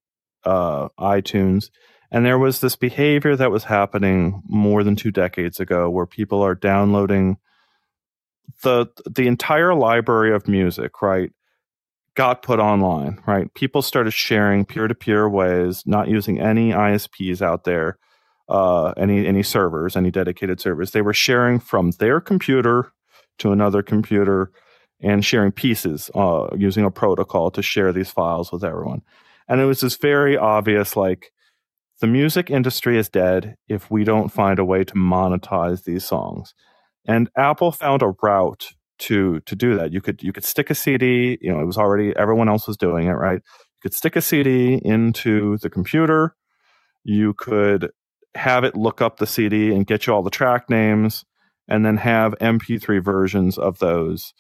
uh, 0.44 0.90
iTunes. 1.00 1.70
And 2.12 2.26
there 2.26 2.38
was 2.38 2.62
this 2.62 2.76
behavior 2.76 3.36
that 3.36 3.50
was 3.52 3.64
happening 3.64 4.44
more 4.46 4.84
than 4.84 4.96
two 4.96 5.12
decades 5.12 5.60
ago 5.60 5.90
where 5.90 6.06
people 6.06 6.44
are 6.44 6.56
downloading 6.56 7.38
the 8.62 8.88
the 9.10 9.28
entire 9.28 9.74
library 9.74 10.34
of 10.34 10.48
music, 10.48 11.02
right? 11.02 11.32
Got 12.16 12.44
put 12.44 12.60
online, 12.60 13.20
right? 13.26 13.52
People 13.56 13.82
started 13.82 14.12
sharing 14.12 14.66
peer 14.66 14.88
to 14.88 14.94
peer 14.94 15.28
ways, 15.28 15.84
not 15.86 16.08
using 16.08 16.40
any 16.40 16.72
ISPs 16.72 17.42
out 17.42 17.64
there, 17.64 17.98
uh, 18.50 18.94
any 18.98 19.26
any 19.26 19.42
servers, 19.42 19.96
any 19.96 20.12
dedicated 20.12 20.60
servers. 20.60 20.92
They 20.92 21.02
were 21.02 21.14
sharing 21.14 21.60
from 21.60 21.92
their 21.92 22.22
computer 22.22 22.92
to 23.40 23.52
another 23.52 23.82
computer 23.82 24.52
and 25.02 25.26
sharing 25.26 25.52
pieces 25.52 26.12
uh, 26.14 26.48
using 26.56 26.86
a 26.86 26.92
protocol 26.92 27.52
to 27.52 27.62
share 27.62 27.92
these 27.92 28.12
files 28.12 28.52
with 28.52 28.64
everyone. 28.64 29.02
And 29.48 29.60
it 29.60 29.66
was 29.66 29.82
this 29.82 29.98
very 29.98 30.38
obvious, 30.38 30.96
like 30.96 31.32
the 32.00 32.08
music 32.08 32.50
industry 32.50 32.98
is 32.98 33.10
dead 33.10 33.56
if 33.68 33.92
we 33.92 34.04
don't 34.04 34.30
find 34.30 34.60
a 34.60 34.66
way 34.66 34.84
to 34.84 34.94
monetize 34.94 35.84
these 35.84 36.06
songs. 36.06 36.54
And 37.06 37.30
Apple 37.38 37.72
found 37.72 38.02
a 38.02 38.14
route 38.22 38.74
to 39.00 39.40
to 39.42 39.56
do 39.56 39.76
that. 39.76 39.92
You 39.92 40.02
could 40.02 40.22
you 40.24 40.34
could 40.34 40.44
stick 40.44 40.70
a 40.70 40.76
CD, 40.76 41.38
you 41.42 41.52
know, 41.52 41.60
it 41.60 41.66
was 41.66 41.78
already 41.78 42.14
everyone 42.16 42.50
else 42.50 42.68
was 42.68 42.78
doing 42.78 43.08
it, 43.08 43.14
right? 43.14 43.42
You 43.42 43.80
could 43.82 43.94
stick 43.94 44.16
a 44.16 44.22
CD 44.22 44.80
into 44.84 45.58
the 45.58 45.70
computer. 45.70 46.36
You 47.04 47.34
could 47.34 47.92
have 48.36 48.64
it 48.64 48.76
look 48.76 49.02
up 49.02 49.18
the 49.18 49.28
CD 49.28 49.74
and 49.74 49.86
get 49.86 50.08
you 50.08 50.14
all 50.14 50.24
the 50.24 50.30
track 50.30 50.70
names 50.70 51.24
and 51.68 51.86
then 51.86 51.98
have 51.98 52.34
MP3 52.40 53.04
versions 53.04 53.58
of 53.58 53.80
those 53.80 54.34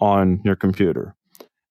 on 0.00 0.40
your 0.44 0.56
computer. 0.56 1.14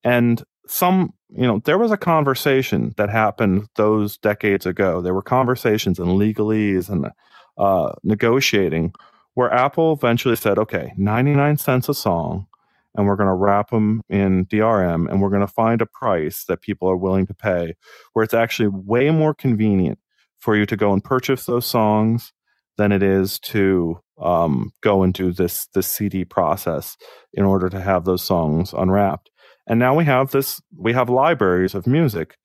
And 0.03 0.43
some, 0.67 1.13
you 1.29 1.47
know, 1.47 1.61
there 1.65 1.77
was 1.77 1.91
a 1.91 1.97
conversation 1.97 2.93
that 2.97 3.09
happened 3.09 3.67
those 3.75 4.17
decades 4.17 4.65
ago. 4.65 5.01
There 5.01 5.13
were 5.13 5.23
conversations 5.23 5.99
and 5.99 6.09
legalese 6.09 6.89
and 6.89 7.09
uh, 7.57 7.93
negotiating 8.03 8.93
where 9.39 9.53
Apple 9.53 9.93
eventually 9.93 10.35
said, 10.35 10.57
okay, 10.59 10.91
99 10.97 11.55
cents 11.55 11.87
a 11.87 11.93
song, 11.93 12.45
and 12.93 13.07
we're 13.07 13.15
going 13.15 13.29
to 13.29 13.33
wrap 13.33 13.69
them 13.69 14.01
in 14.09 14.45
DRM, 14.47 15.09
and 15.09 15.21
we're 15.21 15.29
going 15.29 15.39
to 15.39 15.47
find 15.47 15.81
a 15.81 15.85
price 15.85 16.43
that 16.49 16.61
people 16.61 16.89
are 16.89 16.97
willing 16.97 17.25
to 17.25 17.33
pay 17.33 17.75
where 18.11 18.25
it's 18.25 18.33
actually 18.33 18.67
way 18.67 19.11
more 19.11 19.33
convenient 19.33 19.97
for 20.39 20.57
you 20.57 20.65
to 20.65 20.75
go 20.75 20.91
and 20.91 21.05
purchase 21.05 21.45
those 21.45 21.65
songs 21.65 22.33
than 22.75 22.91
it 22.91 23.01
is 23.01 23.39
to 23.39 24.01
um, 24.21 24.73
go 24.81 25.03
and 25.03 25.13
do 25.13 25.31
this 25.31 25.67
this 25.67 25.87
CD 25.87 26.25
process 26.25 26.97
in 27.33 27.45
order 27.45 27.69
to 27.69 27.79
have 27.79 28.03
those 28.03 28.21
songs 28.21 28.73
unwrapped. 28.73 29.29
And 29.67 29.79
now 29.79 29.95
we 29.95 30.03
have 30.03 30.31
this 30.31 30.61
we 30.77 30.91
have 30.91 31.09
libraries 31.09 31.75
of 31.75 31.87
music 31.87 32.35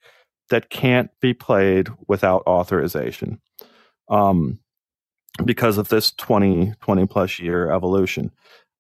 that 0.49 0.71
can't 0.71 1.11
be 1.21 1.35
played 1.35 1.89
without 2.07 2.45
authorization. 2.47 3.41
Um, 4.09 4.61
because 5.45 5.79
of 5.79 5.89
this 5.89 6.13
20, 6.13 6.75
20 6.81 7.07
plus 7.07 7.39
year 7.39 7.71
evolution. 7.73 8.31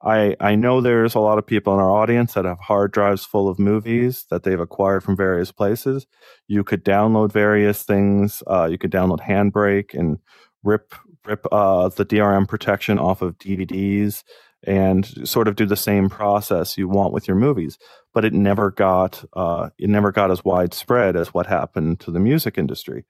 I, 0.02 0.36
I 0.38 0.54
know 0.54 0.80
there's 0.80 1.14
a 1.14 1.20
lot 1.20 1.38
of 1.38 1.46
people 1.46 1.72
in 1.72 1.80
our 1.80 1.90
audience 1.90 2.34
that 2.34 2.44
have 2.44 2.58
hard 2.58 2.92
drives 2.92 3.24
full 3.24 3.48
of 3.48 3.58
movies 3.58 4.26
that 4.28 4.42
they've 4.42 4.60
acquired 4.60 5.02
from 5.02 5.16
various 5.16 5.50
places. 5.50 6.06
You 6.46 6.62
could 6.62 6.84
download 6.84 7.32
various 7.32 7.82
things. 7.82 8.42
Uh, 8.46 8.68
you 8.70 8.76
could 8.76 8.92
download 8.92 9.20
Handbrake 9.20 9.98
and 9.98 10.18
rip 10.62 10.94
rip 11.24 11.46
uh, 11.50 11.88
the 11.88 12.04
DRM 12.04 12.46
protection 12.46 12.98
off 12.98 13.22
of 13.22 13.38
DVDs 13.38 14.24
and 14.66 15.06
sort 15.28 15.48
of 15.48 15.56
do 15.56 15.64
the 15.64 15.76
same 15.76 16.10
process 16.10 16.76
you 16.76 16.86
want 16.86 17.14
with 17.14 17.26
your 17.26 17.36
movies. 17.36 17.78
But 18.12 18.26
it 18.26 18.34
never 18.34 18.70
got 18.70 19.24
uh, 19.32 19.70
it 19.78 19.88
never 19.88 20.12
got 20.12 20.30
as 20.30 20.44
widespread 20.44 21.16
as 21.16 21.32
what 21.32 21.46
happened 21.46 22.00
to 22.00 22.10
the 22.10 22.20
music 22.20 22.58
industry. 22.58 23.06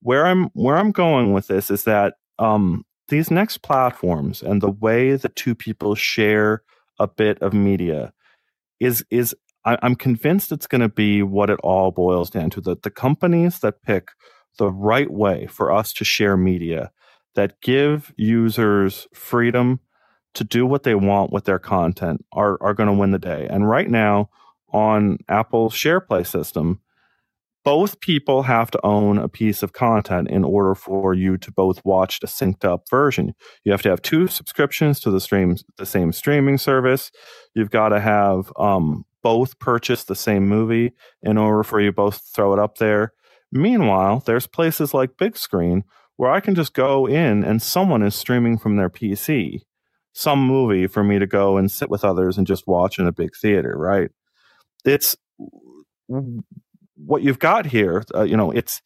Where 0.00 0.26
I'm 0.26 0.46
where 0.54 0.76
I'm 0.76 0.92
going 0.92 1.34
with 1.34 1.46
this 1.48 1.70
is 1.70 1.84
that 1.84 2.14
um, 2.38 2.84
these 3.08 3.30
next 3.30 3.58
platforms 3.58 4.42
and 4.42 4.60
the 4.60 4.70
way 4.70 5.16
that 5.16 5.36
two 5.36 5.54
people 5.54 5.94
share 5.94 6.62
a 6.98 7.06
bit 7.06 7.40
of 7.42 7.52
media 7.52 8.12
is 8.80 9.04
is 9.10 9.34
I, 9.64 9.78
am 9.82 9.94
convinced 9.94 10.52
it's 10.52 10.66
going 10.66 10.80
to 10.80 10.88
be 10.88 11.22
what 11.22 11.50
it 11.50 11.60
all 11.62 11.90
boils 11.90 12.30
down 12.30 12.50
to. 12.50 12.60
That 12.60 12.82
the 12.82 12.90
companies 12.90 13.60
that 13.60 13.82
pick 13.82 14.08
the 14.58 14.70
right 14.70 15.10
way 15.10 15.46
for 15.46 15.72
us 15.72 15.92
to 15.94 16.04
share 16.04 16.36
media 16.36 16.90
that 17.34 17.60
give 17.60 18.12
users 18.16 19.06
freedom 19.14 19.80
to 20.34 20.44
do 20.44 20.66
what 20.66 20.82
they 20.82 20.94
want 20.94 21.32
with 21.32 21.44
their 21.44 21.58
content 21.58 22.24
are, 22.32 22.62
are 22.62 22.74
going 22.74 22.88
to 22.88 22.92
win 22.92 23.10
the 23.10 23.18
day. 23.18 23.46
And 23.48 23.68
right 23.68 23.88
now 23.88 24.30
on 24.72 25.18
Apple's 25.28 25.74
SharePlay 25.74 26.26
system, 26.26 26.80
both 27.64 28.00
people 28.00 28.42
have 28.42 28.70
to 28.72 28.80
own 28.84 29.18
a 29.18 29.28
piece 29.28 29.62
of 29.62 29.72
content 29.72 30.28
in 30.28 30.44
order 30.44 30.74
for 30.74 31.14
you 31.14 31.38
to 31.38 31.52
both 31.52 31.84
watch 31.84 32.20
the 32.20 32.26
synced 32.26 32.64
up 32.64 32.88
version. 32.90 33.34
You 33.64 33.72
have 33.72 33.82
to 33.82 33.90
have 33.90 34.02
two 34.02 34.26
subscriptions 34.26 34.98
to 35.00 35.10
the 35.10 35.20
stream, 35.20 35.56
the 35.76 35.86
same 35.86 36.12
streaming 36.12 36.58
service. 36.58 37.10
You've 37.54 37.70
got 37.70 37.90
to 37.90 38.00
have 38.00 38.52
um, 38.56 39.04
both 39.22 39.58
purchase 39.58 40.04
the 40.04 40.16
same 40.16 40.48
movie 40.48 40.92
in 41.22 41.38
order 41.38 41.62
for 41.62 41.80
you 41.80 41.92
both 41.92 42.18
to 42.18 42.32
throw 42.34 42.52
it 42.52 42.58
up 42.58 42.78
there. 42.78 43.12
Meanwhile, 43.52 44.24
there's 44.26 44.46
places 44.46 44.92
like 44.92 45.16
Bigscreen 45.16 45.82
where 46.16 46.30
I 46.30 46.40
can 46.40 46.54
just 46.54 46.74
go 46.74 47.06
in 47.06 47.44
and 47.44 47.62
someone 47.62 48.02
is 48.02 48.14
streaming 48.14 48.58
from 48.58 48.76
their 48.76 48.90
PC 48.90 49.60
some 50.12 50.46
movie 50.46 50.86
for 50.86 51.02
me 51.02 51.18
to 51.18 51.26
go 51.26 51.56
and 51.56 51.70
sit 51.70 51.88
with 51.88 52.04
others 52.04 52.36
and 52.36 52.46
just 52.46 52.66
watch 52.66 52.98
in 52.98 53.06
a 53.06 53.12
big 53.12 53.30
theater, 53.40 53.74
right? 53.76 54.10
It's 54.84 55.16
what 57.04 57.22
you've 57.22 57.38
got 57.38 57.66
here, 57.66 58.04
uh, 58.14 58.22
you 58.22 58.36
know, 58.36 58.50
it's 58.50 58.82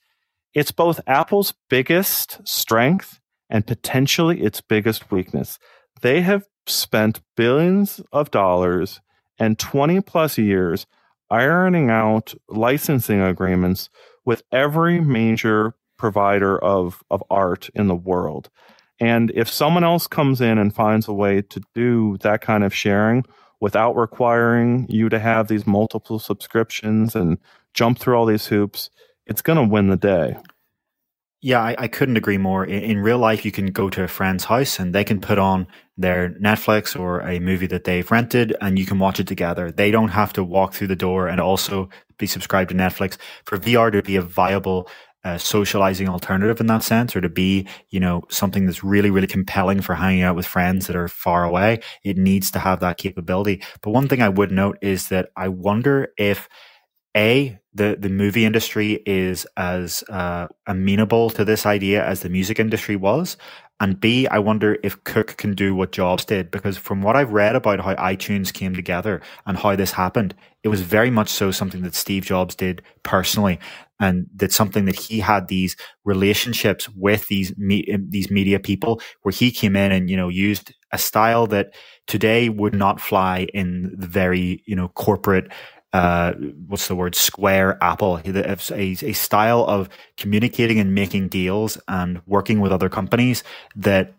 it's 0.55 0.71
both 0.71 1.01
Apple's 1.07 1.53
biggest 1.69 2.41
strength 2.49 3.21
and 3.51 3.67
potentially 3.67 4.43
its 4.43 4.61
biggest 4.61 5.11
weakness. 5.11 5.59
They 6.01 6.23
have 6.23 6.47
spent 6.67 7.21
billions 7.37 8.01
of 8.13 8.31
dollars 8.31 9.01
and 9.39 9.59
20 9.59 10.01
plus 10.01 10.39
years 10.39 10.87
ironing 11.31 11.91
out 11.91 12.35
licensing 12.49 13.21
agreements 13.21 13.91
with 14.25 14.43
every 14.51 15.01
major 15.01 15.75
provider 15.99 16.59
of, 16.59 17.03
of 17.11 17.23
art 17.31 17.69
in 17.75 17.89
the 17.89 17.95
world. 17.95 18.51
And 18.99 19.31
if 19.35 19.49
someone 19.49 19.85
else 19.85 20.07
comes 20.07 20.41
in 20.41 20.59
and 20.59 20.75
finds 20.75 21.07
a 21.07 21.13
way 21.13 21.43
to 21.43 21.61
do 21.75 22.17
that 22.23 22.41
kind 22.41 22.65
of 22.65 22.75
sharing 22.75 23.25
without 23.61 23.97
requiring 23.97 24.87
you 24.89 25.09
to 25.09 25.19
have 25.19 25.49
these 25.49 25.67
multiple 25.67 26.19
subscriptions 26.19 27.15
and 27.15 27.39
jump 27.77 27.99
through 27.99 28.17
all 28.17 28.27
these 28.27 28.47
hoops, 28.47 28.91
it's 29.27 29.43
going 29.43 29.59
to 29.59 29.73
win 29.73 29.89
the 29.89 29.97
day. 29.97 30.37
Yeah, 31.43 31.61
I, 31.61 31.77
I 31.79 31.89
couldn't 31.89 32.17
agree 32.17 32.39
more. 32.39 32.65
In, 32.65 32.83
in, 32.83 32.99
real 32.99 33.19
life, 33.19 33.45
you 33.45 33.53
can 33.53 33.67
go 33.67 33.91
to 33.91 34.03
a 34.03 34.09
friend's 34.09 34.45
house 34.45 34.81
and 34.81 34.95
they 34.95 35.05
can 35.05 35.21
put 35.21 35.39
on 35.39 35.69
their 35.97 36.31
Netflix 36.43 36.99
or 36.99 37.21
a 37.21 37.39
movie 37.39 37.69
that 37.69 37.85
they've 37.85 38.11
rented 38.11 38.57
and 38.61 38.79
you 38.79 38.87
can 38.87 38.99
watch 38.99 39.21
it 39.21 39.29
together. 39.29 39.71
They 39.71 39.91
don't 39.91 40.09
have 40.09 40.33
to 40.33 40.43
walk 40.43 40.73
through 40.75 40.89
the 40.89 40.97
door 40.97 41.29
and 41.29 41.41
also 41.41 41.89
be 42.19 42.27
subscribed 42.27 42.71
to 42.71 42.77
Netflix. 42.77 43.19
For 43.45 43.59
VR 43.59 43.93
to 43.93 44.03
be 44.03 44.17
a 44.17 44.23
viable 44.23 44.89
uh, 45.25 45.37
socializing 45.37 46.09
alternative 46.09 46.61
in 46.61 46.69
that 46.69 46.85
sense, 46.85 47.17
or 47.17 47.21
to 47.21 47.29
be, 47.29 47.67
you 47.91 47.99
know, 47.99 48.23
something 48.31 48.65
that's 48.65 48.85
really, 48.85 49.11
really 49.11 49.27
compelling 49.27 49.83
for 49.83 49.95
hanging 49.97 50.23
out 50.23 50.37
with 50.37 50.47
friends 50.47 50.87
that 50.87 50.95
are 50.95 51.09
far 51.09 51.45
away, 51.45 51.81
it 52.05 52.17
needs 52.17 52.49
to 52.53 52.61
have 52.61 52.79
that 52.79 52.97
capability. 52.97 53.61
But 53.83 53.91
one 53.91 54.07
thing 54.07 54.23
I 54.23 54.29
would 54.29 54.53
note 54.53 54.79
is 54.83 55.09
that 55.09 55.31
I 55.37 55.49
wonder 55.49 56.09
if 56.17 56.49
a 57.17 57.59
the 57.77 57.97
the 57.99 58.09
movie 58.09 58.45
industry 58.45 59.03
is 59.07 59.47
as 59.57 60.03
uh, 60.09 60.49
amenable 60.67 61.31
to 61.31 61.45
this 61.45 61.67
idea 61.67 62.05
as 62.05 62.21
the 62.21 62.29
music 62.29 62.59
industry 62.59 62.97
was, 62.97 63.37
and 63.79 64.01
B, 64.01 64.27
I 64.29 64.39
wonder 64.39 64.79
if 64.83 65.03
Cook 65.05 65.37
can 65.37 65.55
do 65.55 65.75
what 65.75 65.93
Jobs 65.93 66.25
did 66.25 66.51
because 66.51 66.79
from 66.79 67.03
what 67.03 67.15
I've 67.15 67.33
read 67.33 67.55
about 67.55 67.81
how 67.81 67.95
iTunes 67.97 68.53
came 68.53 68.75
together 68.75 69.21
and 69.45 69.59
how 69.59 69.77
this 69.77 69.93
happened, 69.93 70.35
it 70.63 70.69
was 70.69 70.81
very 70.81 71.11
much 71.11 71.29
so 71.29 71.51
something 71.51 71.83
that 71.83 71.95
Steve 71.95 72.25
Jobs 72.25 72.55
did 72.55 72.81
personally, 73.03 73.59
and 74.01 74.27
that 74.35 74.53
something 74.53 74.87
that 74.87 74.97
he 74.97 75.21
had 75.21 75.49
these 75.49 75.77
relationships 76.05 76.89
with 76.97 77.29
these 77.29 77.57
me- 77.59 77.97
these 78.09 78.31
media 78.31 78.59
people 78.59 79.01
where 79.23 79.33
he 79.33 79.51
came 79.51 79.77
in 79.77 79.93
and 79.93 80.09
you 80.09 80.17
know 80.17 80.31
used 80.31 80.73
a 80.93 80.99
style 80.99 81.47
that 81.49 81.75
today 82.07 82.49
would 82.49 82.75
not 82.75 83.01
fly 83.01 83.47
in 83.53 83.95
the 83.99 84.07
very 84.07 84.63
you 84.67 84.75
know 84.75 84.89
corporate 84.89 85.53
uh, 85.93 86.33
what's 86.67 86.89
the 86.89 86.95
word? 86.95 87.15
Square 87.15 87.83
apple. 87.83 88.21
A, 88.25 88.57
a 88.75 89.13
style 89.13 89.65
of 89.65 89.89
communicating 90.17 90.79
and 90.79 90.95
making 90.95 91.29
deals 91.29 91.79
and 91.89 92.21
working 92.27 92.61
with 92.61 92.73
other 92.73 92.89
companies 92.89 93.43
that 93.75 94.13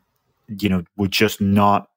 you 0.48 0.70
know 0.70 0.84
would 0.96 1.12
just 1.12 1.42
not 1.42 1.90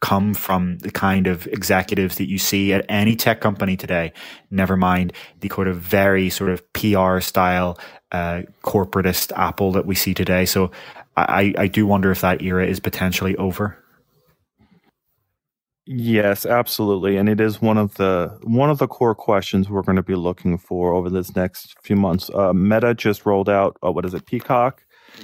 come 0.00 0.34
from 0.34 0.78
the 0.78 0.90
kind 0.90 1.26
of 1.26 1.46
executives 1.48 2.16
that 2.16 2.28
you 2.28 2.38
see 2.38 2.72
at 2.72 2.84
any 2.88 3.16
tech 3.16 3.40
company 3.40 3.78
today 3.78 4.12
never 4.50 4.76
mind 4.76 5.10
the 5.40 5.48
kind 5.48 5.66
of 5.66 5.78
very 5.78 6.28
sort 6.28 6.50
of 6.50 6.62
pr 6.74 7.18
style 7.18 7.78
uh, 8.12 8.42
corporatist 8.62 9.32
apple 9.36 9.72
that 9.72 9.86
we 9.86 9.94
see 9.94 10.14
today. 10.14 10.46
So 10.46 10.70
I, 11.16 11.54
I 11.58 11.66
do 11.66 11.86
wonder 11.86 12.10
if 12.10 12.20
that 12.20 12.42
era 12.42 12.66
is 12.66 12.80
potentially 12.80 13.36
over 13.36 13.82
Yes, 15.88 16.44
absolutely, 16.44 17.16
and 17.16 17.28
it 17.28 17.40
is 17.40 17.62
one 17.62 17.78
of 17.78 17.94
the 17.94 18.36
one 18.42 18.70
of 18.70 18.78
the 18.78 18.88
core 18.88 19.14
questions 19.14 19.70
we're 19.70 19.82
going 19.82 19.96
to 19.96 20.02
be 20.02 20.16
looking 20.16 20.58
for 20.58 20.92
over 20.92 21.08
this 21.08 21.34
next 21.36 21.76
few 21.84 21.94
months. 21.94 22.28
Uh, 22.34 22.52
Meta 22.52 22.92
just 22.92 23.24
rolled 23.24 23.48
out 23.48 23.76
uh, 23.84 23.92
what 23.92 24.04
is 24.04 24.12
it, 24.12 24.26
Peacock? 24.26 24.82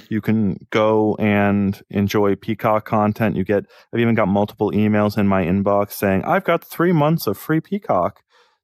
You 0.09 0.21
can 0.21 0.65
go 0.71 1.15
and 1.19 1.81
enjoy 1.89 2.35
Peacock 2.35 2.85
content. 2.85 3.35
You 3.35 3.43
get 3.43 3.65
I've 3.93 3.99
even 3.99 4.15
got 4.15 4.29
multiple 4.29 4.71
emails 4.71 5.17
in 5.17 5.27
my 5.27 5.43
inbox 5.43 5.91
saying 5.93 6.23
I've 6.23 6.45
got 6.45 6.63
three 6.63 6.93
months 6.93 7.27
of 7.27 7.37
free 7.37 7.59
Peacock 7.59 8.21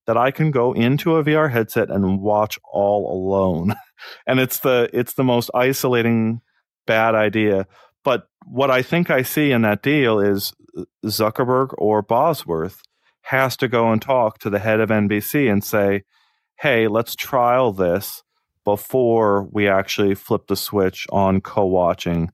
that 0.08 0.16
I 0.16 0.32
can 0.32 0.52
go 0.52 0.72
into 0.72 1.18
a 1.18 1.24
VR 1.24 1.52
headset 1.52 1.90
and 1.92 2.22
watch 2.22 2.58
all 2.72 3.12
alone. 3.14 3.76
and 4.28 4.40
it's 4.40 4.60
the 4.60 4.90
it's 4.94 5.14
the 5.16 5.26
most 5.26 5.52
isolating 5.54 6.40
bad 6.88 7.14
idea. 7.14 7.68
But 8.10 8.28
what 8.44 8.72
I 8.72 8.82
think 8.82 9.12
I 9.12 9.22
see 9.22 9.52
in 9.52 9.62
that 9.62 9.84
deal 9.84 10.20
is 10.20 10.52
Zuckerberg 11.06 11.76
or 11.78 12.02
Bosworth 12.02 12.82
has 13.22 13.56
to 13.58 13.68
go 13.68 13.92
and 13.92 14.02
talk 14.02 14.40
to 14.40 14.50
the 14.50 14.58
head 14.58 14.80
of 14.80 14.90
NBC 14.90 15.48
and 15.48 15.64
say, 15.64 16.06
"Hey, 16.56 16.88
let's 16.88 17.16
trial 17.16 17.72
this 17.72 18.24
before 18.66 19.44
we 19.52 19.68
actually 19.68 20.16
flip 20.16 20.48
the 20.48 20.56
switch 20.56 21.06
on 21.12 21.40
co-watching." 21.40 22.32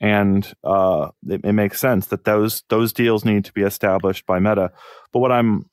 And 0.00 0.52
uh, 0.64 1.10
it, 1.28 1.42
it 1.44 1.52
makes 1.52 1.78
sense 1.78 2.08
that 2.08 2.24
those 2.24 2.64
those 2.68 2.92
deals 2.92 3.24
need 3.24 3.44
to 3.44 3.52
be 3.52 3.62
established 3.62 4.26
by 4.26 4.40
Meta. 4.40 4.72
But 5.12 5.20
what 5.20 5.30
I'm 5.30 5.70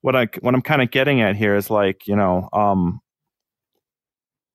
what 0.00 0.16
I 0.16 0.28
what 0.40 0.54
I'm 0.54 0.62
kind 0.62 0.80
of 0.80 0.90
getting 0.90 1.20
at 1.20 1.36
here 1.36 1.54
is 1.54 1.68
like 1.68 2.06
you 2.06 2.16
know 2.16 2.48
um, 2.54 3.02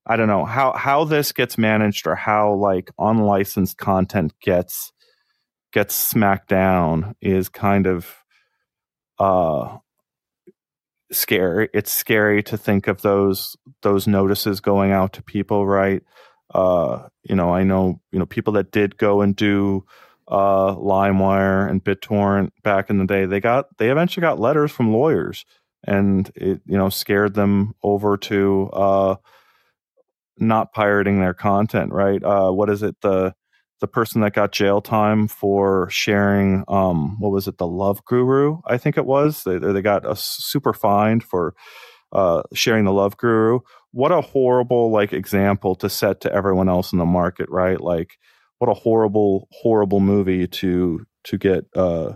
I 0.06 0.16
don't 0.18 0.28
know 0.28 0.46
how 0.46 0.74
how 0.74 1.06
this 1.06 1.32
gets 1.32 1.58
managed 1.58 2.08
or 2.08 2.16
how 2.16 2.54
like 2.54 2.92
unlicensed 3.00 3.78
content 3.78 4.34
gets 4.42 4.92
gets 5.72 5.96
smacked 5.96 6.50
down 6.50 7.16
is 7.22 7.50
kind 7.50 7.88
of 7.88 8.16
uh 9.20 9.78
scary. 11.14 11.70
It's 11.74 11.92
scary 11.92 12.44
to 12.44 12.58
think 12.58 12.88
of 12.88 13.02
those 13.02 13.56
those 13.82 14.08
notices 14.08 14.60
going 14.60 14.92
out 14.92 15.14
to 15.14 15.24
people, 15.24 15.66
right? 15.66 16.04
Uh, 16.54 17.08
you 17.24 17.36
know, 17.36 17.54
I 17.54 17.64
know 17.64 18.02
you 18.12 18.20
know 18.20 18.26
people 18.26 18.54
that 18.54 18.72
did 18.72 18.98
go 18.98 19.22
and 19.22 19.36
do 19.36 19.86
uh, 20.28 20.76
LimeWire 20.76 21.70
and 21.70 21.84
BitTorrent 21.84 22.52
back 22.64 22.90
in 22.90 22.98
the 22.98 23.06
day. 23.06 23.26
They 23.26 23.40
got 23.40 23.78
they 23.78 23.90
eventually 23.90 24.22
got 24.22 24.40
letters 24.40 24.72
from 24.72 24.94
lawyers, 24.94 25.46
and 25.86 26.30
it 26.36 26.62
you 26.66 26.78
know 26.78 26.90
scared 26.90 27.34
them 27.34 27.74
over 27.84 28.18
to 28.18 28.70
uh, 28.74 29.16
not 30.38 30.74
pirating 30.74 31.20
their 31.20 31.34
content, 31.34 31.92
right? 31.92 32.24
Uh, 32.24 32.52
what 32.52 32.70
is 32.70 32.84
it? 32.84 32.96
The 33.02 33.34
the 33.80 33.88
person 33.88 34.22
that 34.22 34.34
got 34.34 34.54
jail 34.54 34.80
time 34.80 35.28
for 35.28 35.90
sharing, 35.90 36.64
um, 36.70 37.20
what 37.20 37.34
was 37.34 37.50
it? 37.50 37.58
The 37.58 37.68
Love 37.68 38.06
Guru, 38.06 38.60
I 38.66 38.78
think 38.78 38.98
it 38.98 39.06
was. 39.06 39.44
They 39.44 39.58
they 39.58 39.82
got 39.82 40.10
a 40.10 40.16
super 40.16 40.74
fine 40.74 41.20
for 41.20 41.54
uh, 42.14 42.44
sharing 42.54 42.86
the 42.86 42.94
Love 42.94 43.18
Guru. 43.18 43.60
What 43.92 44.12
a 44.12 44.22
horrible 44.22 44.92
like 44.92 45.14
example 45.14 45.76
to 45.76 45.90
set 45.90 46.22
to 46.22 46.34
everyone 46.34 46.70
else 46.70 46.94
in 46.94 47.00
the 47.00 47.06
market, 47.06 47.50
right? 47.50 47.80
Like, 47.80 48.18
what 48.60 48.70
a 48.70 48.74
horrible, 48.74 49.48
horrible 49.52 50.00
movie 50.00 50.48
to 50.48 51.06
to 51.26 51.38
get 51.38 51.66
uh, 51.76 52.14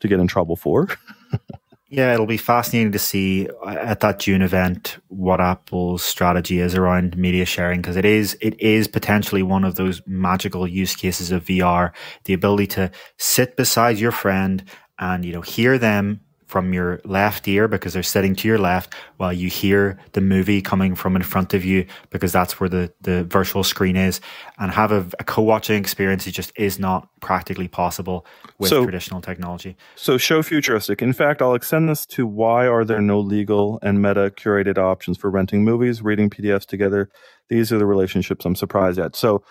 to 0.00 0.08
get 0.08 0.20
in 0.20 0.26
trouble 0.28 0.56
for. 0.56 0.88
Yeah, 1.92 2.14
it'll 2.14 2.24
be 2.24 2.38
fascinating 2.38 2.92
to 2.92 2.98
see 2.98 3.48
uh, 3.66 3.68
at 3.68 4.00
that 4.00 4.18
June 4.18 4.40
event 4.40 4.96
what 5.08 5.42
Apple's 5.42 6.02
strategy 6.02 6.58
is 6.58 6.74
around 6.74 7.18
media 7.18 7.44
sharing 7.44 7.82
because 7.82 7.98
it 7.98 8.06
is 8.06 8.34
it 8.40 8.58
is 8.58 8.88
potentially 8.88 9.42
one 9.42 9.62
of 9.62 9.74
those 9.74 10.00
magical 10.06 10.66
use 10.66 10.96
cases 10.96 11.30
of 11.30 11.44
VR, 11.44 11.92
the 12.24 12.32
ability 12.32 12.66
to 12.68 12.90
sit 13.18 13.56
beside 13.58 13.98
your 13.98 14.10
friend 14.10 14.64
and 14.98 15.22
you 15.22 15.34
know 15.34 15.42
hear 15.42 15.76
them 15.76 16.20
from 16.52 16.74
your 16.74 17.00
left 17.06 17.48
ear 17.48 17.66
because 17.66 17.94
they're 17.94 18.02
sitting 18.02 18.36
to 18.36 18.46
your 18.46 18.58
left 18.58 18.94
while 19.16 19.32
you 19.32 19.48
hear 19.48 19.98
the 20.12 20.20
movie 20.20 20.60
coming 20.60 20.94
from 20.94 21.16
in 21.16 21.22
front 21.22 21.54
of 21.54 21.64
you 21.64 21.86
because 22.10 22.30
that's 22.30 22.60
where 22.60 22.68
the, 22.68 22.92
the 23.00 23.24
virtual 23.24 23.64
screen 23.64 23.96
is. 23.96 24.20
And 24.58 24.70
have 24.70 24.92
a, 24.92 25.06
a 25.18 25.24
co-watching 25.24 25.78
experience 25.80 26.26
it 26.26 26.32
just 26.32 26.52
is 26.54 26.78
not 26.78 27.08
practically 27.20 27.68
possible 27.68 28.26
with 28.58 28.68
so, 28.68 28.84
traditional 28.84 29.22
technology. 29.22 29.78
So 29.96 30.18
show 30.18 30.42
futuristic. 30.42 31.00
In 31.00 31.14
fact 31.14 31.40
i'll 31.40 31.54
extend 31.54 31.88
this 31.88 32.04
to 32.06 32.26
why 32.26 32.66
are 32.66 32.84
there 32.84 33.00
no 33.00 33.18
legal 33.18 33.78
and 33.82 34.02
meta 34.02 34.30
curated 34.36 34.76
options 34.76 35.16
for 35.16 35.30
renting 35.30 35.64
movies 35.64 36.02
reading 36.02 36.28
pdfs 36.28 36.66
together? 36.66 37.08
These 37.48 37.72
are 37.72 37.78
the 37.78 37.86
relationships 37.86 38.44
i'm 38.44 38.56
surprised 38.56 38.98
at. 38.98 39.16
So 39.16 39.42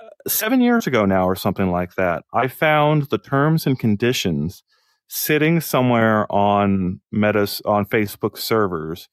uh, 0.00 0.08
seven 0.26 0.60
years 0.60 0.88
ago 0.88 1.04
now 1.04 1.28
or 1.28 1.36
something 1.36 1.70
like 1.70 1.94
that 1.94 2.24
i 2.32 2.48
found 2.48 3.04
the 3.10 3.18
terms 3.18 3.64
and 3.64 3.78
conditions 3.78 4.64
sitting 5.12 5.60
somewhere 5.60 6.30
on 6.32 7.00
Meta's 7.10 7.60
on 7.64 7.84
Facebook 7.84 8.38
servers 8.38 9.08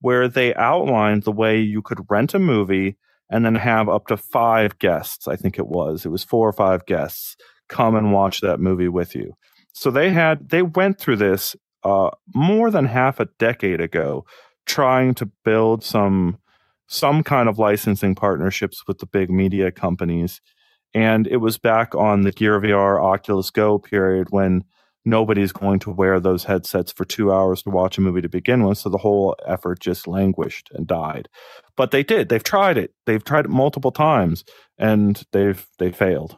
where 0.00 0.28
they 0.28 0.54
outlined 0.54 1.24
the 1.24 1.32
way 1.32 1.60
you 1.60 1.82
could 1.82 1.98
rent 2.08 2.32
a 2.34 2.38
movie 2.38 2.96
and 3.28 3.44
then 3.44 3.56
have 3.56 3.88
up 3.88 4.06
to 4.06 4.16
five 4.16 4.78
guests. 4.78 5.26
I 5.26 5.34
think 5.34 5.58
it 5.58 5.66
was. 5.66 6.06
It 6.06 6.10
was 6.10 6.22
four 6.22 6.48
or 6.48 6.52
five 6.52 6.86
guests 6.86 7.36
come 7.68 7.96
and 7.96 8.12
watch 8.12 8.40
that 8.40 8.60
movie 8.60 8.88
with 8.88 9.16
you. 9.16 9.32
So 9.72 9.90
they 9.90 10.10
had 10.10 10.50
they 10.50 10.62
went 10.62 11.00
through 11.00 11.16
this 11.16 11.56
uh, 11.82 12.10
more 12.32 12.70
than 12.70 12.84
half 12.84 13.18
a 13.18 13.28
decade 13.40 13.80
ago, 13.80 14.24
trying 14.66 15.14
to 15.14 15.30
build 15.44 15.82
some 15.82 16.38
some 16.86 17.24
kind 17.24 17.48
of 17.48 17.58
licensing 17.58 18.14
partnerships 18.14 18.84
with 18.86 18.98
the 18.98 19.06
big 19.06 19.30
media 19.30 19.72
companies. 19.72 20.40
And 20.94 21.26
it 21.26 21.38
was 21.38 21.58
back 21.58 21.94
on 21.96 22.22
the 22.22 22.32
Gear 22.32 22.60
VR 22.60 23.02
Oculus 23.02 23.50
Go 23.50 23.80
period 23.80 24.28
when 24.30 24.64
nobody's 25.04 25.52
going 25.52 25.78
to 25.80 25.90
wear 25.90 26.20
those 26.20 26.44
headsets 26.44 26.92
for 26.92 27.04
two 27.04 27.32
hours 27.32 27.62
to 27.62 27.70
watch 27.70 27.98
a 27.98 28.00
movie 28.00 28.20
to 28.20 28.28
begin 28.28 28.64
with. 28.64 28.78
So 28.78 28.88
the 28.88 28.98
whole 28.98 29.36
effort 29.46 29.80
just 29.80 30.06
languished 30.06 30.70
and 30.72 30.86
died. 30.86 31.28
But 31.76 31.90
they 31.90 32.02
did. 32.02 32.28
They've 32.28 32.42
tried 32.42 32.76
it. 32.76 32.92
They've 33.06 33.24
tried 33.24 33.46
it 33.46 33.50
multiple 33.50 33.92
times 33.92 34.44
and 34.78 35.22
they've 35.32 35.66
they 35.78 35.92
failed. 35.92 36.36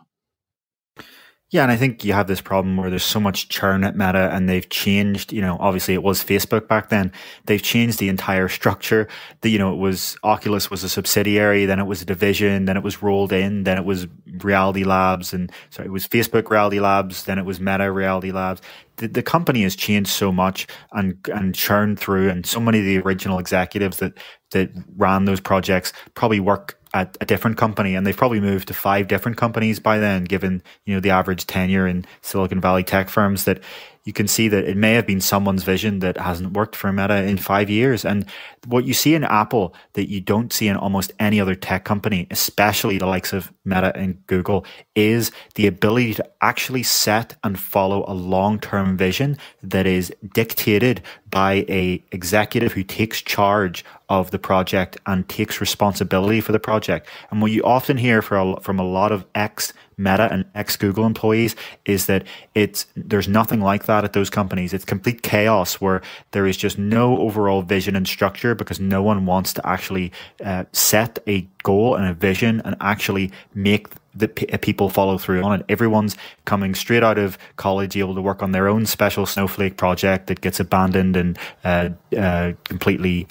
Yeah, 1.53 1.65
and 1.65 1.71
I 1.71 1.77
think 1.77 2.03
you 2.03 2.15
have 2.15 2.29
this 2.29 2.41
problem 2.41 2.79
where 2.79 2.89
there's 2.89 3.05
so 3.05 3.21
much 3.21 3.51
churn 3.51 3.85
at 3.85 3.95
Meta 3.95 4.31
and 4.33 4.49
they've 4.49 4.67
changed, 4.71 5.35
you 5.35 5.43
know, 5.43 5.59
obviously 5.61 5.93
it 5.93 6.03
was 6.03 6.25
Facebook 6.25 6.67
back 6.67 6.89
then. 6.89 7.13
They've 7.45 7.63
changed 7.63 7.99
the 7.99 8.09
entire 8.09 8.49
structure. 8.49 9.07
The, 9.43 9.51
you 9.51 9.59
know, 9.59 9.71
it 9.71 9.77
was 9.77 10.17
Oculus 10.25 10.71
was 10.71 10.83
a 10.83 10.89
subsidiary, 10.89 11.67
then 11.67 11.79
it 11.79 11.85
was 11.85 12.01
a 12.01 12.07
division, 12.07 12.65
then 12.65 12.79
it 12.79 12.83
was 12.83 13.03
rolled 13.03 13.35
in, 13.35 13.65
then 13.65 13.77
it 13.77 13.85
was 13.85 14.07
Reality 14.43 14.85
Labs 14.85 15.35
and 15.35 15.53
sorry, 15.69 15.89
it 15.89 15.93
was 15.93 16.09
Facebook 16.09 16.49
Reality 16.49 16.81
Labs, 16.81 17.25
then 17.25 17.39
it 17.39 17.45
was 17.45 17.61
Meta 17.61 17.93
Reality 17.93 18.33
Labs. 18.33 18.63
The, 18.97 19.09
the 19.09 19.23
company 19.23 19.63
has 19.65 19.77
changed 19.77 20.09
so 20.09 20.33
much 20.33 20.67
and 20.93 21.19
and 21.31 21.55
churned 21.55 22.01
through 22.01 22.31
and 22.31 22.47
so 22.47 22.61
many 22.61 22.79
of 22.79 22.87
the 22.87 22.99
original 23.01 23.39
executives 23.39 23.99
that 23.99 24.15
that 24.53 24.71
ran 24.97 25.27
those 25.27 25.41
projects 25.41 25.93
probably 26.15 26.41
work 26.41 26.79
at 26.95 27.17
a 27.21 27.27
different 27.27 27.57
company 27.57 27.95
and 27.95 28.07
they've 28.07 28.17
probably 28.17 28.41
moved 28.41 28.69
to 28.69 28.75
five 28.75 29.09
different 29.09 29.37
companies 29.37 29.81
by 29.81 29.99
then 29.99 30.25
given 30.25 30.63
you 30.85 30.95
know 30.95 31.01
the 31.01 31.11
average 31.11 31.47
tenure 31.47 31.87
in 31.87 32.05
silicon 32.21 32.61
valley 32.61 32.85
tech 32.85 33.09
firms 33.09 33.45
that 33.45 33.63
you 34.05 34.13
can 34.13 34.27
see 34.27 34.49
that 34.49 34.65
it 34.65 34.77
may 34.77 34.95
have 34.95 35.07
been 35.07 35.21
someone's 35.21 35.63
vision 35.63 36.01
that 36.01 36.17
hasn't 36.17 36.53
worked 36.53 36.75
for 36.75 36.93
Meta 36.93 37.23
in 37.23 37.37
five 37.37 37.71
years. 37.71 38.05
And 38.05 38.27
what 38.67 38.85
you 38.85 38.95
see 38.95 39.15
in 39.15 39.23
Apple 39.23 39.75
that 39.93 40.09
you 40.09 40.21
don't 40.21 40.53
see 40.53 40.67
in 40.67 40.77
almost 40.77 41.13
any 41.21 41.41
other 41.41 41.55
tech 41.55 41.85
company, 41.85 42.27
especially 42.31 42.99
the 42.99 43.07
likes 43.07 43.33
of 43.33 43.53
Meta 43.65 43.97
and 43.97 44.27
Google, 44.27 44.65
is 44.97 45.31
the 45.55 45.67
ability 45.67 46.15
to 46.15 46.29
actually 46.41 46.83
set 46.83 47.37
and 47.45 47.59
follow 47.59 48.05
a 48.09 48.15
long-term 48.15 48.97
vision 48.97 49.39
that 49.63 49.87
is 49.87 50.13
dictated 50.35 51.03
by 51.31 51.65
a 51.69 52.03
executive 52.11 52.73
who 52.73 52.83
takes 52.83 53.23
charge 53.23 53.85
of 54.09 54.31
the 54.31 54.39
project 54.39 54.99
and 55.07 55.29
takes 55.29 55.61
responsibility 55.61 56.41
for 56.41 56.53
the 56.53 56.61
project. 56.61 57.09
And 57.31 57.41
what 57.41 57.53
you 57.53 57.63
often 57.63 57.97
hear 57.97 58.19
a, 58.19 58.61
from 58.61 58.79
a 58.79 58.85
lot 58.85 59.13
of 59.13 59.25
ex 59.35 59.73
Meta 59.97 60.29
and 60.33 60.45
ex 60.55 60.77
Google 60.77 61.05
employees 61.05 61.57
is 61.85 62.07
that 62.07 62.25
it's 62.55 62.87
there's 62.97 63.29
nothing 63.29 63.61
like 63.61 63.85
that 63.85 64.05
at 64.05 64.13
those 64.13 64.31
companies. 64.31 64.73
It's 64.73 64.85
complete 64.85 65.23
chaos 65.23 65.81
where 65.81 66.03
there 66.33 66.47
is 66.47 66.57
just 66.57 66.79
no 66.79 67.19
overall 67.19 67.63
vision 67.63 67.97
and 67.97 68.07
structure 68.07 68.55
because 68.55 68.81
no 68.81 69.03
one 69.03 69.27
wants 69.27 69.53
to 69.55 69.67
actually 69.67 70.13
uh, 70.45 70.65
set 70.73 71.19
a 71.27 71.47
goal 71.63 71.95
and 71.95 72.07
a 72.07 72.15
vision 72.15 72.61
and 72.65 72.77
actually 72.81 73.31
make 73.55 73.89
the 74.15 74.29
p- 74.29 74.47
uh, 74.47 74.59
people 74.59 74.91
follow 74.91 75.19
through 75.19 75.43
on 75.43 75.61
it. 75.61 75.65
Everyone's 75.69 76.17
coming 76.45 76.75
straight 76.75 77.03
out 77.03 77.19
of 77.19 77.39
college, 77.57 77.97
able 77.97 78.15
to 78.15 78.21
work 78.21 78.43
on 78.43 78.53
their 78.53 78.69
own 78.69 78.87
special 78.87 79.27
snowflake 79.27 79.77
project 79.77 80.27
that 80.27 80.41
gets 80.41 80.61
abandoned 80.61 81.17
and 81.17 81.39
uh, 81.65 81.91
uh, 82.17 82.53
completely 82.65 83.27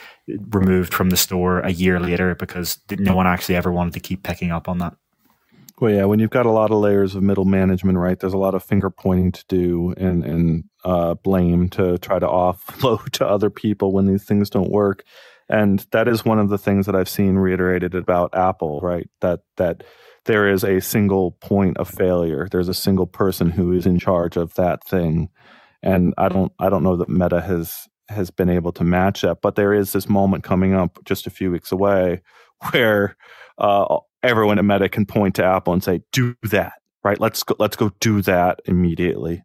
removed 0.50 0.94
from 0.94 1.10
the 1.10 1.18
store 1.18 1.60
a 1.60 1.72
year 1.72 2.00
later 2.00 2.36
because 2.36 2.80
no 2.98 3.16
one 3.16 3.28
actually 3.28 3.56
ever 3.56 3.72
wanted 3.72 3.94
to 3.94 4.00
keep 4.00 4.24
picking 4.24 4.52
up 4.52 4.68
on 4.68 4.80
that. 4.80 4.96
Well, 5.82 5.92
yeah, 5.92 6.06
when 6.06 6.20
you've 6.20 6.30
got 6.30 6.46
a 6.46 6.52
lot 6.52 6.72
of 6.72 6.78
layers 6.80 7.16
of 7.16 7.24
middle 7.24 7.46
management, 7.46 7.98
right? 7.98 8.20
There's 8.20 8.36
a 8.36 8.38
lot 8.38 8.54
of 8.54 8.64
finger 8.64 8.92
pointing 8.92 9.32
to 9.34 9.46
do 9.50 9.96
and 9.98 10.24
and 10.24 10.66
uh, 10.86 11.16
blame 11.16 11.70
to 11.72 11.98
try 11.98 12.20
to 12.20 12.28
offload 12.28 13.10
to 13.14 13.28
other 13.28 13.50
people 13.50 13.92
when 13.92 14.06
these 14.06 14.24
things 14.24 14.52
don't 14.52 14.72
work, 14.72 15.04
and 15.50 15.86
that 15.92 16.08
is 16.08 16.24
one 16.24 16.40
of 16.40 16.50
the 16.50 16.60
things 16.60 16.86
that 16.86 16.96
I've 16.96 17.10
seen 17.10 17.36
reiterated 17.36 17.96
about 17.96 18.36
Apple, 18.36 18.80
right? 18.82 19.10
That 19.22 19.42
that 19.58 19.84
there 20.26 20.48
is 20.48 20.64
a 20.64 20.82
single 20.82 21.32
point 21.42 21.78
of 21.78 21.90
failure. 21.90 22.48
There's 22.52 22.70
a 22.70 22.76
single 22.76 23.08
person 23.08 23.50
who 23.50 23.74
is 23.74 23.88
in 23.88 23.98
charge 23.98 24.38
of 24.38 24.54
that 24.56 24.84
thing, 24.88 25.30
and 25.82 26.14
I 26.18 26.30
don't 26.30 26.52
I 26.60 26.70
don't 26.70 26.84
know 26.84 26.98
that 26.98 27.10
Meta 27.10 27.42
has 27.42 27.88
has 28.10 28.30
been 28.30 28.50
able 28.50 28.72
to 28.74 28.84
match 28.84 29.22
that. 29.22 29.42
But 29.42 29.56
there 29.56 29.74
is 29.74 29.94
this 29.94 30.08
moment 30.08 30.44
coming 30.44 30.76
up 30.76 31.00
just 31.06 31.28
a 31.28 31.32
few 31.32 31.50
weeks 31.52 31.72
away 31.72 32.22
where 32.72 33.18
uh, 33.58 33.98
everyone 34.24 34.60
at 34.60 34.66
Meta 34.66 34.90
can 34.90 35.06
point 35.06 35.36
to 35.36 35.44
Apple 35.44 35.74
and 35.74 35.84
say, 35.84 36.02
"Do 36.12 36.36
that." 36.44 36.74
Right? 37.04 37.20
Let's 37.20 37.44
go. 37.44 37.56
Let's 37.60 37.76
go 37.76 37.92
do 38.00 38.22
that 38.24 38.62
immediately. 38.66 39.44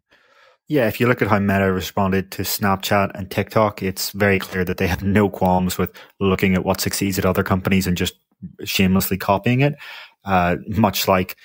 Yeah, 0.69 0.87
if 0.87 0.99
you 0.99 1.07
look 1.07 1.21
at 1.21 1.29
how 1.29 1.39
Meta 1.39 1.71
responded 1.71 2.29
to 2.31 2.41
Snapchat 2.41 3.11
and 3.15 3.31
TikTok, 3.31 3.81
it's 3.81 4.11
very 4.11 4.37
clear 4.37 4.65
that 4.65 4.77
they 4.77 4.87
have 4.87 5.01
no 5.01 5.29
qualms 5.29 5.77
with 5.77 5.93
looking 6.19 6.55
at 6.55 6.65
what 6.65 6.81
succeeds 6.81 7.17
at 7.17 7.25
other 7.25 7.43
companies 7.43 7.87
and 7.87 7.95
just 7.95 8.15
shamelessly 8.65 9.17
copying 9.17 9.61
it. 9.61 9.75
Uh, 10.25 10.57
much 10.67 11.07
like 11.07 11.37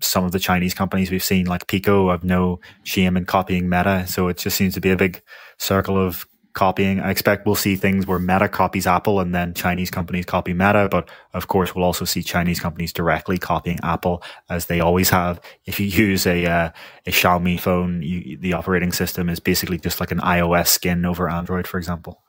some 0.00 0.24
of 0.24 0.32
the 0.32 0.40
Chinese 0.40 0.74
companies 0.74 1.10
we've 1.10 1.22
seen, 1.22 1.46
like 1.46 1.68
Pico, 1.68 2.10
have 2.10 2.24
no 2.24 2.58
shame 2.82 3.16
in 3.16 3.26
copying 3.26 3.68
Meta. 3.68 4.06
So 4.08 4.26
it 4.26 4.38
just 4.38 4.56
seems 4.56 4.74
to 4.74 4.80
be 4.80 4.90
a 4.90 4.96
big 4.96 5.22
circle 5.58 5.96
of 5.96 6.26
copying. 6.54 7.00
I 7.00 7.10
expect 7.10 7.46
we'll 7.46 7.54
see 7.54 7.76
things 7.76 8.06
where 8.06 8.18
Meta 8.18 8.48
copies 8.48 8.86
Apple 8.86 9.20
and 9.20 9.34
then 9.34 9.54
Chinese 9.54 9.90
companies 9.90 10.24
copy 10.24 10.54
Meta. 10.54 10.88
But 10.90 11.08
of 11.34 11.48
course, 11.48 11.74
we'll 11.74 11.84
also 11.84 12.04
see 12.04 12.22
Chinese 12.22 12.60
companies 12.60 12.92
directly 12.92 13.38
copying 13.38 13.78
Apple 13.82 14.22
as 14.48 14.66
they 14.66 14.80
always 14.80 15.10
have. 15.10 15.40
If 15.66 15.78
you 15.78 15.86
use 15.86 16.26
a, 16.26 16.46
uh, 16.46 16.70
a 17.06 17.10
Xiaomi 17.10 17.60
phone, 17.60 18.02
you, 18.02 18.38
the 18.38 18.54
operating 18.54 18.92
system 18.92 19.28
is 19.28 19.40
basically 19.40 19.78
just 19.78 20.00
like 20.00 20.12
an 20.12 20.20
iOS 20.20 20.68
skin 20.68 21.04
over 21.04 21.28
Android, 21.28 21.66
for 21.66 21.78
example. 21.78 22.22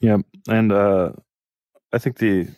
Yeah. 0.00 0.18
And, 0.48 0.70
uh, 0.70 1.12
I 1.92 1.98
think 1.98 2.18
the 2.18 2.48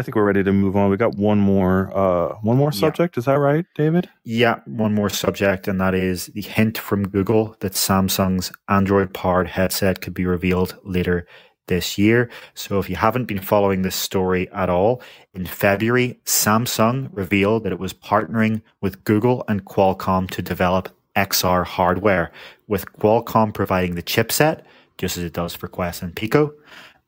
I 0.00 0.02
think 0.02 0.16
we're 0.16 0.24
ready 0.24 0.42
to 0.42 0.52
move 0.52 0.76
on. 0.76 0.88
We 0.88 0.96
got 0.96 1.16
one 1.16 1.38
more 1.38 1.92
uh, 1.94 2.36
one 2.40 2.56
more 2.56 2.72
subject. 2.72 3.16
Yeah. 3.16 3.20
Is 3.20 3.24
that 3.26 3.34
right, 3.34 3.66
David? 3.74 4.08
Yeah, 4.24 4.60
one 4.64 4.94
more 4.94 5.10
subject, 5.10 5.68
and 5.68 5.78
that 5.78 5.94
is 5.94 6.28
the 6.28 6.40
hint 6.40 6.78
from 6.78 7.06
Google 7.06 7.54
that 7.60 7.72
Samsung's 7.72 8.50
Android 8.66 9.12
powered 9.12 9.48
headset 9.48 10.00
could 10.00 10.14
be 10.14 10.24
revealed 10.24 10.78
later 10.84 11.26
this 11.66 11.98
year. 11.98 12.30
So 12.54 12.78
if 12.78 12.88
you 12.88 12.96
haven't 12.96 13.26
been 13.26 13.42
following 13.42 13.82
this 13.82 13.94
story 13.94 14.50
at 14.52 14.70
all, 14.70 15.02
in 15.34 15.44
February, 15.44 16.18
Samsung 16.24 17.10
revealed 17.12 17.64
that 17.64 17.72
it 17.72 17.78
was 17.78 17.92
partnering 17.92 18.62
with 18.80 19.04
Google 19.04 19.44
and 19.48 19.66
Qualcomm 19.66 20.30
to 20.30 20.40
develop 20.40 20.88
XR 21.14 21.66
hardware, 21.66 22.32
with 22.66 22.90
Qualcomm 22.94 23.52
providing 23.52 23.96
the 23.96 24.02
chipset, 24.02 24.62
just 24.96 25.18
as 25.18 25.24
it 25.24 25.34
does 25.34 25.54
for 25.54 25.68
Quest 25.68 26.00
and 26.00 26.16
Pico 26.16 26.54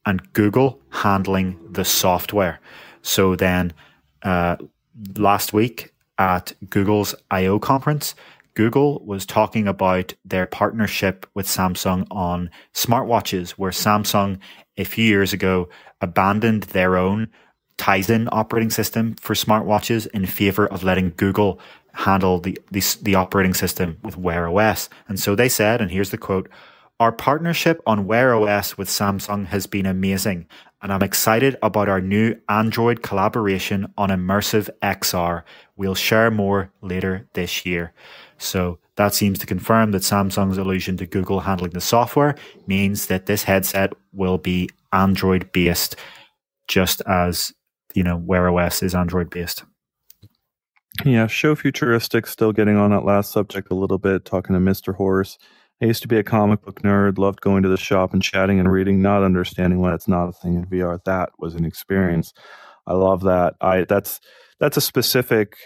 and 0.04 0.32
Google 0.32 0.80
handling 0.90 1.58
the 1.70 1.84
software. 1.84 2.60
So 3.02 3.36
then 3.36 3.72
uh, 4.22 4.56
last 5.16 5.52
week 5.52 5.92
at 6.18 6.52
Google's 6.68 7.14
I/O 7.30 7.58
conference, 7.58 8.14
Google 8.54 9.02
was 9.04 9.24
talking 9.26 9.66
about 9.66 10.14
their 10.24 10.46
partnership 10.46 11.26
with 11.34 11.46
Samsung 11.46 12.06
on 12.10 12.50
smartwatches, 12.74 13.50
where 13.52 13.70
Samsung 13.72 14.38
a 14.76 14.84
few 14.84 15.04
years 15.04 15.32
ago 15.32 15.68
abandoned 16.00 16.64
their 16.64 16.96
own 16.96 17.28
Tizen 17.78 18.28
operating 18.30 18.70
system 18.70 19.14
for 19.14 19.34
smartwatches 19.34 20.06
in 20.08 20.26
favor 20.26 20.66
of 20.66 20.84
letting 20.84 21.12
Google 21.16 21.58
handle 21.94 22.38
the, 22.38 22.58
the, 22.70 22.96
the 23.02 23.14
operating 23.14 23.54
system 23.54 23.98
with 24.02 24.16
Wear 24.16 24.48
OS. 24.48 24.88
And 25.08 25.18
so 25.18 25.34
they 25.34 25.48
said, 25.48 25.80
and 25.80 25.90
here's 25.90 26.10
the 26.10 26.18
quote, 26.18 26.48
our 27.02 27.10
partnership 27.10 27.82
on 27.84 28.06
Wear 28.06 28.32
OS 28.32 28.78
with 28.78 28.86
Samsung 28.86 29.46
has 29.46 29.66
been 29.66 29.86
amazing, 29.86 30.46
and 30.80 30.92
I'm 30.92 31.02
excited 31.02 31.56
about 31.60 31.88
our 31.88 32.00
new 32.00 32.40
Android 32.48 33.02
collaboration 33.02 33.92
on 33.98 34.10
Immersive 34.10 34.70
XR. 34.84 35.42
We'll 35.74 35.96
share 35.96 36.30
more 36.30 36.70
later 36.80 37.26
this 37.32 37.66
year. 37.66 37.92
So 38.38 38.78
that 38.94 39.14
seems 39.14 39.40
to 39.40 39.46
confirm 39.46 39.90
that 39.90 40.02
Samsung's 40.02 40.58
allusion 40.58 40.96
to 40.98 41.06
Google 41.06 41.40
handling 41.40 41.72
the 41.72 41.80
software 41.80 42.36
means 42.68 43.06
that 43.06 43.26
this 43.26 43.42
headset 43.42 43.94
will 44.12 44.38
be 44.38 44.70
Android 44.92 45.50
based, 45.50 45.96
just 46.68 47.00
as 47.08 47.52
you 47.94 48.04
know 48.04 48.16
Wear 48.16 48.48
OS 48.48 48.80
is 48.80 48.94
Android 48.94 49.28
based. 49.28 49.64
Yeah, 51.04 51.26
show 51.26 51.56
futuristic. 51.56 52.28
Still 52.28 52.52
getting 52.52 52.76
on 52.76 52.92
that 52.92 53.04
last 53.04 53.32
subject 53.32 53.72
a 53.72 53.74
little 53.74 53.98
bit, 53.98 54.24
talking 54.24 54.54
to 54.54 54.60
Mr. 54.60 54.94
Horse. 54.94 55.36
I 55.82 55.86
used 55.86 56.02
to 56.02 56.08
be 56.08 56.16
a 56.16 56.22
comic 56.22 56.62
book 56.62 56.80
nerd, 56.82 57.18
loved 57.18 57.40
going 57.40 57.64
to 57.64 57.68
the 57.68 57.76
shop 57.76 58.12
and 58.12 58.22
chatting 58.22 58.60
and 58.60 58.70
reading, 58.70 59.02
not 59.02 59.24
understanding 59.24 59.80
why 59.80 59.94
it's 59.94 60.06
not 60.06 60.28
a 60.28 60.32
thing 60.32 60.54
in 60.54 60.66
VR. 60.66 61.02
That 61.04 61.30
was 61.40 61.56
an 61.56 61.64
experience. 61.64 62.32
I 62.86 62.92
love 62.92 63.24
that. 63.24 63.54
I 63.60 63.84
that's 63.88 64.20
that's 64.60 64.76
a 64.76 64.80
specific 64.80 65.56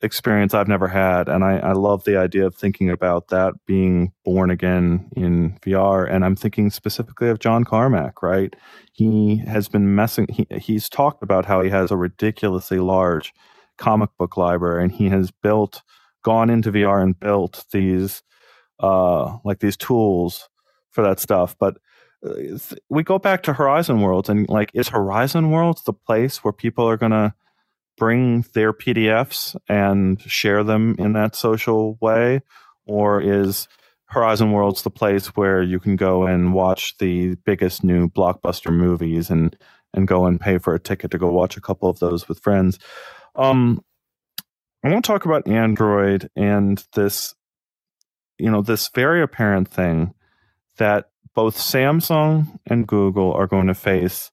experience 0.00 0.54
I've 0.54 0.66
never 0.66 0.88
had, 0.88 1.28
and 1.28 1.44
I, 1.44 1.58
I 1.58 1.72
love 1.72 2.04
the 2.04 2.16
idea 2.16 2.46
of 2.46 2.54
thinking 2.54 2.88
about 2.88 3.28
that 3.28 3.52
being 3.66 4.12
born 4.24 4.50
again 4.50 5.10
in 5.14 5.58
VR. 5.60 6.10
And 6.10 6.24
I'm 6.24 6.36
thinking 6.36 6.70
specifically 6.70 7.28
of 7.28 7.38
John 7.38 7.64
Carmack, 7.64 8.22
right? 8.22 8.56
He 8.94 9.44
has 9.46 9.68
been 9.68 9.94
messing. 9.94 10.26
He, 10.30 10.46
he's 10.56 10.88
talked 10.88 11.22
about 11.22 11.44
how 11.44 11.60
he 11.60 11.68
has 11.68 11.90
a 11.90 11.98
ridiculously 11.98 12.78
large 12.78 13.34
comic 13.76 14.08
book 14.18 14.38
library, 14.38 14.84
and 14.84 14.92
he 14.92 15.10
has 15.10 15.30
built, 15.30 15.82
gone 16.24 16.48
into 16.48 16.72
VR 16.72 17.02
and 17.02 17.18
built 17.20 17.66
these 17.72 18.22
uh, 18.80 19.38
like 19.44 19.60
these 19.60 19.76
tools 19.76 20.48
for 20.90 21.02
that 21.02 21.20
stuff. 21.20 21.56
But 21.58 21.78
uh, 22.24 22.58
we 22.88 23.02
go 23.02 23.18
back 23.18 23.42
to 23.44 23.52
Horizon 23.52 24.00
Worlds, 24.00 24.28
and 24.28 24.48
like, 24.48 24.70
is 24.74 24.88
Horizon 24.88 25.50
Worlds 25.50 25.82
the 25.84 25.92
place 25.92 26.42
where 26.42 26.52
people 26.52 26.88
are 26.88 26.96
going 26.96 27.12
to 27.12 27.34
bring 27.96 28.44
their 28.54 28.72
PDFs 28.72 29.56
and 29.68 30.20
share 30.22 30.62
them 30.62 30.96
in 30.98 31.12
that 31.14 31.34
social 31.34 31.96
way, 32.00 32.42
or 32.84 33.20
is 33.20 33.68
Horizon 34.06 34.52
Worlds 34.52 34.82
the 34.82 34.90
place 34.90 35.28
where 35.28 35.62
you 35.62 35.80
can 35.80 35.96
go 35.96 36.24
and 36.24 36.54
watch 36.54 36.96
the 36.98 37.34
biggest 37.44 37.82
new 37.82 38.08
blockbuster 38.08 38.72
movies 38.72 39.30
and 39.30 39.56
and 39.94 40.06
go 40.06 40.26
and 40.26 40.40
pay 40.40 40.58
for 40.58 40.74
a 40.74 40.80
ticket 40.80 41.10
to 41.10 41.18
go 41.18 41.30
watch 41.30 41.56
a 41.56 41.60
couple 41.60 41.88
of 41.88 41.98
those 41.98 42.28
with 42.28 42.38
friends? 42.40 42.78
Um, 43.34 43.82
I 44.84 44.90
want 44.90 45.04
to 45.04 45.10
talk 45.10 45.24
about 45.24 45.48
Android 45.48 46.30
and 46.36 46.84
this 46.94 47.34
you 48.38 48.50
know, 48.50 48.62
this 48.62 48.88
very 48.94 49.22
apparent 49.22 49.68
thing 49.68 50.14
that 50.78 51.10
both 51.34 51.56
Samsung 51.56 52.58
and 52.66 52.86
Google 52.86 53.32
are 53.32 53.46
going 53.46 53.66
to 53.66 53.74
face 53.74 54.30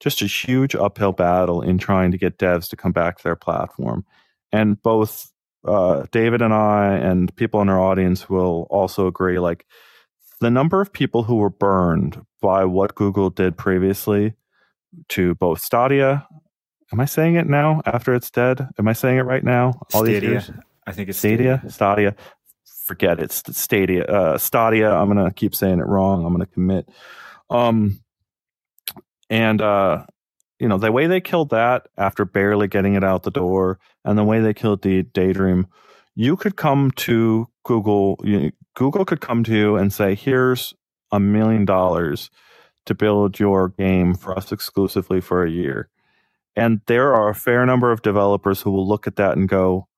just 0.00 0.22
a 0.22 0.26
huge 0.26 0.74
uphill 0.74 1.12
battle 1.12 1.62
in 1.62 1.78
trying 1.78 2.10
to 2.10 2.18
get 2.18 2.38
devs 2.38 2.68
to 2.68 2.76
come 2.76 2.92
back 2.92 3.16
to 3.18 3.24
their 3.24 3.36
platform. 3.36 4.04
And 4.52 4.80
both 4.82 5.32
uh, 5.66 6.04
David 6.12 6.42
and 6.42 6.54
I 6.54 6.94
and 6.94 7.34
people 7.36 7.60
in 7.60 7.68
our 7.68 7.80
audience 7.80 8.28
will 8.28 8.66
also 8.70 9.06
agree 9.06 9.38
like 9.38 9.66
the 10.40 10.50
number 10.50 10.80
of 10.80 10.92
people 10.92 11.22
who 11.22 11.36
were 11.36 11.50
burned 11.50 12.20
by 12.40 12.64
what 12.64 12.94
Google 12.94 13.30
did 13.30 13.56
previously 13.56 14.34
to 15.08 15.34
both 15.36 15.60
Stadia. 15.60 16.26
Am 16.92 17.00
I 17.00 17.06
saying 17.06 17.34
it 17.34 17.48
now 17.48 17.82
after 17.86 18.14
it's 18.14 18.30
dead? 18.30 18.68
Am 18.78 18.86
I 18.86 18.92
saying 18.92 19.18
it 19.18 19.22
right 19.22 19.42
now? 19.42 19.80
All 19.94 20.02
Stadia. 20.02 20.20
these 20.20 20.28
years? 20.28 20.50
I 20.86 20.92
think 20.92 21.08
it's 21.08 21.18
Stadia. 21.18 21.58
Stadia. 21.68 21.70
Stadia 21.70 22.16
forget 22.86 23.18
it. 23.18 23.24
it's 23.24 23.60
Stadia. 23.60 24.04
Uh, 24.04 24.38
Stadia. 24.38 24.90
I'm 24.90 25.08
gonna 25.08 25.32
keep 25.32 25.54
saying 25.54 25.80
it 25.80 25.86
wrong. 25.86 26.24
I'm 26.24 26.32
gonna 26.32 26.46
commit. 26.46 26.88
Um, 27.50 28.00
and 29.28 29.60
uh, 29.60 30.06
you 30.58 30.68
know 30.68 30.78
the 30.78 30.92
way 30.92 31.06
they 31.06 31.20
killed 31.20 31.50
that 31.50 31.88
after 31.98 32.24
barely 32.24 32.68
getting 32.68 32.94
it 32.94 33.04
out 33.04 33.24
the 33.24 33.30
door, 33.30 33.78
and 34.04 34.16
the 34.16 34.24
way 34.24 34.40
they 34.40 34.54
killed 34.54 34.82
the 34.82 35.02
Daydream, 35.02 35.66
you 36.14 36.36
could 36.36 36.56
come 36.56 36.92
to 36.92 37.48
Google. 37.64 38.20
Google 38.74 39.04
could 39.04 39.20
come 39.20 39.42
to 39.44 39.54
you 39.54 39.76
and 39.76 39.92
say, 39.92 40.14
"Here's 40.14 40.72
a 41.10 41.18
million 41.18 41.64
dollars 41.64 42.30
to 42.86 42.94
build 42.94 43.40
your 43.40 43.70
game 43.70 44.14
for 44.14 44.36
us 44.36 44.52
exclusively 44.52 45.20
for 45.20 45.44
a 45.44 45.50
year." 45.50 45.88
And 46.54 46.80
there 46.86 47.14
are 47.14 47.28
a 47.28 47.34
fair 47.34 47.66
number 47.66 47.92
of 47.92 48.00
developers 48.00 48.62
who 48.62 48.70
will 48.70 48.88
look 48.88 49.06
at 49.06 49.16
that 49.16 49.36
and 49.36 49.46
go, 49.46 49.88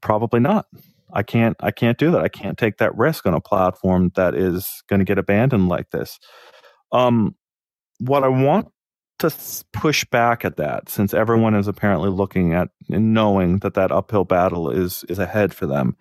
probably 0.00 0.38
not. 0.38 0.66
I 1.14 1.22
can't 1.22 1.56
I 1.60 1.70
can't 1.70 1.96
do 1.96 2.10
that. 2.10 2.22
I 2.22 2.28
can't 2.28 2.58
take 2.58 2.78
that 2.78 2.94
risk 2.96 3.24
on 3.24 3.34
a 3.34 3.40
platform 3.40 4.10
that 4.16 4.34
is 4.34 4.82
going 4.88 4.98
to 4.98 5.04
get 5.04 5.18
abandoned 5.18 5.68
like 5.68 5.90
this. 5.90 6.18
Um, 6.92 7.36
what 7.98 8.24
I 8.24 8.28
want 8.28 8.68
to 9.20 9.32
push 9.72 10.04
back 10.04 10.44
at 10.44 10.56
that, 10.56 10.88
since 10.88 11.14
everyone 11.14 11.54
is 11.54 11.68
apparently 11.68 12.10
looking 12.10 12.52
at 12.52 12.68
and 12.90 13.14
knowing 13.14 13.60
that 13.60 13.74
that 13.74 13.92
uphill 13.92 14.24
battle 14.24 14.70
is 14.70 15.04
is 15.08 15.20
ahead 15.20 15.54
for 15.54 15.66
them. 15.66 15.96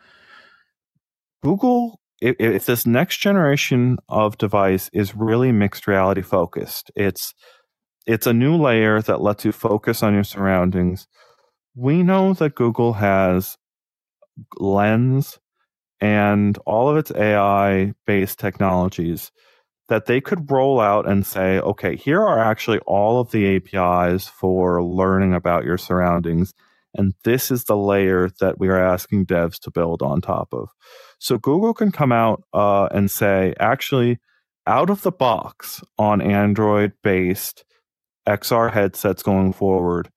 Google, 1.44 2.00
if, 2.20 2.36
if 2.40 2.66
this 2.66 2.88
next 2.88 3.18
generation 3.18 3.98
of 4.10 4.38
device 4.38 4.90
is 4.94 5.16
really 5.16 5.52
mixed 5.52 5.88
reality 5.88 6.22
focused, 6.24 6.92
it's 6.96 7.36
it's 8.08 8.28
a 8.28 8.34
new 8.34 8.58
layer 8.58 9.02
that 9.02 9.22
lets 9.22 9.46
you 9.46 9.52
focus 9.52 10.02
on 10.02 10.14
your 10.14 10.24
surroundings. 10.24 11.08
We 11.76 12.02
know 12.04 12.34
that 12.34 12.56
Google 12.56 12.94
has 12.94 13.58
lens 14.58 15.40
and 16.00 16.58
all 16.66 16.90
of 16.90 16.98
its 16.98 17.12
AI 17.12 17.94
based 18.06 18.40
technologies 18.40 19.32
that 19.90 20.06
they 20.06 20.22
could 20.22 20.50
roll 20.50 20.80
out 20.80 21.08
and 21.08 21.26
say, 21.26 21.60
okay, 21.60 21.96
here 21.96 22.22
are 22.22 22.40
actually 22.40 22.80
all 22.80 23.20
of 23.20 23.32
the 23.32 23.56
APIs 23.56 24.28
for 24.28 24.84
learning 24.84 25.34
about 25.34 25.66
your 25.66 25.78
surroundings. 25.78 26.54
And 26.94 27.14
this 27.24 27.52
is 27.52 27.66
the 27.66 27.78
layer 27.78 28.30
that 28.40 28.60
we 28.60 28.70
are 28.70 28.80
asking 28.80 29.26
devs 29.26 29.60
to 29.62 29.72
build 29.72 30.02
on 30.02 30.22
top 30.22 30.54
of. 30.54 30.70
So 31.20 31.38
Google 31.38 31.74
can 31.74 31.92
come 31.92 32.12
out 32.12 32.44
uh, 32.54 32.88
and 32.92 33.10
say, 33.10 33.54
actually, 33.60 34.20
out 34.68 34.90
of 34.90 35.02
the 35.02 35.12
box 35.12 35.82
on 35.98 36.22
Android 36.22 36.94
based 37.02 37.66
XR 38.28 38.72
headsets 38.72 39.24
going 39.24 39.54
forward, 39.54 40.10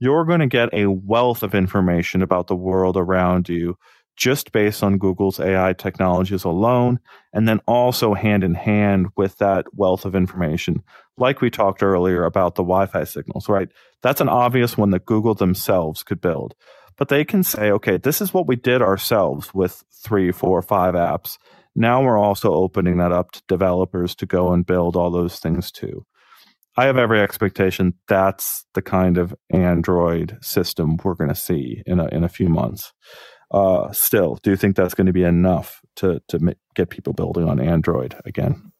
you're 0.00 0.24
going 0.24 0.40
to 0.40 0.46
get 0.46 0.72
a 0.72 0.86
wealth 0.86 1.42
of 1.42 1.54
information 1.54 2.22
about 2.22 2.46
the 2.46 2.56
world 2.56 2.96
around 2.96 3.48
you 3.48 3.76
just 4.18 4.50
based 4.50 4.82
on 4.82 4.98
Google's 4.98 5.38
AI 5.38 5.72
technologies 5.72 6.42
alone, 6.42 6.98
and 7.32 7.48
then 7.48 7.60
also 7.68 8.14
hand 8.14 8.42
in 8.42 8.54
hand 8.54 9.06
with 9.16 9.38
that 9.38 9.64
wealth 9.72 10.04
of 10.04 10.16
information, 10.16 10.82
like 11.16 11.40
we 11.40 11.50
talked 11.50 11.84
earlier 11.84 12.24
about 12.24 12.56
the 12.56 12.64
Wi 12.64 12.86
Fi 12.86 13.04
signals, 13.04 13.48
right? 13.48 13.68
That's 14.02 14.20
an 14.20 14.28
obvious 14.28 14.76
one 14.76 14.90
that 14.90 15.06
Google 15.06 15.34
themselves 15.34 16.02
could 16.02 16.20
build. 16.20 16.54
But 16.96 17.08
they 17.08 17.24
can 17.24 17.44
say, 17.44 17.70
okay, 17.70 17.96
this 17.96 18.20
is 18.20 18.34
what 18.34 18.48
we 18.48 18.56
did 18.56 18.82
ourselves 18.82 19.54
with 19.54 19.84
three, 20.04 20.32
four, 20.32 20.60
five 20.62 20.94
apps. 20.94 21.38
Now 21.76 22.02
we're 22.02 22.18
also 22.18 22.52
opening 22.52 22.98
that 22.98 23.12
up 23.12 23.30
to 23.32 23.42
developers 23.46 24.16
to 24.16 24.26
go 24.26 24.52
and 24.52 24.66
build 24.66 24.96
all 24.96 25.12
those 25.12 25.38
things 25.38 25.70
too. 25.70 26.04
I 26.78 26.84
have 26.84 26.96
every 26.96 27.20
expectation 27.20 27.94
that's 28.06 28.64
the 28.74 28.82
kind 28.82 29.18
of 29.18 29.34
Android 29.50 30.38
system 30.40 30.96
we're 31.02 31.14
going 31.14 31.28
to 31.28 31.34
see 31.34 31.82
in 31.86 31.98
a, 31.98 32.06
in 32.06 32.22
a 32.22 32.28
few 32.28 32.48
months 32.48 32.92
uh, 33.50 33.90
still, 33.92 34.38
do 34.42 34.50
you 34.50 34.56
think 34.56 34.76
that's 34.76 34.94
going 34.94 35.06
to 35.06 35.12
be 35.12 35.24
enough 35.24 35.80
to 35.96 36.20
to 36.28 36.56
get 36.74 36.90
people 36.90 37.12
building 37.12 37.48
on 37.48 37.60
Android 37.60 38.16
again? 38.24 38.72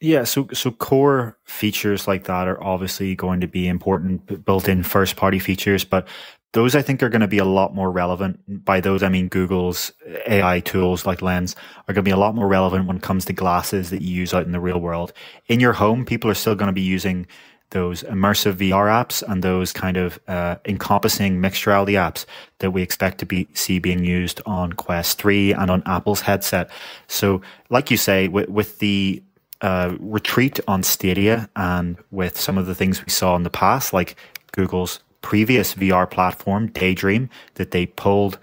Yeah, 0.00 0.24
so 0.24 0.48
so 0.52 0.70
core 0.70 1.38
features 1.44 2.06
like 2.06 2.24
that 2.24 2.46
are 2.46 2.62
obviously 2.62 3.14
going 3.16 3.40
to 3.40 3.48
be 3.48 3.66
important, 3.66 4.44
built-in 4.44 4.82
first-party 4.82 5.38
features, 5.38 5.84
but 5.84 6.06
those 6.54 6.76
I 6.76 6.82
think 6.82 7.02
are 7.02 7.08
going 7.08 7.20
to 7.20 7.28
be 7.28 7.38
a 7.38 7.44
lot 7.44 7.74
more 7.74 7.90
relevant. 7.90 8.64
By 8.64 8.80
those, 8.80 9.02
I 9.02 9.08
mean 9.08 9.26
Google's 9.28 9.92
AI 10.26 10.60
tools 10.60 11.04
like 11.04 11.20
Lens 11.20 11.56
are 11.88 11.94
going 11.94 12.04
to 12.04 12.08
be 12.08 12.12
a 12.12 12.16
lot 12.16 12.36
more 12.36 12.46
relevant 12.46 12.86
when 12.86 12.96
it 12.96 13.02
comes 13.02 13.24
to 13.26 13.32
glasses 13.32 13.90
that 13.90 14.02
you 14.02 14.14
use 14.14 14.32
out 14.32 14.46
in 14.46 14.52
the 14.52 14.60
real 14.60 14.80
world. 14.80 15.12
In 15.48 15.58
your 15.58 15.72
home, 15.72 16.04
people 16.04 16.30
are 16.30 16.34
still 16.34 16.54
going 16.54 16.68
to 16.68 16.72
be 16.72 16.80
using 16.80 17.26
those 17.70 18.04
immersive 18.04 18.54
VR 18.54 18.86
apps 18.86 19.20
and 19.28 19.42
those 19.42 19.72
kind 19.72 19.96
of 19.96 20.20
uh, 20.28 20.54
encompassing 20.64 21.40
mixed 21.40 21.66
reality 21.66 21.94
apps 21.94 22.24
that 22.60 22.70
we 22.70 22.82
expect 22.82 23.18
to 23.18 23.26
be 23.26 23.48
see 23.54 23.80
being 23.80 24.04
used 24.04 24.40
on 24.46 24.72
Quest 24.74 25.18
3 25.18 25.52
and 25.54 25.72
on 25.72 25.82
Apple's 25.86 26.20
headset. 26.20 26.70
So, 27.08 27.42
like 27.68 27.90
you 27.90 27.96
say, 27.96 28.28
with, 28.28 28.48
with 28.48 28.78
the 28.78 29.20
uh, 29.60 29.96
retreat 29.98 30.60
on 30.68 30.84
Stadia 30.84 31.50
and 31.56 31.96
with 32.12 32.40
some 32.40 32.58
of 32.58 32.66
the 32.66 32.76
things 32.76 33.04
we 33.04 33.10
saw 33.10 33.34
in 33.34 33.42
the 33.42 33.50
past, 33.50 33.92
like 33.92 34.14
Google's 34.52 35.00
previous 35.24 35.72
VR 35.74 36.08
platform, 36.08 36.66
Daydream, 36.68 37.30
that 37.54 37.70
they 37.70 37.86
pulled 37.86 38.38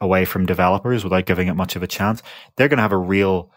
away 0.00 0.24
from 0.24 0.46
developers 0.46 1.04
without 1.04 1.26
giving 1.26 1.46
it 1.46 1.54
much 1.54 1.76
of 1.76 1.82
a 1.84 1.86
chance, 1.86 2.24
they're 2.56 2.68
going 2.68 2.78
to 2.78 2.82
have 2.82 2.90
a 2.90 2.96
real 2.96 3.52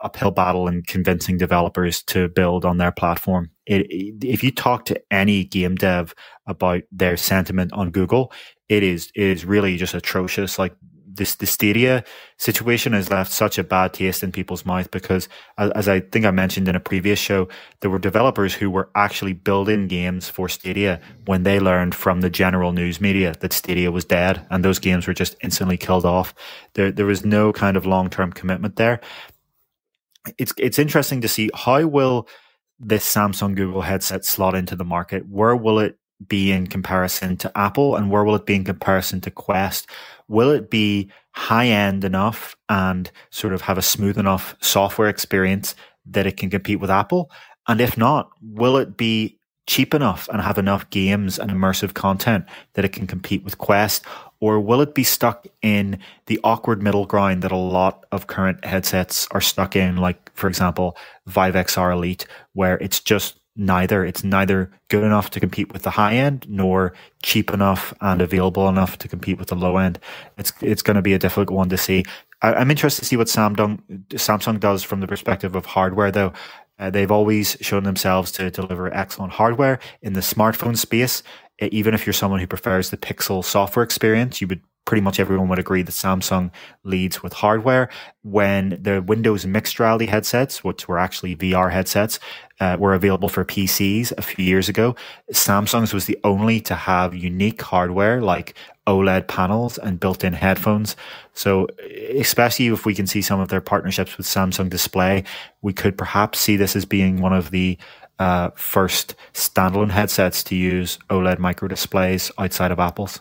uphill 0.00 0.30
battle 0.30 0.68
in 0.68 0.80
convincing 0.82 1.36
developers 1.36 2.02
to 2.04 2.30
build 2.30 2.64
on 2.64 2.78
their 2.78 2.90
platform. 2.90 3.50
It, 3.66 3.86
if 4.24 4.42
you 4.42 4.50
talk 4.50 4.86
to 4.86 4.98
any 5.10 5.44
game 5.44 5.74
dev 5.74 6.14
about 6.46 6.82
their 6.90 7.18
sentiment 7.18 7.74
on 7.74 7.90
Google, 7.90 8.32
it 8.70 8.82
is 8.82 9.12
it 9.14 9.24
is 9.24 9.44
really 9.44 9.76
just 9.76 9.92
atrocious. 9.92 10.58
Like 10.58 10.74
this, 11.18 11.34
the 11.34 11.46
Stadia 11.46 12.02
situation 12.38 12.94
has 12.94 13.10
left 13.10 13.30
such 13.30 13.58
a 13.58 13.64
bad 13.64 13.92
taste 13.92 14.22
in 14.22 14.32
people's 14.32 14.64
mouth 14.64 14.90
because, 14.90 15.28
as, 15.58 15.86
I 15.86 16.00
think 16.00 16.24
I 16.24 16.30
mentioned 16.30 16.68
in 16.68 16.74
a 16.74 16.80
previous 16.80 17.18
show, 17.18 17.48
there 17.80 17.90
were 17.90 17.98
developers 17.98 18.54
who 18.54 18.70
were 18.70 18.88
actually 18.94 19.34
building 19.34 19.86
games 19.86 20.30
for 20.30 20.48
Stadia 20.48 21.00
when 21.26 21.42
they 21.42 21.60
learned 21.60 21.94
from 21.94 22.22
the 22.22 22.30
general 22.30 22.72
news 22.72 23.00
media 23.00 23.34
that 23.40 23.52
Stadia 23.52 23.90
was 23.90 24.06
dead, 24.06 24.46
and 24.50 24.64
those 24.64 24.78
games 24.78 25.06
were 25.06 25.14
just 25.14 25.36
instantly 25.42 25.76
killed 25.76 26.06
off. 26.06 26.34
There, 26.72 26.90
there 26.90 27.06
was 27.06 27.24
no 27.24 27.52
kind 27.52 27.76
of 27.76 27.84
long 27.84 28.08
term 28.08 28.32
commitment 28.32 28.76
there 28.76 29.00
it's 30.36 30.52
it's 30.58 30.78
interesting 30.78 31.20
to 31.22 31.28
see 31.28 31.48
how 31.54 31.86
will 31.86 32.28
this 32.78 33.12
Samsung 33.12 33.56
Google 33.56 33.82
headset 33.82 34.24
slot 34.24 34.54
into 34.54 34.76
the 34.76 34.84
market. 34.84 35.26
Where 35.28 35.56
will 35.56 35.78
it 35.78 35.98
be 36.26 36.50
in 36.50 36.66
comparison 36.66 37.36
to 37.38 37.58
Apple, 37.58 37.96
and 37.96 38.10
where 38.10 38.24
will 38.24 38.34
it 38.34 38.46
be 38.46 38.56
in 38.56 38.64
comparison 38.64 39.20
to 39.22 39.30
Quest? 39.30 39.88
Will 40.28 40.50
it 40.50 40.70
be 40.70 41.10
high 41.32 41.66
end 41.66 42.04
enough 42.04 42.56
and 42.68 43.10
sort 43.30 43.54
of 43.54 43.62
have 43.62 43.78
a 43.78 43.82
smooth 43.82 44.18
enough 44.18 44.54
software 44.60 45.08
experience 45.08 45.74
that 46.06 46.26
it 46.26 46.36
can 46.36 46.50
compete 46.50 46.80
with 46.80 46.90
Apple? 46.90 47.30
And 47.66 47.80
if 47.80 47.96
not, 47.96 48.30
will 48.42 48.76
it 48.76 48.96
be 48.96 49.38
cheap 49.66 49.92
enough 49.92 50.28
and 50.32 50.40
have 50.40 50.56
enough 50.56 50.88
games 50.90 51.38
and 51.38 51.50
immersive 51.50 51.92
content 51.92 52.46
that 52.72 52.84
it 52.84 52.92
can 52.92 53.06
compete 53.06 53.44
with 53.44 53.58
Quest? 53.58 54.04
Or 54.40 54.60
will 54.60 54.80
it 54.80 54.94
be 54.94 55.04
stuck 55.04 55.46
in 55.62 55.98
the 56.26 56.40
awkward 56.44 56.82
middle 56.82 57.04
ground 57.04 57.42
that 57.42 57.52
a 57.52 57.56
lot 57.56 58.06
of 58.12 58.28
current 58.28 58.64
headsets 58.64 59.28
are 59.32 59.40
stuck 59.40 59.76
in, 59.76 59.96
like, 59.96 60.32
for 60.34 60.48
example, 60.48 60.96
Vive 61.26 61.54
XR 61.54 61.92
Elite, 61.92 62.26
where 62.54 62.78
it's 62.78 63.00
just 63.00 63.38
neither. 63.58 64.04
It's 64.04 64.24
neither 64.24 64.70
good 64.88 65.04
enough 65.04 65.30
to 65.30 65.40
compete 65.40 65.72
with 65.72 65.82
the 65.82 65.90
high 65.90 66.14
end 66.14 66.46
nor 66.48 66.94
cheap 67.22 67.50
enough 67.52 67.92
and 68.00 68.22
available 68.22 68.68
enough 68.68 68.96
to 68.98 69.08
compete 69.08 69.38
with 69.38 69.48
the 69.48 69.56
low 69.56 69.76
end. 69.76 69.98
It's 70.38 70.52
it's 70.60 70.82
going 70.82 70.94
to 70.94 71.02
be 71.02 71.14
a 71.14 71.18
difficult 71.18 71.50
one 71.50 71.68
to 71.68 71.76
see. 71.76 72.04
I, 72.40 72.60
am 72.60 72.70
interested 72.70 73.02
to 73.02 73.06
see 73.06 73.16
what 73.16 73.26
Samsung 73.26 73.80
Samsung 74.10 74.60
does 74.60 74.82
from 74.82 75.00
the 75.00 75.08
perspective 75.08 75.54
of 75.56 75.66
hardware, 75.66 76.10
though. 76.10 76.32
Uh, 76.78 76.90
they've 76.90 77.10
always 77.10 77.56
shown 77.60 77.82
themselves 77.82 78.30
to 78.30 78.52
deliver 78.52 78.94
excellent 78.94 79.32
hardware 79.32 79.80
in 80.00 80.12
the 80.12 80.20
smartphone 80.20 80.78
space 80.78 81.24
even 81.60 81.94
if 81.94 82.06
you're 82.06 82.12
someone 82.12 82.40
who 82.40 82.46
prefers 82.46 82.90
the 82.90 82.96
Pixel 82.96 83.44
software 83.44 83.82
experience, 83.82 84.40
you 84.40 84.46
would 84.46 84.60
pretty 84.88 85.02
much 85.02 85.20
everyone 85.20 85.48
would 85.48 85.58
agree 85.58 85.82
that 85.82 85.92
Samsung 85.92 86.50
leads 86.82 87.22
with 87.22 87.34
hardware. 87.34 87.90
When 88.22 88.78
the 88.80 89.02
Windows 89.02 89.44
mixed 89.44 89.78
reality 89.78 90.06
headsets, 90.06 90.64
which 90.64 90.88
were 90.88 90.98
actually 90.98 91.36
VR 91.36 91.70
headsets, 91.70 92.18
uh, 92.58 92.78
were 92.80 92.94
available 92.94 93.28
for 93.28 93.44
PCs 93.44 94.12
a 94.16 94.22
few 94.22 94.46
years 94.46 94.66
ago, 94.66 94.96
Samsung's 95.30 95.92
was 95.92 96.06
the 96.06 96.18
only 96.24 96.58
to 96.62 96.74
have 96.74 97.14
unique 97.14 97.60
hardware 97.60 98.22
like 98.22 98.54
OLED 98.86 99.28
panels 99.28 99.76
and 99.76 100.00
built-in 100.00 100.32
headphones. 100.32 100.96
So, 101.34 101.66
especially 102.14 102.68
if 102.68 102.86
we 102.86 102.94
can 102.94 103.06
see 103.06 103.20
some 103.20 103.40
of 103.40 103.50
their 103.50 103.60
partnerships 103.60 104.16
with 104.16 104.26
Samsung 104.26 104.70
Display, 104.70 105.22
we 105.60 105.74
could 105.74 105.98
perhaps 105.98 106.38
see 106.38 106.56
this 106.56 106.74
as 106.74 106.86
being 106.86 107.20
one 107.20 107.34
of 107.34 107.50
the 107.50 107.76
uh, 108.18 108.52
first 108.56 109.16
standalone 109.34 109.90
headsets 109.90 110.42
to 110.44 110.56
use 110.56 110.98
OLED 111.10 111.38
micro 111.38 111.68
displays 111.68 112.32
outside 112.38 112.70
of 112.70 112.78
Apple's. 112.78 113.20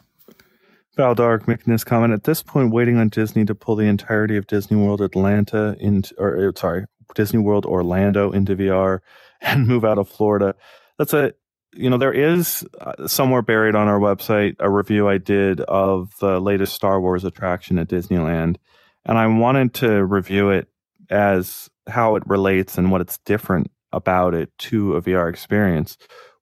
Valdark 0.97 1.47
making 1.47 1.71
this 1.71 1.83
comment 1.83 2.13
at 2.13 2.23
this 2.23 2.41
point, 2.41 2.71
waiting 2.71 2.97
on 2.97 3.09
Disney 3.09 3.45
to 3.45 3.55
pull 3.55 3.75
the 3.75 3.85
entirety 3.85 4.35
of 4.35 4.47
Disney 4.47 4.77
World 4.77 5.01
Atlanta 5.01 5.75
into, 5.79 6.13
or 6.17 6.49
uh, 6.49 6.51
sorry, 6.55 6.85
Disney 7.15 7.39
World 7.39 7.65
Orlando 7.65 8.31
into 8.31 8.55
VR 8.55 8.99
and 9.41 9.67
move 9.67 9.85
out 9.85 9.97
of 9.97 10.09
Florida. 10.09 10.55
That's 10.97 11.13
a, 11.13 11.33
you 11.73 11.89
know, 11.89 11.97
there 11.97 12.13
is 12.13 12.65
uh, 12.81 13.07
somewhere 13.07 13.41
buried 13.41 13.75
on 13.75 13.87
our 13.87 13.99
website 13.99 14.55
a 14.59 14.69
review 14.69 15.07
I 15.07 15.19
did 15.19 15.61
of 15.61 16.11
the 16.19 16.39
latest 16.39 16.73
Star 16.73 16.99
Wars 16.99 17.23
attraction 17.23 17.77
at 17.77 17.87
Disneyland. 17.87 18.57
And 19.05 19.17
I 19.17 19.27
wanted 19.27 19.73
to 19.75 20.03
review 20.03 20.49
it 20.49 20.67
as 21.09 21.69
how 21.87 22.15
it 22.15 22.23
relates 22.27 22.77
and 22.77 22.91
what 22.91 23.01
it's 23.01 23.19
different 23.19 23.71
about 23.93 24.33
it 24.33 24.51
to 24.57 24.95
a 24.95 25.01
VR 25.01 25.29
experience 25.29 25.97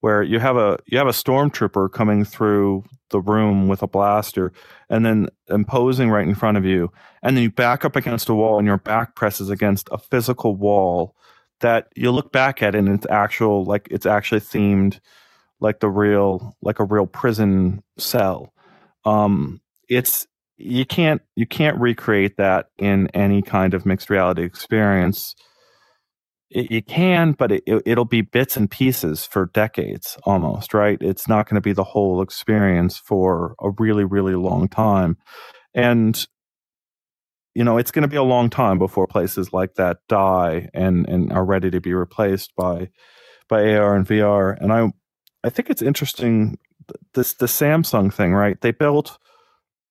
where 0.06 0.22
you 0.22 0.38
have 0.38 0.56
a 0.56 0.78
you 0.86 1.00
have 1.00 1.08
a 1.08 1.22
stormtrooper 1.24 1.92
coming 1.92 2.24
through 2.24 2.84
the 3.10 3.20
room 3.20 3.68
with 3.68 3.82
a 3.82 3.88
blaster 3.88 4.54
and 4.88 5.04
then 5.04 5.28
imposing 5.50 6.12
right 6.12 6.28
in 6.28 6.36
front 6.36 6.58
of 6.60 6.64
you. 6.64 6.92
And 7.24 7.36
then 7.36 7.42
you 7.42 7.50
back 7.50 7.84
up 7.84 7.96
against 7.96 8.30
a 8.30 8.36
wall 8.36 8.60
and 8.60 8.68
your 8.68 8.78
back 8.78 9.16
presses 9.16 9.50
against 9.50 9.90
a 9.92 9.98
physical 9.98 10.56
wall 10.56 11.16
that 11.62 11.88
you 11.96 12.12
look 12.12 12.32
back 12.32 12.62
at 12.62 12.76
and 12.76 12.88
it's 12.88 13.08
actual 13.10 13.66
like 13.66 13.88
it's 13.90 14.06
actually 14.06 14.42
themed 14.42 15.00
like 15.60 15.80
the 15.80 15.90
real 15.90 16.56
like 16.62 16.78
a 16.78 16.84
real 16.86 17.08
prison 17.08 17.82
cell. 17.98 18.54
Um 19.06 19.60
it's 19.90 20.28
you 20.58 20.86
can't 20.86 21.24
you 21.36 21.48
can't 21.48 21.80
recreate 21.80 22.38
that 22.38 22.68
in 22.78 23.08
any 23.16 23.42
kind 23.42 23.74
of 23.74 23.88
mixed 23.88 24.12
reality 24.12 24.44
experience 24.44 25.34
it, 26.50 26.72
it 26.72 26.88
can, 26.88 27.34
but 27.34 27.52
it, 27.52 27.64
it'll 27.66 28.06
be 28.06 28.22
bits 28.22 28.58
and 28.58 28.70
pieces 28.70 29.26
for 29.26 29.48
decades 29.48 30.18
almost, 30.24 30.74
right? 30.74 30.98
It's 31.02 31.28
not 31.28 31.48
going 31.48 31.56
to 31.56 31.62
be 31.62 31.74
the 31.74 31.84
whole 31.84 32.22
experience 32.22 32.98
for 32.98 33.56
a 33.62 33.72
really, 33.72 34.04
really 34.04 34.36
long 34.36 34.68
time. 34.68 35.18
And 35.74 36.26
you 37.56 37.64
know, 37.64 37.78
it's 37.78 37.92
going 37.92 38.04
to 38.04 38.10
be 38.10 38.18
a 38.18 38.24
long 38.24 38.50
time 38.50 38.78
before 38.78 39.08
places 39.08 39.54
like 39.54 39.76
that 39.76 40.00
die 40.10 40.70
and 40.74 41.08
and 41.08 41.32
are 41.32 41.46
ready 41.46 41.72
to 41.72 41.80
be 41.80 41.94
replaced 41.94 42.54
by 42.56 42.90
by 43.48 43.76
AR 43.76 43.96
and 43.96 44.06
VR. 44.06 44.58
And 44.62 44.74
I 44.74 44.92
I 45.44 45.50
think 45.50 45.70
it's 45.70 45.82
interesting 45.82 46.58
this 47.14 47.34
the 47.34 47.46
Samsung 47.46 48.14
thing, 48.14 48.34
right? 48.34 48.60
They 48.60 48.72
built 48.72 49.18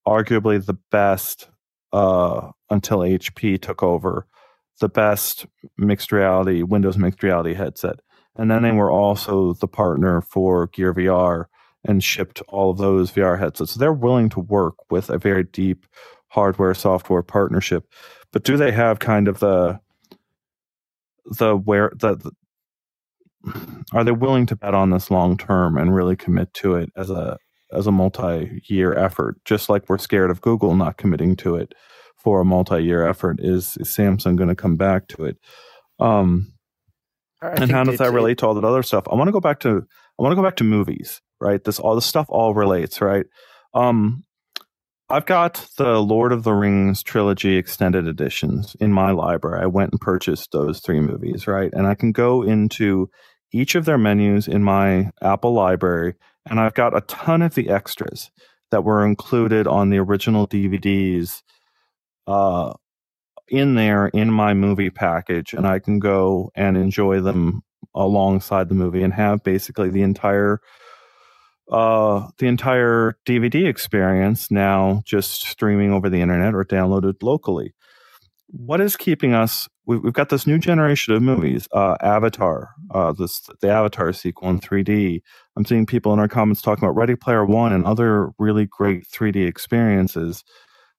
arguably 0.06 0.64
the 0.64 0.76
best 0.90 1.48
uh, 1.92 2.50
until 2.68 2.98
HP 2.98 3.60
took 3.60 3.82
over 3.82 4.26
the 4.80 4.88
best 4.88 5.46
mixed 5.78 6.12
reality 6.12 6.62
Windows 6.62 6.98
mixed 6.98 7.22
reality 7.22 7.54
headset, 7.54 8.00
and 8.36 8.50
then 8.50 8.62
they 8.62 8.72
were 8.72 8.90
also 8.90 9.54
the 9.54 9.68
partner 9.68 10.20
for 10.20 10.66
Gear 10.68 10.94
VR 10.94 11.44
and 11.84 12.02
shipped 12.02 12.40
all 12.48 12.70
of 12.70 12.78
those 12.78 13.10
VR 13.10 13.38
headsets. 13.38 13.72
So 13.72 13.80
they're 13.80 13.92
willing 13.92 14.30
to 14.30 14.40
work 14.40 14.74
with 14.90 15.10
a 15.10 15.18
very 15.18 15.44
deep 15.44 15.86
hardware 16.28 16.74
software 16.74 17.22
partnership. 17.22 17.86
But 18.32 18.42
do 18.42 18.56
they 18.56 18.72
have 18.72 18.98
kind 18.98 19.28
of 19.28 19.38
the 19.38 19.80
the 21.24 21.56
where 21.56 21.92
the, 21.94 22.16
the 22.16 22.32
are 23.92 24.04
they 24.04 24.12
willing 24.12 24.46
to 24.46 24.56
bet 24.56 24.74
on 24.74 24.90
this 24.90 25.10
long 25.10 25.36
term 25.36 25.76
and 25.76 25.94
really 25.94 26.16
commit 26.16 26.52
to 26.54 26.74
it 26.74 26.90
as 26.96 27.10
a 27.10 27.38
as 27.72 27.86
a 27.86 27.92
multi-year 27.92 28.94
effort 28.94 29.36
just 29.44 29.68
like 29.68 29.88
we're 29.88 29.98
scared 29.98 30.30
of 30.30 30.40
google 30.40 30.74
not 30.74 30.96
committing 30.96 31.34
to 31.34 31.56
it 31.56 31.74
for 32.24 32.40
a 32.40 32.44
multi-year 32.44 33.06
effort 33.06 33.38
is, 33.40 33.76
is 33.78 33.88
samsung 33.88 34.36
going 34.36 34.48
to 34.48 34.56
come 34.56 34.76
back 34.76 35.06
to 35.08 35.26
it. 35.26 35.36
Um, 36.00 36.54
and 37.40 37.70
how 37.70 37.84
does 37.84 37.98
that 37.98 38.12
relate 38.12 38.38
to 38.38 38.46
all 38.46 38.54
that 38.54 38.64
other 38.64 38.82
stuff? 38.82 39.04
I 39.10 39.14
want 39.14 39.28
to 39.28 39.32
go 39.32 39.40
back 39.40 39.60
to 39.60 39.86
i 40.18 40.22
want 40.22 40.32
to 40.32 40.36
go 40.36 40.42
back 40.42 40.56
to 40.56 40.64
movies 40.64 41.20
right? 41.44 41.62
This 41.62 41.78
all 41.78 41.94
the 41.94 42.02
stuff 42.02 42.26
all 42.28 42.54
relates 42.54 43.00
right? 43.00 43.26
Um, 43.74 44.24
I've 45.10 45.26
got 45.26 45.68
the 45.76 46.00
Lord 46.00 46.32
of 46.32 46.44
the 46.44 46.54
Rings 46.54 47.02
trilogy 47.02 47.56
extended 47.56 48.08
editions 48.08 48.74
in 48.80 48.92
my 48.92 49.10
library. 49.10 49.62
I 49.62 49.66
went 49.66 49.92
and 49.92 50.00
purchased 50.00 50.50
those 50.52 50.80
three 50.80 51.00
movies, 51.00 51.46
right? 51.46 51.70
And 51.74 51.86
I 51.86 51.94
can 51.94 52.10
go 52.10 52.42
into 52.42 53.10
each 53.52 53.74
of 53.74 53.84
their 53.84 53.98
menus 53.98 54.48
in 54.48 54.64
my 54.64 55.10
Apple 55.20 55.52
library, 55.52 56.14
and 56.48 56.58
I've 56.58 56.74
got 56.74 56.96
a 56.96 57.02
ton 57.02 57.42
of 57.42 57.54
the 57.54 57.68
extras 57.68 58.30
that 58.70 58.82
were 58.82 59.06
included 59.06 59.66
on 59.66 59.90
the 59.90 59.98
original 59.98 60.48
DVDs 60.48 61.42
uh, 62.26 62.72
in 63.48 63.74
there 63.74 64.08
in 64.08 64.30
my 64.30 64.54
movie 64.54 64.90
package, 64.90 65.52
and 65.52 65.66
I 65.66 65.78
can 65.78 65.98
go 65.98 66.50
and 66.54 66.76
enjoy 66.76 67.20
them 67.20 67.62
alongside 67.94 68.68
the 68.68 68.74
movie 68.74 69.02
and 69.02 69.12
have 69.12 69.42
basically 69.42 69.90
the 69.90 70.02
entire 70.02 70.60
uh, 71.70 72.28
the 72.38 72.46
entire 72.46 73.16
DVD 73.26 73.66
experience 73.66 74.50
now 74.50 75.02
just 75.06 75.42
streaming 75.46 75.92
over 75.92 76.10
the 76.10 76.20
internet 76.20 76.54
or 76.54 76.64
downloaded 76.64 77.22
locally. 77.22 77.74
What 78.48 78.80
is 78.80 78.96
keeping 78.96 79.32
us? 79.32 79.66
We've, 79.86 80.02
we've 80.02 80.12
got 80.12 80.28
this 80.28 80.46
new 80.46 80.58
generation 80.58 81.14
of 81.14 81.22
movies, 81.22 81.66
uh, 81.72 81.96
Avatar, 82.02 82.70
uh, 82.90 83.12
this 83.12 83.48
the 83.60 83.70
Avatar 83.70 84.12
sequel 84.12 84.50
in 84.50 84.60
3D. 84.60 85.22
I'm 85.56 85.64
seeing 85.64 85.86
people 85.86 86.12
in 86.12 86.18
our 86.18 86.28
comments 86.28 86.60
talking 86.60 86.84
about 86.84 86.96
Ready 86.96 87.16
Player 87.16 87.44
One 87.44 87.72
and 87.72 87.84
other 87.84 88.30
really 88.38 88.66
great 88.66 89.06
3D 89.08 89.46
experiences 89.46 90.44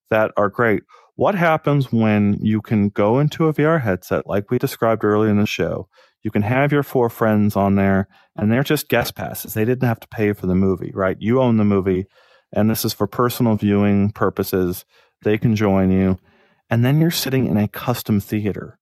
that 0.09 0.31
are 0.35 0.49
great. 0.49 0.83
What 1.15 1.35
happens 1.35 1.93
when 1.93 2.37
you 2.41 2.61
can 2.61 2.89
go 2.89 3.19
into 3.19 3.47
a 3.47 3.53
VR 3.53 3.81
headset, 3.81 4.27
like 4.27 4.51
we 4.51 4.57
described 4.57 5.05
earlier 5.05 5.31
in 5.31 5.39
the 5.39 5.45
show? 5.45 5.87
You 6.23 6.31
can 6.31 6.41
have 6.41 6.73
your 6.73 6.83
four 6.83 7.09
friends 7.09 7.55
on 7.55 7.75
there, 7.75 8.09
and 8.35 8.51
they're 8.51 8.63
just 8.63 8.89
guest 8.89 9.15
passes. 9.15 9.53
They 9.53 9.63
didn't 9.63 9.87
have 9.87 9.99
to 10.01 10.07
pay 10.09 10.33
for 10.33 10.45
the 10.45 10.55
movie, 10.55 10.91
right? 10.93 11.15
You 11.19 11.39
own 11.41 11.55
the 11.55 11.63
movie, 11.63 12.07
and 12.51 12.69
this 12.69 12.83
is 12.83 12.93
for 12.93 13.07
personal 13.07 13.55
viewing 13.55 14.11
purposes. 14.11 14.83
They 15.21 15.37
can 15.37 15.55
join 15.55 15.89
you. 15.89 16.17
And 16.69 16.83
then 16.83 16.99
you're 16.99 17.11
sitting 17.11 17.47
in 17.47 17.55
a 17.55 17.69
custom 17.69 18.19
theater 18.19 18.77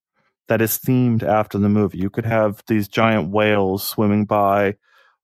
that 0.48 0.62
is 0.62 0.80
themed 0.80 1.22
after 1.22 1.60
the 1.60 1.70
movie. 1.70 2.00
You 2.00 2.10
could 2.10 2.26
have 2.26 2.64
these 2.68 2.88
giant 2.88 3.30
whales 3.30 3.88
swimming 3.88 4.26
by, 4.26 4.76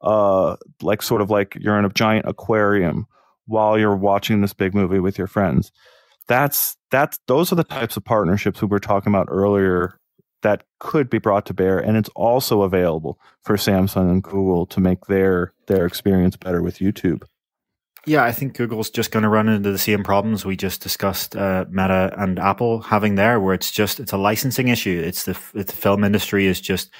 uh, 0.01 0.57
like 0.81 1.01
sort 1.01 1.21
of 1.21 1.31
like 1.31 1.55
you're 1.59 1.79
in 1.79 1.85
a 1.85 1.89
giant 1.89 2.27
aquarium 2.27 3.07
while 3.47 3.79
you're 3.79 3.95
watching 3.95 4.41
this 4.41 4.53
big 4.53 4.75
movie 4.75 4.99
with 4.99 5.17
your 5.17 5.27
friends. 5.27 5.71
That's 6.29 6.77
that's 6.91 7.19
those 7.27 7.51
are 7.51 7.55
the 7.55 7.63
types 7.65 7.97
of 7.97 8.05
partnerships 8.05 8.61
we 8.61 8.67
were 8.67 8.79
talking 8.79 9.11
about 9.11 9.27
earlier 9.29 9.99
that 10.41 10.63
could 10.79 11.09
be 11.09 11.17
brought 11.17 11.45
to 11.47 11.53
bear 11.53 11.77
and 11.77 11.97
it's 11.97 12.09
also 12.15 12.61
available 12.61 13.19
for 13.43 13.57
Samsung 13.57 14.09
and 14.09 14.23
Google 14.23 14.65
to 14.67 14.79
make 14.79 15.05
their 15.07 15.53
their 15.67 15.85
experience 15.85 16.37
better 16.37 16.61
with 16.61 16.77
YouTube. 16.77 17.23
Yeah, 18.05 18.23
I 18.23 18.31
think 18.31 18.55
Google's 18.55 18.89
just 18.89 19.11
going 19.11 19.23
to 19.23 19.29
run 19.29 19.49
into 19.49 19.71
the 19.71 19.77
same 19.77 20.03
problems 20.03 20.45
we 20.45 20.55
just 20.55 20.81
discussed 20.81 21.35
uh, 21.35 21.65
Meta 21.69 22.13
and 22.17 22.39
Apple 22.39 22.81
having 22.81 23.15
there 23.15 23.39
where 23.39 23.53
it's 23.53 23.71
just 23.71 23.99
it's 23.99 24.13
a 24.13 24.17
licensing 24.17 24.69
issue. 24.69 25.01
It's 25.03 25.25
the 25.25 25.37
it's 25.53 25.73
the 25.73 25.81
film 25.81 26.03
industry 26.03 26.45
is 26.45 26.61
just 26.61 26.91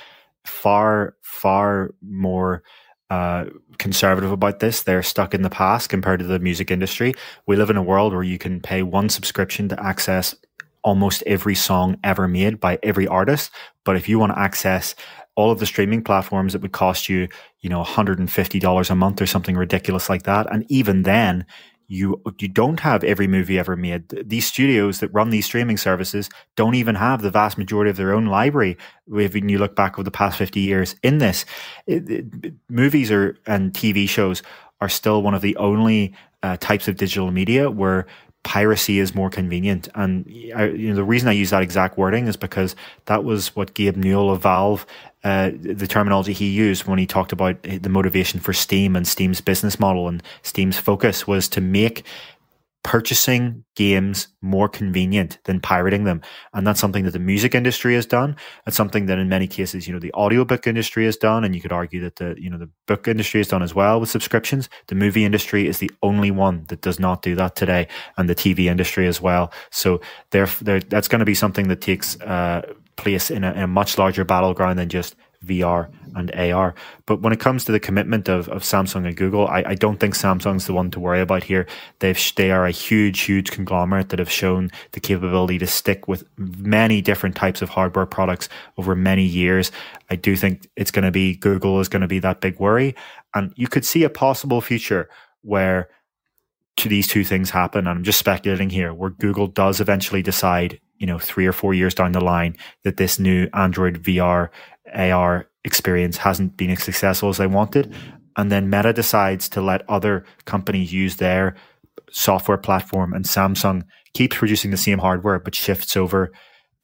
far 0.45 1.15
far 1.21 1.91
more 2.01 2.63
uh, 3.09 3.45
conservative 3.77 4.31
about 4.31 4.59
this. 4.59 4.83
They're 4.83 5.03
stuck 5.03 5.33
in 5.33 5.41
the 5.41 5.49
past 5.49 5.89
compared 5.89 6.19
to 6.19 6.25
the 6.25 6.39
music 6.39 6.69
industry. 6.69 7.13
We 7.47 7.55
live 7.55 7.69
in 7.69 7.77
a 7.77 7.83
world 7.83 8.13
where 8.13 8.23
you 8.23 8.37
can 8.37 8.59
pay 8.59 8.83
one 8.83 9.09
subscription 9.09 9.69
to 9.69 9.83
access 9.83 10.35
almost 10.83 11.23
every 11.25 11.55
song 11.55 11.97
ever 12.03 12.27
made 12.27 12.59
by 12.59 12.79
every 12.83 13.07
artist. 13.07 13.51
But 13.83 13.95
if 13.95 14.07
you 14.07 14.19
want 14.19 14.33
to 14.33 14.39
access 14.39 14.95
all 15.35 15.51
of 15.51 15.59
the 15.59 15.65
streaming 15.65 16.03
platforms, 16.03 16.53
it 16.53 16.61
would 16.61 16.71
cost 16.71 17.09
you, 17.09 17.27
you 17.61 17.69
know, 17.69 17.83
$150 17.83 18.89
a 18.89 18.95
month 18.95 19.21
or 19.21 19.25
something 19.25 19.55
ridiculous 19.55 20.09
like 20.09 20.23
that. 20.23 20.51
And 20.51 20.65
even 20.69 21.03
then, 21.03 21.45
you 21.89 22.21
you 22.39 22.47
don't 22.47 22.79
have 22.79 23.03
every 23.03 23.27
movie 23.27 23.57
ever 23.57 23.75
made. 23.75 24.07
These 24.29 24.45
studios 24.45 24.99
that 24.99 25.09
run 25.09 25.31
these 25.31 25.45
streaming 25.45 25.77
services 25.77 26.29
don't 26.55 26.75
even 26.75 26.95
have 26.95 27.21
the 27.21 27.31
vast 27.31 27.57
majority 27.57 27.89
of 27.89 27.97
their 27.97 28.13
own 28.13 28.27
library. 28.27 28.77
When 29.07 29.49
you 29.49 29.57
look 29.57 29.75
back 29.75 29.95
over 29.95 30.03
the 30.03 30.11
past 30.11 30.37
fifty 30.37 30.61
years 30.61 30.95
in 31.01 31.17
this, 31.17 31.45
it, 31.87 32.09
it, 32.09 32.53
movies 32.69 33.11
are 33.11 33.37
and 33.47 33.73
TV 33.73 34.07
shows 34.07 34.43
are 34.79 34.87
still 34.87 35.23
one 35.23 35.33
of 35.33 35.41
the 35.41 35.57
only 35.57 36.13
uh, 36.43 36.57
types 36.57 36.87
of 36.87 36.95
digital 36.95 37.31
media 37.31 37.69
where 37.71 38.05
piracy 38.49 38.97
is 38.97 39.13
more 39.13 39.29
convenient. 39.29 39.87
And 39.93 40.25
I, 40.55 40.69
you 40.69 40.89
know, 40.89 40.95
the 40.95 41.03
reason 41.03 41.29
I 41.29 41.33
use 41.33 41.51
that 41.51 41.61
exact 41.61 41.99
wording 41.99 42.25
is 42.25 42.35
because 42.35 42.75
that 43.05 43.23
was 43.23 43.55
what 43.55 43.75
Gabe 43.75 43.95
Newell 43.95 44.31
of 44.31 44.41
Valve, 44.41 44.87
uh, 45.23 45.51
the 45.53 45.85
terminology 45.85 46.33
he 46.33 46.49
used 46.49 46.87
when 46.87 46.97
he 46.97 47.05
talked 47.05 47.31
about 47.31 47.61
the 47.61 47.89
motivation 47.89 48.39
for 48.39 48.51
Steam 48.51 48.95
and 48.95 49.07
Steam's 49.07 49.39
business 49.39 49.79
model 49.79 50.07
and 50.07 50.23
Steam's 50.41 50.79
focus 50.79 51.27
was 51.27 51.47
to 51.49 51.61
make 51.61 52.03
purchasing 52.83 53.63
games 53.75 54.29
more 54.41 54.69
convenient 54.69 55.37
than 55.43 55.59
pirating 55.59 56.05
them. 56.05 56.21
And 56.53 56.65
that's 56.65 56.79
something 56.79 57.03
that 57.03 57.11
the 57.11 57.19
music 57.19 57.53
industry 57.53 57.93
has 57.95 58.05
done. 58.05 58.35
It's 58.65 58.77
something 58.77 59.05
that 59.07 59.19
in 59.19 59.27
many 59.27 59.47
cases, 59.47 59.87
you 59.87 59.93
know, 59.93 59.99
the 59.99 60.13
audiobook 60.13 60.65
industry 60.65 61.05
has 61.05 61.17
done. 61.17 61.43
And 61.43 61.53
you 61.53 61.61
could 61.61 61.71
argue 61.71 62.01
that 62.01 62.15
the, 62.15 62.35
you 62.37 62.49
know, 62.49 62.57
the 62.57 62.69
book 62.87 63.07
industry 63.07 63.41
has 63.41 63.47
done 63.47 63.61
as 63.61 63.75
well 63.75 63.99
with 63.99 64.09
subscriptions. 64.09 64.69
The 64.87 64.95
movie 64.95 65.25
industry 65.25 65.67
is 65.67 65.79
the 65.79 65.91
only 66.01 66.31
one 66.31 66.65
that 66.69 66.81
does 66.81 66.99
not 66.99 67.21
do 67.21 67.35
that 67.35 67.55
today 67.55 67.87
and 68.17 68.29
the 68.29 68.35
TV 68.35 68.65
industry 68.65 69.07
as 69.07 69.21
well. 69.21 69.51
So 69.71 70.01
there, 70.31 70.47
there 70.61 70.79
that's 70.79 71.07
going 71.07 71.19
to 71.19 71.25
be 71.25 71.35
something 71.35 71.67
that 71.67 71.81
takes, 71.81 72.19
uh, 72.21 72.73
place 72.99 73.31
in 73.31 73.43
a, 73.43 73.51
in 73.53 73.59
a 73.59 73.67
much 73.67 73.97
larger 73.97 74.25
battleground 74.25 74.77
than 74.77 74.89
just 74.89 75.15
VR 75.45 75.89
and 76.15 76.33
AR. 76.35 76.75
But 77.05 77.21
when 77.21 77.31
it 77.31 77.39
comes 77.39 77.65
to 77.65 77.71
the 77.71 77.79
commitment 77.79 78.27
of, 78.27 78.49
of 78.49 78.63
Samsung 78.63 79.05
and 79.05 79.15
Google, 79.15 79.47
I, 79.47 79.63
I 79.67 79.75
don't 79.75 79.99
think 79.99 80.15
Samsung's 80.15 80.65
the 80.65 80.73
one 80.73 80.91
to 80.91 80.99
worry 80.99 81.21
about 81.21 81.43
here. 81.43 81.67
They've 81.99 82.19
they 82.35 82.51
are 82.51 82.65
a 82.65 82.71
huge, 82.71 83.21
huge 83.21 83.51
conglomerate 83.51 84.09
that 84.09 84.19
have 84.19 84.31
shown 84.31 84.69
the 84.91 84.99
capability 84.99 85.57
to 85.59 85.67
stick 85.67 86.07
with 86.07 86.25
many 86.37 87.01
different 87.01 87.35
types 87.35 87.61
of 87.61 87.69
hardware 87.69 88.05
products 88.05 88.49
over 88.77 88.95
many 88.95 89.23
years. 89.23 89.71
I 90.09 90.15
do 90.15 90.35
think 90.35 90.69
it's 90.75 90.91
going 90.91 91.05
to 91.05 91.11
be 91.11 91.35
Google 91.35 91.79
is 91.79 91.89
going 91.89 92.01
to 92.01 92.07
be 92.07 92.19
that 92.19 92.41
big 92.41 92.59
worry, 92.59 92.95
and 93.33 93.53
you 93.55 93.67
could 93.67 93.85
see 93.85 94.03
a 94.03 94.09
possible 94.09 94.61
future 94.61 95.09
where 95.41 95.89
to 96.77 96.89
these 96.89 97.07
two 97.07 97.23
things 97.23 97.49
happen. 97.49 97.79
And 97.79 97.89
I'm 97.89 98.03
just 98.03 98.19
speculating 98.19 98.69
here, 98.69 98.93
where 98.93 99.09
Google 99.09 99.47
does 99.47 99.79
eventually 99.79 100.21
decide 100.21 100.79
you 100.99 101.07
know, 101.07 101.17
three 101.17 101.47
or 101.47 101.53
four 101.53 101.73
years 101.73 101.95
down 101.95 102.11
the 102.11 102.21
line 102.21 102.55
that 102.83 102.97
this 102.97 103.19
new 103.19 103.47
Android 103.53 104.03
VR 104.03 104.49
AR 104.93 105.47
experience 105.63 106.17
hasn't 106.17 106.57
been 106.57 106.71
as 106.71 106.83
successful 106.83 107.29
as 107.29 107.37
they 107.37 107.47
wanted. 107.47 107.93
And 108.37 108.51
then 108.51 108.69
Meta 108.69 108.93
decides 108.93 109.49
to 109.49 109.61
let 109.61 109.89
other 109.89 110.25
companies 110.45 110.93
use 110.93 111.17
their 111.17 111.55
software 112.11 112.57
platform 112.57 113.13
and 113.13 113.25
Samsung 113.25 113.83
keeps 114.13 114.37
producing 114.37 114.71
the 114.71 114.77
same 114.77 114.99
hardware 114.99 115.39
but 115.39 115.55
shifts 115.55 115.95
over 115.95 116.31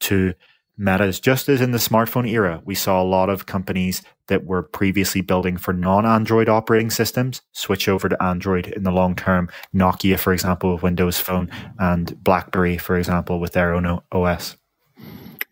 to 0.00 0.34
Meta's. 0.76 1.20
Just 1.20 1.48
as 1.48 1.60
in 1.60 1.70
the 1.70 1.78
smartphone 1.78 2.30
era, 2.30 2.60
we 2.64 2.74
saw 2.74 3.02
a 3.02 3.04
lot 3.04 3.30
of 3.30 3.46
companies 3.46 4.02
that 4.28 4.44
were 4.44 4.62
previously 4.62 5.20
building 5.20 5.56
for 5.56 5.72
non-Android 5.72 6.48
operating 6.48 6.90
systems 6.90 7.40
switch 7.52 7.88
over 7.88 8.08
to 8.08 8.22
Android 8.22 8.68
in 8.68 8.82
the 8.82 8.90
long 8.90 9.14
term. 9.14 9.48
Nokia, 9.74 10.18
for 10.18 10.32
example, 10.32 10.74
with 10.74 10.82
Windows 10.82 11.18
Phone, 11.18 11.50
and 11.78 12.22
BlackBerry, 12.22 12.76
for 12.76 12.98
example, 12.98 13.40
with 13.40 13.52
their 13.52 13.74
own 13.74 14.00
OS. 14.12 14.56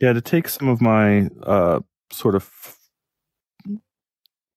Yeah, 0.00 0.12
to 0.12 0.20
take 0.20 0.48
some 0.48 0.68
of 0.68 0.80
my 0.80 1.28
uh, 1.42 1.80
sort 2.14 2.34
of 2.34 2.50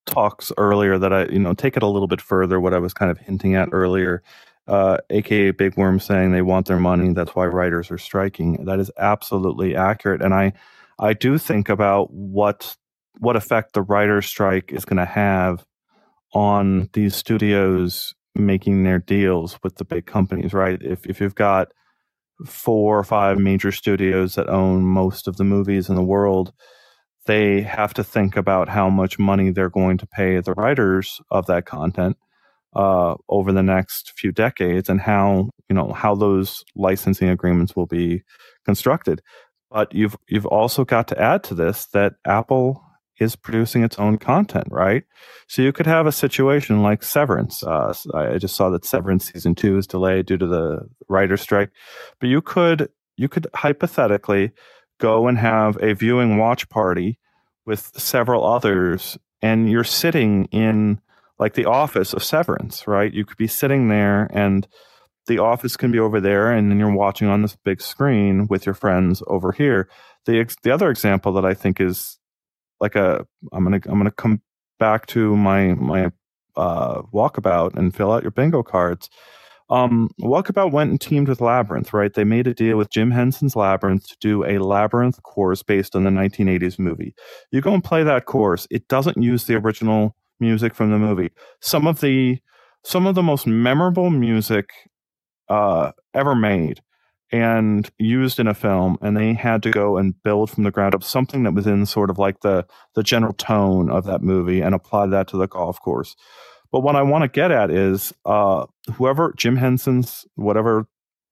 talks 0.06 0.50
earlier 0.56 0.98
that 0.98 1.12
I, 1.12 1.26
you 1.26 1.38
know, 1.38 1.54
take 1.54 1.76
it 1.76 1.82
a 1.82 1.86
little 1.86 2.08
bit 2.08 2.20
further, 2.20 2.58
what 2.58 2.74
I 2.74 2.78
was 2.78 2.94
kind 2.94 3.10
of 3.10 3.18
hinting 3.18 3.54
at 3.54 3.68
earlier, 3.72 4.22
uh, 4.66 4.98
aka 5.10 5.50
Big 5.50 5.76
Worm 5.76 6.00
saying 6.00 6.32
they 6.32 6.42
want 6.42 6.66
their 6.66 6.78
money. 6.78 7.12
That's 7.12 7.34
why 7.34 7.46
writers 7.46 7.90
are 7.90 7.98
striking. 7.98 8.64
That 8.64 8.80
is 8.80 8.90
absolutely 8.98 9.76
accurate. 9.76 10.22
And 10.22 10.34
I, 10.34 10.52
I 10.98 11.12
do 11.12 11.38
think 11.38 11.68
about 11.68 12.12
what 12.12 12.76
what 13.20 13.36
effect 13.36 13.72
the 13.72 13.82
writer's 13.82 14.26
strike 14.26 14.72
is 14.72 14.84
going 14.84 14.98
to 14.98 15.04
have 15.04 15.64
on 16.34 16.88
these 16.92 17.16
studios 17.16 18.14
making 18.34 18.84
their 18.84 18.98
deals 18.98 19.58
with 19.62 19.76
the 19.76 19.84
big 19.84 20.06
companies, 20.06 20.52
right? 20.52 20.80
If 20.82 21.06
if 21.06 21.20
you've 21.20 21.34
got 21.34 21.68
four 22.46 22.98
or 22.98 23.04
five 23.04 23.38
major 23.38 23.72
studios 23.72 24.36
that 24.36 24.48
own 24.48 24.84
most 24.84 25.26
of 25.26 25.36
the 25.36 25.44
movies 25.44 25.88
in 25.88 25.96
the 25.96 26.02
world, 26.02 26.52
they 27.28 27.60
have 27.60 27.92
to 27.92 28.02
think 28.02 28.36
about 28.36 28.70
how 28.70 28.88
much 28.88 29.18
money 29.18 29.50
they're 29.50 29.68
going 29.68 29.98
to 29.98 30.06
pay 30.06 30.40
the 30.40 30.54
writers 30.54 31.20
of 31.30 31.44
that 31.46 31.66
content 31.66 32.16
uh, 32.74 33.16
over 33.28 33.52
the 33.52 33.62
next 33.62 34.14
few 34.16 34.32
decades 34.32 34.88
and 34.88 34.98
how 35.02 35.50
you 35.68 35.76
know 35.76 35.92
how 35.92 36.14
those 36.14 36.64
licensing 36.74 37.28
agreements 37.28 37.76
will 37.76 37.86
be 37.86 38.22
constructed. 38.64 39.20
But 39.70 39.94
you've 39.94 40.16
you've 40.26 40.46
also 40.46 40.86
got 40.86 41.06
to 41.08 41.20
add 41.20 41.44
to 41.44 41.54
this 41.54 41.86
that 41.92 42.14
Apple 42.24 42.82
is 43.20 43.36
producing 43.36 43.84
its 43.84 43.98
own 43.98 44.16
content, 44.16 44.68
right? 44.70 45.04
So 45.48 45.60
you 45.60 45.72
could 45.72 45.86
have 45.86 46.06
a 46.06 46.12
situation 46.12 46.82
like 46.82 47.02
Severance. 47.02 47.62
Uh, 47.62 47.92
I 48.14 48.38
just 48.38 48.56
saw 48.56 48.70
that 48.70 48.86
Severance 48.86 49.30
season 49.30 49.54
two 49.54 49.76
is 49.76 49.86
delayed 49.86 50.24
due 50.24 50.38
to 50.38 50.46
the 50.46 50.88
writer 51.10 51.36
strike, 51.36 51.70
but 52.20 52.30
you 52.30 52.40
could 52.40 52.88
you 53.18 53.28
could 53.28 53.48
hypothetically 53.54 54.52
go 54.98 55.26
and 55.28 55.38
have 55.38 55.80
a 55.82 55.94
viewing 55.94 56.36
watch 56.36 56.68
party 56.68 57.18
with 57.64 57.92
several 57.96 58.46
others, 58.46 59.18
and 59.42 59.70
you're 59.70 59.84
sitting 59.84 60.46
in 60.46 61.00
like 61.38 61.54
the 61.54 61.66
office 61.66 62.12
of 62.12 62.24
Severance, 62.24 62.86
right? 62.86 63.12
You 63.12 63.24
could 63.24 63.36
be 63.36 63.46
sitting 63.46 63.88
there 63.88 64.28
and 64.32 64.66
the 65.26 65.38
office 65.38 65.76
can 65.76 65.92
be 65.92 65.98
over 65.98 66.20
there 66.20 66.50
and 66.50 66.70
then 66.70 66.78
you're 66.78 66.92
watching 66.92 67.28
on 67.28 67.42
this 67.42 67.56
big 67.64 67.80
screen 67.80 68.46
with 68.48 68.66
your 68.66 68.74
friends 68.74 69.22
over 69.26 69.52
here. 69.52 69.88
The 70.24 70.40
ex- 70.40 70.56
the 70.62 70.72
other 70.72 70.90
example 70.90 71.32
that 71.34 71.44
I 71.44 71.54
think 71.54 71.80
is 71.80 72.18
like 72.80 72.96
a 72.96 73.26
I'm 73.52 73.64
going 73.64 73.80
to 73.80 73.88
I'm 73.88 73.98
going 73.98 74.10
to 74.10 74.10
come 74.10 74.42
back 74.78 75.06
to 75.08 75.36
my 75.36 75.74
my 75.74 76.10
uh, 76.56 77.02
walkabout 77.14 77.76
and 77.76 77.94
fill 77.94 78.10
out 78.10 78.22
your 78.22 78.32
bingo 78.32 78.62
cards. 78.62 79.08
Um, 79.70 80.10
Walkabout 80.20 80.72
went 80.72 80.90
and 80.90 81.00
teamed 81.00 81.28
with 81.28 81.40
Labyrinth, 81.40 81.92
right? 81.92 82.12
They 82.12 82.24
made 82.24 82.46
a 82.46 82.54
deal 82.54 82.76
with 82.78 82.90
Jim 82.90 83.10
Henson's 83.10 83.54
Labyrinth 83.54 84.08
to 84.08 84.16
do 84.20 84.44
a 84.44 84.58
Labyrinth 84.58 85.22
course 85.22 85.62
based 85.62 85.94
on 85.94 86.04
the 86.04 86.10
1980s 86.10 86.78
movie. 86.78 87.14
You 87.50 87.60
go 87.60 87.74
and 87.74 87.84
play 87.84 88.02
that 88.02 88.24
course. 88.24 88.66
It 88.70 88.88
doesn't 88.88 89.20
use 89.20 89.44
the 89.44 89.56
original 89.56 90.16
music 90.40 90.74
from 90.74 90.90
the 90.90 90.98
movie. 90.98 91.30
Some 91.60 91.86
of 91.86 92.00
the 92.00 92.38
some 92.84 93.06
of 93.06 93.14
the 93.14 93.22
most 93.22 93.46
memorable 93.46 94.08
music 94.08 94.70
uh, 95.48 95.92
ever 96.14 96.34
made 96.34 96.80
and 97.30 97.90
used 97.98 98.40
in 98.40 98.46
a 98.46 98.54
film, 98.54 98.96
and 99.02 99.16
they 99.16 99.34
had 99.34 99.62
to 99.64 99.70
go 99.70 99.98
and 99.98 100.20
build 100.22 100.50
from 100.50 100.64
the 100.64 100.70
ground 100.70 100.94
up 100.94 101.04
something 101.04 101.42
that 101.42 101.52
was 101.52 101.66
in 101.66 101.84
sort 101.84 102.08
of 102.10 102.18
like 102.18 102.40
the 102.40 102.66
the 102.94 103.02
general 103.02 103.34
tone 103.34 103.90
of 103.90 104.04
that 104.04 104.22
movie 104.22 104.60
and 104.60 104.74
apply 104.74 105.06
that 105.06 105.28
to 105.28 105.36
the 105.36 105.48
golf 105.48 105.80
course. 105.80 106.16
But 106.70 106.80
what 106.80 106.96
I 106.96 107.02
want 107.02 107.22
to 107.22 107.28
get 107.28 107.50
at 107.50 107.70
is 107.70 108.12
uh, 108.24 108.66
whoever 108.94 109.34
Jim 109.36 109.56
Henson's 109.56 110.26
whatever 110.34 110.86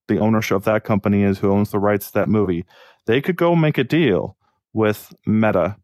the 0.08 0.18
ownership 0.18 0.56
of 0.56 0.64
that 0.64 0.84
company 0.84 1.22
is, 1.22 1.38
who 1.38 1.50
owns 1.50 1.70
the 1.70 1.78
rights 1.78 2.08
to 2.08 2.12
that 2.14 2.28
movie, 2.28 2.64
they 3.06 3.20
could 3.20 3.36
go 3.36 3.56
make 3.56 3.78
a 3.78 3.84
deal 3.84 4.36
with 4.72 5.12
Meta 5.26 5.76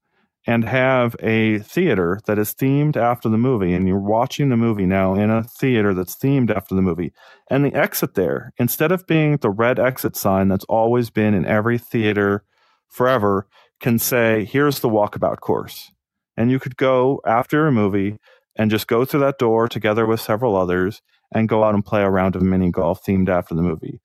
and 0.46 0.64
have 0.64 1.14
a 1.20 1.58
theater 1.60 2.18
that 2.26 2.38
is 2.38 2.52
themed 2.54 2.96
after 2.96 3.28
the 3.28 3.38
movie 3.38 3.74
and 3.74 3.86
you're 3.86 3.98
watching 3.98 4.48
the 4.48 4.56
movie 4.56 4.86
now 4.86 5.14
in 5.14 5.30
a 5.30 5.44
theater 5.44 5.94
that's 5.94 6.16
themed 6.16 6.54
after 6.54 6.74
the 6.74 6.82
movie. 6.82 7.12
And 7.48 7.64
the 7.64 7.74
exit 7.74 8.14
there 8.14 8.52
instead 8.58 8.90
of 8.90 9.06
being 9.06 9.36
the 9.36 9.50
red 9.50 9.78
exit 9.78 10.16
sign 10.16 10.48
that's 10.48 10.64
always 10.64 11.10
been 11.10 11.34
in 11.34 11.46
every 11.46 11.78
theater 11.78 12.44
forever 12.88 13.46
can 13.80 13.98
say 13.98 14.44
here's 14.44 14.80
the 14.80 14.88
walkabout 14.88 15.40
course. 15.40 15.92
And 16.36 16.50
you 16.50 16.58
could 16.58 16.76
go 16.76 17.20
after 17.24 17.66
a 17.66 17.72
movie 17.72 18.18
and 18.56 18.70
just 18.70 18.86
go 18.86 19.04
through 19.04 19.20
that 19.20 19.38
door 19.38 19.68
together 19.68 20.06
with 20.06 20.20
several 20.20 20.56
others 20.56 21.02
and 21.34 21.48
go 21.48 21.64
out 21.64 21.74
and 21.74 21.84
play 21.84 22.02
a 22.02 22.10
round 22.10 22.36
of 22.36 22.42
mini 22.42 22.70
golf 22.70 23.04
themed 23.04 23.28
after 23.28 23.54
the 23.54 23.62
movie 23.62 24.00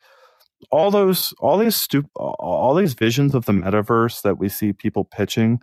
all 0.72 0.92
those 0.92 1.34
all 1.40 1.58
these 1.58 1.76
stu- 1.76 2.10
all 2.16 2.74
these 2.76 2.94
visions 2.94 3.36
of 3.36 3.46
the 3.46 3.52
metaverse 3.52 4.22
that 4.22 4.38
we 4.38 4.50
see 4.50 4.74
people 4.74 5.04
pitching 5.04 5.60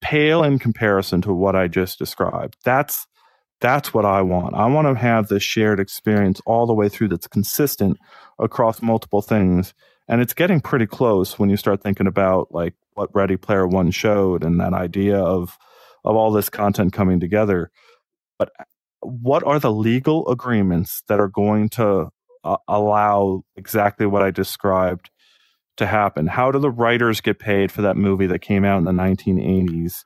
pale 0.00 0.42
in 0.42 0.58
comparison 0.58 1.22
to 1.22 1.32
what 1.32 1.54
I 1.54 1.68
just 1.68 1.98
described. 1.98 2.56
That's 2.64 3.06
that's 3.60 3.94
what 3.94 4.04
I 4.04 4.22
want. 4.22 4.54
I 4.56 4.66
want 4.66 4.88
to 4.88 5.00
have 5.00 5.28
this 5.28 5.42
shared 5.44 5.78
experience 5.78 6.40
all 6.46 6.66
the 6.66 6.74
way 6.74 6.88
through 6.88 7.08
that's 7.08 7.28
consistent 7.28 7.96
across 8.40 8.82
multiple 8.82 9.22
things. 9.22 9.72
And 10.08 10.20
it's 10.20 10.34
getting 10.34 10.60
pretty 10.60 10.86
close 10.86 11.38
when 11.38 11.48
you 11.48 11.56
start 11.56 11.80
thinking 11.80 12.08
about 12.08 12.52
like 12.52 12.74
what 12.94 13.14
Ready 13.14 13.36
Player 13.36 13.66
One 13.68 13.92
showed 13.92 14.44
and 14.44 14.60
that 14.60 14.72
idea 14.72 15.16
of 15.16 15.56
of 16.04 16.16
all 16.16 16.30
this 16.30 16.48
content 16.48 16.92
coming 16.92 17.20
together. 17.20 17.70
But 18.38 18.50
what 19.00 19.44
are 19.44 19.58
the 19.58 19.72
legal 19.72 20.28
agreements 20.28 21.02
that 21.08 21.20
are 21.20 21.28
going 21.28 21.68
to 21.70 22.08
uh, 22.44 22.56
allow 22.68 23.42
exactly 23.56 24.06
what 24.06 24.22
I 24.22 24.30
described 24.30 25.10
to 25.76 25.86
happen? 25.86 26.26
How 26.26 26.50
do 26.50 26.58
the 26.58 26.70
writers 26.70 27.20
get 27.20 27.38
paid 27.38 27.72
for 27.72 27.82
that 27.82 27.96
movie 27.96 28.26
that 28.26 28.40
came 28.40 28.64
out 28.64 28.78
in 28.78 28.84
the 28.84 28.92
1980s? 28.92 30.04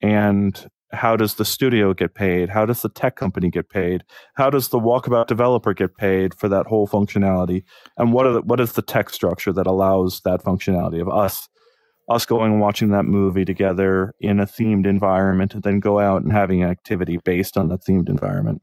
And 0.00 0.68
how 0.92 1.16
does 1.16 1.34
the 1.34 1.44
studio 1.44 1.92
get 1.92 2.14
paid? 2.14 2.48
How 2.48 2.64
does 2.64 2.82
the 2.82 2.88
tech 2.88 3.16
company 3.16 3.50
get 3.50 3.68
paid? 3.68 4.04
How 4.34 4.48
does 4.48 4.68
the 4.68 4.80
walkabout 4.80 5.26
developer 5.26 5.74
get 5.74 5.96
paid 5.96 6.34
for 6.34 6.48
that 6.48 6.66
whole 6.66 6.88
functionality? 6.88 7.64
And 7.98 8.12
what 8.12 8.30
the, 8.32 8.40
what 8.42 8.60
is 8.60 8.72
the 8.72 8.82
tech 8.82 9.10
structure 9.10 9.52
that 9.52 9.66
allows 9.66 10.20
that 10.24 10.42
functionality 10.42 11.00
of 11.00 11.08
us 11.08 11.48
us 12.08 12.26
going 12.26 12.52
and 12.52 12.60
watching 12.60 12.90
that 12.90 13.04
movie 13.04 13.44
together 13.44 14.14
in 14.20 14.40
a 14.40 14.46
themed 14.46 14.86
environment 14.86 15.54
and 15.54 15.62
then 15.62 15.80
go 15.80 15.98
out 15.98 16.22
and 16.22 16.32
having 16.32 16.64
activity 16.64 17.18
based 17.24 17.56
on 17.56 17.68
that 17.68 17.82
themed 17.82 18.08
environment? 18.08 18.62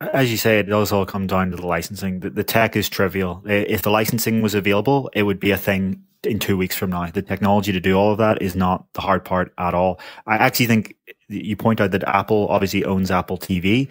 As 0.00 0.30
you 0.30 0.36
say, 0.36 0.60
it 0.60 0.64
does 0.64 0.92
all 0.92 1.04
come 1.04 1.26
down 1.26 1.50
to 1.50 1.56
the 1.56 1.66
licensing. 1.66 2.20
The, 2.20 2.30
the, 2.30 2.44
tech 2.44 2.76
is 2.76 2.88
trivial. 2.88 3.42
If 3.46 3.82
the 3.82 3.90
licensing 3.90 4.42
was 4.42 4.54
available, 4.54 5.10
it 5.12 5.24
would 5.24 5.40
be 5.40 5.50
a 5.50 5.56
thing 5.56 6.04
in 6.22 6.38
two 6.38 6.56
weeks 6.56 6.76
from 6.76 6.90
now. 6.90 7.06
The 7.06 7.22
technology 7.22 7.72
to 7.72 7.80
do 7.80 7.96
all 7.96 8.12
of 8.12 8.18
that 8.18 8.40
is 8.40 8.54
not 8.54 8.92
the 8.92 9.00
hard 9.00 9.24
part 9.24 9.52
at 9.58 9.74
all. 9.74 10.00
I 10.26 10.36
actually 10.36 10.66
think 10.66 10.96
you 11.28 11.56
point 11.56 11.80
out 11.80 11.90
that 11.90 12.04
Apple 12.04 12.46
obviously 12.48 12.84
owns 12.84 13.10
Apple 13.10 13.38
TV 13.38 13.88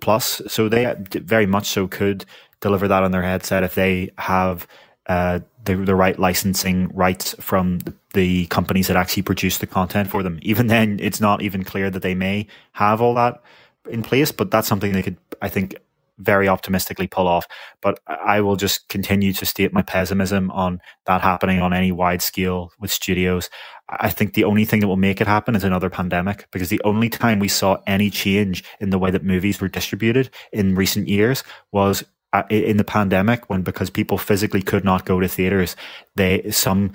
Plus, 0.00 0.40
so 0.46 0.68
they 0.68 0.94
very 1.10 1.46
much 1.46 1.66
so 1.66 1.88
could 1.88 2.24
deliver 2.60 2.88
that 2.88 3.02
on 3.02 3.10
their 3.10 3.22
headset 3.22 3.64
if 3.64 3.74
they 3.74 4.10
have 4.18 4.66
uh, 5.06 5.40
the, 5.64 5.76
the 5.76 5.94
right 5.94 6.18
licensing 6.18 6.88
rights 6.94 7.34
from 7.40 7.80
the 8.12 8.46
companies 8.46 8.88
that 8.88 8.96
actually 8.96 9.22
produce 9.22 9.58
the 9.58 9.66
content 9.66 10.10
for 10.10 10.22
them. 10.22 10.38
Even 10.42 10.66
then, 10.66 10.98
it's 11.00 11.20
not 11.20 11.42
even 11.42 11.64
clear 11.64 11.90
that 11.90 12.02
they 12.02 12.14
may 12.14 12.46
have 12.72 13.00
all 13.00 13.14
that 13.14 13.42
in 13.90 14.02
place, 14.02 14.32
but 14.32 14.50
that's 14.50 14.68
something 14.68 14.92
they 14.92 15.02
could, 15.02 15.18
I 15.42 15.48
think, 15.48 15.76
very 16.18 16.48
optimistically 16.48 17.06
pull 17.06 17.26
off. 17.26 17.46
But 17.80 17.98
I 18.06 18.40
will 18.40 18.56
just 18.56 18.88
continue 18.88 19.32
to 19.32 19.46
state 19.46 19.72
my 19.72 19.82
pessimism 19.82 20.50
on 20.52 20.80
that 21.06 21.22
happening 21.22 21.60
on 21.60 21.72
any 21.72 21.92
wide 21.92 22.22
scale 22.22 22.70
with 22.78 22.90
studios. 22.90 23.50
I 23.88 24.10
think 24.10 24.34
the 24.34 24.44
only 24.44 24.64
thing 24.64 24.80
that 24.80 24.88
will 24.88 24.96
make 24.96 25.20
it 25.20 25.26
happen 25.26 25.56
is 25.56 25.64
another 25.64 25.90
pandemic 25.90 26.46
because 26.50 26.68
the 26.68 26.80
only 26.84 27.08
time 27.08 27.38
we 27.38 27.48
saw 27.48 27.78
any 27.86 28.10
change 28.10 28.64
in 28.80 28.90
the 28.90 28.98
way 28.98 29.10
that 29.10 29.24
movies 29.24 29.60
were 29.60 29.68
distributed 29.68 30.30
in 30.52 30.74
recent 30.74 31.08
years 31.08 31.42
was 31.72 32.04
in 32.50 32.76
the 32.76 32.84
pandemic 32.84 33.48
when 33.48 33.62
because 33.62 33.90
people 33.90 34.18
physically 34.18 34.62
could 34.62 34.84
not 34.84 35.04
go 35.04 35.20
to 35.20 35.28
theaters 35.28 35.76
they 36.16 36.50
some 36.50 36.92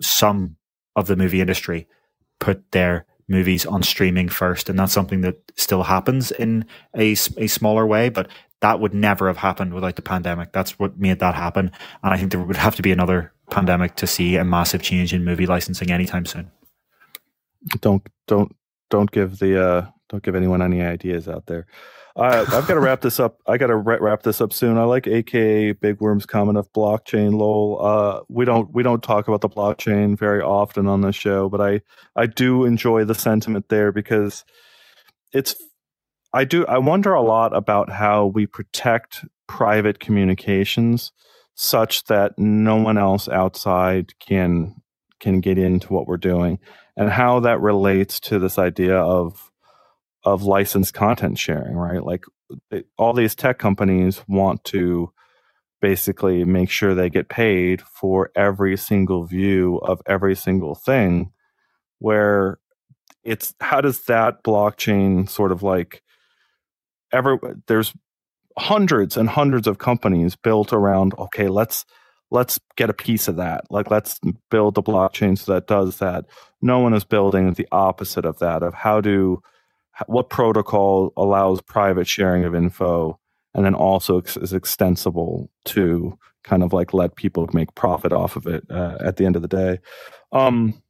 some 0.00 0.56
of 0.96 1.06
the 1.06 1.16
movie 1.16 1.40
industry 1.40 1.86
put 2.40 2.72
their 2.72 3.06
movies 3.28 3.64
on 3.64 3.82
streaming 3.82 4.28
first, 4.28 4.68
and 4.68 4.78
that's 4.78 4.92
something 4.92 5.20
that 5.22 5.36
still 5.56 5.84
happens 5.84 6.30
in 6.32 6.64
a, 6.96 7.12
a 7.36 7.46
smaller 7.46 7.86
way. 7.86 8.08
But 8.08 8.28
that 8.60 8.80
would 8.80 8.94
never 8.94 9.26
have 9.26 9.38
happened 9.38 9.74
without 9.74 9.96
the 9.96 10.02
pandemic. 10.02 10.52
That's 10.52 10.78
what 10.78 10.98
made 10.98 11.18
that 11.20 11.34
happen, 11.34 11.72
and 12.02 12.12
I 12.12 12.16
think 12.16 12.30
there 12.30 12.42
would 12.42 12.56
have 12.56 12.76
to 12.76 12.82
be 12.82 12.92
another 12.92 13.32
pandemic 13.50 13.96
to 13.96 14.06
see 14.06 14.36
a 14.36 14.44
massive 14.44 14.82
change 14.82 15.12
in 15.12 15.24
movie 15.24 15.46
licensing 15.46 15.90
anytime 15.90 16.26
soon. 16.26 16.50
Don't 17.80 18.06
don't 18.26 18.54
don't 18.90 19.10
give 19.10 19.38
the 19.38 19.64
uh, 19.64 19.86
don't 20.08 20.22
give 20.22 20.34
anyone 20.34 20.62
any 20.62 20.82
ideas 20.82 21.28
out 21.28 21.46
there. 21.46 21.66
Uh, 22.14 22.44
I've 22.48 22.66
got 22.66 22.74
to 22.74 22.80
wrap 22.80 23.00
this 23.00 23.18
up. 23.18 23.38
I 23.46 23.56
got 23.56 23.68
to 23.68 23.76
wrap 23.76 24.22
this 24.22 24.40
up 24.40 24.52
soon. 24.52 24.78
I 24.78 24.84
like 24.84 25.06
AKA 25.06 25.72
Big 25.72 26.00
Worm's 26.00 26.26
comment 26.26 26.58
of 26.58 26.72
blockchain. 26.72 27.34
Lol. 27.34 27.78
Uh, 27.80 28.20
we 28.28 28.44
don't 28.44 28.72
we 28.72 28.82
don't 28.82 29.02
talk 29.02 29.28
about 29.28 29.40
the 29.40 29.48
blockchain 29.48 30.18
very 30.18 30.42
often 30.42 30.86
on 30.86 31.00
the 31.00 31.12
show, 31.12 31.48
but 31.48 31.60
I 31.60 31.80
I 32.16 32.26
do 32.26 32.64
enjoy 32.64 33.04
the 33.04 33.14
sentiment 33.14 33.68
there 33.68 33.92
because 33.92 34.44
it's. 35.32 35.54
I 36.34 36.44
do. 36.44 36.64
I 36.66 36.78
wonder 36.78 37.12
a 37.12 37.22
lot 37.22 37.54
about 37.54 37.90
how 37.90 38.26
we 38.26 38.46
protect 38.46 39.24
private 39.46 40.00
communications 40.00 41.12
such 41.54 42.04
that 42.04 42.38
no 42.38 42.76
one 42.76 42.96
else 42.96 43.28
outside 43.28 44.18
can 44.18 44.74
can 45.20 45.40
get 45.40 45.58
into 45.58 45.92
what 45.92 46.06
we're 46.06 46.16
doing, 46.16 46.58
and 46.96 47.10
how 47.10 47.40
that 47.40 47.60
relates 47.60 48.18
to 48.20 48.38
this 48.38 48.58
idea 48.58 48.96
of 48.96 49.51
of 50.24 50.42
licensed 50.42 50.94
content 50.94 51.38
sharing, 51.38 51.74
right? 51.74 52.02
Like 52.04 52.24
all 52.98 53.12
these 53.12 53.34
tech 53.34 53.58
companies 53.58 54.22
want 54.28 54.64
to 54.64 55.12
basically 55.80 56.44
make 56.44 56.70
sure 56.70 56.94
they 56.94 57.10
get 57.10 57.28
paid 57.28 57.82
for 57.82 58.30
every 58.36 58.76
single 58.76 59.24
view 59.24 59.78
of 59.78 60.00
every 60.06 60.36
single 60.36 60.76
thing 60.76 61.32
where 61.98 62.58
it's 63.24 63.52
how 63.60 63.80
does 63.80 64.00
that 64.02 64.42
blockchain 64.44 65.28
sort 65.28 65.50
of 65.50 65.62
like 65.62 66.02
ever 67.12 67.36
there's 67.66 67.92
hundreds 68.56 69.16
and 69.16 69.28
hundreds 69.28 69.66
of 69.66 69.78
companies 69.78 70.36
built 70.36 70.72
around 70.72 71.14
okay 71.18 71.48
let's 71.48 71.84
let's 72.30 72.60
get 72.76 72.90
a 72.90 72.94
piece 72.94 73.26
of 73.26 73.36
that 73.36 73.62
like 73.70 73.90
let's 73.90 74.20
build 74.50 74.74
the 74.74 74.82
blockchain 74.82 75.36
so 75.36 75.52
that 75.52 75.66
does 75.66 75.98
that 75.98 76.24
no 76.60 76.78
one 76.78 76.94
is 76.94 77.04
building 77.04 77.52
the 77.54 77.66
opposite 77.72 78.24
of 78.24 78.38
that 78.38 78.62
of 78.62 78.72
how 78.72 79.00
do 79.00 79.40
what 80.06 80.30
protocol 80.30 81.12
allows 81.16 81.60
private 81.60 82.06
sharing 82.06 82.44
of 82.44 82.54
info 82.54 83.18
and 83.54 83.64
then 83.64 83.74
also 83.74 84.20
is 84.20 84.52
extensible 84.52 85.50
to 85.66 86.18
kind 86.42 86.62
of 86.62 86.72
like 86.72 86.94
let 86.94 87.16
people 87.16 87.48
make 87.52 87.74
profit 87.74 88.12
off 88.12 88.36
of 88.36 88.46
it 88.46 88.64
uh, 88.70 88.96
at 89.00 89.16
the 89.16 89.26
end 89.26 89.36
of 89.36 89.42
the 89.42 89.48
day. 89.48 89.78
Um, 90.32 90.82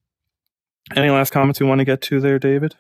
any 0.97 1.11
last 1.11 1.33
comments 1.33 1.61
you 1.61 1.67
want 1.67 1.81
to 1.81 1.85
get 1.85 2.01
to 2.03 2.21
there, 2.21 2.39
David? 2.39 2.75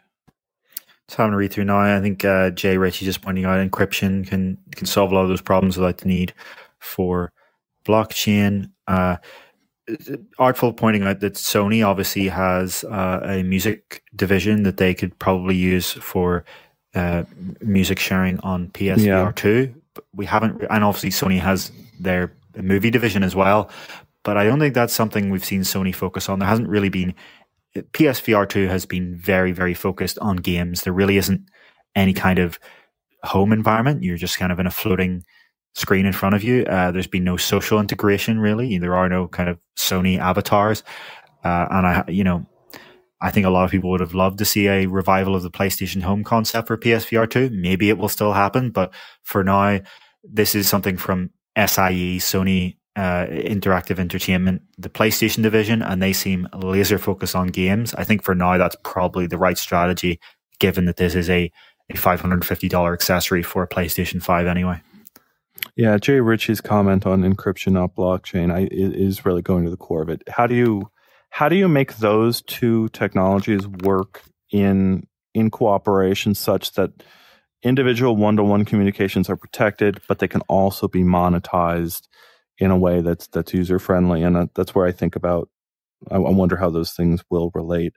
Having 1.16 1.34
a 1.34 1.36
read 1.36 1.52
through 1.52 1.64
now. 1.64 1.78
I 1.78 2.00
think 2.00 2.24
uh, 2.24 2.50
Jay 2.50 2.78
Ritchie 2.78 3.04
just 3.04 3.20
pointing 3.20 3.44
out 3.44 3.58
encryption 3.58 4.26
can 4.26 4.56
can 4.74 4.86
solve 4.86 5.12
a 5.12 5.14
lot 5.14 5.24
of 5.24 5.28
those 5.28 5.42
problems 5.42 5.76
without 5.76 5.98
the 5.98 6.08
need 6.08 6.32
for 6.78 7.32
blockchain. 7.84 8.70
Uh, 8.88 9.18
artful 10.38 10.72
pointing 10.72 11.02
out 11.02 11.20
that 11.20 11.34
Sony 11.34 11.86
obviously 11.86 12.28
has 12.28 12.84
uh, 12.84 13.20
a 13.24 13.42
music 13.42 14.02
division 14.14 14.62
that 14.62 14.76
they 14.76 14.94
could 14.94 15.18
probably 15.18 15.56
use 15.56 15.92
for 15.92 16.44
uh, 16.94 17.24
music 17.60 17.98
sharing 17.98 18.38
on 18.40 18.68
PSVR 18.68 19.04
yeah. 19.04 19.32
two. 19.34 19.74
We 20.14 20.26
haven't, 20.26 20.62
and 20.70 20.84
obviously 20.84 21.10
Sony 21.10 21.38
has 21.40 21.72
their 21.98 22.32
movie 22.56 22.90
division 22.90 23.22
as 23.22 23.34
well. 23.34 23.70
But 24.24 24.36
I 24.36 24.44
don't 24.44 24.60
think 24.60 24.74
that's 24.74 24.94
something 24.94 25.30
we've 25.30 25.44
seen 25.44 25.62
Sony 25.62 25.94
focus 25.94 26.28
on. 26.28 26.38
There 26.38 26.48
hasn't 26.48 26.68
really 26.68 26.88
been 26.88 27.14
PSVR 27.74 28.48
two 28.48 28.68
has 28.68 28.84
been 28.84 29.16
very 29.16 29.52
very 29.52 29.74
focused 29.74 30.18
on 30.18 30.36
games. 30.36 30.82
There 30.82 30.92
really 30.92 31.16
isn't 31.16 31.48
any 31.94 32.12
kind 32.12 32.38
of 32.38 32.58
home 33.24 33.52
environment. 33.52 34.02
You're 34.02 34.16
just 34.16 34.38
kind 34.38 34.52
of 34.52 34.58
in 34.58 34.66
a 34.66 34.70
floating 34.70 35.24
screen 35.74 36.06
in 36.06 36.12
front 36.12 36.34
of 36.34 36.42
you. 36.42 36.64
Uh, 36.64 36.90
there's 36.90 37.06
been 37.06 37.24
no 37.24 37.36
social 37.36 37.80
integration 37.80 38.38
really. 38.38 38.78
There 38.78 38.94
are 38.94 39.08
no 39.08 39.28
kind 39.28 39.48
of 39.48 39.58
Sony 39.76 40.18
avatars, 40.18 40.82
uh, 41.44 41.66
and 41.70 41.86
I, 41.86 42.04
you 42.08 42.24
know, 42.24 42.46
I 43.20 43.30
think 43.30 43.46
a 43.46 43.50
lot 43.50 43.64
of 43.64 43.70
people 43.70 43.90
would 43.90 44.00
have 44.00 44.14
loved 44.14 44.38
to 44.38 44.44
see 44.44 44.66
a 44.66 44.86
revival 44.86 45.36
of 45.36 45.42
the 45.42 45.50
PlayStation 45.50 46.02
Home 46.02 46.24
concept 46.24 46.66
for 46.68 46.76
PSVR 46.76 47.30
two. 47.30 47.50
Maybe 47.50 47.88
it 47.88 47.98
will 47.98 48.08
still 48.08 48.32
happen, 48.32 48.70
but 48.70 48.92
for 49.22 49.44
now, 49.44 49.80
this 50.24 50.54
is 50.54 50.68
something 50.68 50.96
from 50.96 51.30
SIE, 51.56 52.18
Sony 52.18 52.76
uh, 52.96 53.26
Interactive 53.26 53.98
Entertainment, 53.98 54.62
the 54.78 54.88
PlayStation 54.88 55.42
division, 55.42 55.82
and 55.82 56.02
they 56.02 56.12
seem 56.12 56.48
laser 56.54 56.98
focused 56.98 57.34
on 57.34 57.48
games. 57.48 57.94
I 57.94 58.04
think 58.04 58.22
for 58.22 58.34
now 58.34 58.58
that's 58.58 58.76
probably 58.84 59.26
the 59.26 59.38
right 59.38 59.56
strategy, 59.56 60.20
given 60.58 60.84
that 60.86 60.96
this 60.96 61.14
is 61.14 61.30
a, 61.30 61.50
a 61.90 61.94
$550 61.94 62.92
accessory 62.92 63.42
for 63.42 63.62
a 63.62 63.68
PlayStation 63.68 64.22
5 64.22 64.46
anyway. 64.46 64.80
Yeah, 65.76 65.96
Jay 65.98 66.20
Ritchie's 66.20 66.60
comment 66.60 67.06
on 67.06 67.22
encryption, 67.22 67.72
not 67.72 67.94
blockchain, 67.94 68.52
I, 68.52 68.68
is 68.70 69.24
really 69.24 69.42
going 69.42 69.64
to 69.64 69.70
the 69.70 69.76
core 69.76 70.02
of 70.02 70.08
it. 70.08 70.22
How 70.28 70.46
do 70.46 70.54
you 70.54 70.90
how 71.30 71.48
do 71.48 71.56
you 71.56 71.66
make 71.66 71.96
those 71.96 72.42
two 72.42 72.88
technologies 72.90 73.66
work 73.66 74.22
in 74.50 75.06
in 75.34 75.50
cooperation 75.50 76.34
such 76.34 76.72
that 76.74 76.90
individual 77.62 78.16
one-to-one 78.16 78.64
communications 78.64 79.30
are 79.30 79.36
protected, 79.36 80.00
but 80.08 80.18
they 80.18 80.28
can 80.28 80.42
also 80.42 80.88
be 80.88 81.02
monetized 81.02 82.08
in 82.58 82.70
a 82.70 82.76
way 82.76 83.00
that's 83.00 83.28
that's 83.28 83.54
user 83.54 83.78
friendly, 83.78 84.22
and 84.22 84.36
uh, 84.36 84.46
that's 84.54 84.74
where 84.74 84.86
I 84.86 84.92
think 84.92 85.16
about. 85.16 85.48
I 86.10 86.18
wonder 86.18 86.56
how 86.56 86.68
those 86.68 86.92
things 86.92 87.22
will 87.30 87.50
relate. 87.54 87.94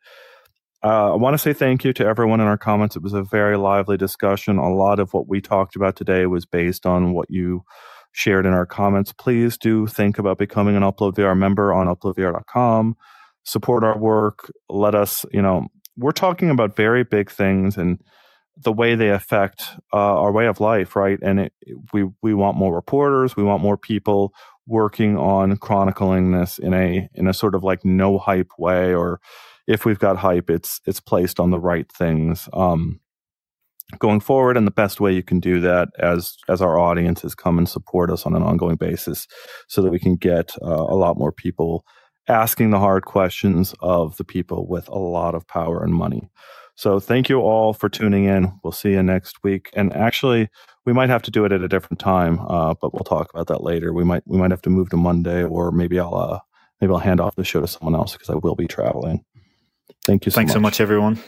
Uh, 0.86 1.14
I 1.14 1.16
want 1.16 1.34
to 1.34 1.40
say 1.40 1.52
thank 1.52 1.84
you 1.84 1.94
to 1.94 2.06
everyone 2.06 2.40
in 2.40 2.46
our 2.46 2.60
comments. 2.60 2.96
It 2.96 3.02
was 3.02 3.14
a 3.14 3.24
very 3.24 3.58
lively 3.58 3.98
discussion. 3.98 4.60
A 4.60 4.72
lot 4.72 5.00
of 5.00 5.16
what 5.16 5.28
we 5.28 5.42
talked 5.42 5.76
about 5.76 5.96
today 5.96 6.28
was 6.28 6.46
based 6.46 6.86
on 6.86 7.14
what 7.14 7.28
you 7.32 7.64
shared 8.12 8.46
in 8.46 8.54
our 8.54 8.68
comments. 8.68 9.12
Please 9.12 9.58
do 9.58 9.88
think 9.88 10.20
about 10.20 10.38
becoming 10.38 10.76
an 10.76 10.84
Upload 10.84 11.16
VR 11.16 11.36
member 11.36 11.74
on 11.74 11.88
uploadvr.com. 11.88 12.96
Support 13.46 13.84
our 13.84 13.98
work. 13.98 14.52
Let 14.70 14.94
us, 14.94 15.26
you 15.32 15.42
know, 15.42 15.66
we're 15.98 16.12
talking 16.12 16.52
about 16.52 16.76
very 16.76 17.04
big 17.04 17.32
things 17.32 17.78
and 17.78 18.00
the 18.56 18.72
way 18.72 18.94
they 18.94 19.10
affect 19.10 19.72
uh, 19.92 19.98
our 19.98 20.32
way 20.32 20.46
of 20.46 20.60
life, 20.60 20.96
right? 20.96 21.18
And 21.24 21.40
it, 21.40 21.54
we 21.94 22.06
we 22.22 22.36
want 22.36 22.58
more 22.58 22.76
reporters. 22.76 23.36
We 23.36 23.44
want 23.44 23.64
more 23.64 23.76
people 23.76 24.34
working 24.68 25.18
on 25.18 25.58
chronicling 25.58 26.32
this 26.32 26.60
in 26.60 26.76
a 26.76 27.10
in 27.16 27.28
a 27.28 27.34
sort 27.34 27.56
of 27.56 27.64
like 27.64 27.84
no 27.84 28.20
hype 28.20 28.52
way 28.60 28.94
or 28.94 29.20
if 29.68 29.86
we've 29.86 30.00
got 30.00 30.18
hype, 30.18 30.50
it's 30.50 30.80
it's 30.86 31.00
placed 31.00 31.40
on 31.40 31.52
the 31.52 31.60
right 31.60 31.92
things. 31.92 32.48
Um, 32.54 33.00
going 34.00 34.20
forward, 34.20 34.58
and 34.58 34.66
the 34.66 34.72
best 34.72 35.00
way 35.00 35.14
you 35.14 35.24
can 35.24 35.40
do 35.40 35.60
that 35.62 35.90
as 36.00 36.38
as 36.50 36.62
our 36.62 36.78
audiences 36.78 37.36
come 37.36 37.58
and 37.58 37.70
support 37.70 38.10
us 38.10 38.26
on 38.26 38.36
an 38.36 38.44
ongoing 38.44 38.76
basis, 38.76 39.28
so 39.68 39.82
that 39.82 39.92
we 39.92 40.00
can 40.00 40.16
get 40.16 40.56
uh, 40.62 40.86
a 40.88 40.96
lot 40.96 41.18
more 41.18 41.32
people 41.32 41.86
asking 42.28 42.72
the 42.72 42.80
hard 42.80 43.06
questions 43.06 43.76
of 43.82 44.18
the 44.18 44.24
people 44.24 44.68
with 44.68 44.88
a 44.90 44.98
lot 44.98 45.36
of 45.36 45.48
power 45.48 45.84
and 45.84 45.94
money. 45.94 46.30
So 46.76 47.00
thank 47.00 47.30
you 47.30 47.40
all 47.40 47.74
for 47.74 47.88
tuning 47.88 48.26
in. 48.26 48.52
We'll 48.64 48.74
see 48.74 48.92
you 48.92 49.04
next 49.04 49.44
week. 49.44 49.70
And 49.74 49.94
actually, 49.94 50.50
we 50.86 50.92
might 50.92 51.10
have 51.10 51.22
to 51.24 51.32
do 51.32 51.46
it 51.46 51.54
at 51.54 51.62
a 51.62 51.70
different 51.70 52.00
time, 52.00 52.40
uh, 52.50 52.74
but 52.82 52.94
we'll 52.94 53.06
talk 53.06 53.30
about 53.34 53.48
that 53.48 53.64
later. 53.64 53.94
We 53.94 54.04
might 54.04 54.24
we 54.26 54.38
might 54.38 54.52
have 54.52 54.62
to 54.64 54.70
move 54.70 54.90
to 54.90 54.98
Monday, 54.98 55.44
or 55.44 55.72
maybe 55.72 56.00
I'll 56.00 56.16
uh, 56.16 56.40
maybe 56.82 56.92
I'll 56.92 57.00
hand 57.00 57.22
off 57.22 57.36
the 57.36 57.46
show 57.46 57.62
to 57.62 57.68
someone 57.68 57.96
else 57.96 58.14
because 58.14 58.30
I 58.30 58.36
will 58.36 58.56
be 58.56 58.68
traveling. 58.68 59.24
Thank 60.06 60.26
you. 60.26 60.32
So 60.32 60.36
Thanks 60.36 60.50
much. 60.50 60.56
so 60.56 60.60
much, 60.60 60.80
everyone. 60.82 61.20